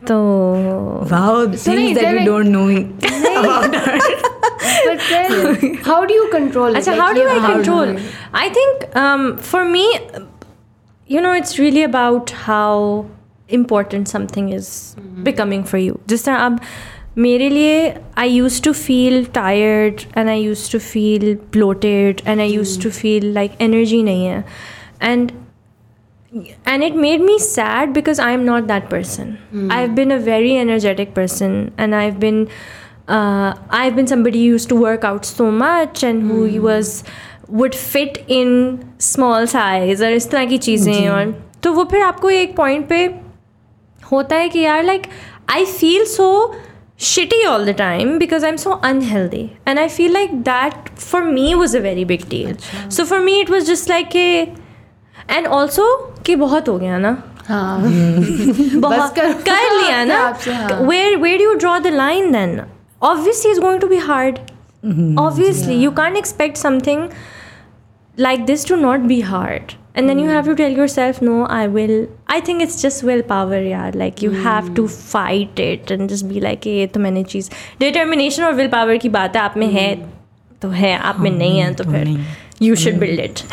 तो 0.09 0.16
Wow, 1.11 1.47
things 1.53 1.66
नहीं, 1.66 1.95
that 1.95 2.12
we 2.12 2.18
there- 2.18 2.26
don't 2.26 2.51
know 2.53 2.68
about 3.41 3.74
her. 3.87 3.99
But 4.87 5.01
then, 5.09 5.74
how 5.89 6.05
do 6.11 6.14
you 6.14 6.28
control 6.32 6.74
it? 6.74 6.80
Achha, 6.82 6.93
Like, 6.93 7.01
how 7.01 7.12
do 7.12 7.20
ये 7.20 7.35
I 7.35 7.39
how 7.47 7.53
control? 7.55 7.93
you- 7.95 8.01
I 8.43 8.49
think 8.59 8.85
um, 9.05 9.24
for 9.51 9.64
me, 9.74 9.85
you 11.14 11.20
know, 11.26 11.32
it's 11.43 11.59
really 11.59 11.82
about 11.89 12.30
how 12.47 13.07
important 13.61 14.09
something 14.09 14.49
is 14.59 14.68
becoming 15.30 15.64
for 15.72 15.80
you. 15.85 15.99
जिस 16.09 16.24
तरह 16.24 16.45
अब 16.45 16.61
मेरे 17.24 17.49
लिए 17.49 17.74
I 18.18 18.26
used 18.35 18.62
to 18.66 18.72
feel 18.82 19.18
tired 19.39 20.05
and 20.20 20.30
I 20.35 20.37
used 20.45 20.70
to 20.76 20.80
feel 20.87 21.26
bloated 21.57 22.22
and 22.32 22.45
I 22.45 22.49
used 22.53 22.80
to 22.87 22.91
feel 23.01 23.26
like 23.41 23.59
energy 23.66 24.03
नहीं 24.11 24.24
है 24.26 24.45
and 25.11 25.32
and 26.66 26.82
it 26.82 26.97
made 26.97 27.20
me 27.20 27.39
sad 27.39 27.93
because 27.93 28.18
I'm 28.18 28.45
not 28.45 28.66
that 28.66 28.89
person. 28.91 29.39
I've 29.70 29.95
been 29.95 30.11
a 30.11 30.18
very 30.18 30.57
energetic 30.59 31.14
person, 31.14 31.72
and 31.78 31.95
I've 31.95 32.18
been 32.18 32.49
uh, 33.09 33.55
I've 33.70 33.95
been 33.97 34.07
somebody 34.07 34.41
who 34.45 34.55
used 34.55 34.68
to 34.70 34.76
work 34.76 35.05
out 35.05 35.24
so 35.24 35.51
much 35.51 36.03
and 36.03 36.22
who 36.22 36.62
was 36.62 37.05
would 37.49 37.74
fit 37.74 38.24
in 38.26 38.53
small 38.99 39.47
size 39.47 40.03
और 40.03 40.12
इस 40.12 40.30
तरह 40.30 40.45
की 40.47 40.59
चीज़ें 40.66 41.09
और 41.09 41.35
तो 41.62 41.72
वो 41.72 41.85
फिर 41.91 42.03
आपको 42.03 42.30
एक 42.30 42.57
पॉइंट 42.57 42.89
पे 42.89 43.05
होता 44.11 44.37
है 44.37 44.49
कि 44.49 44.59
यार 44.61 44.82
like 44.85 45.07
I 45.51 45.64
feel 45.64 46.05
so 46.05 46.30
shitty 47.07 47.39
all 47.53 47.64
the 47.68 47.72
time 47.78 48.11
because 48.18 48.45
I'm 48.49 48.59
so 48.62 48.74
unhealthy. 48.89 49.57
And 49.66 49.80
I 49.80 49.89
feel 49.95 50.12
like 50.12 50.35
that 50.45 50.91
for 51.05 51.22
me 51.24 51.55
was 51.62 51.74
a 51.74 51.80
very 51.80 52.05
big 52.05 52.28
deal. 52.28 52.53
So 52.89 53.05
for 53.05 53.18
me 53.20 53.41
it 53.41 53.51
was 53.55 53.66
just 53.70 53.89
like 53.89 54.14
a 54.14 54.55
and 55.30 55.47
also 55.47 56.13
कि 56.25 56.36
बहुत 56.36 56.69
हो 56.69 56.77
गया 56.77 56.97
ना 56.97 57.23
हाँ 57.47 57.80
बहुत 57.82 59.15
करो। 59.15 59.34
कर 59.34 59.82
लिया 59.82 60.03
ना 60.03 60.19
हाँ। 60.47 60.80
Where 60.82 61.17
where 61.17 61.41
you 61.41 61.53
draw 61.53 61.77
the 61.80 61.88
line 61.88 62.32
then 62.32 62.61
obviously 63.01 63.51
is 63.51 63.59
going 63.59 63.82
to 63.82 63.88
be 63.88 63.97
hard 63.97 64.39
obviously 65.17 65.75
you 65.75 65.91
can't 65.91 66.17
expect 66.17 66.57
something 66.57 67.11
like 68.17 68.45
this 68.47 68.63
to 68.63 68.77
not 68.77 69.07
be 69.07 69.19
hard 69.21 69.73
and 69.95 70.09
then 70.09 70.17
mm. 70.17 70.23
you 70.23 70.30
have 70.30 70.45
to 70.45 70.55
tell 70.55 70.71
yourself 70.71 71.21
no 71.21 71.45
i 71.45 71.67
will 71.67 72.07
i 72.27 72.39
think 72.39 72.61
it's 72.61 72.82
just 72.82 73.03
willpower 73.03 73.61
yeah 73.61 73.91
like 73.93 74.21
you 74.21 74.32
mm. 74.32 74.41
have 74.43 74.73
to 74.75 74.88
fight 74.88 75.59
it 75.59 75.91
and 75.91 76.09
just 76.09 76.30
be 76.30 76.39
like 76.39 76.67
ये 76.67 76.88
तो 76.88 76.99
मैंने 76.99 77.23
चीज़ 77.23 77.49
determination 77.82 78.43
और 78.43 78.55
willpower 78.55 78.99
की 79.01 79.09
बात 79.09 79.36
है 79.36 79.41
आप 79.41 79.57
में 79.57 79.67
है 79.67 79.93
तो 80.61 80.69
है 80.69 80.97
आप 80.97 81.19
में 81.19 81.32
नहीं 81.32 81.59
है 81.59 81.73
तो 81.73 81.84
तो 81.84 81.91
फिर 81.91 82.75
should 82.75 82.99
build 82.99 83.19
it 83.19 83.43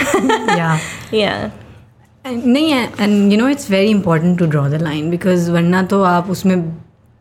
yeah. 0.57 0.79
yeah 1.13 1.66
नहीं 2.27 2.71
है 2.71 2.85
and 3.01 3.33
you 3.33 3.39
know 3.39 3.49
it's 3.49 3.71
very 3.71 3.91
important 3.91 4.39
to 4.39 4.47
draw 4.47 4.69
the 4.69 4.83
line 4.83 5.11
because 5.11 5.51
वरना 5.51 5.83
तो 5.83 6.03
आप 6.05 6.31
उसमें 6.31 6.57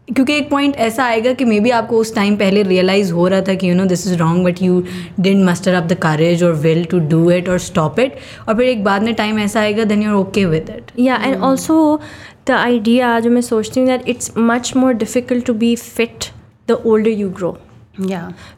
क्योंकि 0.08 0.34
एक 0.34 0.50
पॉइंट 0.50 0.76
ऐसा 0.76 1.06
आएगा 1.06 1.32
कि 1.34 1.46
मे 1.46 1.60
बी 1.60 1.70
आपको 1.70 1.98
उस 1.98 2.14
टाइम 2.16 2.36
पहले 2.36 2.64
रियलाइज़ 2.64 3.12
हो 3.12 3.28
रहा 3.28 3.42
था 3.42 3.54
कि 3.54 3.70
you 3.70 3.76
know 3.76 3.86
this 3.86 4.08
is 4.08 4.18
wrong 4.18 4.46
but 4.46 4.62
you 4.62 4.84
didn't 5.20 5.46
muster 5.46 5.74
up 5.74 5.84
the 5.84 5.94
courage 5.94 6.44
और 6.44 6.54
विल 6.54 6.84
टू 6.86 7.00
डू 7.10 7.30
इट 7.32 7.50
और 7.50 7.60
स्टॉप 7.60 8.00
इट 8.00 8.18
और 8.48 8.56
फिर 8.56 8.68
एक 8.68 8.84
बाद 8.84 9.04
में 9.04 9.14
टाइम 9.14 9.40
ऐसा 9.40 9.60
आएगा 9.60 9.84
then 9.84 10.02
you 10.02 10.10
are 10.10 10.16
okay 10.16 10.46
with 10.46 10.70
it 10.78 10.92
या 11.00 11.16
एंड 11.16 11.38
ऑल्सो 11.42 12.00
द 12.48 12.52
आइडिया 12.52 13.20
जो 13.20 13.30
मैं 13.30 13.42
सोचती 13.42 13.80
हूँ 13.80 13.88
that 13.90 14.10
it's 14.10 14.32
much 14.38 14.74
more 14.78 14.94
difficult 14.94 15.46
to 15.46 15.54
be 15.54 15.76
fit 15.76 16.26
the 16.68 16.82
older 16.88 17.18
you 17.18 17.30
या 17.42 17.75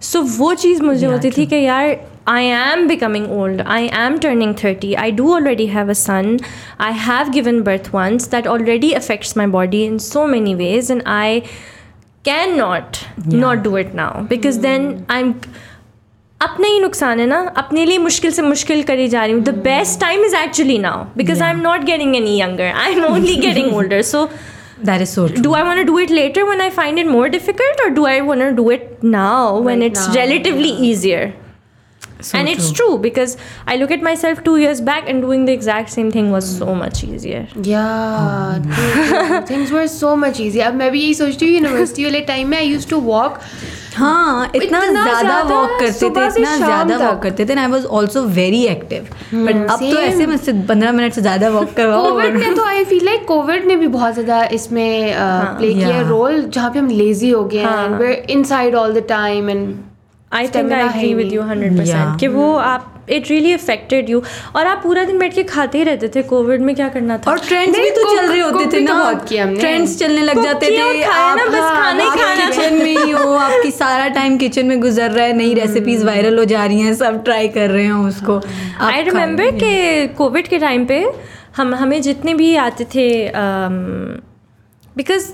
सो 0.01 0.21
वो 0.21 0.53
चीज़ 0.53 0.81
मुझे 0.83 1.05
होती 1.07 1.31
थी 1.31 1.45
कि 1.45 1.55
यार 1.55 1.95
I 2.27 2.45
am 2.45 2.87
becoming 2.87 3.31
old 3.31 3.61
I 3.61 3.85
am 3.87 4.17
turning 4.17 4.55
thirty 4.63 4.93
I 4.93 5.11
do 5.11 5.33
already 5.33 5.65
have 5.65 5.89
a 5.89 5.93
son 5.93 6.37
I 6.79 6.93
have 6.93 7.29
given 7.29 7.61
birth 7.61 7.89
once 7.93 8.29
that 8.31 8.47
already 8.47 8.91
affects 8.91 9.37
my 9.37 9.45
body 9.45 9.83
in 9.85 9.97
so 9.97 10.25
many 10.27 10.55
ways 10.55 10.91
and 10.91 11.03
I 11.07 11.39
can 12.25 12.57
not 12.57 12.97
not 13.33 13.57
do 13.57 13.77
it 13.77 13.95
now 13.95 14.21
because 14.21 14.59
then 14.59 15.05
I 15.09 15.21
am 15.21 15.33
अपना 16.41 16.67
ही 16.67 16.79
नुकसान 16.79 17.19
है 17.19 17.25
ना? 17.25 17.53
अपने 17.57 17.85
लिए 17.85 17.97
मुश्किल 17.97 18.31
से 18.31 18.41
मुश्किल 18.41 18.83
करी 18.83 19.07
जा 19.07 19.23
रही 19.25 19.33
हूँ। 19.33 19.41
The 19.43 19.49
best 19.49 19.99
time 20.01 20.25
is 20.25 20.35
actually 20.35 20.77
now 20.77 21.03
because 21.17 21.43
I 21.43 21.51
am 21.51 21.59
not 21.59 21.83
getting 21.83 22.15
any 22.15 22.41
younger 22.41 22.63
I 22.63 22.91
am 22.91 23.05
only 23.05 23.35
getting 23.35 23.75
older 23.75 24.01
so 24.01 24.29
That 24.84 25.00
is 25.02 25.08
so 25.08 25.26
do 25.44 25.54
I 25.58 25.62
want 25.68 25.80
to 25.82 25.86
do 25.92 26.00
it 26.06 26.16
later 26.22 26.48
when 26.50 26.64
I 26.64 26.70
find 26.80 27.04
it 27.04 27.12
more 27.18 27.28
difficult, 27.36 27.86
or 27.86 27.92
do 28.00 28.08
I 28.14 28.16
want 28.32 28.48
to 28.48 28.50
do 28.62 28.70
it 28.78 29.06
now 29.14 29.36
when 29.68 29.86
Right 29.86 29.90
it's 29.90 30.08
now, 30.08 30.18
relatively 30.22 30.74
easier? 30.90 31.30
So 32.26 32.38
and 32.38 32.48
it's 32.50 32.66
true. 32.70 32.86
true 32.88 32.98
because 33.04 33.32
I 33.72 33.74
look 33.78 33.92
at 33.94 34.02
myself 34.08 34.42
two 34.48 34.52
years 34.56 34.80
back 34.88 35.08
and 35.12 35.24
doing 35.26 35.46
the 35.46 35.54
exact 35.58 35.90
same 35.94 36.10
thing 36.16 36.28
was 36.34 36.50
so 36.58 36.74
much 36.82 37.00
easier. 37.06 37.40
या 37.68 37.86
things 39.50 39.72
were 39.72 39.86
so 39.94 40.14
much 40.16 40.40
easy 40.40 40.60
अब 40.66 40.74
मैं 40.82 40.90
भी 40.90 41.00
यही 41.02 41.14
सोचती 41.14 41.46
हूँ 41.46 41.54
university 41.54 42.04
वाले 42.04 42.20
time 42.30 42.48
में 42.48 42.56
आई 42.58 42.66
use 42.66 42.88
to 42.90 43.00
walk 43.08 43.38
हाँ 43.97 44.51
इतना 44.55 44.79
ज़्यादा 44.87 45.41
वॉक 45.43 45.69
करते 45.79 46.09
थे 46.09 46.25
इतना 46.27 46.55
ज़्यादा 46.57 46.97
वॉक 46.99 47.21
करते 47.23 47.45
थे 47.45 47.59
I 47.59 47.67
was 47.67 47.85
also 47.93 48.23
very 48.33 48.63
active 48.65 49.07
but 49.35 49.69
अब 49.69 49.79
तो. 49.81 49.97
ऐसे 49.99 50.25
मुझसे 50.25 50.53
पंद्रह 50.67 50.91
मिनट 50.91 51.13
से 51.13 51.21
ज़्यादा 51.21 51.49
वॉक 51.49 51.73
करवाओ 51.73 52.09
कोविड 52.09 52.37
ने 52.37 52.53
तो 52.55 52.65
आई 52.65 52.83
फील 52.85 53.05
लाइक 53.05 53.25
कोविड 53.27 53.65
ने 53.65 53.75
भी 53.75 53.87
बहुत 53.89 54.13
ज़्यादा 54.13 54.43
इसमें 54.51 55.13
प्ले 55.57 55.73
किया 55.73 55.87
Yeah. 55.87 56.07
रोल 56.09 56.41
जहाँ 56.45 56.71
पे 56.71 56.79
हम 56.79 56.89
लेजी 56.91 57.29
हो 57.29 57.43
गए 57.45 57.61
इन 57.61 57.93
हैं 57.93 58.25
inside 58.29 58.75
all 58.75 58.93
the 58.93 59.05
time 59.09 59.49
and 59.49 59.75
I 60.31 60.39
think 60.43 60.49
Stamina 60.53 60.75
I 60.75 60.77
है 60.77 60.87
agree 60.87 61.03
ही 61.03 61.13
with 61.13 61.25
नहीं। 61.25 61.37
you 61.37 61.43
100% 61.49 61.87
Yeah. 61.89 62.19
कि 62.19 62.27
वो 62.27 62.53
आप 62.57 62.93
it 63.15 63.27
really 63.31 63.51
affected 63.57 64.09
you 64.13 64.21
और 64.55 64.67
आप 64.67 64.81
पूरा 64.83 65.03
दिन 65.03 65.19
बैठ 65.19 65.33
के 65.33 65.43
खाते 65.43 65.77
ही 65.77 65.83
रहते 65.83 66.07
थे 66.15 66.21
कोविड 66.31 66.61
में 66.61 66.73
क्या 66.75 66.87
करना 66.95 67.17
था 67.17 67.31
और 67.31 67.39
ट्रेंड्स 67.39 67.79
भी 67.79 67.89
तो 67.89 68.15
चल 68.15 68.27
रहे 68.27 68.39
होते 68.39 68.65
थे 68.65 68.85
तो 68.85 68.93
ना 68.93 68.97
बहुत 69.03 69.25
किया 69.29 69.43
हमने। 69.43 69.59
ट्रेंड्स 69.59 69.97
चलने 69.99 70.21
लग 70.21 70.43
जाते 70.43 70.71
थे 70.71 70.77
ना, 70.77 71.45
बस 71.45 71.59
खाना 71.59 72.03
ही 72.03 72.09
खाना। 72.09 72.49
किचन 72.49 72.73
में 72.73 72.97
ही 73.05 73.11
हो 73.11 73.33
आपकी 73.35 73.71
सारा 73.71 74.07
टाइम 74.19 74.37
किचन 74.37 74.65
में 74.65 74.79
गुजर 74.81 75.11
रहा 75.11 75.25
है 75.25 75.33
नई 75.37 75.53
रेसिपीज़ 75.53 76.05
वायरल 76.05 76.37
हो 76.39 76.45
जा 76.45 76.65
रही 76.65 76.79
हैं 76.81 76.93
सब 76.95 77.23
ट्राई 77.23 77.47
कर 77.57 77.69
रहे 77.69 77.85
हैं 77.85 78.05
उसको 78.11 78.37
आई 78.37 79.03
खा- 79.03 79.05
रिमेम्बर 79.05 79.51
कि 79.63 80.07
कोविड 80.17 80.47
के 80.47 80.59
टाइम 80.59 80.85
पे 80.85 81.03
हम 81.57 81.73
हमें 81.75 82.01
जितने 82.01 82.33
भी 82.33 82.55
आते 82.67 82.83
थे 82.95 83.07
बिकॉज़ 84.97 85.31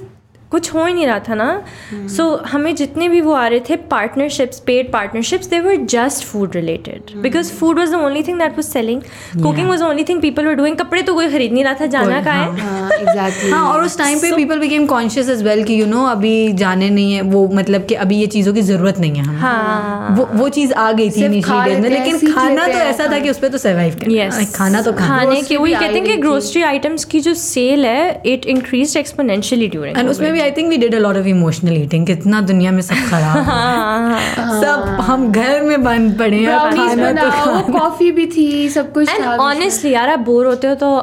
कुछ 0.54 0.74
हो 0.74 0.86
ही 0.86 0.94
नहीं 0.94 1.06
रहा 1.08 1.20
था 1.20 1.36
ना। 1.36 1.50
सो 1.94 2.24
so, 2.24 2.48
हमें 2.48 2.74
जितने 2.76 3.08
भी 3.10 3.22
वो 3.22 3.34
आ 3.34 3.48
रहे 3.48 3.60
थे 3.70 3.76
partnerships 3.92 4.60
paid 4.68 4.92
partnerships 4.92 5.48
they 5.48 5.60
were 5.60 5.76
just 5.90 6.26
food 6.26 6.56
related 6.56 7.16
because 7.22 7.52
food 7.54 7.80
was 7.80 7.92
the 7.92 8.00
only 8.00 8.24
thing 8.24 8.40
that 8.40 8.52
was 8.52 8.68
selling 8.68 9.02
cooking 9.44 9.70
was 9.70 9.84
only 9.84 10.04
thing 10.04 10.22
people 10.22 10.48
were 10.48 10.54
doing 10.54 10.78
कपड़े 10.78 11.02
तो 11.02 11.14
कोई 11.14 11.30
खरीद 11.30 11.54
नहीं 11.54 11.64
रहा 11.64 11.74
था 11.82 11.86
जाना 11.88 12.22
कहाँ 12.24 12.46
है? 12.46 12.62
हाँ 12.62 12.90
एग्जैक्टली 12.92 13.50
हाँ 13.54 13.64
और 13.70 13.84
उस 13.84 13.98
टाइम 13.98 14.20
पे 14.20 14.32
people 14.36 14.60
became 14.60 14.86
conscious 14.86 15.30
as 15.30 15.44
well 15.44 15.64
कि 15.64 15.80
यू 15.82 15.86
नो 15.88 16.06
अभी 16.08 16.36
जाने 16.56 16.90
नहीं 16.90 17.14
है। 17.14 17.22
वो 17.34 17.48
मतलब 17.54 17.86
कि 17.86 17.96
अभी 18.04 18.18
ये 18.18 18.28
चीज़ों 18.28 18.54
की 18.54 18.62
ज़रूरत 18.62 19.00
नहीं 19.00 19.16
है 19.16 19.36
हाँ। 19.38 20.16
वो 20.18 20.28
वो 20.34 20.50
चीज़ 20.50 20.74
आ 20.74 20.92
गई 20.92 21.06
थी 21.06 21.12
सिर्फ़ 21.12 21.26
इनिशियली 21.26 21.42
खा 21.44 21.66
डेज़ 21.66 21.80
में। 21.82 21.90
लेकिन 21.90 22.34
खाना 22.34 22.68
तो 22.68 22.80
ऐसा 22.82 23.08
था 23.12 23.20
कि 23.20 23.30
उस 23.30 23.38
पर 23.40 23.48
तो 23.48 23.58
सर्वाइव 23.58 23.96
करना। 24.02 24.44
खाना 24.58 24.82
तो 24.82 24.94
खाने। 24.94 25.42
के 25.42 25.58
वही 25.58 25.74
कहते 25.74 25.94
हैं 25.94 26.04
कि 26.04 26.16
ग्रोसरी 26.18 26.62
आइटम्स 26.64 27.06
की 27.06 27.20
जो 27.20 27.34
सेल 27.36 27.86
है 27.86 28.22
it 28.26 28.46
increase 28.46 28.96
exponentially 28.98 29.68
during 29.68 29.98
and 29.98 30.10
उसमें 30.10 30.32
भी 30.34 30.40
I 30.44 30.52
think 30.52 30.70
we 30.70 30.78
did 30.78 30.96
a 30.96 31.00
lot 31.00 31.18
of 31.18 31.28
emotional 31.28 31.78
eating 31.78 32.06
कितना 32.08 32.42
दुनिया 32.52 32.72
में 32.72 32.82
सब 32.82 33.10
खराब 33.10 33.38
है। 33.38 34.62
सब 34.62 35.02
हम 35.02 35.32
घर 35.32 35.62
में 35.62 35.84
बंद 35.84 36.18
पड़े 36.20 36.38
हैं 36.38 36.60
खाना 36.76 37.12
तो। 37.14 37.28
कॉफ़ी 37.74 38.12
भी 38.12 38.26
थी 38.28 38.70
सब 38.70 38.94
कुछ 38.94 39.10
ऑनेस्टली 39.40 39.92
यार 39.94 40.10
आप 40.10 40.20
बोर 40.30 40.46
होते 40.46 40.68
हो 40.68 40.76
तो 40.76 40.96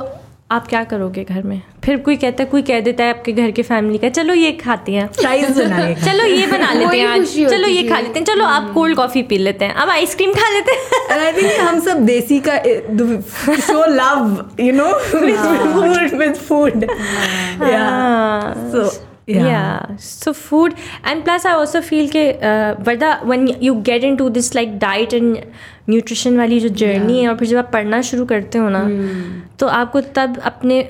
आप 0.53 0.67
क्या 0.67 0.83
करोगे 0.85 1.23
घर 1.25 1.43
में? 1.43 1.61
फिर 1.85 1.97
कोई 2.07 2.17
कहता 2.17 2.43
है 2.43 2.49
कोई 2.51 2.63
कह 2.63 2.81
देता 2.81 3.05
है 3.05 3.11
आपके 3.11 3.33
घर 3.33 3.51
की 3.51 3.63
फैमिली 3.63 3.99
का 3.99 4.09
चलो 4.09 4.35
ये 4.35 4.51
खाते 4.53 4.93
हैं। 4.93 5.07
चलो 5.09 6.25
ये 6.25 6.47
बना 6.47 6.73
लेते 6.73 6.99
हैं 6.99 7.07
आज। 7.09 7.27
चलो 7.51 7.69
ये 7.69 7.83
खा 7.89 7.99
लेते 8.01 8.19
हैं। 8.19 8.25
चलो 8.27 8.45
आप 8.45 8.71
कोल्ड 8.75 8.97
कॉफ़ी 8.97 9.23
पी 9.23 9.39
लेते 9.39 9.65
हैं। 9.65 9.75
अब 9.75 9.89
आइसक्रीम 9.91 10.33
खा 10.35 10.49
लेते 10.51 10.73
हैं। 10.73 11.59
हम 11.59 11.79
सब 11.81 12.05
देसी 12.07 12.41
का 12.49 12.57
show 13.61 13.85
love 13.95 14.45
you 14.61 14.73
know 14.73 14.89
with 15.21 15.45
food 15.77 16.11
with 16.21 16.37
food. 16.49 16.77
Yeah 19.31 19.41
yeah. 19.41 19.49
yeah, 19.49 19.97
so 19.97 20.33
food 20.33 20.75
and 21.05 21.25
plus 21.25 21.45
i 21.45 21.53
also 21.53 21.81
feel 21.81 22.09
ke 22.09 22.25
uh, 22.51 22.75
Varda, 22.89 23.25
when 23.25 23.47
you 23.69 23.75
get 23.91 24.05
into 24.05 24.31
this 24.31 24.55
like 24.55 24.79
diet 24.79 25.13
and 25.13 25.45
nutrition 25.87 26.39
वाली 26.39 26.61
जो 26.61 26.69
journey 26.69 27.21
है 27.23 27.29
और 27.29 27.37
फिर 27.37 27.49
जब 27.49 27.57
आप 27.57 27.71
पढ़ना 27.73 28.01
शुरू 28.09 28.25
करते 28.33 28.59
हो 28.59 28.69
ना 28.73 28.83
तो 29.59 29.67
आपको 29.67 30.01
तब 30.01 30.39
अपने 30.53 30.83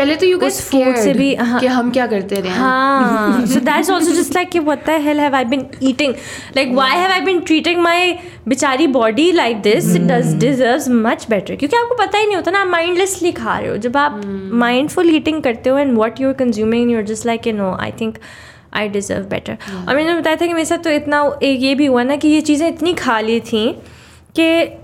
पहले 0.00 0.16
तो 0.16 0.26
यू 0.26 0.38
फ़ूड 0.38 0.96
से 0.96 1.12
भी 1.12 1.34
हाँ। 1.34 1.60
कि 1.60 1.66
हम 1.66 1.90
क्या 1.90 2.06
करते 2.06 2.34
रहे 2.34 2.52
हाँ। 2.52 3.46
So 3.46 3.60
that's 3.60 3.90
also 3.90 4.10
just 4.10 4.34
like 4.34 4.48
कि 4.48 4.58
what 4.58 4.86
the 4.86 4.90
hell 4.90 5.20
have 5.20 5.34
I 5.34 5.44
been 5.44 5.66
eating 5.82 6.14
like 6.56 6.72
why 6.72 6.96
have 6.96 7.10
I 7.10 7.20
been 7.20 7.40
treating 7.40 7.80
my 7.80 8.18
बिचारी 8.48 8.86
body 8.86 9.32
like 9.32 9.62
this 9.62 9.96
it 9.96 10.02
does 10.02 10.34
deserves 10.34 10.88
much 10.88 11.26
better 11.30 11.56
क्योंकि 11.56 11.76
आपको 11.76 11.94
पता 11.94 12.18
ही 12.18 12.26
नहीं 12.26 12.36
होता 12.36 12.50
ना 12.50 12.60
आप 12.60 12.66
माइंडलेसली 12.66 13.32
खा 13.32 13.58
रहे 13.58 13.70
हो। 13.70 13.76
जब 13.76 13.96
आप 13.96 14.20
hmm. 14.20 14.52
माइंडफुल 14.52 15.14
ईटिंग 15.14 15.42
करते 15.42 15.70
हो 15.70 15.78
and 15.78 15.94
what 15.94 16.20
you're 16.20 16.32
consuming 16.32 16.90
you 16.90 16.98
are 16.98 17.04
just 17.04 17.26
like 17.26 17.46
uh 17.46 17.52
no 17.52 17.76
I 17.80 17.92
think 18.00 18.18
I 18.74 18.88
deserve 18.88 19.24
better 19.24 19.58
और 19.88 19.96
मैंने 19.96 20.14
बताया 20.14 20.36
था 20.36 20.46
कि 20.46 20.52
मेरे 20.52 20.64
साथ 20.64 20.78
तो 20.78 20.90
इतना 20.90 21.38
ये 21.42 21.74
भी 21.74 21.86
हुआ 21.86 22.02
ना 22.02 22.16
कि 22.16 22.28
ये 22.28 22.40
चीज़ें 22.40 22.68
इतनी 22.68 22.94
खा 22.94 23.20
ली 23.20 23.40
थी 23.40 23.72
कि 24.38 24.79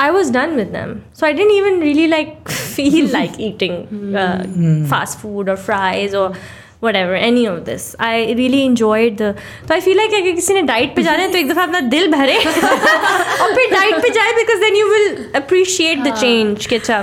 I 0.00 0.10
was 0.10 0.30
done 0.30 0.56
with 0.56 0.72
them. 0.72 1.04
So 1.12 1.26
I 1.26 1.32
didn't 1.32 1.52
even 1.52 1.80
really 1.80 2.06
like 2.06 2.48
feel 2.48 3.08
like 3.12 3.38
eating 3.38 4.14
uh, 4.14 4.44
fast 4.88 5.18
food 5.20 5.48
or 5.48 5.56
fries 5.56 6.14
or 6.14 6.34
whatever, 6.80 7.14
any 7.14 7.46
of 7.46 7.64
this. 7.64 7.96
I 7.98 8.34
really 8.40 8.64
enjoyed 8.64 9.16
the. 9.16 9.34
So 9.66 9.74
I 9.74 9.80
feel 9.80 9.96
like 9.96 10.12
अगर 10.20 10.34
किसी 10.34 10.54
ने 10.54 10.62
diet 10.62 10.94
पे 10.96 11.02
जाना 11.02 11.22
है 11.22 11.30
तो 11.32 11.38
एक 11.38 11.48
दफ़ा 11.50 11.62
अपना 11.62 11.80
दिल 11.94 12.10
भरे 12.12 12.36
और 12.36 13.54
फिर 13.54 13.70
डाइट 13.72 14.02
पे 14.02 14.10
जाए 14.18 14.32
because 14.40 14.60
then 14.64 14.76
you 14.80 14.88
will 14.94 15.14
appreciate 15.42 16.04
the 16.08 16.12
change 16.22 16.66
कि 16.66 16.76
अच्छा 16.76 17.02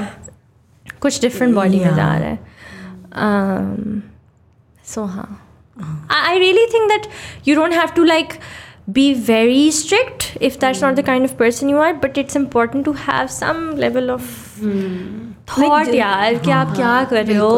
कुछ 1.01 1.19
different 1.21 1.57
body 1.61 1.79
में 1.85 1.95
जा 1.95 2.15
रहा 2.17 2.29
है. 2.29 2.39
Um, 3.13 4.03
so 4.83 5.07
हाँ. 5.15 5.29
I 6.09 6.19
I 6.33 6.37
really 6.37 6.67
think 6.75 6.93
that 6.93 7.09
you 7.49 7.55
don't 7.55 7.73
have 7.73 7.95
to 7.95 8.05
like 8.05 8.39
be 8.95 9.13
very 9.13 9.71
strict 9.71 10.37
if 10.41 10.55
that's 10.61 10.81
not 10.81 10.95
the 10.95 11.03
kind 11.09 11.23
of 11.25 11.37
person 11.41 11.69
you 11.69 11.77
are 11.77 11.93
but 12.05 12.17
it's 12.21 12.35
important 12.39 12.83
to 12.85 12.93
have 13.03 13.29
some 13.35 13.61
level 13.83 14.09
of 14.15 14.25
thought 15.51 15.87
यार 15.95 16.35
कि 16.43 16.51
आप 16.51 16.73
क्या 16.75 17.03
कर 17.11 17.25
रहे 17.25 17.37
हो 17.37 17.49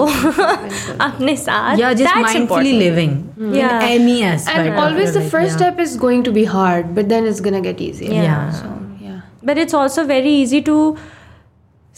अपने 1.07 1.35
साथ 1.45 1.77
yeah 1.81 1.93
just 2.01 2.13
That's 2.13 2.27
mindfully 2.27 2.41
important. 2.41 2.79
living 2.83 3.15
Yeah. 3.57 3.81
in 3.87 4.01
any 4.01 4.15
aspect 4.29 4.57
and 4.59 4.69
of 4.73 4.79
always 4.83 5.03
your 5.03 5.13
the 5.17 5.23
life, 5.25 5.31
first 5.35 5.51
yeah. 5.51 5.57
step 5.57 5.79
is 5.87 5.97
going 6.05 6.23
to 6.29 6.35
be 6.39 6.45
hard 6.53 6.93
but 6.99 7.09
then 7.15 7.27
it's 7.33 7.41
gonna 7.49 7.61
get 7.67 7.81
easier 7.89 8.13
Yeah. 8.21 8.51
so 8.61 8.71
yeah 9.09 9.19
but 9.51 9.63
it's 9.65 9.79
also 9.83 10.05
very 10.13 10.35
easy 10.45 10.61
to 10.71 10.77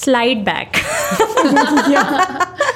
slide 0.07 0.45
back 0.51 0.81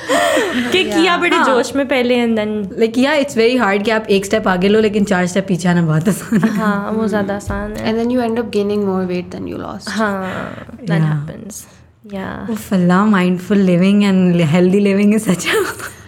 कि 0.07 0.85
किया 0.85 1.17
बड़े 1.17 1.37
हाँ. 1.37 1.45
जोश 1.47 1.75
में 1.77 1.87
पहले 1.89 2.17
and 2.17 2.37
then 2.37 2.69
like 2.79 2.99
yeah 2.99 3.15
it's 3.15 3.37
very 3.37 3.57
hard 3.57 3.85
कि 3.85 3.91
आप 3.91 4.07
एक 4.11 4.25
स्टेप 4.25 4.49
आगे 4.49 4.69
लो 4.69 4.81
लेकिन 4.81 5.05
चार 5.05 5.27
स्टेप 5.27 5.47
पीछे 5.49 5.69
आना 5.69 5.83
बहुत 5.83 6.09
आसान 6.09 6.41
है। 6.41 6.51
हाँ 6.51 6.91
वो 6.91 7.07
ज़्यादा 7.09 7.37
आसान 7.37 7.73
है। 7.73 7.89
And 7.89 7.99
then 7.99 8.11
you 8.11 8.21
end 8.21 8.39
up 8.39 8.51
gaining 8.51 8.85
more 8.85 9.05
weight 9.05 9.25
than 9.25 9.49
you 9.49 9.59
lost 9.59 9.91
हाँ 9.91 10.77
दैट 10.81 11.03
हैपेंस 11.03 11.67
या 12.15 12.49
ओह 12.51 13.05
mindful 13.05 13.59
living 13.59 14.05
and 14.05 14.41
healthy 14.41 14.81
living 14.81 15.15
is 15.15 15.31
such 15.31 15.47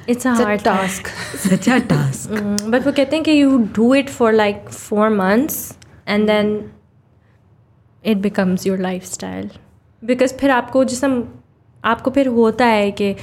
it's 0.09 0.27
a 0.27 0.31
hard 0.31 0.61
task 0.61 1.07
such 1.49 1.69
a 1.69 1.79
task 1.79 2.31
but 2.69 2.87
वो 2.87 2.93
कहते 2.93 3.17
हैं 3.17 3.25
कि 3.25 3.43
you 3.43 3.59
do 3.59 3.95
it 3.95 4.09
for 4.09 4.33
like 4.33 4.65
4 4.93 5.11
months 5.11 5.77
and 6.09 6.27
then 6.27 6.71
it 8.05 8.17
becomes 8.17 8.67
your 8.67 8.79
life 8.79 9.25
because 10.05 10.35
फिर 10.35 10.51
आपको 10.51 10.85
जिसम 10.85 11.23
आपको 11.85 12.11
फिर 12.11 12.27
होता 12.27 12.67
है 12.67 12.91
कि 12.91 13.17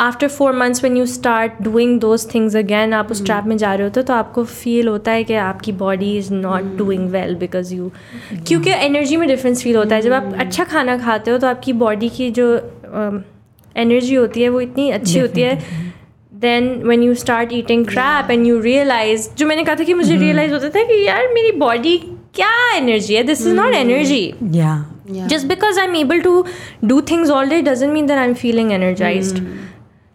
after 0.00 0.28
four 0.28 0.52
months 0.56 0.80
when 0.84 0.96
you 0.96 1.04
start 1.06 1.52
doing 1.62 2.00
those 2.00 2.24
things 2.34 2.56
again 2.56 2.92
आप 2.94 3.10
उस 3.10 3.24
ट्रैप 3.24 3.44
में 3.44 3.56
जा 3.58 3.74
रहे 3.74 3.86
होते 3.86 4.00
हो 4.00 4.04
तो 4.06 4.14
आपको 4.14 4.44
फील 4.44 4.88
होता 4.88 5.12
है 5.12 5.24
कि 5.24 5.34
आपकी 5.34 5.72
body 5.72 6.16
is 6.18 6.32
not 6.32 6.76
doing 6.78 7.08
well 7.10 7.34
because 7.36 7.74
you 7.74 7.90
क्योंकि 8.48 8.70
एनर्जी 8.70 9.16
में 9.16 9.26
डिफरेंस 9.28 9.62
फील 9.62 9.76
होता 9.76 9.96
है। 9.96 10.02
जब 10.02 10.12
आप 10.12 10.34
अच्छा 10.38 10.64
खाना 10.64 10.96
खाते 10.98 11.30
हो 11.30 11.38
तो 11.38 11.46
आपकी 11.46 11.72
बॉडी 11.72 12.08
की 12.08 12.30
जो 12.30 12.46
एनर्जी 13.76 14.14
होती 14.14 14.42
है 14.42 14.48
वो 14.48 14.60
इतनी 14.60 14.90
अच्छी 14.90 15.18
होती 15.20 15.40
है। 15.40 15.58
Then 16.34 16.70
when 16.88 17.04
you 17.08 17.18
start 17.24 17.52
eating 17.52 17.84
crap 17.92 18.30
and 18.34 18.46
you 18.50 18.62
realize 18.64 19.28
जो 19.38 19.46
मैंने 19.46 19.64
कहा 19.64 19.74
था 19.74 19.84
कि 19.84 19.94
मुझे 19.94 20.16
रियलाइज़ 20.16 20.52
होता 20.52 20.68
था 20.68 20.82
कि 20.82 21.04
यार 21.06 21.28
मेरी 21.34 21.52
बॉडी 21.58 21.96
क्या 22.34 22.52
एनर्जी 22.76 23.14
है? 23.14 23.22
This 23.22 23.46
is 23.46 23.54
not 23.54 23.74
energy 23.74 24.26
just 25.10 25.46
because 25.46 25.80
I 25.80 25.86
am 25.86 25.96
able 25.96 26.20
to 26.20 26.44
do 26.84 27.00
do 27.00 27.06
things 27.10 27.30
all 27.36 27.50
day 27.52 27.60
doesn't 27.70 27.96
mean 27.96 28.10
that 28.10 28.20
i'm 28.24 28.36
feeling 28.44 28.72
energized. 28.78 29.42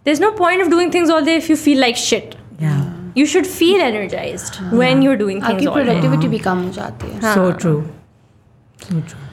there's 0.07 0.20
no 0.24 0.30
point 0.43 0.66
of 0.66 0.70
doing 0.74 0.91
things 0.97 1.14
all 1.14 1.24
day 1.30 1.36
if 1.45 1.49
you 1.53 1.57
feel 1.66 1.80
like 1.86 2.03
shit 2.09 2.36
yeah 2.66 2.82
you 3.20 3.26
should 3.32 3.49
feel 3.55 3.80
energized 3.86 4.61
when 4.82 5.07
you're 5.07 5.20
doing 5.22 5.41
आपकी 5.43 5.57
things 5.57 5.68
all 5.68 5.74
day 5.74 5.84
productivity 5.84 6.28
भी 6.34 6.39
कम 6.49 6.62
हो 6.64 6.70
जाती 6.80 7.14
है 7.14 7.34
so 7.39 7.49
true 7.64 7.80
so 8.89 9.01
true 9.09 9.24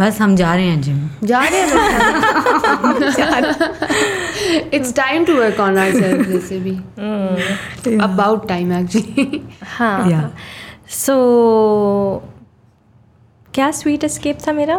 बस 0.00 0.20
हम 0.20 0.34
जा 0.36 0.54
रहे 0.54 0.66
हैं 0.66 0.80
जिम 0.82 0.98
जा 1.28 1.38
रहे 1.52 1.60
हैं 1.60 1.70
it's 4.74 4.92
time 4.96 5.24
to 5.24 5.34
work 5.38 5.60
on 5.60 5.78
ourselves 5.78 6.28
वैसे 6.28 6.58
भी 6.66 6.74
अबाउट 8.08 8.46
टाइम 8.48 8.72
एक्चुअली 8.72 9.40
हाँ 9.78 9.96
yeah 10.10 10.28
so 10.98 11.16
क्या 13.57 13.69
स्वीट 13.71 14.03
एस्केप 14.03 14.37
था 14.47 14.51
मेरा 14.53 14.75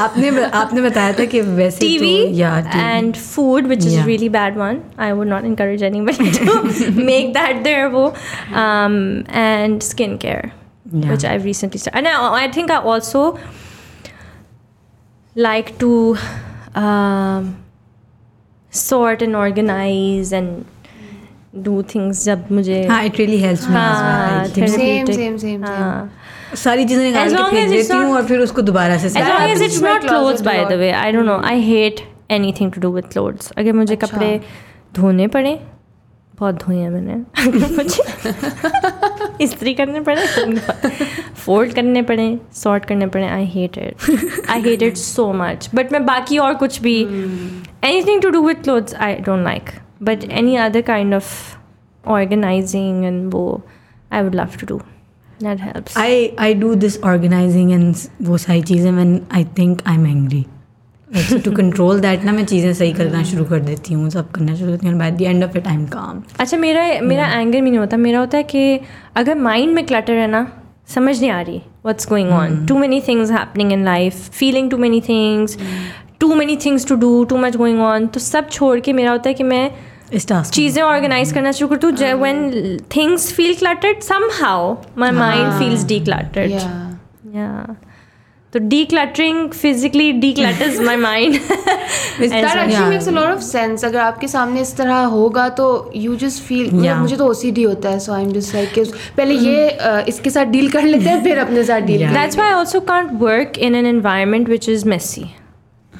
आपने 0.00 0.30
आपने 0.44 0.82
बताया 0.82 1.12
था 1.18 1.24
कि 1.34 1.40
वैसे 1.60 1.86
TV 1.86 2.10
तो 2.22 2.34
या 2.38 2.50
and 2.82 3.16
food, 3.26 3.70
which 3.72 3.86
is 3.86 3.94
Yeah. 3.94 4.02
a 4.02 4.08
really 4.10 4.28
bad 4.38 4.58
one. 4.62 4.80
I 5.06 5.12
would 5.20 5.30
not 5.34 5.48
encourage 5.52 5.82
anybody 5.90 6.30
to 6.38 6.90
make 7.10 7.32
that 7.38 7.62
their 7.68 7.88
wo. 7.94 8.04
Um, 8.64 8.98
and 9.46 9.88
skincare. 9.92 10.52
Yeah. 11.00 11.10
which 11.10 11.24
I've 11.24 11.44
recently 11.48 11.78
started. 11.82 11.98
And 11.98 12.08
I, 12.08 12.44
I 12.44 12.48
think 12.54 12.70
I 12.70 12.76
also 12.94 13.20
like 15.36 15.78
to 15.78 15.90
um, 16.74 17.46
sort 18.70 19.22
and 19.22 19.34
organize 19.34 20.32
and 20.32 20.66
do 21.68 21.82
things 21.92 22.24
जब 22.24 22.50
मुझे 22.52 22.84
हाँ 22.88 23.04
it 23.04 23.18
really 23.18 23.38
helps 23.40 23.68
मी 23.68 23.74
हाँ, 23.74 24.44
Same, 24.46 25.06
therapeutic. 25.06 26.21
सारी 26.54 26.84
चीज़ें 26.84 27.02
निकाल 27.04 27.34
के 27.34 27.50
फेंक 27.50 27.70
देती 27.70 27.96
हूँ 27.96 28.14
और 28.14 28.26
फिर 28.26 28.40
उसको 28.40 28.62
दोबारा 28.62 28.96
से 28.98 29.08
my 29.08 29.20
not 29.82 30.02
clothes, 30.02 30.40
closet 30.40 30.40
a 30.40 30.44
by 30.44 30.56
the 30.56 30.64
lot. 30.64 30.78
way. 30.78 30.92
I 30.94 31.10
don't 31.12 31.26
know. 31.26 31.40
I 31.44 31.58
hate 31.60 32.04
anything 32.30 32.70
to 32.70 32.80
do 32.80 32.90
with 32.90 33.12
clothes. 33.14 33.52
अगर 33.58 33.72
मुझे 33.72 33.96
कपड़े 33.96 34.40
धोने 34.94 35.26
पड़े 35.28 35.58
बहुत 36.38 36.54
धोए 36.64 36.76
हैं 36.76 36.90
मैंने 36.90 37.16
मुझे 37.76 38.02
इस्त्री 39.44 39.74
करने 39.74 40.00
पड़े 40.00 40.26
फोल्ड 41.44 41.74
करने 41.74 42.02
पड़े 42.02 42.26
सॉर्ट 42.54 42.84
करने 42.84 43.06
पड़े 43.06 43.26
I 43.28 43.44
hate 43.54 43.78
it 43.78 44.48
I 44.50 44.60
hate 44.62 44.82
it 44.82 44.96
so 44.96 45.32
much 45.32 45.68
but 45.74 45.92
मैं 45.92 46.04
बाकी 46.06 46.38
और 46.38 46.54
कुछ 46.54 46.80
भी 46.82 46.94
anything 48.08 48.22
to 48.22 48.30
do 48.30 48.46
with 48.46 48.62
clothes 48.64 48.94
I 48.94 49.14
don't 49.28 49.44
like 49.44 49.70
but 50.02 50.24
any 50.30 50.56
other 50.66 50.82
kind 50.82 51.14
of 51.14 51.30
organizing 52.04 53.04
and 53.04 53.32
वो 53.32 53.44
I 54.12 54.22
would 54.22 54.34
love 54.34 54.56
to 54.60 54.66
do 54.66 54.80
that 55.42 55.60
helps 55.62 55.96
I 55.98 56.10
I 56.46 56.50
do 56.62 56.72
this 56.84 56.98
organizing 57.12 57.76
and 57.78 58.08
वो 58.28 58.38
सारी 58.38 58.62
चीज़ें 58.72 58.90
when 58.98 59.14
I 59.40 59.44
think 59.58 59.86
I'm 59.92 60.10
angry. 60.14 60.44
To 61.44 61.50
control 61.56 61.98
that 62.02 62.24
ना 62.24 62.32
मैं 62.32 62.44
चीज़ें 62.46 62.72
सही 62.74 62.92
करना 62.92 63.22
शुरू 63.30 63.44
कर 63.44 63.60
देती 63.60 63.94
हूँ 63.94 64.08
सब 64.10 64.30
करना 64.30 64.54
शुरू 64.56 64.70
करती 64.70 64.86
हूँ 64.86 64.98
by 65.00 65.10
the 65.18 65.26
end 65.32 65.46
of 65.46 65.56
it 65.60 65.66
I'm 65.72 65.84
calm. 65.94 66.22
अच्छा 66.40 66.56
मेरा 66.56 66.84
मेरा 67.02 67.26
एंगर 67.40 67.60
में 67.62 67.70
नहीं 67.70 67.78
होता। 67.78 67.96
मेरा 67.96 68.18
होता 68.18 68.36
है 68.38 68.42
कि 68.44 68.80
अगर 69.16 69.38
माइंड 69.38 69.74
में 69.74 69.84
क्लटर 69.86 70.18
है 70.18 70.26
ना 70.26 70.46
समझ 70.94 71.20
नहीं 71.20 71.30
आ 71.30 71.40
रही 71.40 71.58
what's 71.84 72.08
going 72.08 72.30
on 72.32 72.64
too 72.66 72.78
many 72.78 73.00
things 73.08 73.30
happening 73.30 73.72
in 73.72 73.84
life 73.84 74.28
feeling 74.38 74.70
too 74.70 74.76
many 74.78 75.00
things 75.08 75.58
too 76.20 76.34
many 76.34 76.56
things 76.64 76.88
to 76.88 76.94
do 76.96 77.12
too 77.24 77.36
much 77.38 77.56
going 77.56 77.80
on 77.80 78.06
तो 78.06 78.20
सब 78.20 78.48
छोड़ 78.50 78.78
के 78.80 78.92
मेरा 78.92 79.10
होता 79.10 79.28
है 79.28 79.34
कि 79.34 79.44
मैं 79.44 79.70
चीज़ें 80.14 80.82
ऑर्गेनाइज 80.82 81.32
करना 81.32 81.52
शुरू 81.52 81.68
करती 81.68 81.86
हूँ। 81.86 82.20
When 82.20 82.76
things 82.96 83.32
feel 83.32 83.54
cluttered 83.54 84.00
somehow 84.40 84.74
my 84.98 85.10
mind 85.10 85.52
feels 85.58 85.84
decluttered 86.00 86.50
या 87.36 87.76
तो 88.52 88.58
decluttering 88.84 89.50
physically 89.50 90.10
declutters 90.32 90.80
my 90.80 90.96
mind 90.96 91.34
actually 91.34 92.72
Yeah. 92.72 92.88
makes 92.88 93.06
a 93.10 93.14
lot 93.18 93.30
of 93.34 93.42
sense. 93.44 93.84
अगर 93.84 93.98
आपके 94.00 94.28
सामने 94.28 94.60
इस 94.60 94.76
तरह 94.76 94.98
होगा 95.12 95.48
तो 95.60 95.68
just 96.22 96.42
feel 96.48 96.72
मतलब 96.72 96.96
मुझे 97.00 97.16
तो 97.16 97.32
OCD 97.34 97.66
होता 97.66 97.88
है 97.88 97.98
so 97.98 98.12
I'm 98.12 98.32
just 98.34 98.54
like 98.56 98.74
कि 98.74 98.84
पहले 99.16 99.34
ये 99.34 99.68
uh, 99.80 100.08
इसके 100.08 100.30
साथ 100.30 100.52
डील 100.56 100.70
कर 100.70 100.84
लेते 100.84 101.08
हैं 101.10 101.22
फिर 101.24 101.38
अपने 101.38 101.64
साथ 101.64 101.80
deal 101.86 102.00
Yeah. 102.02 102.12
That's 102.16 102.36
why 102.40 102.50
I 102.50 102.58
also 102.58 102.80
can't 102.92 103.18
work 103.24 103.58
in 103.68 103.80
an 103.82 103.86
environment 103.94 104.52
which 104.56 104.68
is 104.76 104.84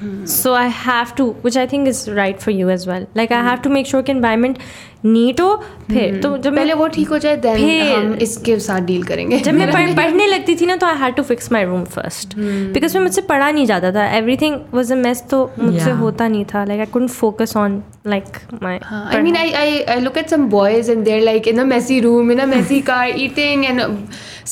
messy. 0.01 0.25
So 0.31 0.53
I 0.53 0.67
have 0.81 1.15
to, 1.15 1.23
which 1.45 1.55
I 1.57 1.65
think 1.69 1.87
is 1.87 1.99
right 2.17 2.39
for 2.41 2.51
you 2.51 2.69
as 2.69 2.83
well. 2.89 3.05
Like 3.15 3.31
I 3.31 3.39
have 3.45 3.61
to 3.63 3.69
make 3.77 3.87
sure 3.93 4.03
कि 4.09 4.13
environment 4.13 4.59
neat 5.05 5.39
हो 5.41 5.55
फिर 5.89 6.19
तो 6.21 6.37
जब 6.37 6.55
पहले 6.55 6.73
मैं 6.73 6.79
वो 6.79 6.87
ठीक 6.93 7.09
हो 7.09 7.17
जाए 7.23 7.37
then 7.41 7.55
फिर- 7.57 7.95
हम 7.97 8.13
इसके 8.21 8.57
साथ 8.67 8.81
डील 8.89 9.03
करेंगे 9.03 9.39
जब 9.39 9.53
मैं 9.53 9.71
पढ़, 9.71 9.93
पढ़ने 9.97 10.25
लगती 10.27 10.55
थी 10.61 10.65
ना 10.65 10.75
तो 10.75 10.85
I 10.87 10.97
had 10.99 11.15
to 11.15 11.23
fix 11.23 11.51
my 11.51 11.63
room 11.65 11.83
first 11.95 12.35
because 12.73 12.95
मैं 12.95 13.03
मुझसे 13.03 13.21
पढ़ा 13.29 13.49
नहीं 13.51 13.65
जाता 13.65 13.91
था 13.95 14.05
एवरीथिंग 14.17 14.55
वाज 14.73 14.91
अ 14.91 14.95
मेस 14.95 15.23
तो 15.31 15.39
मुझसे 15.59 15.85
Yeah. 15.89 15.99
होता 15.99 16.27
नहीं 16.27 16.45
था 16.53 16.63
like 16.71 16.79
I 16.79 16.85
couldn't 16.93 17.09
focus 17.09 17.55
on 17.57 17.81
like 18.07 18.37
my 18.63 18.79
I 18.79 19.21
mean, 19.27 19.37
I, 19.43 19.47
I, 19.63 19.69
I 19.95 19.99
look 20.07 20.17
at 20.23 20.35
some 20.35 20.49
boys 20.55 20.89
and 20.95 21.07
they're 21.09 21.25
like 21.29 21.47
in 21.53 21.59
a 21.59 21.65
messy 21.73 22.01
room, 22.07 22.31
in 22.35 22.39
a 22.39 22.47
messy 22.55 22.81
car, 22.91 23.07
eating 23.25 23.65
and 23.71 23.85
uh, 23.87 23.89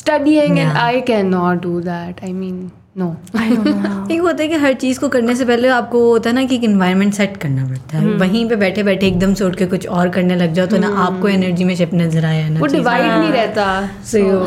studying, 0.03 0.59
and 0.65 0.73
Yeah. 0.73 0.82
I 0.86 1.01
cannot 1.11 1.61
do 1.67 1.76
that. 1.91 2.23
I 2.30 2.34
mean, 2.41 2.57
no. 2.99 3.07
एक 4.12 4.20
होता 4.20 4.43
है 4.43 4.49
कि 4.49 4.55
हर 4.55 4.72
चीज़ 4.72 5.01
को 5.01 5.09
करने 5.09 5.34
से 5.36 5.45
पहले 5.45 5.68
आपको 5.68 5.99
वो 6.01 6.09
होता 6.11 6.30
है 6.30 6.34
ना 6.36 6.45
कि 6.45 6.55
एक 6.55 6.64
इन्वायरमेंट 6.64 7.14
सेट 7.14 7.36
करना 7.36 7.64
पड़ता 7.64 7.99
है। 7.99 8.07
वहीं 8.18 8.49
पे 8.49 8.57
बैठे 8.57 8.82
बैठे 8.82 9.07
एकदम 9.07 9.34
से 9.34 9.45
उठ 9.45 9.57
के 9.57 9.66
कुछ 9.66 9.86
और 9.88 10.09
करने 10.09 10.36
लग 10.36 10.53
जाओ 10.53 10.66
तो 10.66 10.76
ना 10.78 10.88
आपको 11.03 11.28
एनर्जी 11.28 11.64
में 11.64 11.74
शिफ्ट 11.76 11.95
नज़र 11.95 12.24
आया 12.24 12.49
ना 12.49 12.61
वो। 12.61 12.66
डिवाइड 12.66 13.03
नहीं 13.18 13.30
रहता। 13.32 13.91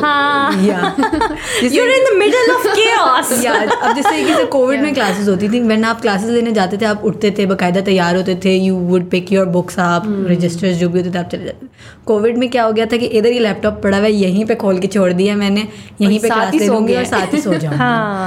हाँ। 0.04 0.52
जैसे- 1.62 1.72
You're 1.72 1.94
in 1.94 2.04
the 2.10 2.18
middle 2.24 2.52
of 2.56 2.68
chaos. 2.74 3.44
या 3.46 3.54
अब 3.54 3.96
जिस 3.96 4.06
से 4.06 4.46
कोविड 4.46 4.82
में 4.82 4.94
क्लासेस 4.94 5.28
होती 5.30 5.50
थी 5.50 5.60
व्हेन 5.60 5.84
आप 5.84 6.02
क्लासेस 6.02 6.30
लेने 6.30 6.52
जाते 6.52 6.78
थे 6.78 6.86
आप 6.86 7.02
उठते 7.04 7.32
थे 7.38 7.46
बकायदा 7.46 7.82
तैयार 7.82 8.16
होते 8.16 8.36
थे 8.36 8.56
you 8.58 8.76
would 8.76 9.10
pick 9.10 9.32
your 9.34 9.46
books 9.46 9.80
आप 9.80 10.04
रजिस्टर्स 10.30 10.78
जो 10.78 10.89
भी 10.89 11.00
होते 11.00 11.12
थे 11.14 11.20
आप 11.20 11.30
चले 11.30 11.46
जाते 11.46 11.68
कोविड 12.06 12.38
में 12.38 12.50
क्या 12.50 12.64
हो 12.64 12.72
गया 12.74 12.86
था 12.86 12.98
कि 12.98 13.06
इधर 13.06 13.30
ही 13.30 13.39
लैपटॉप 13.39 13.80
पड़ा 13.84 13.98
हुआ 13.98 14.06
है 14.06 14.12
यहीं 14.14 14.46
पे 14.46 14.56
खोल 14.56 14.80
के 14.80 14.88
छोड़ 14.88 15.12
दिया 15.14 15.36
मैंने 15.36 15.68
यहीं 16.02 16.20
पे 16.20 16.28
साथ 16.28 16.36
क्लास 16.36 16.54
ले 16.54 16.68
लूँगी 16.68 16.94
और 16.96 17.04
साथ 17.06 17.34
ही 17.34 17.41
सो 17.41 17.54
जाऊँगी। 17.54 17.78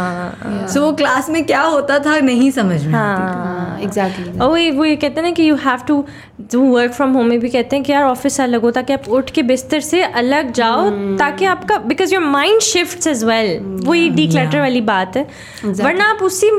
हाँ। 0.06 0.66
सो 0.68 0.80
वो 0.80 0.92
क्लास 0.92 1.30
में 1.30 1.44
क्या 1.46 1.62
होता 1.62 1.98
था 1.98 2.18
नहीं 2.20 2.50
समझ 2.50 2.84
में 2.84 2.92
हाँ, 2.92 3.78
एग्जैक्टली 3.80 4.38
और 4.38 4.48
वो 4.48 4.76
वो 4.78 4.84
ये 4.84 4.96
कहते 4.96 5.20
हैं 5.20 5.22
ना 5.22 5.30
कि 5.30 5.48
यू 5.50 5.56
हैव 5.56 5.78
टू 5.88 6.04
जो 6.40 6.60
वर्क 6.62 6.92
फ्रॉम 6.92 7.12
होम 7.12 7.26
में 7.26 7.38
भी 7.40 7.48
कहते 7.48 7.76
हैं 7.76 7.84
कि 7.84 7.92
यार 7.92 8.04
ऑफ़िस 8.04 8.40
अलग 8.40 8.62
होता 8.62 8.80
ताकि 8.80 8.92
आप 8.92 9.08
उठ 9.08 9.30
के 9.30 9.42
बिस्तर 9.42 9.80
से 9.80 10.02
अलग 10.02 10.52
जाओ 10.52 10.90
ताकि 11.18 11.44
आपका 11.44 11.78
because 11.78 12.14
your 12.14 12.24
mind 12.24 12.60
shift 12.60 13.06
as 13.06 13.24
well 13.24 13.58
वो 13.86 13.94
ये 13.94 14.08
डी 14.08 14.26
वाली 14.60 14.80
बात 14.80 15.16
है। 15.16 15.26
वरना 15.64 16.04
आप 16.04 16.22
उसी 16.22 16.50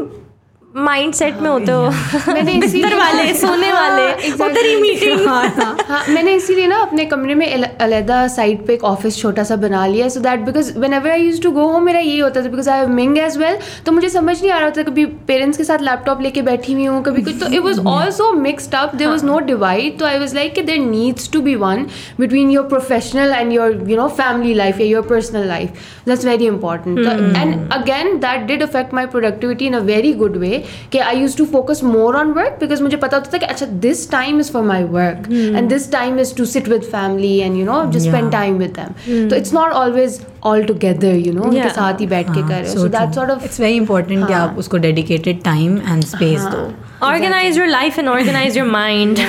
माइंड 0.78 1.14
सेट 1.14 1.40
में 1.42 1.50
होते 1.50 1.72
हो? 1.72 1.90
मैंने 2.34 2.52
इसीलिए- 2.66 2.98
वाले 2.98 3.34
सोने 3.36 3.72
वाले 3.74 4.02
हाँ, 4.04 4.48
उधर 4.50 4.66
ही 4.66 4.76
मीटिंग 4.82 5.28
हाँ 5.28 6.04
मैंने 6.10 6.34
इसीलिए 6.36 6.68
ना 6.68 6.78
अपने 6.82 7.06
कमरे 7.06 7.36
में 7.36 7.46
अलहदा 7.54 8.28
साइड 8.28 8.66
पे 8.68 8.74
एक 8.74 8.84
ऑफ़िस 8.84 9.18
छोटा 9.22 9.44
सा 9.44 9.56
बना 9.58 9.86
लिया 9.88 10.08
so 10.10 10.20
that 10.20 10.40
because 10.46 10.72
whenever 10.94 11.12
I 11.12 11.22
use 11.22 11.42
to 11.42 11.52
go 11.52 11.66
home 11.68 11.84
मेरा 11.86 12.00
ये 12.00 12.20
होता 12.20 12.42
था 12.42 12.50
because 12.50 12.70
I 12.70 12.86
mean 12.98 13.18
as 13.18 13.38
well 13.38 13.58
तो 13.86 13.92
मुझे 13.92 14.10
समझ 14.10 14.40
नहीं 14.42 14.52
आ 14.52 14.60
रहा 14.60 14.70
था 14.78 14.84
कभी 14.84 15.06
पेरेंट्स 15.28 15.58
के 15.58 15.64
साथ 15.64 15.82
लैपटॉप 15.82 16.22
लेके 16.22 16.42
बैठी 16.42 16.74
हुई 16.74 16.86
हूँ 16.86 17.02
कभी 17.04 17.22
कुछ 17.24 17.40
तो 17.40 17.52
it 17.54 17.60
was 17.62 17.80
also 17.88 18.32
mixed 18.42 18.76
up 18.76 18.96
there 18.96 19.08
was 19.08 19.26
no 19.26 19.40
divide 19.48 19.98
तो 20.00 20.06
आई 20.06 20.20
वॉज़ 20.20 20.36
लाइक 20.36 20.54
कि 20.56 20.62
there 20.64 20.80
needs 20.80 21.30
to 21.32 21.42
be 21.42 21.56
one 21.66 21.86
between 22.20 22.52
your 22.52 22.68
professional 22.68 23.34
and 23.34 23.54
your 23.54 23.84
you 23.90 23.98
know 23.98 24.08
family 24.18 24.54
life 24.54 24.80
या 24.82 24.88
your 24.88 25.08
personal 25.10 25.48
life 25.48 25.84
that's 26.08 26.26
very 26.26 26.48
important 26.48 27.00
and 27.00 27.72
again 27.74 28.18
that 28.20 28.46
did 28.48 28.64
affect 28.64 28.94
my 28.94 29.06
productivity 29.08 29.66
in 29.68 29.74
a 29.74 29.80
very 29.92 30.14
good 30.24 30.38
way 30.38 30.64
कि 30.92 30.98
I 31.00 31.20
use 31.20 31.38
to 31.38 31.46
focus 31.46 31.84
more 31.84 32.16
on 32.18 32.32
work 32.34 32.58
because 32.60 32.82
मुझे 32.84 32.98
पता 32.98 33.18
होता 33.18 33.32
था 33.34 33.38
कि 33.38 33.46
अच्छा 33.46 33.66
this 33.86 34.10
time 34.12 34.40
is 34.40 34.52
for 34.52 34.64
my 34.64 34.84
work 34.96 35.28
and 35.32 35.70
this 35.70 35.92
time 35.92 36.20
is 36.20 36.36
to 36.36 36.46
sit 36.46 36.68
with 36.70 36.82
family 36.92 37.38
and 37.40 37.58
you 37.58 37.66
know 37.66 37.84
just 37.86 38.06
spend 38.08 38.16
Yeah. 38.18 38.32
Time 38.32 38.58
with 38.58 38.70
them 38.76 39.30
तो 39.30 39.36
it's 39.36 39.54
not 39.54 39.72
always 39.74 40.20
all 40.46 40.64
together 40.64 41.16
you 41.18 41.34
know 41.34 41.42
उनके 41.42 41.58
Yeah. 41.60 41.74
साथ 41.76 42.02
ही 42.02 42.08
बैठ 42.08 42.28
के 42.28 42.42
कर। 42.42 42.48
रहे 42.54 42.68
हो 42.68 42.74
so 42.74 42.88
that 42.88 43.14
sort 43.16 43.30
of 43.32 43.44
it's 43.46 43.60
very 43.60 43.76
important 43.76 44.28
कि 44.28 44.34
हाँ। 44.34 44.42
आप 44.48 44.58
उसको 44.60 44.78
डेडिकेटेड 44.78 45.44
टाइम 45.44 45.78
एंड 45.88 46.04
स्पेस 46.06 46.42
दो। 46.46 46.72
Organize 47.08 47.58
your 47.58 47.68
life 47.68 48.00
and 48.00 48.08
organize 48.10 48.58
your 48.58 48.68
mind 48.68 49.20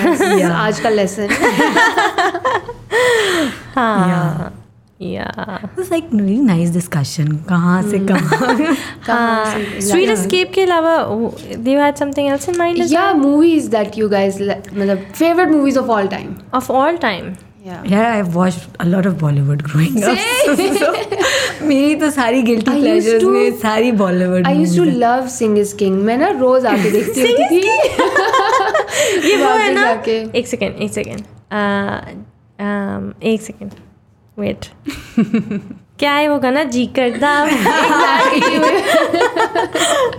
आज 0.52 0.80
का 0.80 0.88
लेसन 0.90 1.28
हाँ। 3.76 4.57
या 5.00 5.24
It's 5.78 5.90
like 5.90 6.06
really 6.12 6.40
nice 6.46 6.70
discussion. 6.76 7.28
कहाँ 7.48 7.82
से 7.90 7.98
कहाँ? 8.10 8.74
स्वीट 9.80 10.08
एस्केप 10.10 10.52
के 10.54 10.62
अलावा 10.62 10.96
they 11.56 11.76
had 11.76 11.94
something 11.96 12.28
else 12.28 12.48
in 12.48 12.56
mind 12.58 12.84
या 12.92 13.12
मूवीज़ 13.14 13.68
दैट 13.70 13.98
यू 13.98 14.08
गाइस 14.08 14.40
मतलब 14.42 15.04
favourite 15.14 15.48
movies 15.48 15.78
of 15.78 15.90
all 15.90 16.06
time 16.08 16.34
of 16.54 16.72
all 16.72 16.96
time 16.96 17.34
Yeah. 17.66 17.90
यार 17.92 18.04
I 18.04 18.22
watched 18.34 18.76
a 18.82 18.84
lot 18.88 19.06
of 19.08 19.14
Bollywood 19.22 19.62
growing 19.62 19.96
up. 20.10 20.18
So, 20.78 21.62
मेरी 21.62 21.94
तो 21.94 22.10
सारी 22.10 22.42
guilty 22.42 22.70
I 22.74 22.76
pleasures 22.82 23.22
to- 23.24 23.32
में 23.32 23.56
सारी 23.58 23.90
Bollywood 23.92 24.46
मैं 26.04 26.16
ना 26.18 26.28
रोज 26.38 26.66
आके 26.66 26.90
देखती 26.96 27.20
होती 27.20 27.48
थी। 27.50 27.60
ये 29.28 29.36
वो 29.36 29.50
है 29.50 29.72
ना। 29.74 29.90
एक 30.38 30.46
सेकेंड 30.46 30.74
एक 30.82 30.92
सेकेंड 30.92 31.20
एक 33.22 33.42
सेकेंड 33.42 33.70
वेट 34.38 34.66
क्या 35.98 36.12
है 36.12 36.26
वो 36.28 36.38
गाना? 36.38 36.62
जी 36.64 36.84
करदा 36.98 37.30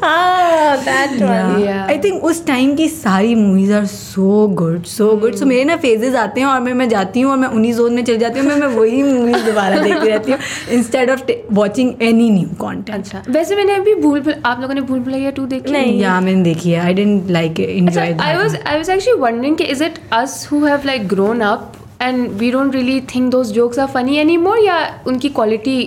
हाँ 0.03 0.77
that 0.77 1.11
one 1.21 1.47
Yeah. 1.59 1.87
I 1.89 1.97
think 1.99 2.23
उस 2.23 2.45
टाइम 2.47 2.75
की 2.75 2.87
सारी 2.89 3.33
movies 3.35 3.71
are 3.73 3.85
so 3.85 4.47
good 4.57 4.83
so 4.85 5.07
good 5.17 5.35
so 5.35 5.45
मेरे 5.45 5.63
ना 5.65 5.75
फेजेस 5.77 6.15
आते 6.15 6.41
हैं 6.41 6.47
और 6.47 6.59
मैं 6.61 6.73
मैं 6.73 6.87
जाती 6.89 7.21
हूँ 7.21 7.31
और 7.31 7.37
मैं 7.37 7.47
उन्हीं 7.49 7.73
जोन 7.73 7.93
में 7.93 8.03
चली 8.03 8.17
जाती 8.17 8.39
हूँ 8.39 8.47
मैं 8.47 8.55
मैं 8.55 8.67
वही 8.75 9.01
मूवीज़ 9.03 9.45
दोबारा 9.45 9.81
देखती 9.81 10.07
रहती 10.09 10.31
हूँ 10.31 10.39
instead 10.71 11.09
of 11.09 11.23
watching 11.53 11.93
any 12.01 12.29
new 12.29 12.49
content 12.59 12.97
अच्छा। 12.97 13.23
वैसे 13.29 13.55
मैंने 13.55 13.75
अभी 13.75 13.95
भूल 14.01 14.19
भुल 14.21 14.35
आप 14.45 14.61
लोगों 14.61 14.73
ने 14.73 14.81
भूल 14.83 14.99
भुलैया 14.99 15.31
टू 15.31 15.45
देखी 15.47 15.71
नहीं। 15.71 15.99
या 16.01 16.19
मैंने 16.21 16.43
देखी 16.43 16.71
है। 16.71 16.79
I 16.81 16.93
didn't 16.93 17.29
like 17.31 17.59
enjoy 17.59 18.15
I 18.21 18.35
was 18.35 18.59
I 18.67 18.77
was 18.77 18.89
actually 18.89 19.19
wondering 19.21 19.57
कि 19.57 19.63
is 19.65 19.83
it 19.83 19.99
us 20.13 20.47
who 20.51 20.65
have 20.65 20.81
like 20.85 21.07
grown 21.07 21.41
up 21.43 21.71
and 22.01 22.27
we 22.39 22.51
don't 22.51 22.75
really 22.75 22.99
think 23.15 23.31
those 23.31 23.51
jokes 23.51 23.79
are 23.79 23.87
funny 23.93 24.17
any 24.17 24.37
more 24.37 24.59
या 24.59 24.77
उनकी 25.07 25.29
क्वालिटी 25.29 25.81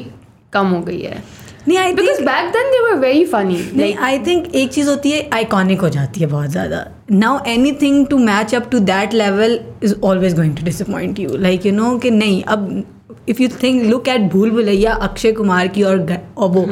कम 0.53 0.67
हो 0.67 0.81
गई 0.81 1.01
है? 1.01 1.23
नहीं 1.69 1.79
I 1.79 1.93
because 1.95 2.21
back 2.23 2.47
then 2.53 2.71
they 2.71 2.79
were 2.83 2.99
very 3.01 3.25
funny 3.25 3.59
नहीं 3.77 3.95
I 3.95 4.19
think 4.19 4.55
एक 4.55 4.71
चीज़ 4.73 4.89
होती 4.89 5.11
है 5.11 5.29
आइकॉनिक 5.33 5.81
हो 5.81 5.89
जाती 5.89 6.21
है 6.21 6.27
बहुत 6.27 6.51
ज़्यादा। 6.51 6.87
Now 7.11 7.39
anything 7.83 8.07
to 8.07 8.19
match 8.19 8.55
up 8.55 8.71
to 8.71 8.79
that 8.89 9.15
level 9.15 9.59
is 9.85 9.95
always 10.05 10.35
going 10.37 10.57
to 10.57 10.65
disappoint 10.65 11.18
you 11.18 11.37
like 11.37 11.67
you 11.67 11.72
know 11.72 11.97
कि 11.99 12.11
नहीं 12.11 12.43
अब 12.43 12.83
if 13.29 13.43
you 13.43 13.49
think 13.63 13.84
look 13.84 14.09
at 14.09 14.21
Bhool 14.21 14.51
Bhulaiyaa 14.51 14.93
Akshay 14.93 15.33
Kumar 15.33 15.68
की 15.68 15.83
और 15.83 16.18
और 16.39 16.49
वो 16.49 16.67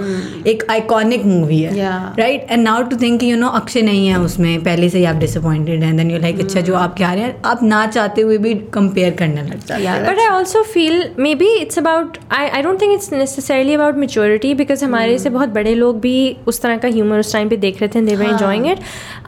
एक 0.47 0.65
आइकॉनिक 0.71 1.25
मूवी 1.25 1.61
है 1.61 1.75
right 2.19 2.47
and 2.51 2.63
now 2.63 2.83
to 2.83 2.97
think 2.97 3.23
you 3.23 3.37
know 3.37 3.49
Akshay 3.49 3.83
नहीं 3.83 4.09
है 4.09 4.21
उसमें 4.21 4.65
पहले 4.65 4.89
से 4.89 4.99
ही 4.99 5.05
आप 5.05 5.17
डिसअपॉइंटेड 5.17 5.83
हैं 5.83 5.97
देन 5.97 6.11
यू 6.11 6.19
लाइक 6.19 6.41
अच्छा 6.41 6.61
जो 6.61 6.75
आप 6.75 6.97
क्या 6.97 7.13
रहे 7.13 7.25
हैं 7.25 7.43
आप 7.45 7.63
ना 7.63 7.87
चाहते 7.87 8.23
हुए 8.23 8.39
भी 8.39 8.55
कंपेयर 8.55 9.11
करने 9.11 9.43
लग 9.43 9.67
जाते 9.67 9.83
हैं। 9.83 10.05
Yeah, 10.05 10.11
But 10.11 10.21
I 10.21 10.41
also 10.41 10.65
feel 10.77 10.99
maybe 11.27 11.51
it's 11.65 11.83
about 11.85 12.19
I, 12.41 12.51
I 12.59 12.63
don't 12.63 12.81
think 12.81 12.99
it's 12.99 13.13
necessarily 13.13 13.79
about 13.81 14.01
maturity 14.07 14.55
because 14.61 14.83
हमारे 14.83 15.19
से 15.19 15.31
बहुत 15.31 15.49
बड़े 15.49 15.75
लोग 15.75 16.01
भी 16.01 16.37
उस 16.47 16.63
तरह 16.63 16.77
का 16.77 16.89
ह्यूमर 16.89 17.19
उस 17.19 17.33
टाइम 17.33 17.49
पे 17.49 17.57
देख 17.57 17.83
रहे 17.83 17.89
थे 17.89 18.01
and 18.01 18.09
they 18.09 18.67
it 18.67 18.79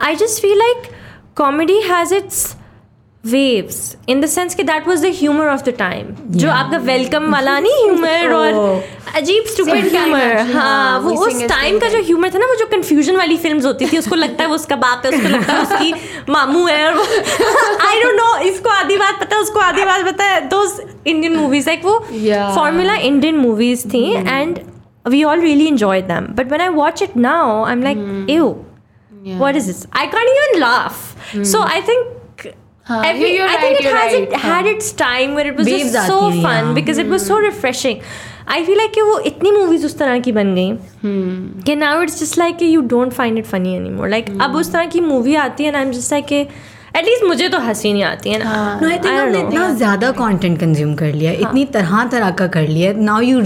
I 0.01 0.15
just 0.15 0.41
feel 0.41 0.57
like 0.57 0.77
comedy 1.35 1.79
has 1.79 2.13
comedy 2.13 2.62
waves 3.23 3.95
in 4.09 4.21
the 4.21 4.25
sense 4.25 4.55
कि 4.55 4.63
that 4.63 4.87
was 4.87 5.01
the 5.01 5.09
humour 5.15 5.47
of 5.47 5.61
the 5.63 5.69
time 5.77 6.07
जो 6.31 6.49
आपका 6.51 6.77
वेलकम 6.79 7.31
वाला 7.33 7.59
नहीं 7.59 7.83
ह्यूमर 7.83 8.33
और 8.33 8.83
अजीब 9.15 9.43
स्टूपिड 9.47 9.85
ह्यूमर 9.87 10.37
हाँ, 10.37 10.53
हाँ 10.53 10.99
वो 10.99 11.11
उस 11.17 11.43
टाइम 11.43 11.77
का 11.79 11.89
जो 11.89 12.01
ह्यूमर 12.03 12.33
था 12.33 12.37
ना 12.37 12.45
वो 12.45 12.55
जो 12.55 12.65
कंफ्यूजन 12.67 13.15
वाली 13.15 13.37
फिल्म्स 13.37 13.65
होती 13.65 13.85
थी 13.85 13.97
उसको 13.97 14.15
लगता 14.15 14.43
है 14.43 14.49
वो 14.49 14.55
उसका 14.55 14.75
बाप 14.77 15.05
है 15.05 15.11
उसको 15.11 15.29
लगता 15.29 15.53
है 15.53 15.61
उसकी 15.61 15.93
मामू 16.29 16.65
है 16.67 16.87
और 16.87 16.99
आई 17.81 18.01
डोंट 18.01 18.15
नो 18.15 18.35
इसको 18.45 18.69
आधी 18.71 18.97
बात 18.97 19.19
पता 19.19 19.35
है 19.35 19.41
उसको 19.41 19.59
आधी 19.59 19.85
बात 19.85 20.05
पता 20.05 20.25
है 20.25 20.41
दो 20.47 20.63
इंडियन 21.05 21.35
मूवीज़ 21.35 21.69
लाइक 21.69 21.85
वो 21.85 21.97
फॉर्मूला 22.55 22.95
इंडियन 23.03 23.37
मूवीज़ 23.37 23.87
थी 23.89 24.03
and 24.15 24.59
we 25.07 25.23
all 25.23 25.41
really 25.41 25.67
enjoy 25.67 26.01
them 26.09 26.27
but 26.35 26.51
when 26.51 26.61
I 26.61 26.69
watch 26.75 27.01
it 27.03 27.15
now 27.19 27.63
I 27.63 27.71
am 27.71 27.83
like 27.83 28.27
uh 28.29 28.39
what 29.37 29.55
is 29.55 29.67
this 29.67 29.85
I 29.93 30.07
can't 30.07 30.29
even 30.43 30.59
laugh 30.59 31.45
so 31.45 31.61
I 31.63 31.81
think 31.81 32.12
think 32.87 33.05
every, 33.05 33.35
you- 33.35 33.43
i 33.47 33.55
think 33.57 33.79
it 33.79 33.85
has 33.85 34.13
right. 34.13 34.23
it 34.27 34.33
had 34.45 34.65
its 34.65 34.91
time 34.91 35.33
where 35.35 35.47
it 35.47 35.55
was 35.57 35.67
Waves 35.67 35.93
just 35.93 36.07
so 36.07 36.19
fun 36.31 36.43
हाँ. 36.45 36.73
because 36.75 36.97
it 36.97 37.07
was 37.15 37.25
so 37.31 37.37
refreshing 37.47 38.01
I 38.49 38.63
feel 38.65 38.77
like 38.77 38.91
कि 38.93 39.01
वो 39.01 39.17
इतनी 39.27 39.51
movies 39.51 39.85
उस 39.85 39.97
तरह 39.97 40.19
की 40.19 40.31
बन 40.31 40.53
गई 40.55 40.71
कि 41.65 41.75
now 41.75 42.01
it's 42.03 42.19
just 42.19 42.37
like 42.37 42.61
you 42.61 42.81
don't 42.93 43.13
find 43.13 43.37
it 43.37 43.45
funny 43.45 43.75
any 43.75 43.89
more 43.89 44.09
like 44.09 44.25
अब 44.41 44.55
उस 44.55 44.71
तरह 44.71 44.85
की 44.95 45.01
मूवी 45.01 45.35
आती 45.43 45.63
है 45.63 45.71
ना 45.71 45.81
एम 45.81 45.91
जस्ट 45.91 46.13
like 46.13 46.33
एटलीस्ट 46.95 47.23
मुझे 47.23 47.47
तो 47.49 47.59
हँसी 47.59 47.91
नहीं 47.93 48.03
आती 48.03 48.29
है 48.29 48.37
ना. 48.39 48.79
नो 48.81 48.87
आई 48.87 48.97
थिंक 48.97 49.19
हमने 49.19 49.39
इतना 49.39 49.69
ज़्यादा 49.75 50.11
कंटेंट 50.11 50.59
कंज्यूम 50.59 50.93
कर 50.95 51.13
लिया 51.13 51.31
है। 51.31 51.37
इतनी 51.37 51.65
तरह 51.73 52.03
तरह 52.11 52.29
का 52.31 52.47
कर 52.47 52.67
लिया। 52.67 52.91
नाउ 52.99 53.21
यू 53.21 53.39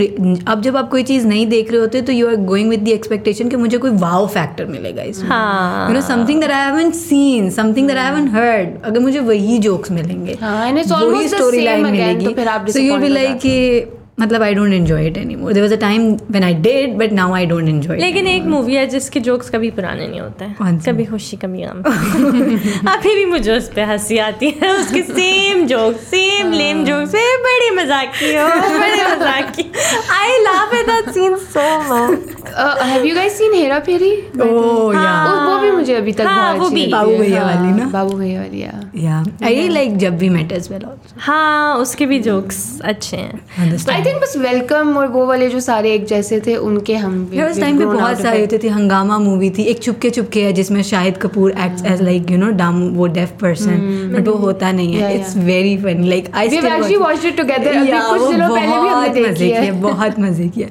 अब 0.47 0.61
जब 0.61 0.77
आप 0.77 0.89
कोई 0.91 1.03
चीज़ 1.03 1.27
नहीं 1.27 1.45
देख 1.47 1.71
रहे 1.71 1.81
होते 1.81 2.01
तो 2.01 2.13
you 2.13 2.27
are 2.29 2.35
going 2.45 2.69
with 2.69 2.83
the 2.83 2.87
expectation 2.89 3.49
कि 3.49 3.55
मुझे 3.57 3.77
कोई 3.77 3.91
वाव 3.97 4.27
फैक्टर 4.29 4.65
मिलेगा 4.67 5.03
इसमें। 5.03 5.29
हाँ। 5.29 5.87
You 5.87 5.93
know 5.93 6.01
something 6.07 6.41
that 6.41 6.51
I 6.51 6.65
haven't 6.65 6.93
seen 6.95 7.49
something 7.51 7.87
that 7.87 7.97
I 7.97 8.05
haven't 8.05 8.33
heard 8.33 8.83
अगर 8.85 8.99
मुझे 8.99 9.19
वही 9.21 9.57
जोक्स 9.59 9.91
मिलेंगे 9.91 10.37
वही 10.41 10.83
सो 11.27 12.79
यू 12.79 12.97
बी 12.97 13.07
लाइक 13.09 13.95
मतलब 14.17 14.43
I 14.43 14.53
don't 14.53 14.73
enjoy 14.73 15.05
it 15.07 15.17
any 15.17 15.35
more 15.35 15.53
there 15.53 15.63
was 15.63 15.73
a 15.73 15.77
time 15.77 16.07
when 16.31 16.43
I 16.43 16.53
did 16.61 16.97
but 16.97 17.11
now 17.13 17.33
I 17.33 17.45
don't 17.45 17.67
enjoy 17.69 17.97
लेकिन 17.97 18.27
एक 18.27 18.43
movie 18.53 18.75
है 18.75 18.85
जिसके 18.87 19.19
जोक्स 19.27 19.49
कभी 19.49 19.69
पुराने 19.71 20.07
नहीं 20.07 20.19
होते 20.19 20.45
हैं। 20.45 20.79
कभी 20.87 21.05
खुशी 21.05 21.37
कभी 21.37 21.61
गम। 21.63 21.81
अभी 22.93 23.15
भी 23.15 23.25
मुझे 23.25 23.57
उस 23.57 23.67
पर 23.75 23.89
हँसी 23.91 24.17
आती 24.27 24.49
है 24.61 24.73
उसके 24.75 25.01
same 25.03 25.65
joke 25.67 25.99
same 26.11 26.51
lame 26.53 26.83
jokes 26.85 27.13
बड़ी 27.45 27.69
मज़ाक 27.75 28.11
की 28.19 28.35
हो 28.35 28.47
बड़े 28.79 29.03
मज़ाक 29.15 29.53
की। 29.55 29.71
I 30.13 30.39
laugh 30.43 30.73
at 30.73 30.87
that 30.87 31.13
scene 31.13 31.35
so 31.53 31.69
much 31.91 32.33
Uh, 32.59 32.75
have 32.89 33.03
you 33.05 33.15
guys 33.15 33.33
seen 33.37 33.53
Hera 33.53 33.79
Pheri 33.79 34.11
oh 34.43 34.93
yeah 34.95 35.11
वो 35.45 35.57
भी 35.61 35.71
मुझे 35.71 35.95
अभी 35.95 36.11
तक 36.11 36.25
हाँ, 36.25 36.55
बहुत 36.57 36.71
अच्छी 36.73 36.85
बाबू 36.91 37.15
भैया 37.17 37.41
हाँ, 37.41 37.55
वाली 37.55 37.73
ना? 37.79 37.85
बाबू 37.87 38.15
भैया 38.17 38.39
वाली 38.41 38.61
या 39.05 39.23
आई 39.47 39.67
लाइक 39.69 39.97
जब 39.97 40.17
भी 40.17 40.29
मेट 40.29 40.51
एज 40.51 40.69
वेल 40.71 40.85
आल्सो 40.85 41.15
हाँ 41.19 41.75
उसके 41.77 42.05
भी 42.05 42.19
जोक्स 42.19 42.57
अच्छे 42.83 43.17
हैं। 43.17 43.41
आई 43.89 44.01
थिंक 44.07 44.21
बस 44.21 44.35
वेलकम 44.37 44.97
और 44.97 45.07
वो 45.07 45.25
वाले 45.25 45.49
जो 45.49 45.59
सारे 45.59 45.93
एक 45.93 46.05
जैसे 46.07 46.39
थे 46.47 46.55
उनके 46.67 46.95
हम 46.95 47.15
उस 47.49 47.59
टाइम 47.59 47.79
पे 47.79 47.85
बहुत 47.85 48.21
सारे 48.21 48.39
होते 48.41 48.57
थे 48.63 48.67
हंगामा 48.69 49.17
मूवी 49.19 49.49
थी 49.57 49.63
एक 49.71 49.79
चुपके 49.83 50.09
चुपके 50.09 50.43
है 50.43 50.53
जिसमें 50.53 50.81
Shahid 50.83 51.17
Kapoor 51.17 51.51
acts 51.65 51.85
as 51.85 52.01
like 52.01 52.31
you 52.31 52.37
know 52.37 52.49
dumb 52.61 52.79
वो 52.95 53.07
डेफ 53.17 53.31
पर्सन 53.41 54.11
बट 54.13 54.27
वो 54.27 54.33
होता 54.45 54.71
नहीं 54.71 54.93
है। 54.93 55.13
It's 55.15 55.37
very 55.37 55.77
funny 55.77 56.07
like 56.09 56.29
I 56.35 56.49
We've 56.49 56.67
actually 56.67 57.01
watched 57.01 57.27
it 57.29 57.39
together. 57.39 57.75
अभी 57.75 57.91
कुछ 58.09 58.21
दिनों 58.31 58.49
पहले 58.49 58.81
भी 58.81 58.87
हमने 58.87 59.09
देखी 59.09 59.49
है। 59.51 59.71
बहुत 59.81 60.19
मज़े 60.19 60.47
किए। 60.49 60.69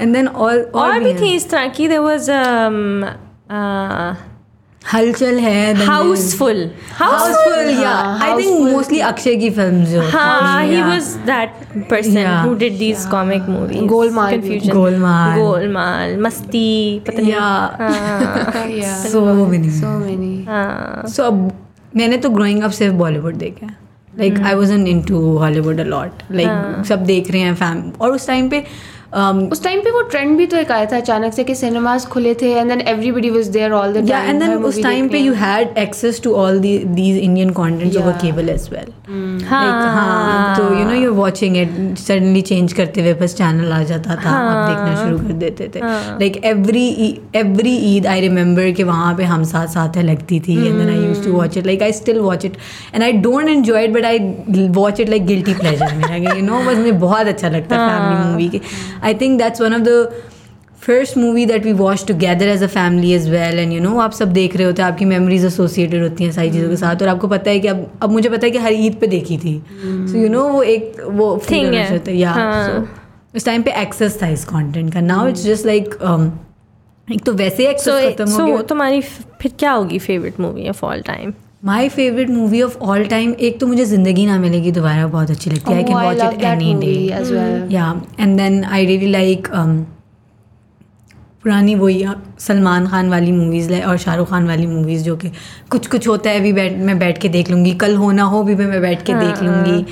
एंड 0.00 0.14
देन 0.14 0.28
और 0.28 0.60
और 0.74 0.98
भी 1.04 1.14
थी 1.14 1.34
इस 1.36 1.50
तरह 1.50 1.68
की 1.78 1.88
देर 1.88 1.98
वॉज़ 1.98 2.30
हलचल 4.82 5.38
है 5.38 5.74
हाउसफुल 5.86 6.60
हाउसफुल 6.98 7.70
या 7.82 7.90
आई 8.22 8.36
थिंक 8.36 8.60
मोस्टली 8.72 9.00
अक्षय 9.08 9.34
की 9.36 9.50
फ़िल्म 9.50 9.84
जो। 9.84 10.00
हाँ 10.10 10.62
he 10.64 10.72
Yeah. 10.72 10.86
was 10.90 11.08
that 11.26 11.58
person 11.90 12.16
Yeah. 12.18 12.44
who 12.44 12.54
did 12.62 12.78
these 12.82 13.04
Golmaal 13.08 14.32
confusion. 14.34 14.72
Golmaal. 14.72 15.38
Golmaal 15.40 16.16
Masti 16.22 16.68
पता 17.06 17.22
नहीं. 17.22 17.32
हाँ, 17.32 17.76
so 19.12 19.24
many. 19.50 19.70
So 19.80 19.92
many. 20.04 20.46
हाँ। 20.48 21.06
सो 21.16 21.22
अब 21.22 21.50
मैंने 21.96 22.16
तो 22.16 22.30
ग्रोइंग 22.30 22.62
अप 22.62 22.70
सिर्फ़ 22.70 22.94
बॉलीवुड 22.94 23.34
देखा 23.34 23.66
है। 23.66 23.76
Like 24.18 24.40
I 24.46 24.54
was 24.54 24.72
into 25.02 25.18
Hollywood 25.38 25.80
a lot 25.80 26.22
like 26.32 26.84
सब 26.86 27.04
देख 27.04 27.30
रहे 27.30 27.40
हैं 27.40 27.54
फैम 27.54 27.90
और 28.00 28.10
उस 28.10 28.26
टाइम 28.26 28.48
पे 28.48 28.64
um, 29.12 29.38
उस 29.52 29.62
टाइम 29.64 29.80
पे 29.80 29.90
वो 29.90 30.00
ट्रेंड 30.10 30.36
भी 30.38 30.46
तो 30.46 30.56
एक 30.56 30.72
आया 30.72 30.86
था 30.86 30.96
अचानक 30.96 31.32
से 31.32 31.44
कि 31.44 31.54
सिनेमाज 31.54 32.04
खुले 32.06 32.34
थे 32.34 32.52
and 32.52 32.68
then 32.68 32.80
everybody 32.88 33.30
was 33.30 33.46
there 33.48 33.72
all 33.72 33.92
the 33.92 34.08
time 34.08 34.28
and 34.30 34.42
then 34.42 34.54
उस 34.64 34.82
टाइम 34.82 35.08
पे 35.08 35.18
you 35.18 35.32
had 35.34 35.78
access 35.78 36.20
to 36.24 36.32
all 36.34 36.58
these 36.58 37.16
Indian 37.16 37.50
content 37.52 37.96
over 37.96 38.12
cable 38.22 38.48
as 38.48 38.68
well 38.72 38.92
तो 40.58 40.74
you 40.74 40.84
know 40.84 40.94
you 40.94 41.12
watching 41.14 41.56
it 41.56 41.98
suddenly 41.98 42.40
change 42.42 42.72
करते 42.72 43.00
हुए 43.00 43.14
बस 43.22 43.34
channel 43.34 43.72
आ 43.72 43.82
जाता 43.82 44.16
था 44.24 44.30
हाँ. 44.30 44.68
देखना 44.68 45.04
शुरू 45.04 45.18
कर 45.18 45.32
देते 45.34 45.68
थे। 45.74 45.80
Like 45.80 46.36
every 46.44 46.86
every 47.36 47.74
Eid 47.94 48.06
I 48.06 48.20
remember 48.20 48.70
कि 48.70 48.82
वहाँ 48.82 49.14
पे 49.16 49.24
हम 49.24 49.44
साथ 49.44 49.66
साथ 49.74 49.96
है 49.96 50.02
लगती 50.02 50.40
थी 50.40 50.56
and 50.56 50.78
then 50.78 50.88
I 50.88 50.98
use 50.98 51.24
to 51.24 51.32
watch 51.32 51.56
it 51.58 51.66
like 51.66 51.82
I 51.82 51.92
still 51.92 52.18
watch 52.20 52.44
it 52.44 52.56
and 52.94 53.02
I 53.02 53.12
don't 53.22 53.48
enjoy 53.48 53.84
it 53.84 53.92
but 53.92 54.04
I 54.04 54.18
watch 54.76 55.00
it 55.00 55.08
like 55.08 55.26
guilty 55.26 55.54
pleasure 55.54 55.94
मेरा 55.96 56.16
यू 56.34 56.42
नो 56.42 56.60
बस 56.60 56.76
मुझे 56.76 56.92
बहुत 57.06 57.26
अच्छा 57.26 57.48
लगता 57.48 57.76
फैमिली 57.78 58.30
मूवी 58.30 58.46
हाँ. 58.46 58.50
के। 58.50 58.60
I 59.04 59.14
think 59.14 59.40
that's 59.40 59.60
one 59.60 59.78
of 59.78 59.86
the 59.86 60.00
first 60.82 61.16
movie 61.18 61.44
that 61.46 61.64
we 61.64 61.72
watch 61.72 62.04
together 62.08 62.48
as 62.48 62.62
a 62.62 62.66
family 62.66 63.12
as 63.12 63.28
well 63.30 63.58
and 63.58 63.72
you 63.72 63.80
know 63.80 63.98
आप 64.00 64.12
सब 64.12 64.32
देख 64.32 64.56
रहे 64.56 64.66
होते 64.66 64.82
हैं 64.82 64.88
आपकी 64.88 65.04
मेमोरीज 65.04 65.44
एसोसिएटेड 65.44 66.02
होती 66.02 66.24
हैं 66.24 66.32
सारी 66.32 66.50
चीज़ों 66.50 66.68
के 66.70 66.76
साथ। 66.76 67.02
और 67.02 67.08
आपको 67.08 67.28
पता 67.28 67.50
है 67.50 67.60
कि 67.60 67.68
अब 67.68 67.90
अब 68.02 68.10
मुझे 68.10 68.28
पता 68.28 68.46
है 68.46 68.50
कि 68.50 68.58
हर 68.58 68.72
ईद 68.74 68.98
पे 69.00 69.06
देखी 69.06 69.38
थी। 69.38 69.56
सो 69.82 70.18
यू 70.18 70.28
नो 70.28 70.42
वो 70.48 70.62
एक 70.62 71.00
वो 71.00 71.34
है। 71.50 72.16
या 72.16 72.32
हाँ। 72.32 72.88
उस 73.36 73.44
टाइम 73.44 73.62
पे 73.62 73.72
एक्सेस 73.80 74.22
था 74.22 74.28
इस 74.28 74.44
कंटेंट 74.44 74.92
का। 74.94 75.00
नाउ 75.00 75.28
इट्स 75.28 75.44
जस्ट 75.44 75.66
लाइक 75.66 75.84
एक 77.08 77.24
तो 77.26 77.32
वैसे 77.34 77.68
एक्सेस 77.70 78.12
खत्म 78.12 78.30
हो 78.30 78.46
गया। 78.46 78.62
तुम्हारी 78.62 79.00
फिर 79.40 79.52
क्या 79.58 79.72
होगी 79.72 79.98
favourite 79.98 80.40
movie 80.40 80.68
of 80.68 80.84
all 80.86 81.02
time 81.02 81.32
my 81.62 81.88
favourite 81.88 82.30
movie 82.30 82.60
of 82.62 82.76
all 82.78 83.04
time 83.06 83.32
एक 83.40 83.58
तो 83.60 83.66
मुझे 83.66 83.84
ज़िंदगी 83.84 84.26
ना 84.26 84.38
मिलेगी 84.38 84.72
दोबारा 84.72 85.06
बहुत 85.06 85.30
अच्छी 85.30 85.50
लगती 85.50 85.72
है। 85.72 85.76
I 85.76 85.84
can 85.84 85.96
watch 85.96 86.34
it 86.34 86.42
any 86.44 86.74
day 86.80 87.74
या 87.74 87.94
and 88.20 88.36
then 88.38 88.64
I 88.64 88.86
really 88.86 89.06
like 89.10 89.48
पुरानी 91.42 91.74
वही 91.74 92.04
सलमान 92.40 92.86
खान 92.86 93.08
वाली 93.10 93.32
मूवीज़ 93.32 93.72
और 93.74 93.96
शाहरुख 93.98 94.28
खान 94.30 94.46
वाली 94.46 94.66
मूवीज़ 94.66 95.02
जो 95.04 95.16
कि 95.16 95.30
कुछ 95.70 95.86
कुछ 95.86 96.08
होता 96.08 96.30
है 96.30 96.40
अभी 96.40 96.52
बैठ 96.52 96.76
मैं 96.86 96.98
बैठ 96.98 97.18
के 97.18 97.28
देख 97.28 97.50
लूँगी। 97.50 97.74
कल 97.82 97.96
होना 97.96 98.22
हो 98.32 98.42
भी 98.44 98.54
मैं 98.54 98.80
बैठ 98.80 99.04
के 99.06 99.12
हाँ, 99.12 99.24
देख 99.24 99.42
लूँगी। 99.42 99.84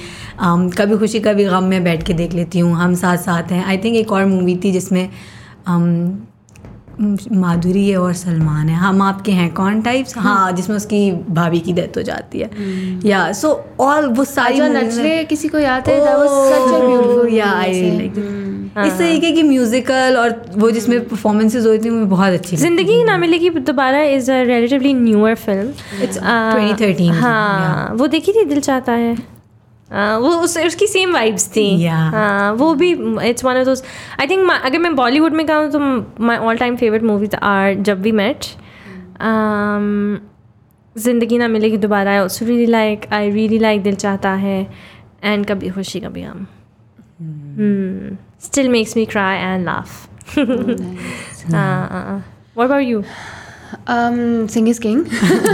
um, 0.46 0.76
कभी 0.78 0.96
खुशी 0.98 1.20
कभी 1.20 1.44
गम 1.44 1.64
मैं 1.64 1.82
बैठ 1.84 2.02
के 2.06 2.14
देख 2.14 2.34
लेती 2.34 2.58
हूँ। 2.58 2.74
हम 2.76 2.94
साथ 2.94 3.16
साथ 3.18 3.52
हैं। 3.52 3.64
आई 3.64 3.78
थिंक 3.78 3.96
एक 3.96 4.12
और 4.12 4.24
मूवी 4.26 4.56
थी 4.64 4.72
जिसमें 4.72 5.08
um, 5.68 5.92
माधुरी 7.32 7.90
है 7.90 7.96
और 7.96 8.12
सलमान 8.12 8.68
है। 8.68 8.76
हम 8.76 9.02
आपके 9.02 9.32
हैं 9.32 9.54
कौन 9.54 9.82
टाइप्स 9.82 10.18
हाँ। 10.18 10.52
जिसमें 10.52 10.76
उसकी 10.76 11.12
भाभी 11.12 11.60
की 11.60 11.72
डेथ 11.72 11.96
हो 11.96 12.02
जाती 12.02 12.38
है। 12.38 12.50
या 13.04 13.32
सो 13.32 13.64
ऑल 13.80 14.06
वो 14.06 14.24
सारी 14.24 14.60
में- 14.60 14.84
नचले 14.84 15.24
किसी 15.24 15.48
को 15.48 15.58
याद 15.58 15.88
है? 15.88 16.00
अ 16.00 17.28
या 17.30 17.50
आई 17.50 17.72
लाइक 17.82 18.12
इस 18.86 18.98
तरीके 18.98 19.32
की 19.32 19.42
म्यूजिकल 19.42 20.16
और 20.16 20.42
वो 20.56 20.70
जिसमें 20.70 21.08
परफॉर्मेंसेज 21.08 21.66
होती 21.66 21.88
हैं 21.88 21.94
वो 21.96 22.06
बहुत 22.06 22.32
अच्छी 22.32 22.56
Zindagi 22.56 23.04
Na 23.04 23.16
Milegi 23.18 23.50
Dobara 23.50 24.02
is 24.02 24.32
a 24.32 24.42
relatively 24.42 24.94
newer 24.94 25.34
film 25.34 25.72
It's 26.04 26.18
2013, 26.18 27.12
हाँ 27.12 27.90
वो 27.94 28.06
देखी 28.06 28.32
थी 28.32 28.44
दिल 28.44 28.60
चाहता 28.60 28.92
है? 28.92 29.35
हाँ, 29.90 30.18
वो 30.18 30.28
उस 30.28 30.56
उसकी 30.58 30.86
सेम 30.86 31.12
वाइब्स 31.12 31.48
थी। 31.56 31.66
Yeah. 31.78 32.12
हाँ 32.14 32.52
वो 32.52 32.74
भी 32.74 32.90
it's 33.28 33.44
one 33.44 33.56
of 33.56 33.64
those 33.64 33.82
I 34.20 34.26
think 34.26 34.50
अगर 34.50 34.78
मैं 34.78 34.94
बॉलीवुड 34.96 35.32
में 35.32 35.46
कहूँ 35.46 35.70
तो 35.70 35.78
my 36.24 36.36
all 36.36 36.56
time 36.56 36.76
favourite 36.76 37.02
movies 37.02 37.36
are 37.36 37.74
Jab 37.74 38.00
We 38.02 38.12
Met 38.12 38.44
Zindagi 40.96 41.38
Na 41.38 41.48
Milegi 41.48 41.76
Dobara 41.76 42.12
I 42.12 42.26
really 42.42 42.66
like 42.66 43.06
I 43.12 43.30
really 43.30 43.58
like 43.58 43.82
Dil 43.82 43.94
Chahta 43.94 44.32
Hai 44.34 44.60
and 45.24 45.46
Kabhi 45.46 45.70
Khushi 45.70 46.00
Kabhi 46.00 46.22
Gham 46.22 46.46
still 48.42 48.68
makes 48.68 48.96
me 48.96 49.04
cry 49.06 49.38
and 49.38 49.64
laugh 49.64 50.08
हाँ। 51.52 52.24
What 52.56 52.70
about 52.70 52.84
you? 52.84 53.02
Um 53.94 54.16
Sing 54.52 54.66
is 54.72 54.78
King 54.84 54.98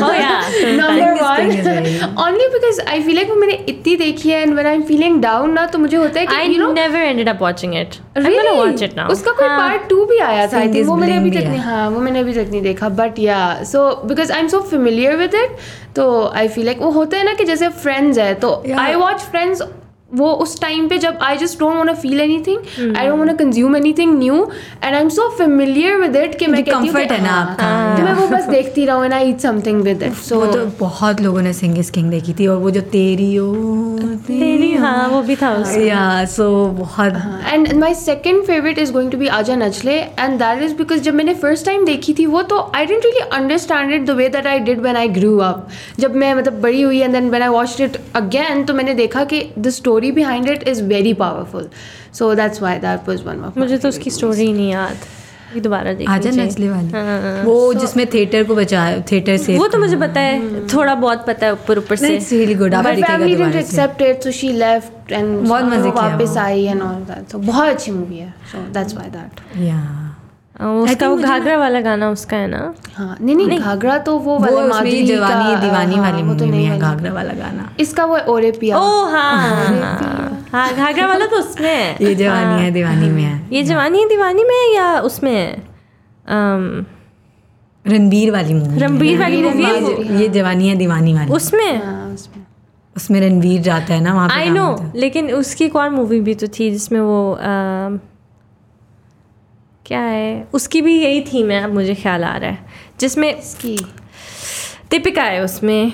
oh 0.06 0.10
yeah 0.12 0.46
number 0.78 1.08
one 1.22 1.50
King 1.50 1.86
is 1.90 2.02
only 2.26 2.46
because 2.54 2.80
I 2.94 3.00
feel 3.06 3.18
like 3.20 3.28
वो 3.30 3.36
मैंने 3.36 3.54
इतनी 3.68 3.96
देखी 3.96 4.30
है 4.30 4.44
and 4.46 4.58
when 4.58 4.68
I'm 4.72 4.84
feeling 4.90 5.20
down 5.24 5.52
ना 5.54 5.66
तो 5.74 5.78
मुझे 5.78 5.96
होता 5.96 6.20
है 6.20 6.26
कि 6.26 6.34
I 6.36 6.46
you 6.52 6.60
know 6.62 6.70
never 6.78 7.02
ended 7.10 7.32
up 7.34 7.44
watching 7.46 7.74
it 7.82 7.98
Really? 8.16 8.28
I'm 8.28 8.38
gonna 8.40 8.56
watch 8.60 8.84
it 8.88 8.96
now 9.00 9.08
उसका 9.12 9.32
कोई 9.32 9.48
हाँ. 9.48 9.58
पार्ट 9.58 9.88
टू 9.90 10.04
भी 10.06 10.18
आया 10.28 10.46
था 10.52 10.64
वो 10.88 10.96
मैंने 10.96 11.12
Bling 11.12 11.20
अभी 11.20 11.30
भी 11.30 11.36
तक 11.36 11.46
नहीं 11.48 11.58
है। 11.58 11.64
हाँ 11.64 11.88
वो 11.90 12.00
मैंने 12.00 12.20
अभी 12.20 12.32
तक 12.32 12.48
नहीं 12.50 12.62
देखा 12.62 12.88
but 13.02 13.18
yeah 13.18 13.38
so 13.72 13.84
because 14.06 14.32
I 14.32 14.40
am 14.40 14.48
so 14.48 14.60
familiar 14.70 15.16
with 15.16 15.34
it 15.34 15.56
तो 15.96 16.08
आई 16.34 16.48
फील 16.48 16.66
लाइक 16.66 16.82
वो 16.82 16.90
होता 16.90 17.16
है 17.16 17.24
ना 17.24 17.34
कि 17.34 17.44
जैसे 17.44 17.68
फ्रेंड्स 17.84 18.18
है 18.18 18.32
तो 18.34 18.50
Yeah. 18.66 18.78
आई 18.80 18.94
वॉच 18.94 19.20
फ्रेंड्स 19.30 19.62
वो 20.14 20.30
उस 20.44 20.60
टाइम 20.60 20.88
पे 20.88 20.98
जब 20.98 21.18
I 21.22 21.36
just 21.38 21.58
don't 21.58 21.76
want 21.76 21.90
feel 21.98 22.20
anything 22.20 22.96
I 22.96 23.06
don't 23.06 23.18
want 23.18 23.38
consume 23.38 23.76
anything 23.76 24.18
new 24.18 24.42
and 24.84 24.94
I 24.94 25.00
am 25.00 25.08
so 25.10 25.28
familiar 25.38 25.96
with 26.00 26.16
it 26.16 26.38
कि 26.38 26.46
मैं 26.46 26.62
कहती 26.64 26.88
हूँ 26.88 27.00
है 27.00 27.22
ना 27.22 27.30
हाँ, 27.30 27.40
आपका, 27.42 27.96
कि 27.96 28.02
मैं 28.02 28.12
वो 28.14 28.26
बस 28.28 28.48
देखती 28.48 28.84
रहूँ 28.86 29.04
and 29.04 29.14
I 29.14 29.28
eat 29.28 29.40
something 29.40 29.80
with 29.82 30.02
it 30.02 30.14
so 30.24 30.44
तो 30.46 30.64
बहुत 30.80 31.20
लोगों 31.20 31.42
ने 31.42 31.52
सिंग 31.52 31.78
इज़ 31.78 31.92
किंग 31.92 32.10
देखी 32.10 32.34
थी 32.40 32.46
और 32.46 32.56
वो 32.58 32.70
जो 32.70 32.80
तेरी 32.92 33.36
ओ 33.38 33.52
तेरी 34.26 34.72
हाँ 34.74 35.08
वो 35.08 35.22
भी 35.22 35.36
था 35.36 35.52
उसमें। 35.54 35.84
या 35.84 36.24
सो 36.26 36.48
बहुत 36.78 37.14
and 37.46 37.72
my 37.74 37.94
second 37.94 38.44
favourite 38.46 38.78
is 38.78 38.92
going 38.92 39.10
to 39.12 39.18
be 39.18 39.26
Aaja 39.38 39.56
Nachle 39.56 39.98
and 39.98 40.38
that 40.38 40.62
is 40.62 40.74
because 40.76 41.00
जब 41.02 41.14
मैंने 41.14 41.34
फ़र्स्ट 41.36 41.66
टाइम 41.66 41.84
देखी 41.84 42.14
थी 42.18 42.26
वो 42.26 42.42
तो 42.52 42.60
I 42.76 42.86
didn't 42.86 43.04
really 43.04 43.28
understand 43.32 43.92
it 43.92 44.06
the 44.06 44.16
way 44.16 44.28
that 44.28 44.46
I 44.46 44.58
did 44.68 44.80
when 44.82 44.96
I 44.96 45.08
grew 45.10 45.36
up 45.40 45.68
जब 45.98 46.16
मैं 46.16 46.34
मतलब 46.34 46.60
बड़ी 46.62 46.82
हुई 46.82 47.00
and 47.00 47.12
then 47.12 47.30
when 47.30 47.42
I 47.42 47.48
watched 47.50 47.80
it 47.80 48.00
again 48.16 48.64
तो 48.64 48.74
मैंने 48.74 48.94
देखा 48.94 49.24
कि 49.24 49.42
the 49.58 49.70
story 49.70 50.01
behind 50.10 50.48
it 50.48 50.68
is 50.68 50.82
very 50.82 51.14
powerful 51.14 51.68
so 52.18 52.34
that's 52.34 52.62
why 52.62 52.78
that 52.78 53.08
was 53.08 53.22
one 53.22 53.44
of 53.44 53.58
मुझे 53.58 53.78
तो 53.78 53.88
उसकी 53.88 54.10
स्टोरी 54.10 54.44
ही 54.44 54.52
नहीं 54.52 54.70
याद। 54.70 54.96
दोबारा 55.52 55.92
देखनी 55.92 56.14
आजा 56.14 56.30
नचले 56.30 56.68
वाली। 56.68 56.90
हाँ। 56.90 57.42
वो 57.44 57.72
जिसमें 57.74 58.06
थिएटर 58.14 58.44
को 58.44 58.54
बचाया 58.54 59.00
थिएटर 59.10 59.36
से 59.36 59.56
वो 59.58 59.66
तो 59.68 59.78
मुझे 59.78 59.96
पता 59.96 60.20
है। 60.20 60.66
थोड़ा 60.68 60.94
बहुत 60.94 61.26
पता 61.26 61.46
है 61.46 61.52
ऊपर 61.52 61.78
ऊपर 61.78 61.96
से। 61.96 62.14
इट्स 62.16 62.32
रियली 62.32 62.54
गुड 62.54 62.74
आप 62.74 62.84
बहुत 62.84 62.94
मज़े 65.64 65.90
किया 65.90 66.06
वापस 66.08 66.36
आई 66.36 66.66
and 66.68 66.82
all 66.82 67.02
that. 67.10 67.28
So 67.32 67.42
बहुत 67.46 67.68
अच्छी 67.68 67.92
मूवी 67.92 68.18
है. 68.18 68.34
So 68.52 68.58
that's 68.76 68.96
why 68.98 69.06
that. 69.16 69.42
या 69.58 69.74
हाँ, 69.74 70.11
उसका 70.62 71.08
वो 71.08 71.16
घाघरा 71.16 71.56
वाला 71.58 71.80
गाना 71.80 72.10
उसका 72.10 72.36
है 72.36 72.46
ना? 72.46 72.62
हाँ 72.94 73.16
नहीं 73.20 73.36
नहीं 73.36 73.58
घाघरा 73.58 73.96
तो 73.98 74.16
वो 74.18 74.38
वाला 74.38 74.66
माधुरी 74.66 74.90
ये 74.90 75.06
जवानी 75.06 75.56
दीवानी 75.60 75.94
हाँ, 75.94 76.02
वाली 76.02 76.22
वो 76.22 76.34
तो 76.34 76.44
मूवी 76.44 76.50
में 76.50 76.56
नहीं 76.58 76.66
है 76.66 76.78
घाघरा 76.78 77.12
वाला 77.12 77.32
गाना। 77.34 77.68
इसका 77.80 78.04
वो 78.04 78.16
है 78.16 78.24
ओरे 78.26 78.50
पिया। 78.60 78.78
ओ 78.78 79.04
हाँ। 79.10 80.48
हाँ 80.52 80.68
घाघरा 80.74 81.06
वाला 81.06 81.26
तो 81.26 81.36
उसमें 81.36 81.68
है। 81.68 81.96
ये 82.02 82.14
जवानी 82.14 82.62
है 82.62 82.70
दीवानी 82.70 83.08
में 83.10 83.22
है। 83.22 83.40
ये 83.52 83.62
जवानी 83.62 84.02
है 84.02 84.08
दीवानी 84.08 84.44
में 84.44 84.54
है 84.54 84.74
या 84.74 85.00
उसमें 85.00 85.32
है? 85.32 85.50
रणबीर 87.84 88.30
वाली 88.30 88.54
मूवी 88.54 88.78
रणबीर 88.78 89.18
वाली 89.20 89.42
मूवी 89.42 90.22
ये 90.22 90.28
जवानी 90.28 90.68
है 90.68 90.76
दीवानी 90.76 91.14
वाली। 91.14 91.32
उसमें? 91.32 91.82
हाँ, 91.84 92.14
उसमें। 92.96 93.20
रणबीर 93.20 93.60
जाता 93.62 93.94
है 93.94 94.00
ना 94.00 94.12
वहाँ 94.14 94.28
आई 94.30 94.50
नो 94.50 94.92
लेकिन 94.96 95.30
उसकी 95.32 95.64
एक 95.64 95.76
और 95.76 95.90
मूवी 95.90 96.20
भी 96.20 96.34
तो 96.34 96.46
थी 96.48 96.70
जिसमें 96.70 97.00
वो 97.00 97.38
क्या 99.86 100.00
है? 100.00 100.48
उसकी 100.52 100.82
भी 100.82 101.02
यही 101.02 101.20
थीम 101.20 101.50
है 101.50 101.64
अब 101.64 101.74
मुझे 101.74 101.94
ख्याल 101.94 102.24
आ 102.24 102.36
रहा 102.36 102.50
है। 102.50 102.58
जिसमें 103.00 103.34
इसकी? 103.34 103.76
दीपिका 104.90 105.22
है 105.22 105.40
उसमें। 105.40 105.92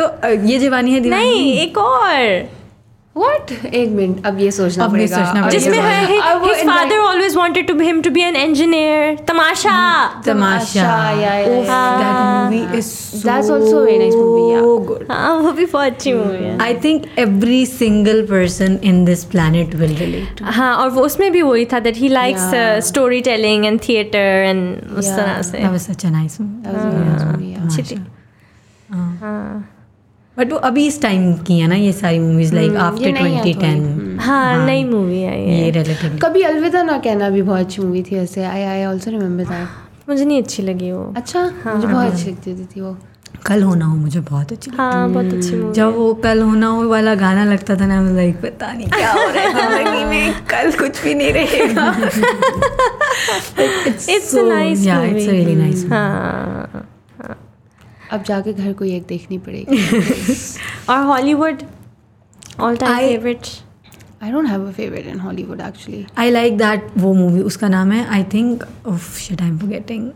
तो 0.00 0.28
ये 0.46 0.58
जवानी 0.58 0.92
है 0.92 1.00
दीवानी? 1.00 1.24
नहीं 1.24 1.54
एक 1.54 1.78
और। 1.78 2.48
व्हाट 3.16 3.50
एक 3.66 3.88
मिनट 3.94 4.26
अब 4.26 4.38
ये 4.40 4.50
सोचना 4.56 4.84
अब 4.84 4.90
पड़ेगा 4.92 5.16
सोचना 5.24 5.48
जिसमें। 5.50 5.78
है 5.78 6.34
वो 6.38 6.46
his 6.46 6.60
father 6.68 6.98
always 7.08 7.34
wanted 7.38 7.66
to 7.70 7.74
him 7.86 7.98
to 8.06 8.12
be 8.14 8.22
an 8.28 8.36
engineer 8.42 9.02
Tamasha 9.30 9.74
Tamasha 10.26 10.84
yeah, 11.18 11.18
yeah, 11.22 11.48
yeah. 11.48 11.98
that 12.02 12.22
movie 12.52 12.78
is 12.78 12.88
so 12.92 13.18
That's 13.26 13.50
also 13.56 13.80
a 13.80 13.84
very 13.84 13.98
nice 14.02 14.16
movie, 14.20 14.46
yeah. 14.52 14.64
good 14.86 15.04
हाँ 15.10 15.34
वो 15.42 15.52
भी 15.58 15.66
बहुत 15.66 15.92
अच्छी 15.92 16.12
मूवी 16.12 16.38
है 16.44 16.56
I 16.68 16.70
think 16.86 17.04
every 17.26 17.60
single 17.74 18.22
person 18.32 18.78
in 18.92 19.04
this 19.10 19.26
planet 19.34 19.76
will 19.82 19.94
relate 20.00 20.32
to. 20.40 20.44
हाँ 20.60 20.74
और 20.76 20.90
वो 20.96 21.04
उसमें 21.10 21.30
भी 21.32 21.42
वही 21.42 21.64
था 21.72 21.82
that 21.88 22.00
he 22.04 22.12
likes 22.14 22.48
Yeah. 22.54 22.80
Story 22.88 23.20
telling 23.28 23.66
and 23.66 23.80
theatre 23.88 24.48
and 24.48 24.96
उस 24.98 25.10
तरह 25.16 25.42
से 25.50 25.62
That 25.66 25.76
was 25.78 25.86
such 25.92 26.08
a 26.10 26.14
nice 26.16 26.40
movie. 26.40 26.64
That 26.64 26.80
was 26.80 26.88
a 26.88 27.04
nice 27.04 27.28
movie, 27.30 27.52
yeah. 27.52 27.64
अच्छी 27.66 27.82
थी 27.94 28.00
हाँ 28.94 29.68
बट 30.36 30.52
वो 30.52 30.58
अभी 30.66 30.86
इस 30.86 31.00
टाइम 31.02 31.32
की 31.46 31.58
है 31.58 31.66
ना 31.68 31.74
ये 31.74 31.92
सारी 31.92 32.18
मूवीज़ 32.18 32.54
लाइक 32.54 32.76
आफ्टर 32.84 33.06
ये 33.06 33.12
नहीं 33.12 33.34
है 33.34 33.42
2010 33.44 34.20
हाँ 34.20 34.66
नई 34.66 34.84
मूवी 34.84 35.20
है 35.20 35.38
ये। 35.48 35.70
रिलेटिवली 35.70 36.18
कभी 36.18 36.42
अलविदा 36.42 36.82
ना 36.82 36.98
कहना 36.98 37.28
भी 37.30 37.42
बहुत 37.42 37.60
अच्छी 37.60 37.82
मूवी 37.82 38.02
थी 38.02 38.16
ऐसे। 38.16 38.44
I 38.44 38.62
I 38.62 38.82
also 38.82 39.10
remember 39.10 39.44
that 39.44 40.08
मुझे 40.08 40.24
नहीं 40.24 40.42
अच्छी 40.42 40.62
लगी 40.62 40.90
वो। 40.92 41.12
अच्छा? 41.16 41.40
हाँ, 41.64 41.74
मुझे 41.74 41.86
बहुत 41.86 42.12
अच्छी 42.12 42.30
लगती 42.30 42.64
थी 42.76 42.80
वो। 42.80 42.96
कल 43.46 43.62
होना 43.62 43.86
हो 43.86 43.96
मुझे 43.96 44.20
बहुत 44.20 44.52
अच्छी 44.52 44.70
हाँ 44.76 45.08
बहुत 45.10 45.32
अच्छी 45.34 45.54
मूवी 45.56 45.72
जब 45.74 45.94
वो 45.96 46.12
कल 46.24 46.40
होना 46.42 46.66
हो 46.66 46.88
वाला 46.88 47.14
गाना 47.22 47.44
लगता 47.44 47.76
था 47.76 47.86
ना 47.86 48.00
मैं 48.02 48.12
लाइक 48.16 48.36
पता 48.42 48.72
नहीं 48.72 48.88
क्या 48.88 49.12
हो 49.12 49.28
रहा 49.30 49.42
है 49.42 49.52
ज़िंदगी 49.76 50.04
में 50.04 50.32
कल 50.50 50.70
कुछ 50.78 51.02
भी 51.04 51.14
नहीं 51.14 51.32
रहेगा। 51.32 51.86
It's 54.08 54.34
a 54.36 54.42
nice 54.42 54.86
a 54.86 54.98
really 55.06 55.56
nice 55.56 55.82
movie. 55.82 55.92
हाँ। 55.92 56.71
अब 58.12 58.22
जाके 58.22 58.52
घर 58.52 58.72
को 58.72 58.84
एक 58.84 59.02
देखनी 59.08 59.38
पड़ेगी। 59.38 59.82
और 60.90 61.04
Hollywood 61.04 61.62
all 62.60 62.76
time 62.76 62.98
favourite 63.08 63.46
I 64.22 64.30
don't 64.32 64.48
have 64.48 64.66
a 64.68 64.70
favourite 64.72 65.06
in 65.06 65.20
Hollywood 65.20 65.60
actually 65.60 66.04
I 66.18 66.30
like 66.30 66.58
that 66.58 66.90
वो 66.98 67.12
मूवी 67.14 67.40
उसका 67.40 67.68
नाम 67.68 67.92
है 67.92 68.06
I 68.06 68.24
think 68.34 68.64
of 68.86 69.18
shit 69.18 69.42
I 69.42 69.48
am 69.48 69.58
forgetting 69.58 70.10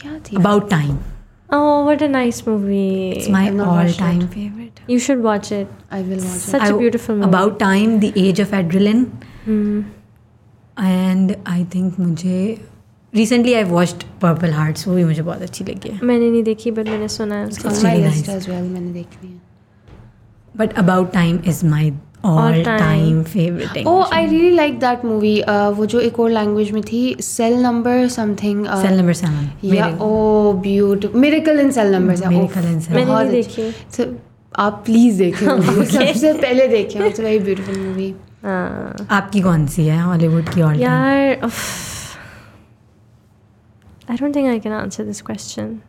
क्या 0.00 0.18
थी? 0.18 0.36
About 0.36 0.70
time 0.70 0.98
Oh, 1.54 1.86
what 1.86 2.02
a 2.02 2.06
nice 2.08 2.38
movie. 2.46 3.30
All 3.30 3.56
watched 3.60 3.98
time 3.98 4.26
favourite 4.26 4.78
You 4.90 4.98
should 5.06 5.20
watch 5.24 5.50
it. 5.52 5.66
I 5.92 6.02
will 6.02 6.18
watch 6.18 6.38
Such 6.44 6.62
a 6.62 6.76
beautiful 6.76 7.10
movie. 7.10 7.24
About 7.24 7.58
time 7.60 7.98
the 8.00 8.12
age 8.16 8.40
of 8.40 8.54
Adaline 8.54 9.04
Hmm. 9.48 9.82
And 10.80 11.34
I 11.46 11.64
think 11.74 11.98
मुझे 12.00 12.36
recently 13.14 13.54
I 13.54 13.64
watched 13.64 14.02
purple 14.22 14.50
hearts 14.52 14.86
वो 14.88 14.94
भी 14.94 15.04
मुझे 15.04 15.22
बहुत 15.22 15.42
अच्छी 15.42 15.64
लगी 15.64 15.88
है। 15.88 15.98
मैंने 16.02 16.30
नहीं 16.30 16.42
देखी 16.42 16.70
बट 16.70 16.88
मैंने 16.88 17.08
सुना 17.08 17.34
है 17.34 17.46
उसका। 17.46 17.70
Really 17.70 18.06
nice. 18.06 18.28
एज 18.28 18.48
वेल 18.50 18.62
मैंने 18.62 18.92
देखनी 18.92 19.30
है। 19.30 19.40
But 20.56 20.78
about 20.78 21.12
time 21.12 21.38
is 21.48 21.64
my 21.66 21.92
all 22.24 22.52
time. 22.52 22.78
Time 22.78 23.22
favourite 23.22 23.86
oh 23.86 24.02
I 24.12 24.26
really 24.26 24.50
like 24.56 24.78
that 24.80 25.04
movie 25.04 25.40
वो 25.76 25.86
जो 25.86 26.00
एक 26.00 26.20
और 26.20 26.30
लैंग्वेज 26.30 26.70
में 26.70 26.82
थी 26.82 27.04
cell 27.20 27.54
number 27.62 28.08
something 28.08 28.66
cell 28.82 28.98
number 28.98 29.12
seven 29.12 29.50
या 29.74 29.86
ओ 30.02 30.52
beautiful 30.62 31.20
miracle 31.20 31.60
in 31.60 31.70
cell 31.70 31.92
number 31.92 32.16
Miracle 32.16 32.68
in 32.72 32.80
Cell. 32.84 32.94
मैंने 32.96 33.30
देखी। 33.30 33.70
तो 33.96 34.04
आप 34.62 34.82
प्लीज़ 34.86 35.18
देखें 35.18 35.46
सबसे 35.46 36.32
पहले 36.34 36.68
देखें 36.68 37.04
इट्स 37.06 37.20
वेरी 37.20 37.38
ब्यूटीफुल 37.38 37.78
मूवी 37.78 38.14
हाँ 38.44 39.06
आपकी 39.10 39.40
कौन 39.40 39.66
सी 39.66 39.86
है? 39.86 40.02
हॉलीवुड 40.02 40.48
की 40.54 40.62
ऑल 40.62 40.78
टाइम 40.78 40.82
यार 40.82 41.50
I 44.08 44.16
don't 44.16 44.32
think 44.32 44.48
I 44.48 44.58
can 44.58 44.72
answer 44.72 45.04
this 45.04 45.22
question. 45.22 45.82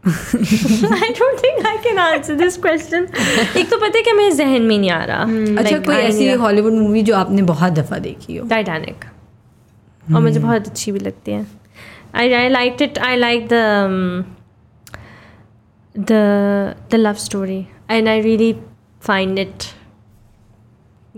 I 0.10 1.12
don't 1.16 1.40
think 1.40 1.64
I 1.66 1.76
can 1.82 1.98
answer 1.98 2.34
this 2.36 2.56
question. 2.66 3.06
एक 3.56 3.70
तो 3.70 3.76
पता 3.78 3.98
है 3.98 4.02
कि 4.02 4.12
मेरे 4.12 4.30
जहन 4.36 4.62
में 4.62 4.78
नहीं 4.78 4.90
आ 4.90 5.04
रहा। 5.04 5.22
अच्छा 5.60 5.78
कोई 5.78 5.94
ऐसी 5.94 6.30
हॉलीवुड 6.42 6.72
मूवी 6.72 7.02
जो 7.02 7.16
आपने 7.16 7.42
बहुत 7.50 7.72
दफ़ा 7.72 7.98
देखी 7.98 8.36
हो? 8.36 8.46
टाइटैनिक 8.48 9.04
और 10.14 10.20
मुझे 10.20 10.40
बहुत 10.40 10.66
अच्छी 10.68 10.92
भी 10.92 10.98
लगती 10.98 11.32
है। 11.32 11.46
I 12.14 12.32
I 12.32 12.48
like 12.48 12.82
it 12.82 12.98
I 12.98 13.16
like 13.16 13.48
the 13.52 14.24
the 15.98 16.12
the 16.92 16.94
love 16.94 17.14
story 17.14 17.66
and 17.90 18.08
I 18.08 18.20
really 18.20 18.52
find 19.02 19.38
it 19.38 19.64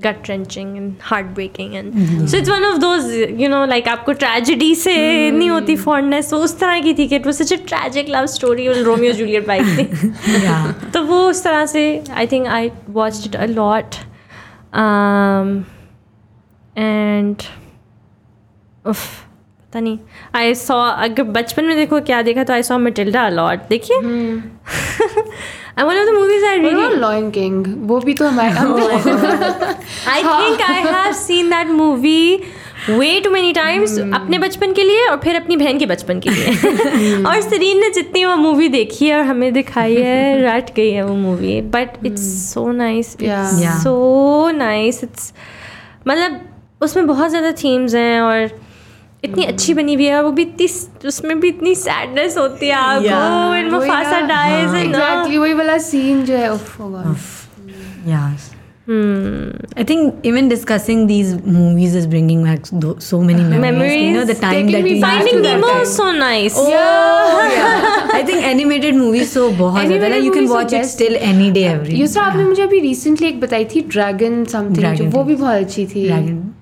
gut 0.01 0.27
wrenching 0.29 0.77
and 0.79 1.03
heartbreaking 1.03 1.77
and 1.77 1.93
mm-hmm. 1.93 2.27
so 2.27 2.39
it's 2.39 2.49
one 2.49 2.65
of 2.65 2.81
those 2.81 3.09
you 3.15 3.49
know 3.49 3.65
like 3.65 3.89
आपको 3.89 4.15
tragedy 4.15 4.75
से 4.75 4.95
नहीं 5.31 5.49
होती 5.51 5.77
fondness 5.77 6.31
तो 6.31 6.39
उस 6.45 6.59
तरह 6.61 6.81
की 6.81 6.95
थी 6.95 7.07
कि 7.09 7.19
it 7.19 7.27
was 7.27 7.39
such 7.39 7.53
a 7.53 7.59
tragic 7.73 8.09
love 8.09 8.29
story 8.35 8.69
और 8.69 8.83
रोमियो 8.85 9.13
जूलियट 9.13 9.47
बाइक 9.47 9.65
थी 9.79 10.45
या 10.45 10.61
तो 10.95 11.03
वो 11.07 11.19
उस 11.31 11.43
तरह 11.45 11.67
से 11.67 11.83
I 12.11 12.27
think 12.27 12.47
I 12.47 12.71
watched 12.91 13.27
it 13.27 13.37
a 13.37 13.47
lot 13.47 13.95
and 16.79 17.43
उफ 18.87 19.07
पता 19.73 19.81
नहीं 19.81 19.99
आई 20.37 20.55
सॉ 20.55 20.81
अगर 20.89 21.23
बचपन 21.23 21.65
में 21.65 21.77
देखो 21.77 22.01
क्या 22.01 22.23
देखा 22.23 22.45
तो 22.45 22.53
I 22.53 22.63
saw 22.63 22.79
Matilda 22.79 23.27
a lot 23.27 23.69
देखिए 23.69 24.01
and 25.79 25.89
one 25.89 25.99
of 25.99 26.07
the 26.07 26.15
movies 26.15 26.45
I 26.45 26.59
really 26.59 26.97
Lion 26.97 27.31
King 27.31 27.67
वो 27.89 28.01
भी 28.01 28.15
तो 28.15 28.29
हमारे 28.29 28.55
I 30.11 30.23
think 30.31 30.61
I 30.69 30.81
have 30.89 31.17
seen 31.17 31.49
that 31.49 31.73
movie 31.81 32.45
way 32.91 33.21
too 33.21 33.31
many 33.31 33.53
times 33.53 33.99
अपने 33.99 34.39
बचपन 34.39 34.73
के 34.73 34.83
लिए 34.83 35.07
और 35.07 35.17
फिर 35.17 35.37
अपनी 35.37 35.57
बहन 35.57 35.79
के 35.79 35.87
बचपन 35.87 36.21
के 36.21 36.31
लिए। 36.31 37.25
और 37.25 37.41
सरीन 37.41 37.81
ने 37.81 37.91
जितनी 37.91 38.25
वो 38.25 38.37
मूवी 38.37 38.69
देखी 38.69 39.07
है 39.07 39.19
और 39.19 39.25
हमें 39.25 39.53
दिखाई 39.53 39.97
है 39.97 40.43
रट 40.43 40.75
गई 40.75 40.91
है 40.91 41.07
वो 41.07 41.15
movie 41.15 41.61
but 41.61 42.07
it's 42.07 42.55
so 42.55 42.73
nice. 42.73 43.17
So 43.83 44.51
nice 44.51 45.05
it's 45.05 45.33
मतलब 46.09 46.41
उसमें 46.81 47.07
बहुत 47.07 47.31
ज़्यादा 47.31 47.53
थीम्स 47.53 47.95
हैं 47.95 48.21
और 48.21 48.51
इतनी 49.25 49.45
अच्छी 49.45 49.75
बनी 49.75 49.95
हुई 49.95 50.05
है 50.05 50.23
वो 50.23 50.31
भी 50.31 50.43
इतनी 50.43 50.67
उसमें 51.09 51.39
भी 51.41 51.49
इतनी 51.49 51.75
सैडनेस 51.75 52.39
होती 52.39 52.67
है 52.67 52.75
आपको. 52.75 53.55
एंड 53.55 53.73
वही 53.73 53.89
मुफासा 53.89 54.21
ना, 54.21 54.27
डाइज 54.27 54.75
एंड 54.75 54.85
एग्जैक्टली 54.87 55.39
वही 55.39 55.53
वाला 55.55 55.79
सीन 55.91 56.25
जो 56.25 56.37
है 56.37 56.53
उफ, 56.53 56.81
oh 56.81 56.91
God. 56.97 57.17
Yes. 58.07 58.51
Hmm. 58.87 59.51
I 59.81 59.83
think 59.89 60.25
even 60.29 60.49
discussing 60.51 61.03
these 61.09 61.29
movies 61.57 61.93
is 61.99 62.07
bringing 62.15 62.41
back 62.47 62.65
so 62.69 62.95
so 63.09 63.19
many 63.27 63.45
memories. 63.51 63.93
You 63.99 64.15
know 64.15 64.25
the 64.31 64.35
Memories, 64.35 64.41
time 64.41 64.55
taking 64.55 64.73
that 64.73 64.87
me 64.87 64.95
we 64.95 65.01
back 65.05 65.21
used 65.21 65.29
to 65.29 65.37
to 65.37 65.43
that 65.45 65.61
Nemo 65.61 65.69
time. 65.69 65.83
is 65.83 65.93
so 65.99 66.07
nice. 66.17 66.57
Yeah. 66.71 68.09
I 68.21 68.23
think 68.31 68.49
animated 68.49 68.99
movies 69.03 69.31
so 69.37 69.45
बहुत 69.61 69.87
ज़्यादा 69.87 70.09
are 70.17 70.49
watch 70.55 70.73
it 70.73 70.79
best. 70.79 70.97
still 70.97 71.21
any 71.29 71.53
day 71.59 71.65
every 71.75 72.01
Yusra 72.01 72.25
आपने 72.25 72.45
मुझे 72.49 72.63
अभी 72.63 72.81
recently 72.89 73.29
एक 73.29 73.41
बताई 73.41 73.65
थी 73.75 73.81
dragon 73.95 74.45
something 74.55 75.15
वो 75.15 75.25
भी 75.31 75.35
बहुत 75.45 75.63
अच्छी 75.65 75.87
थी 75.95 76.05
dragon 76.09 76.35
yeah. 76.35 76.62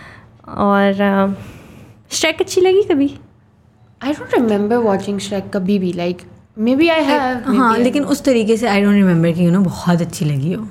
और 0.47 1.35
श्रेक 2.11 2.41
अच्छी 2.41 2.61
लगी 2.61 2.83
कभी? 2.83 3.13
I 4.01 4.13
don't 4.13 4.33
remember 4.33 4.77
watching 4.77 5.19
Shrek 5.19 5.49
कभी 5.53 5.79
भी 5.79 5.93
like 5.93 6.21
may 6.57 6.75
be 6.75 6.87
I 6.89 7.03
have 7.03 7.43
हाँ 7.57 7.77
लेकिन 7.77 8.03
उस 8.03 8.23
तरीके 8.23 8.57
से 8.57 8.67
आई 8.67 8.81
डोंट 8.81 8.93
रिमेम्बर 8.93 9.31
कि 9.31 9.45
यू 9.45 9.51
नो 9.51 9.59
बहुत 9.61 10.01
अच्छी 10.01 10.25
लगी 10.25 10.53
हो। 10.53 10.67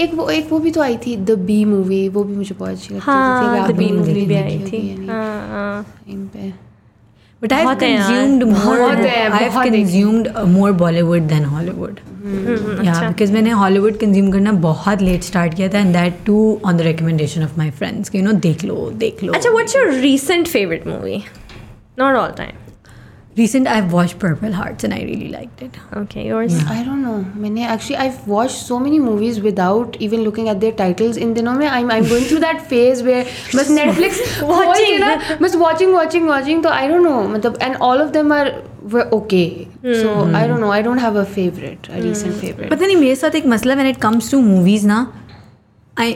एक 0.00 0.14
वो 0.14 0.28
एक 0.30 0.50
वो 0.52 0.58
भी 0.58 0.70
तो 0.70 0.80
आई 0.80 0.96
थी 0.96 1.16
द 1.16 1.30
बी 1.30 1.64
मूवी 1.64 2.08
वो 2.08 2.24
भी 2.24 2.36
मुझे 2.36 2.54
बहुत 2.54 2.70
अच्छी 2.70 2.94
लगती 2.94 3.06
थी 3.06 3.10
हाँ 3.10 3.60
आपने 3.60 3.74
बी 3.74 3.92
मूवी 3.92 4.26
भी 4.26 4.34
आई 4.34 4.58
थी। 4.72 5.06
हाँ 5.06 5.48
हाँ 5.48 5.82
टाइम 5.82 6.26
पे। 6.26 6.52
But 7.42 7.52
I've 7.52 7.64
बहुत 7.64 7.82
है 7.82 7.90
यार, 7.90 8.08
consumed 8.08 8.42
more. 8.48 8.78
बहुत 8.78 8.98
है, 8.98 9.30
I've 9.30 9.54
बहुत 9.54 9.68
देखी। 9.68 10.02
बिकॉज़ 12.22 13.32
मैंने 13.32 13.50
हॉलीवुड 13.50 13.98
कंज्यूम 13.98 14.30
करना 14.32 14.52
बहुत 14.62 15.02
लेट 15.02 15.22
स्टार्ट 15.22 15.54
किया 15.54 15.68
था 15.68 15.78
and 15.78 15.92
that 15.92 16.14
too 16.26 16.38
on 16.66 16.76
the 16.76 16.80
recommendation 16.80 17.42
of 17.42 17.58
my 17.58 17.70
friends 17.72 18.14
you 18.14 18.22
know 18.22 18.32
देख 18.46 18.64
लो 18.64 18.90
देख 18.96 19.22
लो। 19.24 19.32
अच्छा 19.32 19.50
what's 19.50 19.76
your 19.76 19.92
recent 20.00 20.48
favourite 20.48 20.86
movie 20.86 21.22
not 21.98 22.16
all 22.16 22.32
time 22.36 22.59
Recent 23.37 23.67
I've 23.67 23.91
watched 23.91 24.17
Purple 24.19 24.53
Hearts 24.53 24.85
and 24.85 24.93
I 24.93 24.99
really 24.99 25.27
liked 25.29 25.61
it. 25.63 25.73
okay 26.01 26.21
yours 26.27 26.53
I 26.71 26.83
don't 26.83 27.03
know 27.05 27.13
मैंने 27.41 27.65
actually 27.73 27.95
I 28.03 28.09
watch 28.27 28.51
so 28.51 28.77
many 28.79 28.99
movies 28.99 29.39
without 29.39 29.97
even 30.01 30.19
looking 30.23 30.47
at 30.47 30.57
their 30.57 30.73
titles 30.77 31.17
इन 31.17 31.33
दिनों 31.33 31.53
में 31.53 31.65
I 31.67 31.83
I 31.91 32.01
going 32.01 32.27
through 32.29 32.37
that 32.39 32.61
phase 32.69 33.01
where 33.05 33.25
बस 33.55 33.69
Netflix 33.69 34.21
Watching. 34.43 34.99
ना 34.99 35.37
बस 35.41 35.55
watching 35.55 35.93
watching 35.93 36.27
watching 36.29 36.63
तो 36.63 36.69
आई 36.69 36.87
don't 36.87 37.03
no 37.03 37.21
मतलब 37.29 37.57
and 37.61 37.75
all 37.89 38.01
of 38.01 38.11
them 38.13 38.33
are 38.33 38.51
okay 39.13 39.45
so 39.85 40.13
I 40.35 40.47
don't 40.47 40.59
know 40.59 40.69
I 40.71 40.83
don't 40.83 40.99
have 40.99 41.19
a 41.19 41.23
favourite 41.33 41.89
a 41.91 41.99
recent 41.99 42.33
favourite 42.33 42.69
पता 42.71 42.85
नहीं 42.85 42.95
मेरे 42.95 43.15
साथ 43.15 43.35
एक 43.35 43.45
मसला 43.55 43.73
when 43.73 43.87
it 43.89 43.97
comes 44.01 44.31
to 44.31 44.39
movies 44.41 44.87
ना 44.87 45.05
आई 45.97 46.15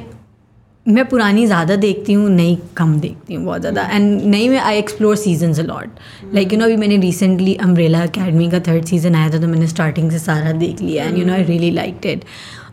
मैं 0.86 1.04
पुरानी 1.08 1.44
ज़्यादा 1.46 1.76
देखती 1.76 2.12
हूँ, 2.12 2.28
नई 2.30 2.56
कम 2.76 2.98
देखती 3.00 3.34
हूँ 3.34 3.44
बहुत 3.44 3.60
ज़्यादा। 3.60 3.82
एंड 3.82 4.22
नई 4.24 4.48
में 4.48 4.58
I 4.58 4.78
explore 4.78 5.16
season 5.16 5.54
a lot 5.62 6.34
like 6.34 6.52
you 6.52 6.58
know 6.58 6.64
अभी 6.64 6.76
मैंने 6.76 6.96
रिसेंटली 6.96 7.54
अम्ब्रेला 7.64 8.02
अकेडमी 8.02 8.50
का 8.50 8.60
थर्ड 8.66 8.84
सीज़न 8.86 9.14
आया 9.14 9.30
था 9.30 9.40
तो 9.40 9.48
मैंने 9.48 9.68
स्टार्टिंग 9.68 10.10
से 10.10 10.18
सारा 10.18 10.52
देख 10.58 10.80
लिया 10.80 11.04
and 11.04 11.18
you 11.18 11.24
know 11.26 11.32
I 11.32 11.44
really 11.44 11.70
like 11.70 12.06
it 12.06 12.24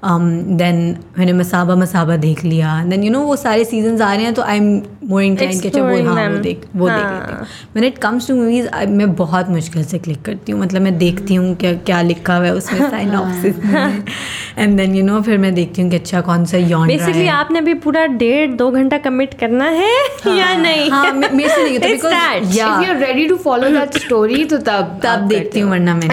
then 0.03 0.77
मैंने 1.17 1.33
मसाबा 1.33 1.75
मसाबा 1.75 2.15
देख 2.17 2.43
लिया. 2.43 2.83
देन 2.85 3.03
यू 3.03 3.11
नो 3.11 3.19
वो 3.19 3.35
सारे 3.35 3.65
सीजन्स 3.65 4.01
आ 4.01 4.13
रहे 4.13 4.23
हैं 4.25 4.33
तो 4.33 4.41
आई 4.41 4.57
एम 4.57 4.81
मोर 5.09 5.23
इंक्लाइन 5.23 5.59
कि 5.59 5.69
वो 5.69 6.13
हाँ 6.13 6.27
वो 6.29 6.37
देख 6.37 6.61
वो 6.75 6.89
देख 6.89 6.97
लेती 6.97 7.33
हूँ. 7.33 7.45
मैंने 7.75 7.87
इट 7.87 7.97
कम्स 7.97 8.27
टू 8.27 8.35
मूवीज़ 8.35 8.67
मैं 8.89 9.13
बहुत 9.15 9.49
मुश्किल 9.49 9.83
से 9.83 9.99
क्लिक 9.99 10.21
करती 10.21 10.51
हूँ. 10.51 10.61
मतलब 10.61 10.81
मैं 10.81 10.97
देखती 10.97 11.35
हूँ 11.35 11.55
क्या 11.55 11.73
क्या 11.73 12.01
लिखा 12.01 12.35
हुआ 12.35 12.45
है 12.45 12.53
उसमें 12.55 12.89
synopsis 12.89 13.55
and 14.57 14.77
then 14.77 14.95
you 14.95 15.03
know 15.03 15.21
फिर 15.21 15.37
मैं 15.37 15.53
देखती 15.55 15.81
हूँ 15.81 15.89
कि 15.89 15.95
अच्छा 15.95 16.21
कौन 16.21 16.45
सा 16.45 16.57
यॉन 16.57 16.87
बेसिकली 16.87 17.27
आपने 17.27 17.61
भी 17.61 17.73
पूरा 17.85 18.05
डेढ़ 18.23 18.51
दो 18.55 18.69
घंटा 18.71 18.97
कमिट 18.97 19.33
करना 19.39 19.65
है 19.65 19.91
या 20.37 20.53
नहीं? 20.57 20.89
हाँ 20.91 21.11
मे- 21.13 21.31
मेरे 21.33 21.49
से 21.49 21.63
नहीं 21.63 21.77
होता 21.77 21.87
It's 21.87 22.03
that. 22.05 22.39
बिकॉज़ 22.41 22.57
या 22.57 22.67
if 22.67 22.83
you 22.85 22.93
are 22.93 22.99
ready 23.05 23.27
to 23.27 23.35
follow 23.45 23.69
that 23.69 23.97
story 23.97 24.43
तो 24.45 24.57
तब 24.57 24.99
तब 25.03 25.27
देखती 25.27 25.59
हूँ 25.59 25.71
वरना 25.71 25.93
मैं 25.95 26.07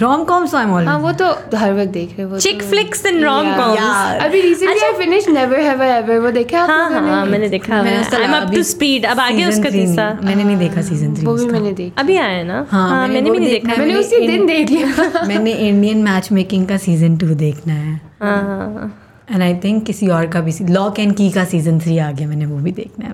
रोम 0.00 0.24
कॉम्स 0.24 0.54
आई 0.54 0.62
एम 0.64 0.70
हाँ. 0.70 0.76
ऑलवेज 0.78 1.02
वो 1.02 1.12
तो 1.12 1.56
हर 1.58 1.72
वक्त 1.72 1.90
देख 1.92 2.14
रहे 2.18 2.21
हो 2.22 2.28
वो 2.30 2.38
chick 2.38 2.60
तो- 2.60 2.68
flicks 2.70 3.04
and 3.10 3.24
rom-coms 3.26 4.22
अभी 4.26 4.40
recently 4.40 4.84
I 4.86 4.92
finish 4.98 5.28
never 5.28 5.60
have 5.60 5.82
I 5.82 5.88
ever 5.90 6.18
वो 6.18 6.30
देखा 6.30 6.64
हाँ 6.64 6.88
लोगों 6.90 7.08
हाँ 7.08 7.24
मैंने 7.26 7.48
देखा 7.48 7.74
है। 7.76 7.96
I 8.14 8.22
am 8.24 8.32
up 8.36 8.52
to 8.54 8.62
speed 8.62 9.06
अब 9.06 9.20
आगे 9.20 9.44
उसका 9.44 9.70
तीसरा। 9.70 10.08
नहीं- 10.12 10.24
मैंने 10.26 10.44
नहीं 10.44 10.56
देखा 10.58 10.82
सीज़न 10.82 11.14
3 11.14 11.26
वो 11.26 11.34
भी 11.34 11.46
मैंने 11.46 11.72
देखा। 11.72 12.00
अभी 12.02 12.16
आया 12.16 12.36
है 12.36 12.44
ना? 12.44 12.66
हाँ, 12.70 12.88
हाँ 12.90 13.00
मैंने 13.08 13.14
मैंने 13.14 13.30
भी 13.30 13.38
नहीं 13.38 13.50
देखा 13.50 13.68
मैंने 13.68 13.84
मैंने 13.84 14.00
उसी 14.00 14.26
दिन 14.26 14.46
देख 14.46 14.70
लिया। 14.70 15.22
मैंने 15.28 15.52
इंडियन 15.68 16.02
मैच 16.02 16.32
मेकिंग 16.32 16.66
का 16.68 16.76
सीज़न 16.86 17.16
2 17.16 17.34
देखना 17.36 17.74
है 17.74 18.00
हाँ। 18.22 18.98
एंड 19.30 19.42
आई 19.42 19.54
थिंक 19.54 19.84
किसी 19.86 20.08
और 20.08 20.26
का 20.26 20.40
भी 20.40 20.52
लॉक 20.70 20.98
एंड 20.98 21.16
की 21.16 21.30
का 21.30 21.44
सीज़न 21.44 21.78
थ्री 21.80 21.98
आ 21.98 22.10
गया 22.10 22.28
मैंने 22.28 22.46
वो 22.46 22.56
भी 22.56 22.72
देखना 22.72 23.06
है। 23.06 23.12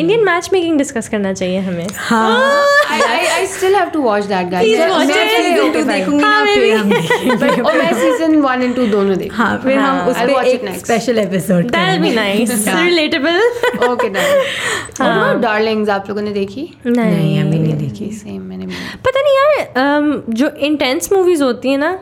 इंडियन 0.00 0.24
मैच 0.24 0.50
मेकिंग 0.52 0.78
डिस्कस 0.78 1.08
करना 1.08 1.32
चाहिए 1.32 1.58
हमें। 1.58 1.86
हाँ। 1.96 2.66
I, 2.90 3.00
I, 3.02 3.18
I 3.34 3.46
still 3.52 3.74
have 3.74 3.92
to 3.92 4.00
watch 4.04 4.26
that 4.28 4.50
guys. 4.50 4.64
Please 4.64 4.78
मैं- 4.78 4.90
watch 4.90 5.06
मैं 5.06 5.14
it. 5.14 5.22
actually 5.22 5.44
season 5.44 5.62
okay, 5.62 5.74
two 5.74 5.80
fine. 5.80 5.92
देखूँगी 5.92 6.24
ना 6.24 6.44
फिर 6.44 6.74
हम 6.76 6.90
देखेंगे। 6.90 7.62
और 7.70 7.78
मैं 7.78 7.92
सीज़न 7.94 8.36
वन 8.36 8.62
एंड 8.62 8.74
टू 8.76 8.86
दोनों 8.86 9.16
देख 9.18 9.34
हाँ 9.34 9.60
फिर 9.64 9.78
हम 9.78 10.08
उस 10.08 10.16
पे 10.16 10.50
एक 10.50 10.68
special 10.78 11.18
episode 11.18 11.70
That'll 11.70 12.04
be 12.04 12.14
nice. 12.16 12.68
Relatable. 12.68 13.88
Okay 13.88 14.08
done 14.08 15.40
Darlings 15.40 15.88
आप 15.88 16.08
लोगों 16.08 16.22
ने 16.22 16.32
देखी? 16.32 16.68
नहीं। 16.86 17.40
अभी 17.40 17.58
नहीं 17.58 17.74
देखी। 17.74 18.10
सेम 18.12 18.42
मैंने 18.42 18.66
पता 19.06 19.20
नहीं 19.20 19.36
यार 19.38 20.00
um, 20.00 20.34
जो 20.34 20.48
इंटेंस 20.48 21.12
मूवीज़ 21.12 21.42
होती 21.42 21.68
है 21.68 21.76
ना 21.76 21.98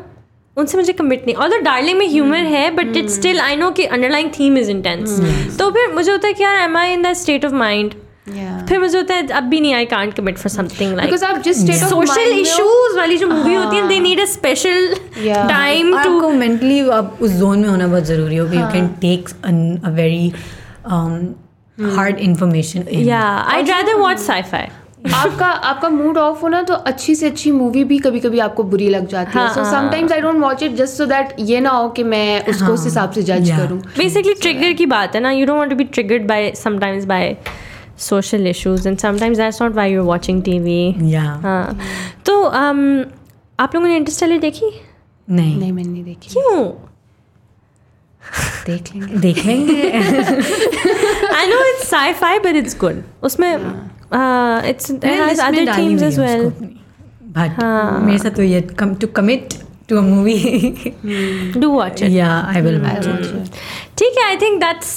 उनसे 0.58 0.78
मुझे 0.78 0.92
कमिट 0.92 1.24
नहीं। 1.26 1.34
और 1.36 1.60
डार्लिंग 1.62 1.98
में 1.98 2.08
ह्यूमर 2.08 2.44
है 2.56 2.70
but 2.76 2.96
it 2.96 3.08
still 3.10 3.40
I 3.40 3.56
know 3.56 3.70
कि 3.70 3.84
अंडरलाइंग 3.86 4.30
थीम 4.38 4.58
इज़ 4.58 4.70
इंटेंस 4.70 5.20
तो 5.58 5.70
फिर 5.70 5.92
मुझे 5.94 6.10
होता 6.12 6.26
है 6.28 6.34
कि 6.34 6.42
यार 6.44 6.56
am 6.56 6.76
I 6.76 6.92
in 6.92 7.02
the 7.02 7.12
state 7.14 7.44
of 7.44 7.54
mind 7.54 7.94
फिर 8.68 8.78
मुझे 8.78 8.96
होता 8.98 9.14
है 9.14 9.26
अब 9.28 9.44
भी 9.44 9.60
नहीं 9.60 9.74
I 9.74 9.84
can't 9.84 10.14
commit 10.14 10.38
for 10.38 10.50
something 10.50 10.94
like 10.96 11.10
because 11.10 11.24
आप 11.24 11.38
जिस 11.42 11.60
स्टेट 11.60 11.82
ऑफ़ 11.82 11.90
सोशल 11.90 12.32
इश्यूज़ 12.32 12.96
वाली 12.96 13.16
जो 13.18 13.28
मूवी 13.28 13.54
होती 13.54 13.76
है 13.76 13.86
they 13.88 14.00
need 14.00 14.20
a 14.20 14.24
special 14.24 14.94
time 15.26 15.90
to 15.92 15.96
आपको 15.98 16.30
मेंटली 16.30 16.80
आप 16.90 17.18
उस 17.22 17.30
जोन 17.30 17.58
में 17.58 17.68
होना 17.68 17.86
बहुत 17.86 18.04
ज़रूरी 18.04 18.36
हो 18.36 18.48
कि 18.48 18.56
you 18.56 18.66
can 18.72 18.88
take 19.00 19.28
a 19.84 19.90
very 19.90 20.32
hard 21.96 22.18
information 22.18 22.84
या 23.06 23.22
आई 23.52 23.62
रादर 23.62 23.94
वॉच 23.94 24.18
साई-फाई 24.18 24.66
आपका 25.14 25.46
आपका 25.46 25.88
मूड 25.88 26.18
ऑफ़ 26.18 26.40
होना 26.42 26.62
तो 26.62 26.74
अच्छी 26.74 27.14
से 27.14 27.26
अच्छी 27.26 27.50
मूवी 27.52 27.84
भी 27.84 27.98
कभी 27.98 28.20
कभी 28.20 28.38
आपको 28.38 28.62
बुरी 28.62 28.88
लग 28.88 29.06
जाती 29.06 29.38
है। 29.38 29.44
हाँ, 29.44 29.54
सो 29.54 29.62
हाँ। 29.62 29.72
Sometimes 29.72 30.12
I 30.12 30.20
don't 30.20 30.36
watch 30.36 30.62
it 30.62 30.72
just 30.72 30.96
so 30.98 31.06
that 31.06 31.34
ये 31.40 31.60
ना 31.60 31.70
हो 31.70 31.88
कि 31.88 32.02
मैं 32.04 32.44
उसको 32.46 32.72
उस 32.72 32.84
हिसाब 32.84 33.10
से 33.12 33.22
जज 33.22 33.48
Yeah. 33.50 33.58
करूँ। 33.58 33.78
बेसिकली 33.98 34.34
ट्रिगर 34.34 34.72
की 34.72 34.86
बात 34.86 35.14
है 35.14 35.20
ना 35.20 35.30
you 35.30 35.46
don't 35.46 35.58
want 35.58 35.70
to 35.70 35.76
be 35.76 35.84
triggered 35.84 36.26
by 36.26 36.52
sometimes 36.54 37.04
by 37.04 37.36
social 37.98 38.46
issues 38.46 38.88
and 38.88 38.98
sometimes 38.98 39.38
that's 39.38 39.62
not 39.62 39.72
why 39.72 39.92
you 39.92 40.00
are 40.00 40.06
watching 40.06 40.42
TV 40.42 40.90
हाँ। 41.14 41.78
तो 42.26 42.42
um, 42.42 43.12
आप 43.60 43.74
लोगों 43.74 43.88
ने 43.88 43.96
इंटरस्टेलर 43.96 44.38
देखी? 44.38 44.70
नहीं। 45.30 45.56
नहीं 45.56 45.72
मैंने 45.72 45.88
नहीं 45.88 46.04
देखी। 46.04 46.30
क्यों? 46.32 46.64
देख 48.66 48.94
लेंगे। 48.94 49.16
देखेंगे 49.16 49.90
I 51.34 51.46
know 51.46 51.58
it's 51.68 51.88
sci-fi 51.90 52.38
but 52.38 52.56
it's 52.56 52.76
good 52.80 53.02
उसमें 53.22 53.56
it's 54.70 54.90
it 54.90 55.04
has 55.04 55.40
other 55.42 55.72
themes 55.78 56.02
as 56.02 56.18
well 56.20 56.44
but 57.38 57.62
मेरे 58.04 58.18
साथ 58.18 58.36
तो 58.36 58.42
ये 58.42 58.60
come 58.78 58.94
to 58.94 59.06
commit 59.16 59.54
to 59.88 59.96
a 59.96 60.00
movie 60.00 60.92
do 61.56 61.70
watch 61.70 62.02
it 62.02 62.10
या 62.10 62.30
I 62.54 62.60
will 62.60 62.80
I'll 62.80 62.86
watch 62.88 63.06
watch 63.06 63.32
it. 63.34 63.58
ठीक 63.98 64.18
है 64.18 64.24
आई 64.26 64.36
थिंक 64.42 64.60
दैट्स 64.60 64.92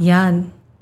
या 0.00 0.22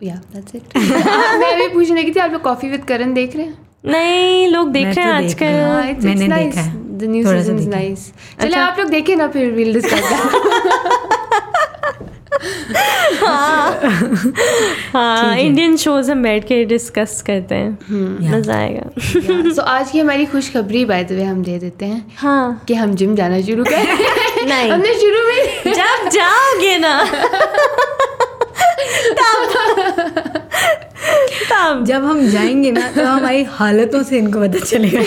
या 0.02 0.14
दैट्स 0.34 0.54
इट 0.54 0.76
मैं 0.76 1.56
भी 1.58 1.68
पूछने 1.74 2.00
लगी 2.02 2.12
थी 2.16 2.20
आप 2.20 2.32
लोग 2.32 2.42
कॉफ़ी 2.42 2.68
विद 2.70 2.84
करण 2.84 3.14
देख 3.14 3.36
रहे 3.36 3.46
हैं 3.46 3.58
नहीं 3.92 4.48
लोग 4.50 4.68
देख 4.72 4.86
रहे 4.86 5.04
हैं 5.04 5.06
तो 5.06 5.12
हूँ। 5.12 5.24
आजकल 5.24 5.46
हाँ, 5.46 5.82
मैंने 6.04 6.28
देखा 6.28 6.60
है। 6.60 6.80
The 6.98 7.08
new 7.12 7.24
थोड़ा 7.26 7.42
सा 7.42 7.48
season 7.48 7.58
is 7.58 7.64
देखा 7.64 7.78
है। 7.78 7.88
nice. 7.94 8.02
चलिए 8.40 8.48
अच्छा। 8.48 8.64
आप 8.64 8.78
लोग 8.78 8.88
देखे 8.90 9.14
ना 9.16 9.26
फिर 9.28 9.54
we'll 9.56 9.74
discuss 9.76 10.04
that. 10.10 10.22
हाँ 14.92 15.36
इंडियन 15.38 15.76
शोज़ 15.76 16.10
हम 16.12 16.22
बैठ 16.22 16.44
के 16.48 16.64
डिस्कस 16.64 17.22
करते 17.26 17.54
हैं। 17.54 17.78
मज़ा 18.32 18.54
आएगा। 18.54 19.50
सो 19.54 19.62
आज 19.62 19.90
की 19.90 19.98
हमारी 19.98 20.24
खुशखबरी 20.26 20.84
बाय 20.84 21.04
द 21.04 21.12
वे 21.12 21.24
हम 21.24 21.42
दे 21.42 21.58
देते 21.58 21.84
हैं 21.86 22.04
हाँ। 22.16 22.64
कि 22.68 22.74
हम 22.74 22.94
जिम 22.94 23.14
जाना 23.16 23.40
शुरू 23.40 23.64
कर 23.64 23.82
नहीं। 24.48 24.70
हमने 24.70 24.94
शुरू 24.94 25.26
में 25.28 25.74
जब 25.74 26.08
जाओगे 26.08 26.78
ना 26.78 26.94
तब। 29.18 30.41
जब 31.86 32.04
हम 32.04 32.26
जाएँगे 32.28 32.70
ना 32.72 32.88
तो 32.92 33.04
हमारी 33.04 33.42
हालतों 33.50 34.02
से 34.02 34.18
इनको 34.18 34.40
पता 34.40 34.58
चलेगा। 34.58 35.02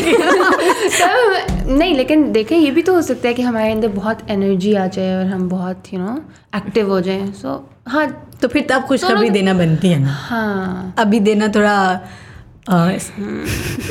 नहीं 1.68 1.94
लेकिन 1.96 2.32
देखें 2.32 2.58
ये 2.58 2.72
भी 2.72 2.82
तो 2.82 2.94
हो 2.94 3.02
सकता 3.02 3.28
है 3.28 3.34
कि 3.34 3.42
हमारे 3.42 3.72
अंदर 3.72 3.88
बहुत 3.96 4.20
एनर्जी 4.30 4.74
आ 4.74 4.88
जाए 4.88 5.16
और 5.16 5.26
हम 5.26 5.48
बहुत 5.50 5.94
यू 5.94 6.00
नो 6.00 6.18
एक्टिव 6.56 6.90
हो 6.90 7.00
जाए। 7.02 7.26
सो 7.42 7.50
हाँ 7.88 8.08
तो 8.42 8.48
फिर 8.48 8.66
तब 8.70 8.86
खुशखबरी 8.88 9.30
देना 9.30 9.54
बनती 9.54 9.88
है 9.90 10.00
ना। 10.00 10.14
हाँ। 10.22 10.94
अभी 11.00 11.20
देना 11.20 11.48
थोड़ा 11.56 11.76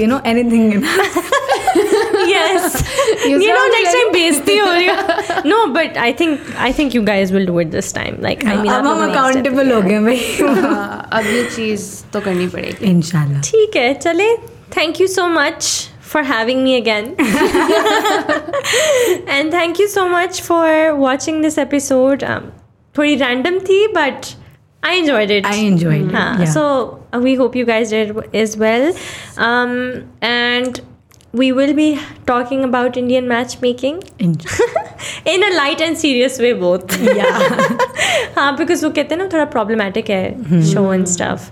you 0.00 0.06
know. 0.06 0.20
Anything 0.26 0.82
yes 2.31 2.77
You 3.25 3.39
you 3.41 3.47
know 3.47 3.55
sound 3.59 3.73
next 3.75 3.87
like- 3.87 3.95
time 3.97 4.11
बेइज्जती 4.13 4.57
हो 4.57 4.71
रही 4.71 4.85
है 4.85 5.41
no 5.51 5.59
but 5.77 5.97
I 6.05 6.11
think 6.21 6.49
I 6.67 6.71
think 6.79 6.97
you 6.97 7.03
guys 7.11 7.33
will 7.37 7.47
do 7.51 7.57
it 7.65 7.71
this 7.77 7.91
time 7.99 8.17
like 8.27 8.43
I 8.45 8.55
mean 8.61 8.71
अब 8.71 8.75
आप 8.75 8.85
हम 8.85 8.87
लोग 8.87 8.99
next 9.01 9.09
step 9.09 9.17
अकाउंटेबल 9.17 9.71
हो 9.73 9.81
गए 9.81 9.99
भाई 10.07 10.17
हाँ, 10.61 11.09
अब 11.19 11.25
ये 11.35 11.43
चीज़ 11.55 11.85
तो 12.13 12.21
करनी 12.29 12.47
पड़ेगी 12.55 12.91
इंशाल्लाह 12.91 13.41
ठीक 13.51 13.75
है 13.75 13.93
चले 14.07 14.35
thank 14.77 15.01
you 15.01 15.07
so 15.19 15.27
much 15.39 15.71
for 16.11 16.21
having 16.27 16.61
me 16.65 16.71
again 16.75 17.09
and 19.35 19.51
thank 19.55 19.79
you 19.81 19.87
so 19.87 20.05
much 20.13 20.41
for 20.41 20.95
watching 21.01 21.41
this 21.41 21.57
episode 21.63 22.23
um, 22.23 22.47
थोड़ी 22.97 23.15
random 23.19 23.59
थी 23.67 23.77
but 23.97 24.31
I 24.83 24.93
enjoyed 25.01 25.31
it 25.37 25.45
I 25.45 25.55
enjoyed 25.67 26.05
it, 26.07 26.11
हाँ, 26.15 26.39
yeah. 26.39 26.51
so 26.53 26.63
uh, 27.13 27.19
we 27.27 27.35
hope 27.35 27.55
you 27.55 27.65
guys 27.65 27.89
did 27.89 28.15
as 28.43 28.55
well 28.57 28.87
um, 29.49 29.73
and 30.21 30.81
we 31.33 31.51
will 31.51 31.73
be 31.75 31.99
talking 32.25 32.63
about 32.63 32.97
Indian 32.97 33.27
matchmaking 33.27 33.97
in 34.19 35.43
a 35.47 35.49
light 35.57 35.79
and 35.87 35.97
serious 36.03 36.39
way 36.39 36.53
both 36.53 36.87
हाँ 38.37 38.55
because 38.57 38.83
वो 38.83 38.89
कहते 38.95 39.15
हैं 39.15 39.17
ना 39.17 39.27
थोड़ा 39.33 39.45
problematic 39.51 40.09
है 40.09 40.63
show 40.71 40.85
and 40.95 41.07
stuff 41.11 41.45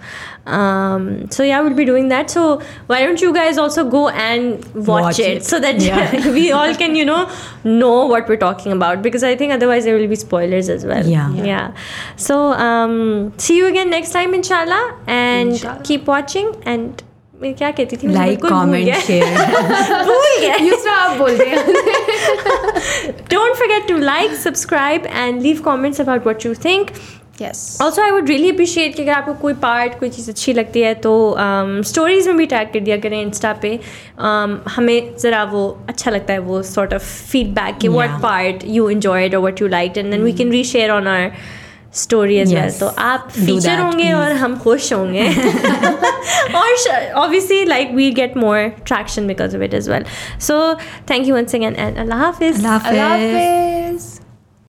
um, 0.58 1.06
so 1.38 1.44
yeah 1.44 1.62
we'll 1.62 1.78
be 1.80 1.86
doing 1.86 2.08
that 2.14 2.30
so 2.36 2.44
why 2.92 3.00
don't 3.06 3.22
you 3.26 3.32
guys 3.38 3.58
also 3.64 3.84
go 3.96 4.08
and 4.10 4.66
watch, 4.76 4.88
Watch 4.88 5.20
it, 5.20 5.38
it. 5.38 5.46
so 5.46 5.60
that 5.60 5.82
Yeah. 5.88 6.30
we 6.40 6.52
all 6.52 6.74
can 6.84 6.96
you 6.96 7.06
know 7.06 7.30
know 7.64 7.96
what 8.14 8.28
we're 8.30 8.42
talking 8.46 8.72
about 8.72 9.02
because 9.04 9.24
I 9.24 9.36
think 9.36 9.54
otherwise 9.54 9.84
there 9.86 9.98
will 9.98 10.08
be 10.08 10.16
spoilers 10.28 10.70
as 10.70 10.86
well 10.86 11.06
Yeah. 11.06 11.34
yeah 11.50 11.74
so 12.16 12.40
um, 12.70 13.34
see 13.38 13.58
you 13.58 13.68
again 13.68 13.90
next 13.92 14.12
time 14.22 14.34
inshallah 14.34 14.84
and 15.08 15.52
Inshallah. 15.52 15.82
keep 15.84 16.08
watching 16.08 16.56
and 16.66 17.04
मैं 17.43 17.55
क्या 17.55 17.71
कहती 17.71 17.97
थी? 17.97 18.07
मुझे 18.07 18.19
like 18.19 18.41
बिल्कुल 18.41 18.51
भूल 18.51 18.67
comment 18.67 18.85
गया। 18.85 19.01
Share 19.01 20.05
भूल 20.11 20.41
गया। 20.41 20.59
दूसरा 20.59 20.93
आप 20.97 21.17
बोल 21.19 21.31
रहे 21.31 21.49
हैं। 21.49 23.15
Don't 23.33 23.59
forget 23.63 23.89
to 23.91 23.97
like 24.09 24.37
subscribe 24.45 25.09
and 25.25 25.43
leave 25.47 25.65
comments 25.69 26.05
about 26.07 26.31
what 26.31 26.47
you 26.49 26.55
think. 26.67 26.95
Yes 27.43 27.79
also 27.83 28.03
I 28.03 28.11
would 28.11 28.29
really 28.29 28.51
appreciate 28.51 28.95
कि 28.95 29.03
अगर 29.03 29.13
आपको 29.13 29.33
कोई 29.35 29.53
पार्ट 29.63 29.99
कोई 30.01 30.09
चीज़ 30.09 30.29
अच्छी 30.31 30.53
लगती 30.53 30.81
है 30.81 30.93
तो 31.07 31.13
स्टोरीज 31.91 32.27
में 32.29 32.37
भी 32.37 32.47
टैग 32.47 32.69
कर 32.73 32.81
दिया 32.81 32.97
करें 32.97 33.21
इंस्टा 33.23 33.53
पे। 33.63 33.71
Um, 33.77 34.57
हमें 34.69 35.17
ज़रा 35.19 35.43
वो 35.53 35.63
अच्छा 35.89 36.11
लगता 36.11 36.33
है 36.33 36.39
वो 36.51 36.63
सॉर्ट 36.63 36.95
ऑफ़ 36.95 37.03
फीडबैक 37.31 37.79
कि 37.79 37.89
what 37.89 38.09
Yeah. 38.09 38.23
Part 38.23 38.65
you 38.65 38.89
enjoyed 38.91 39.35
और 39.35 39.43
what 39.43 39.63
you 39.63 39.69
like 39.69 39.99
and 39.99 40.11
then 40.11 40.23
we 40.23 40.33
can 40.33 40.51
reshare 40.65 40.91
on 40.91 41.07
our 41.07 41.33
story 41.95 42.37
as 42.39 42.55
well 42.55 42.71
तो 42.79 42.87
आप 42.87 43.29
फीचर 43.31 43.81
होंगे 43.81 44.13
और 44.13 44.33
हम 44.33 44.59
खुश 44.59 44.93
होंगे। 44.93 45.29
और 46.57 47.13
obviously 47.15 47.65
like 47.65 47.93
we 47.95 48.11
get 48.13 48.37
more 48.37 48.69
traction 48.87 49.27
because 49.27 49.57
of 49.57 49.63
it 49.63 49.75
as 49.75 49.89
well 49.91 50.05
so 50.49 50.75
thank 51.11 51.27
you 51.29 51.35
once 51.35 51.55
again 51.55 51.77
and 51.77 51.99
अल्लाह 51.99 52.19
हाफिज़ 52.19 52.57
अल्लाह 52.57 52.79
हाफिज़ 52.99 54.22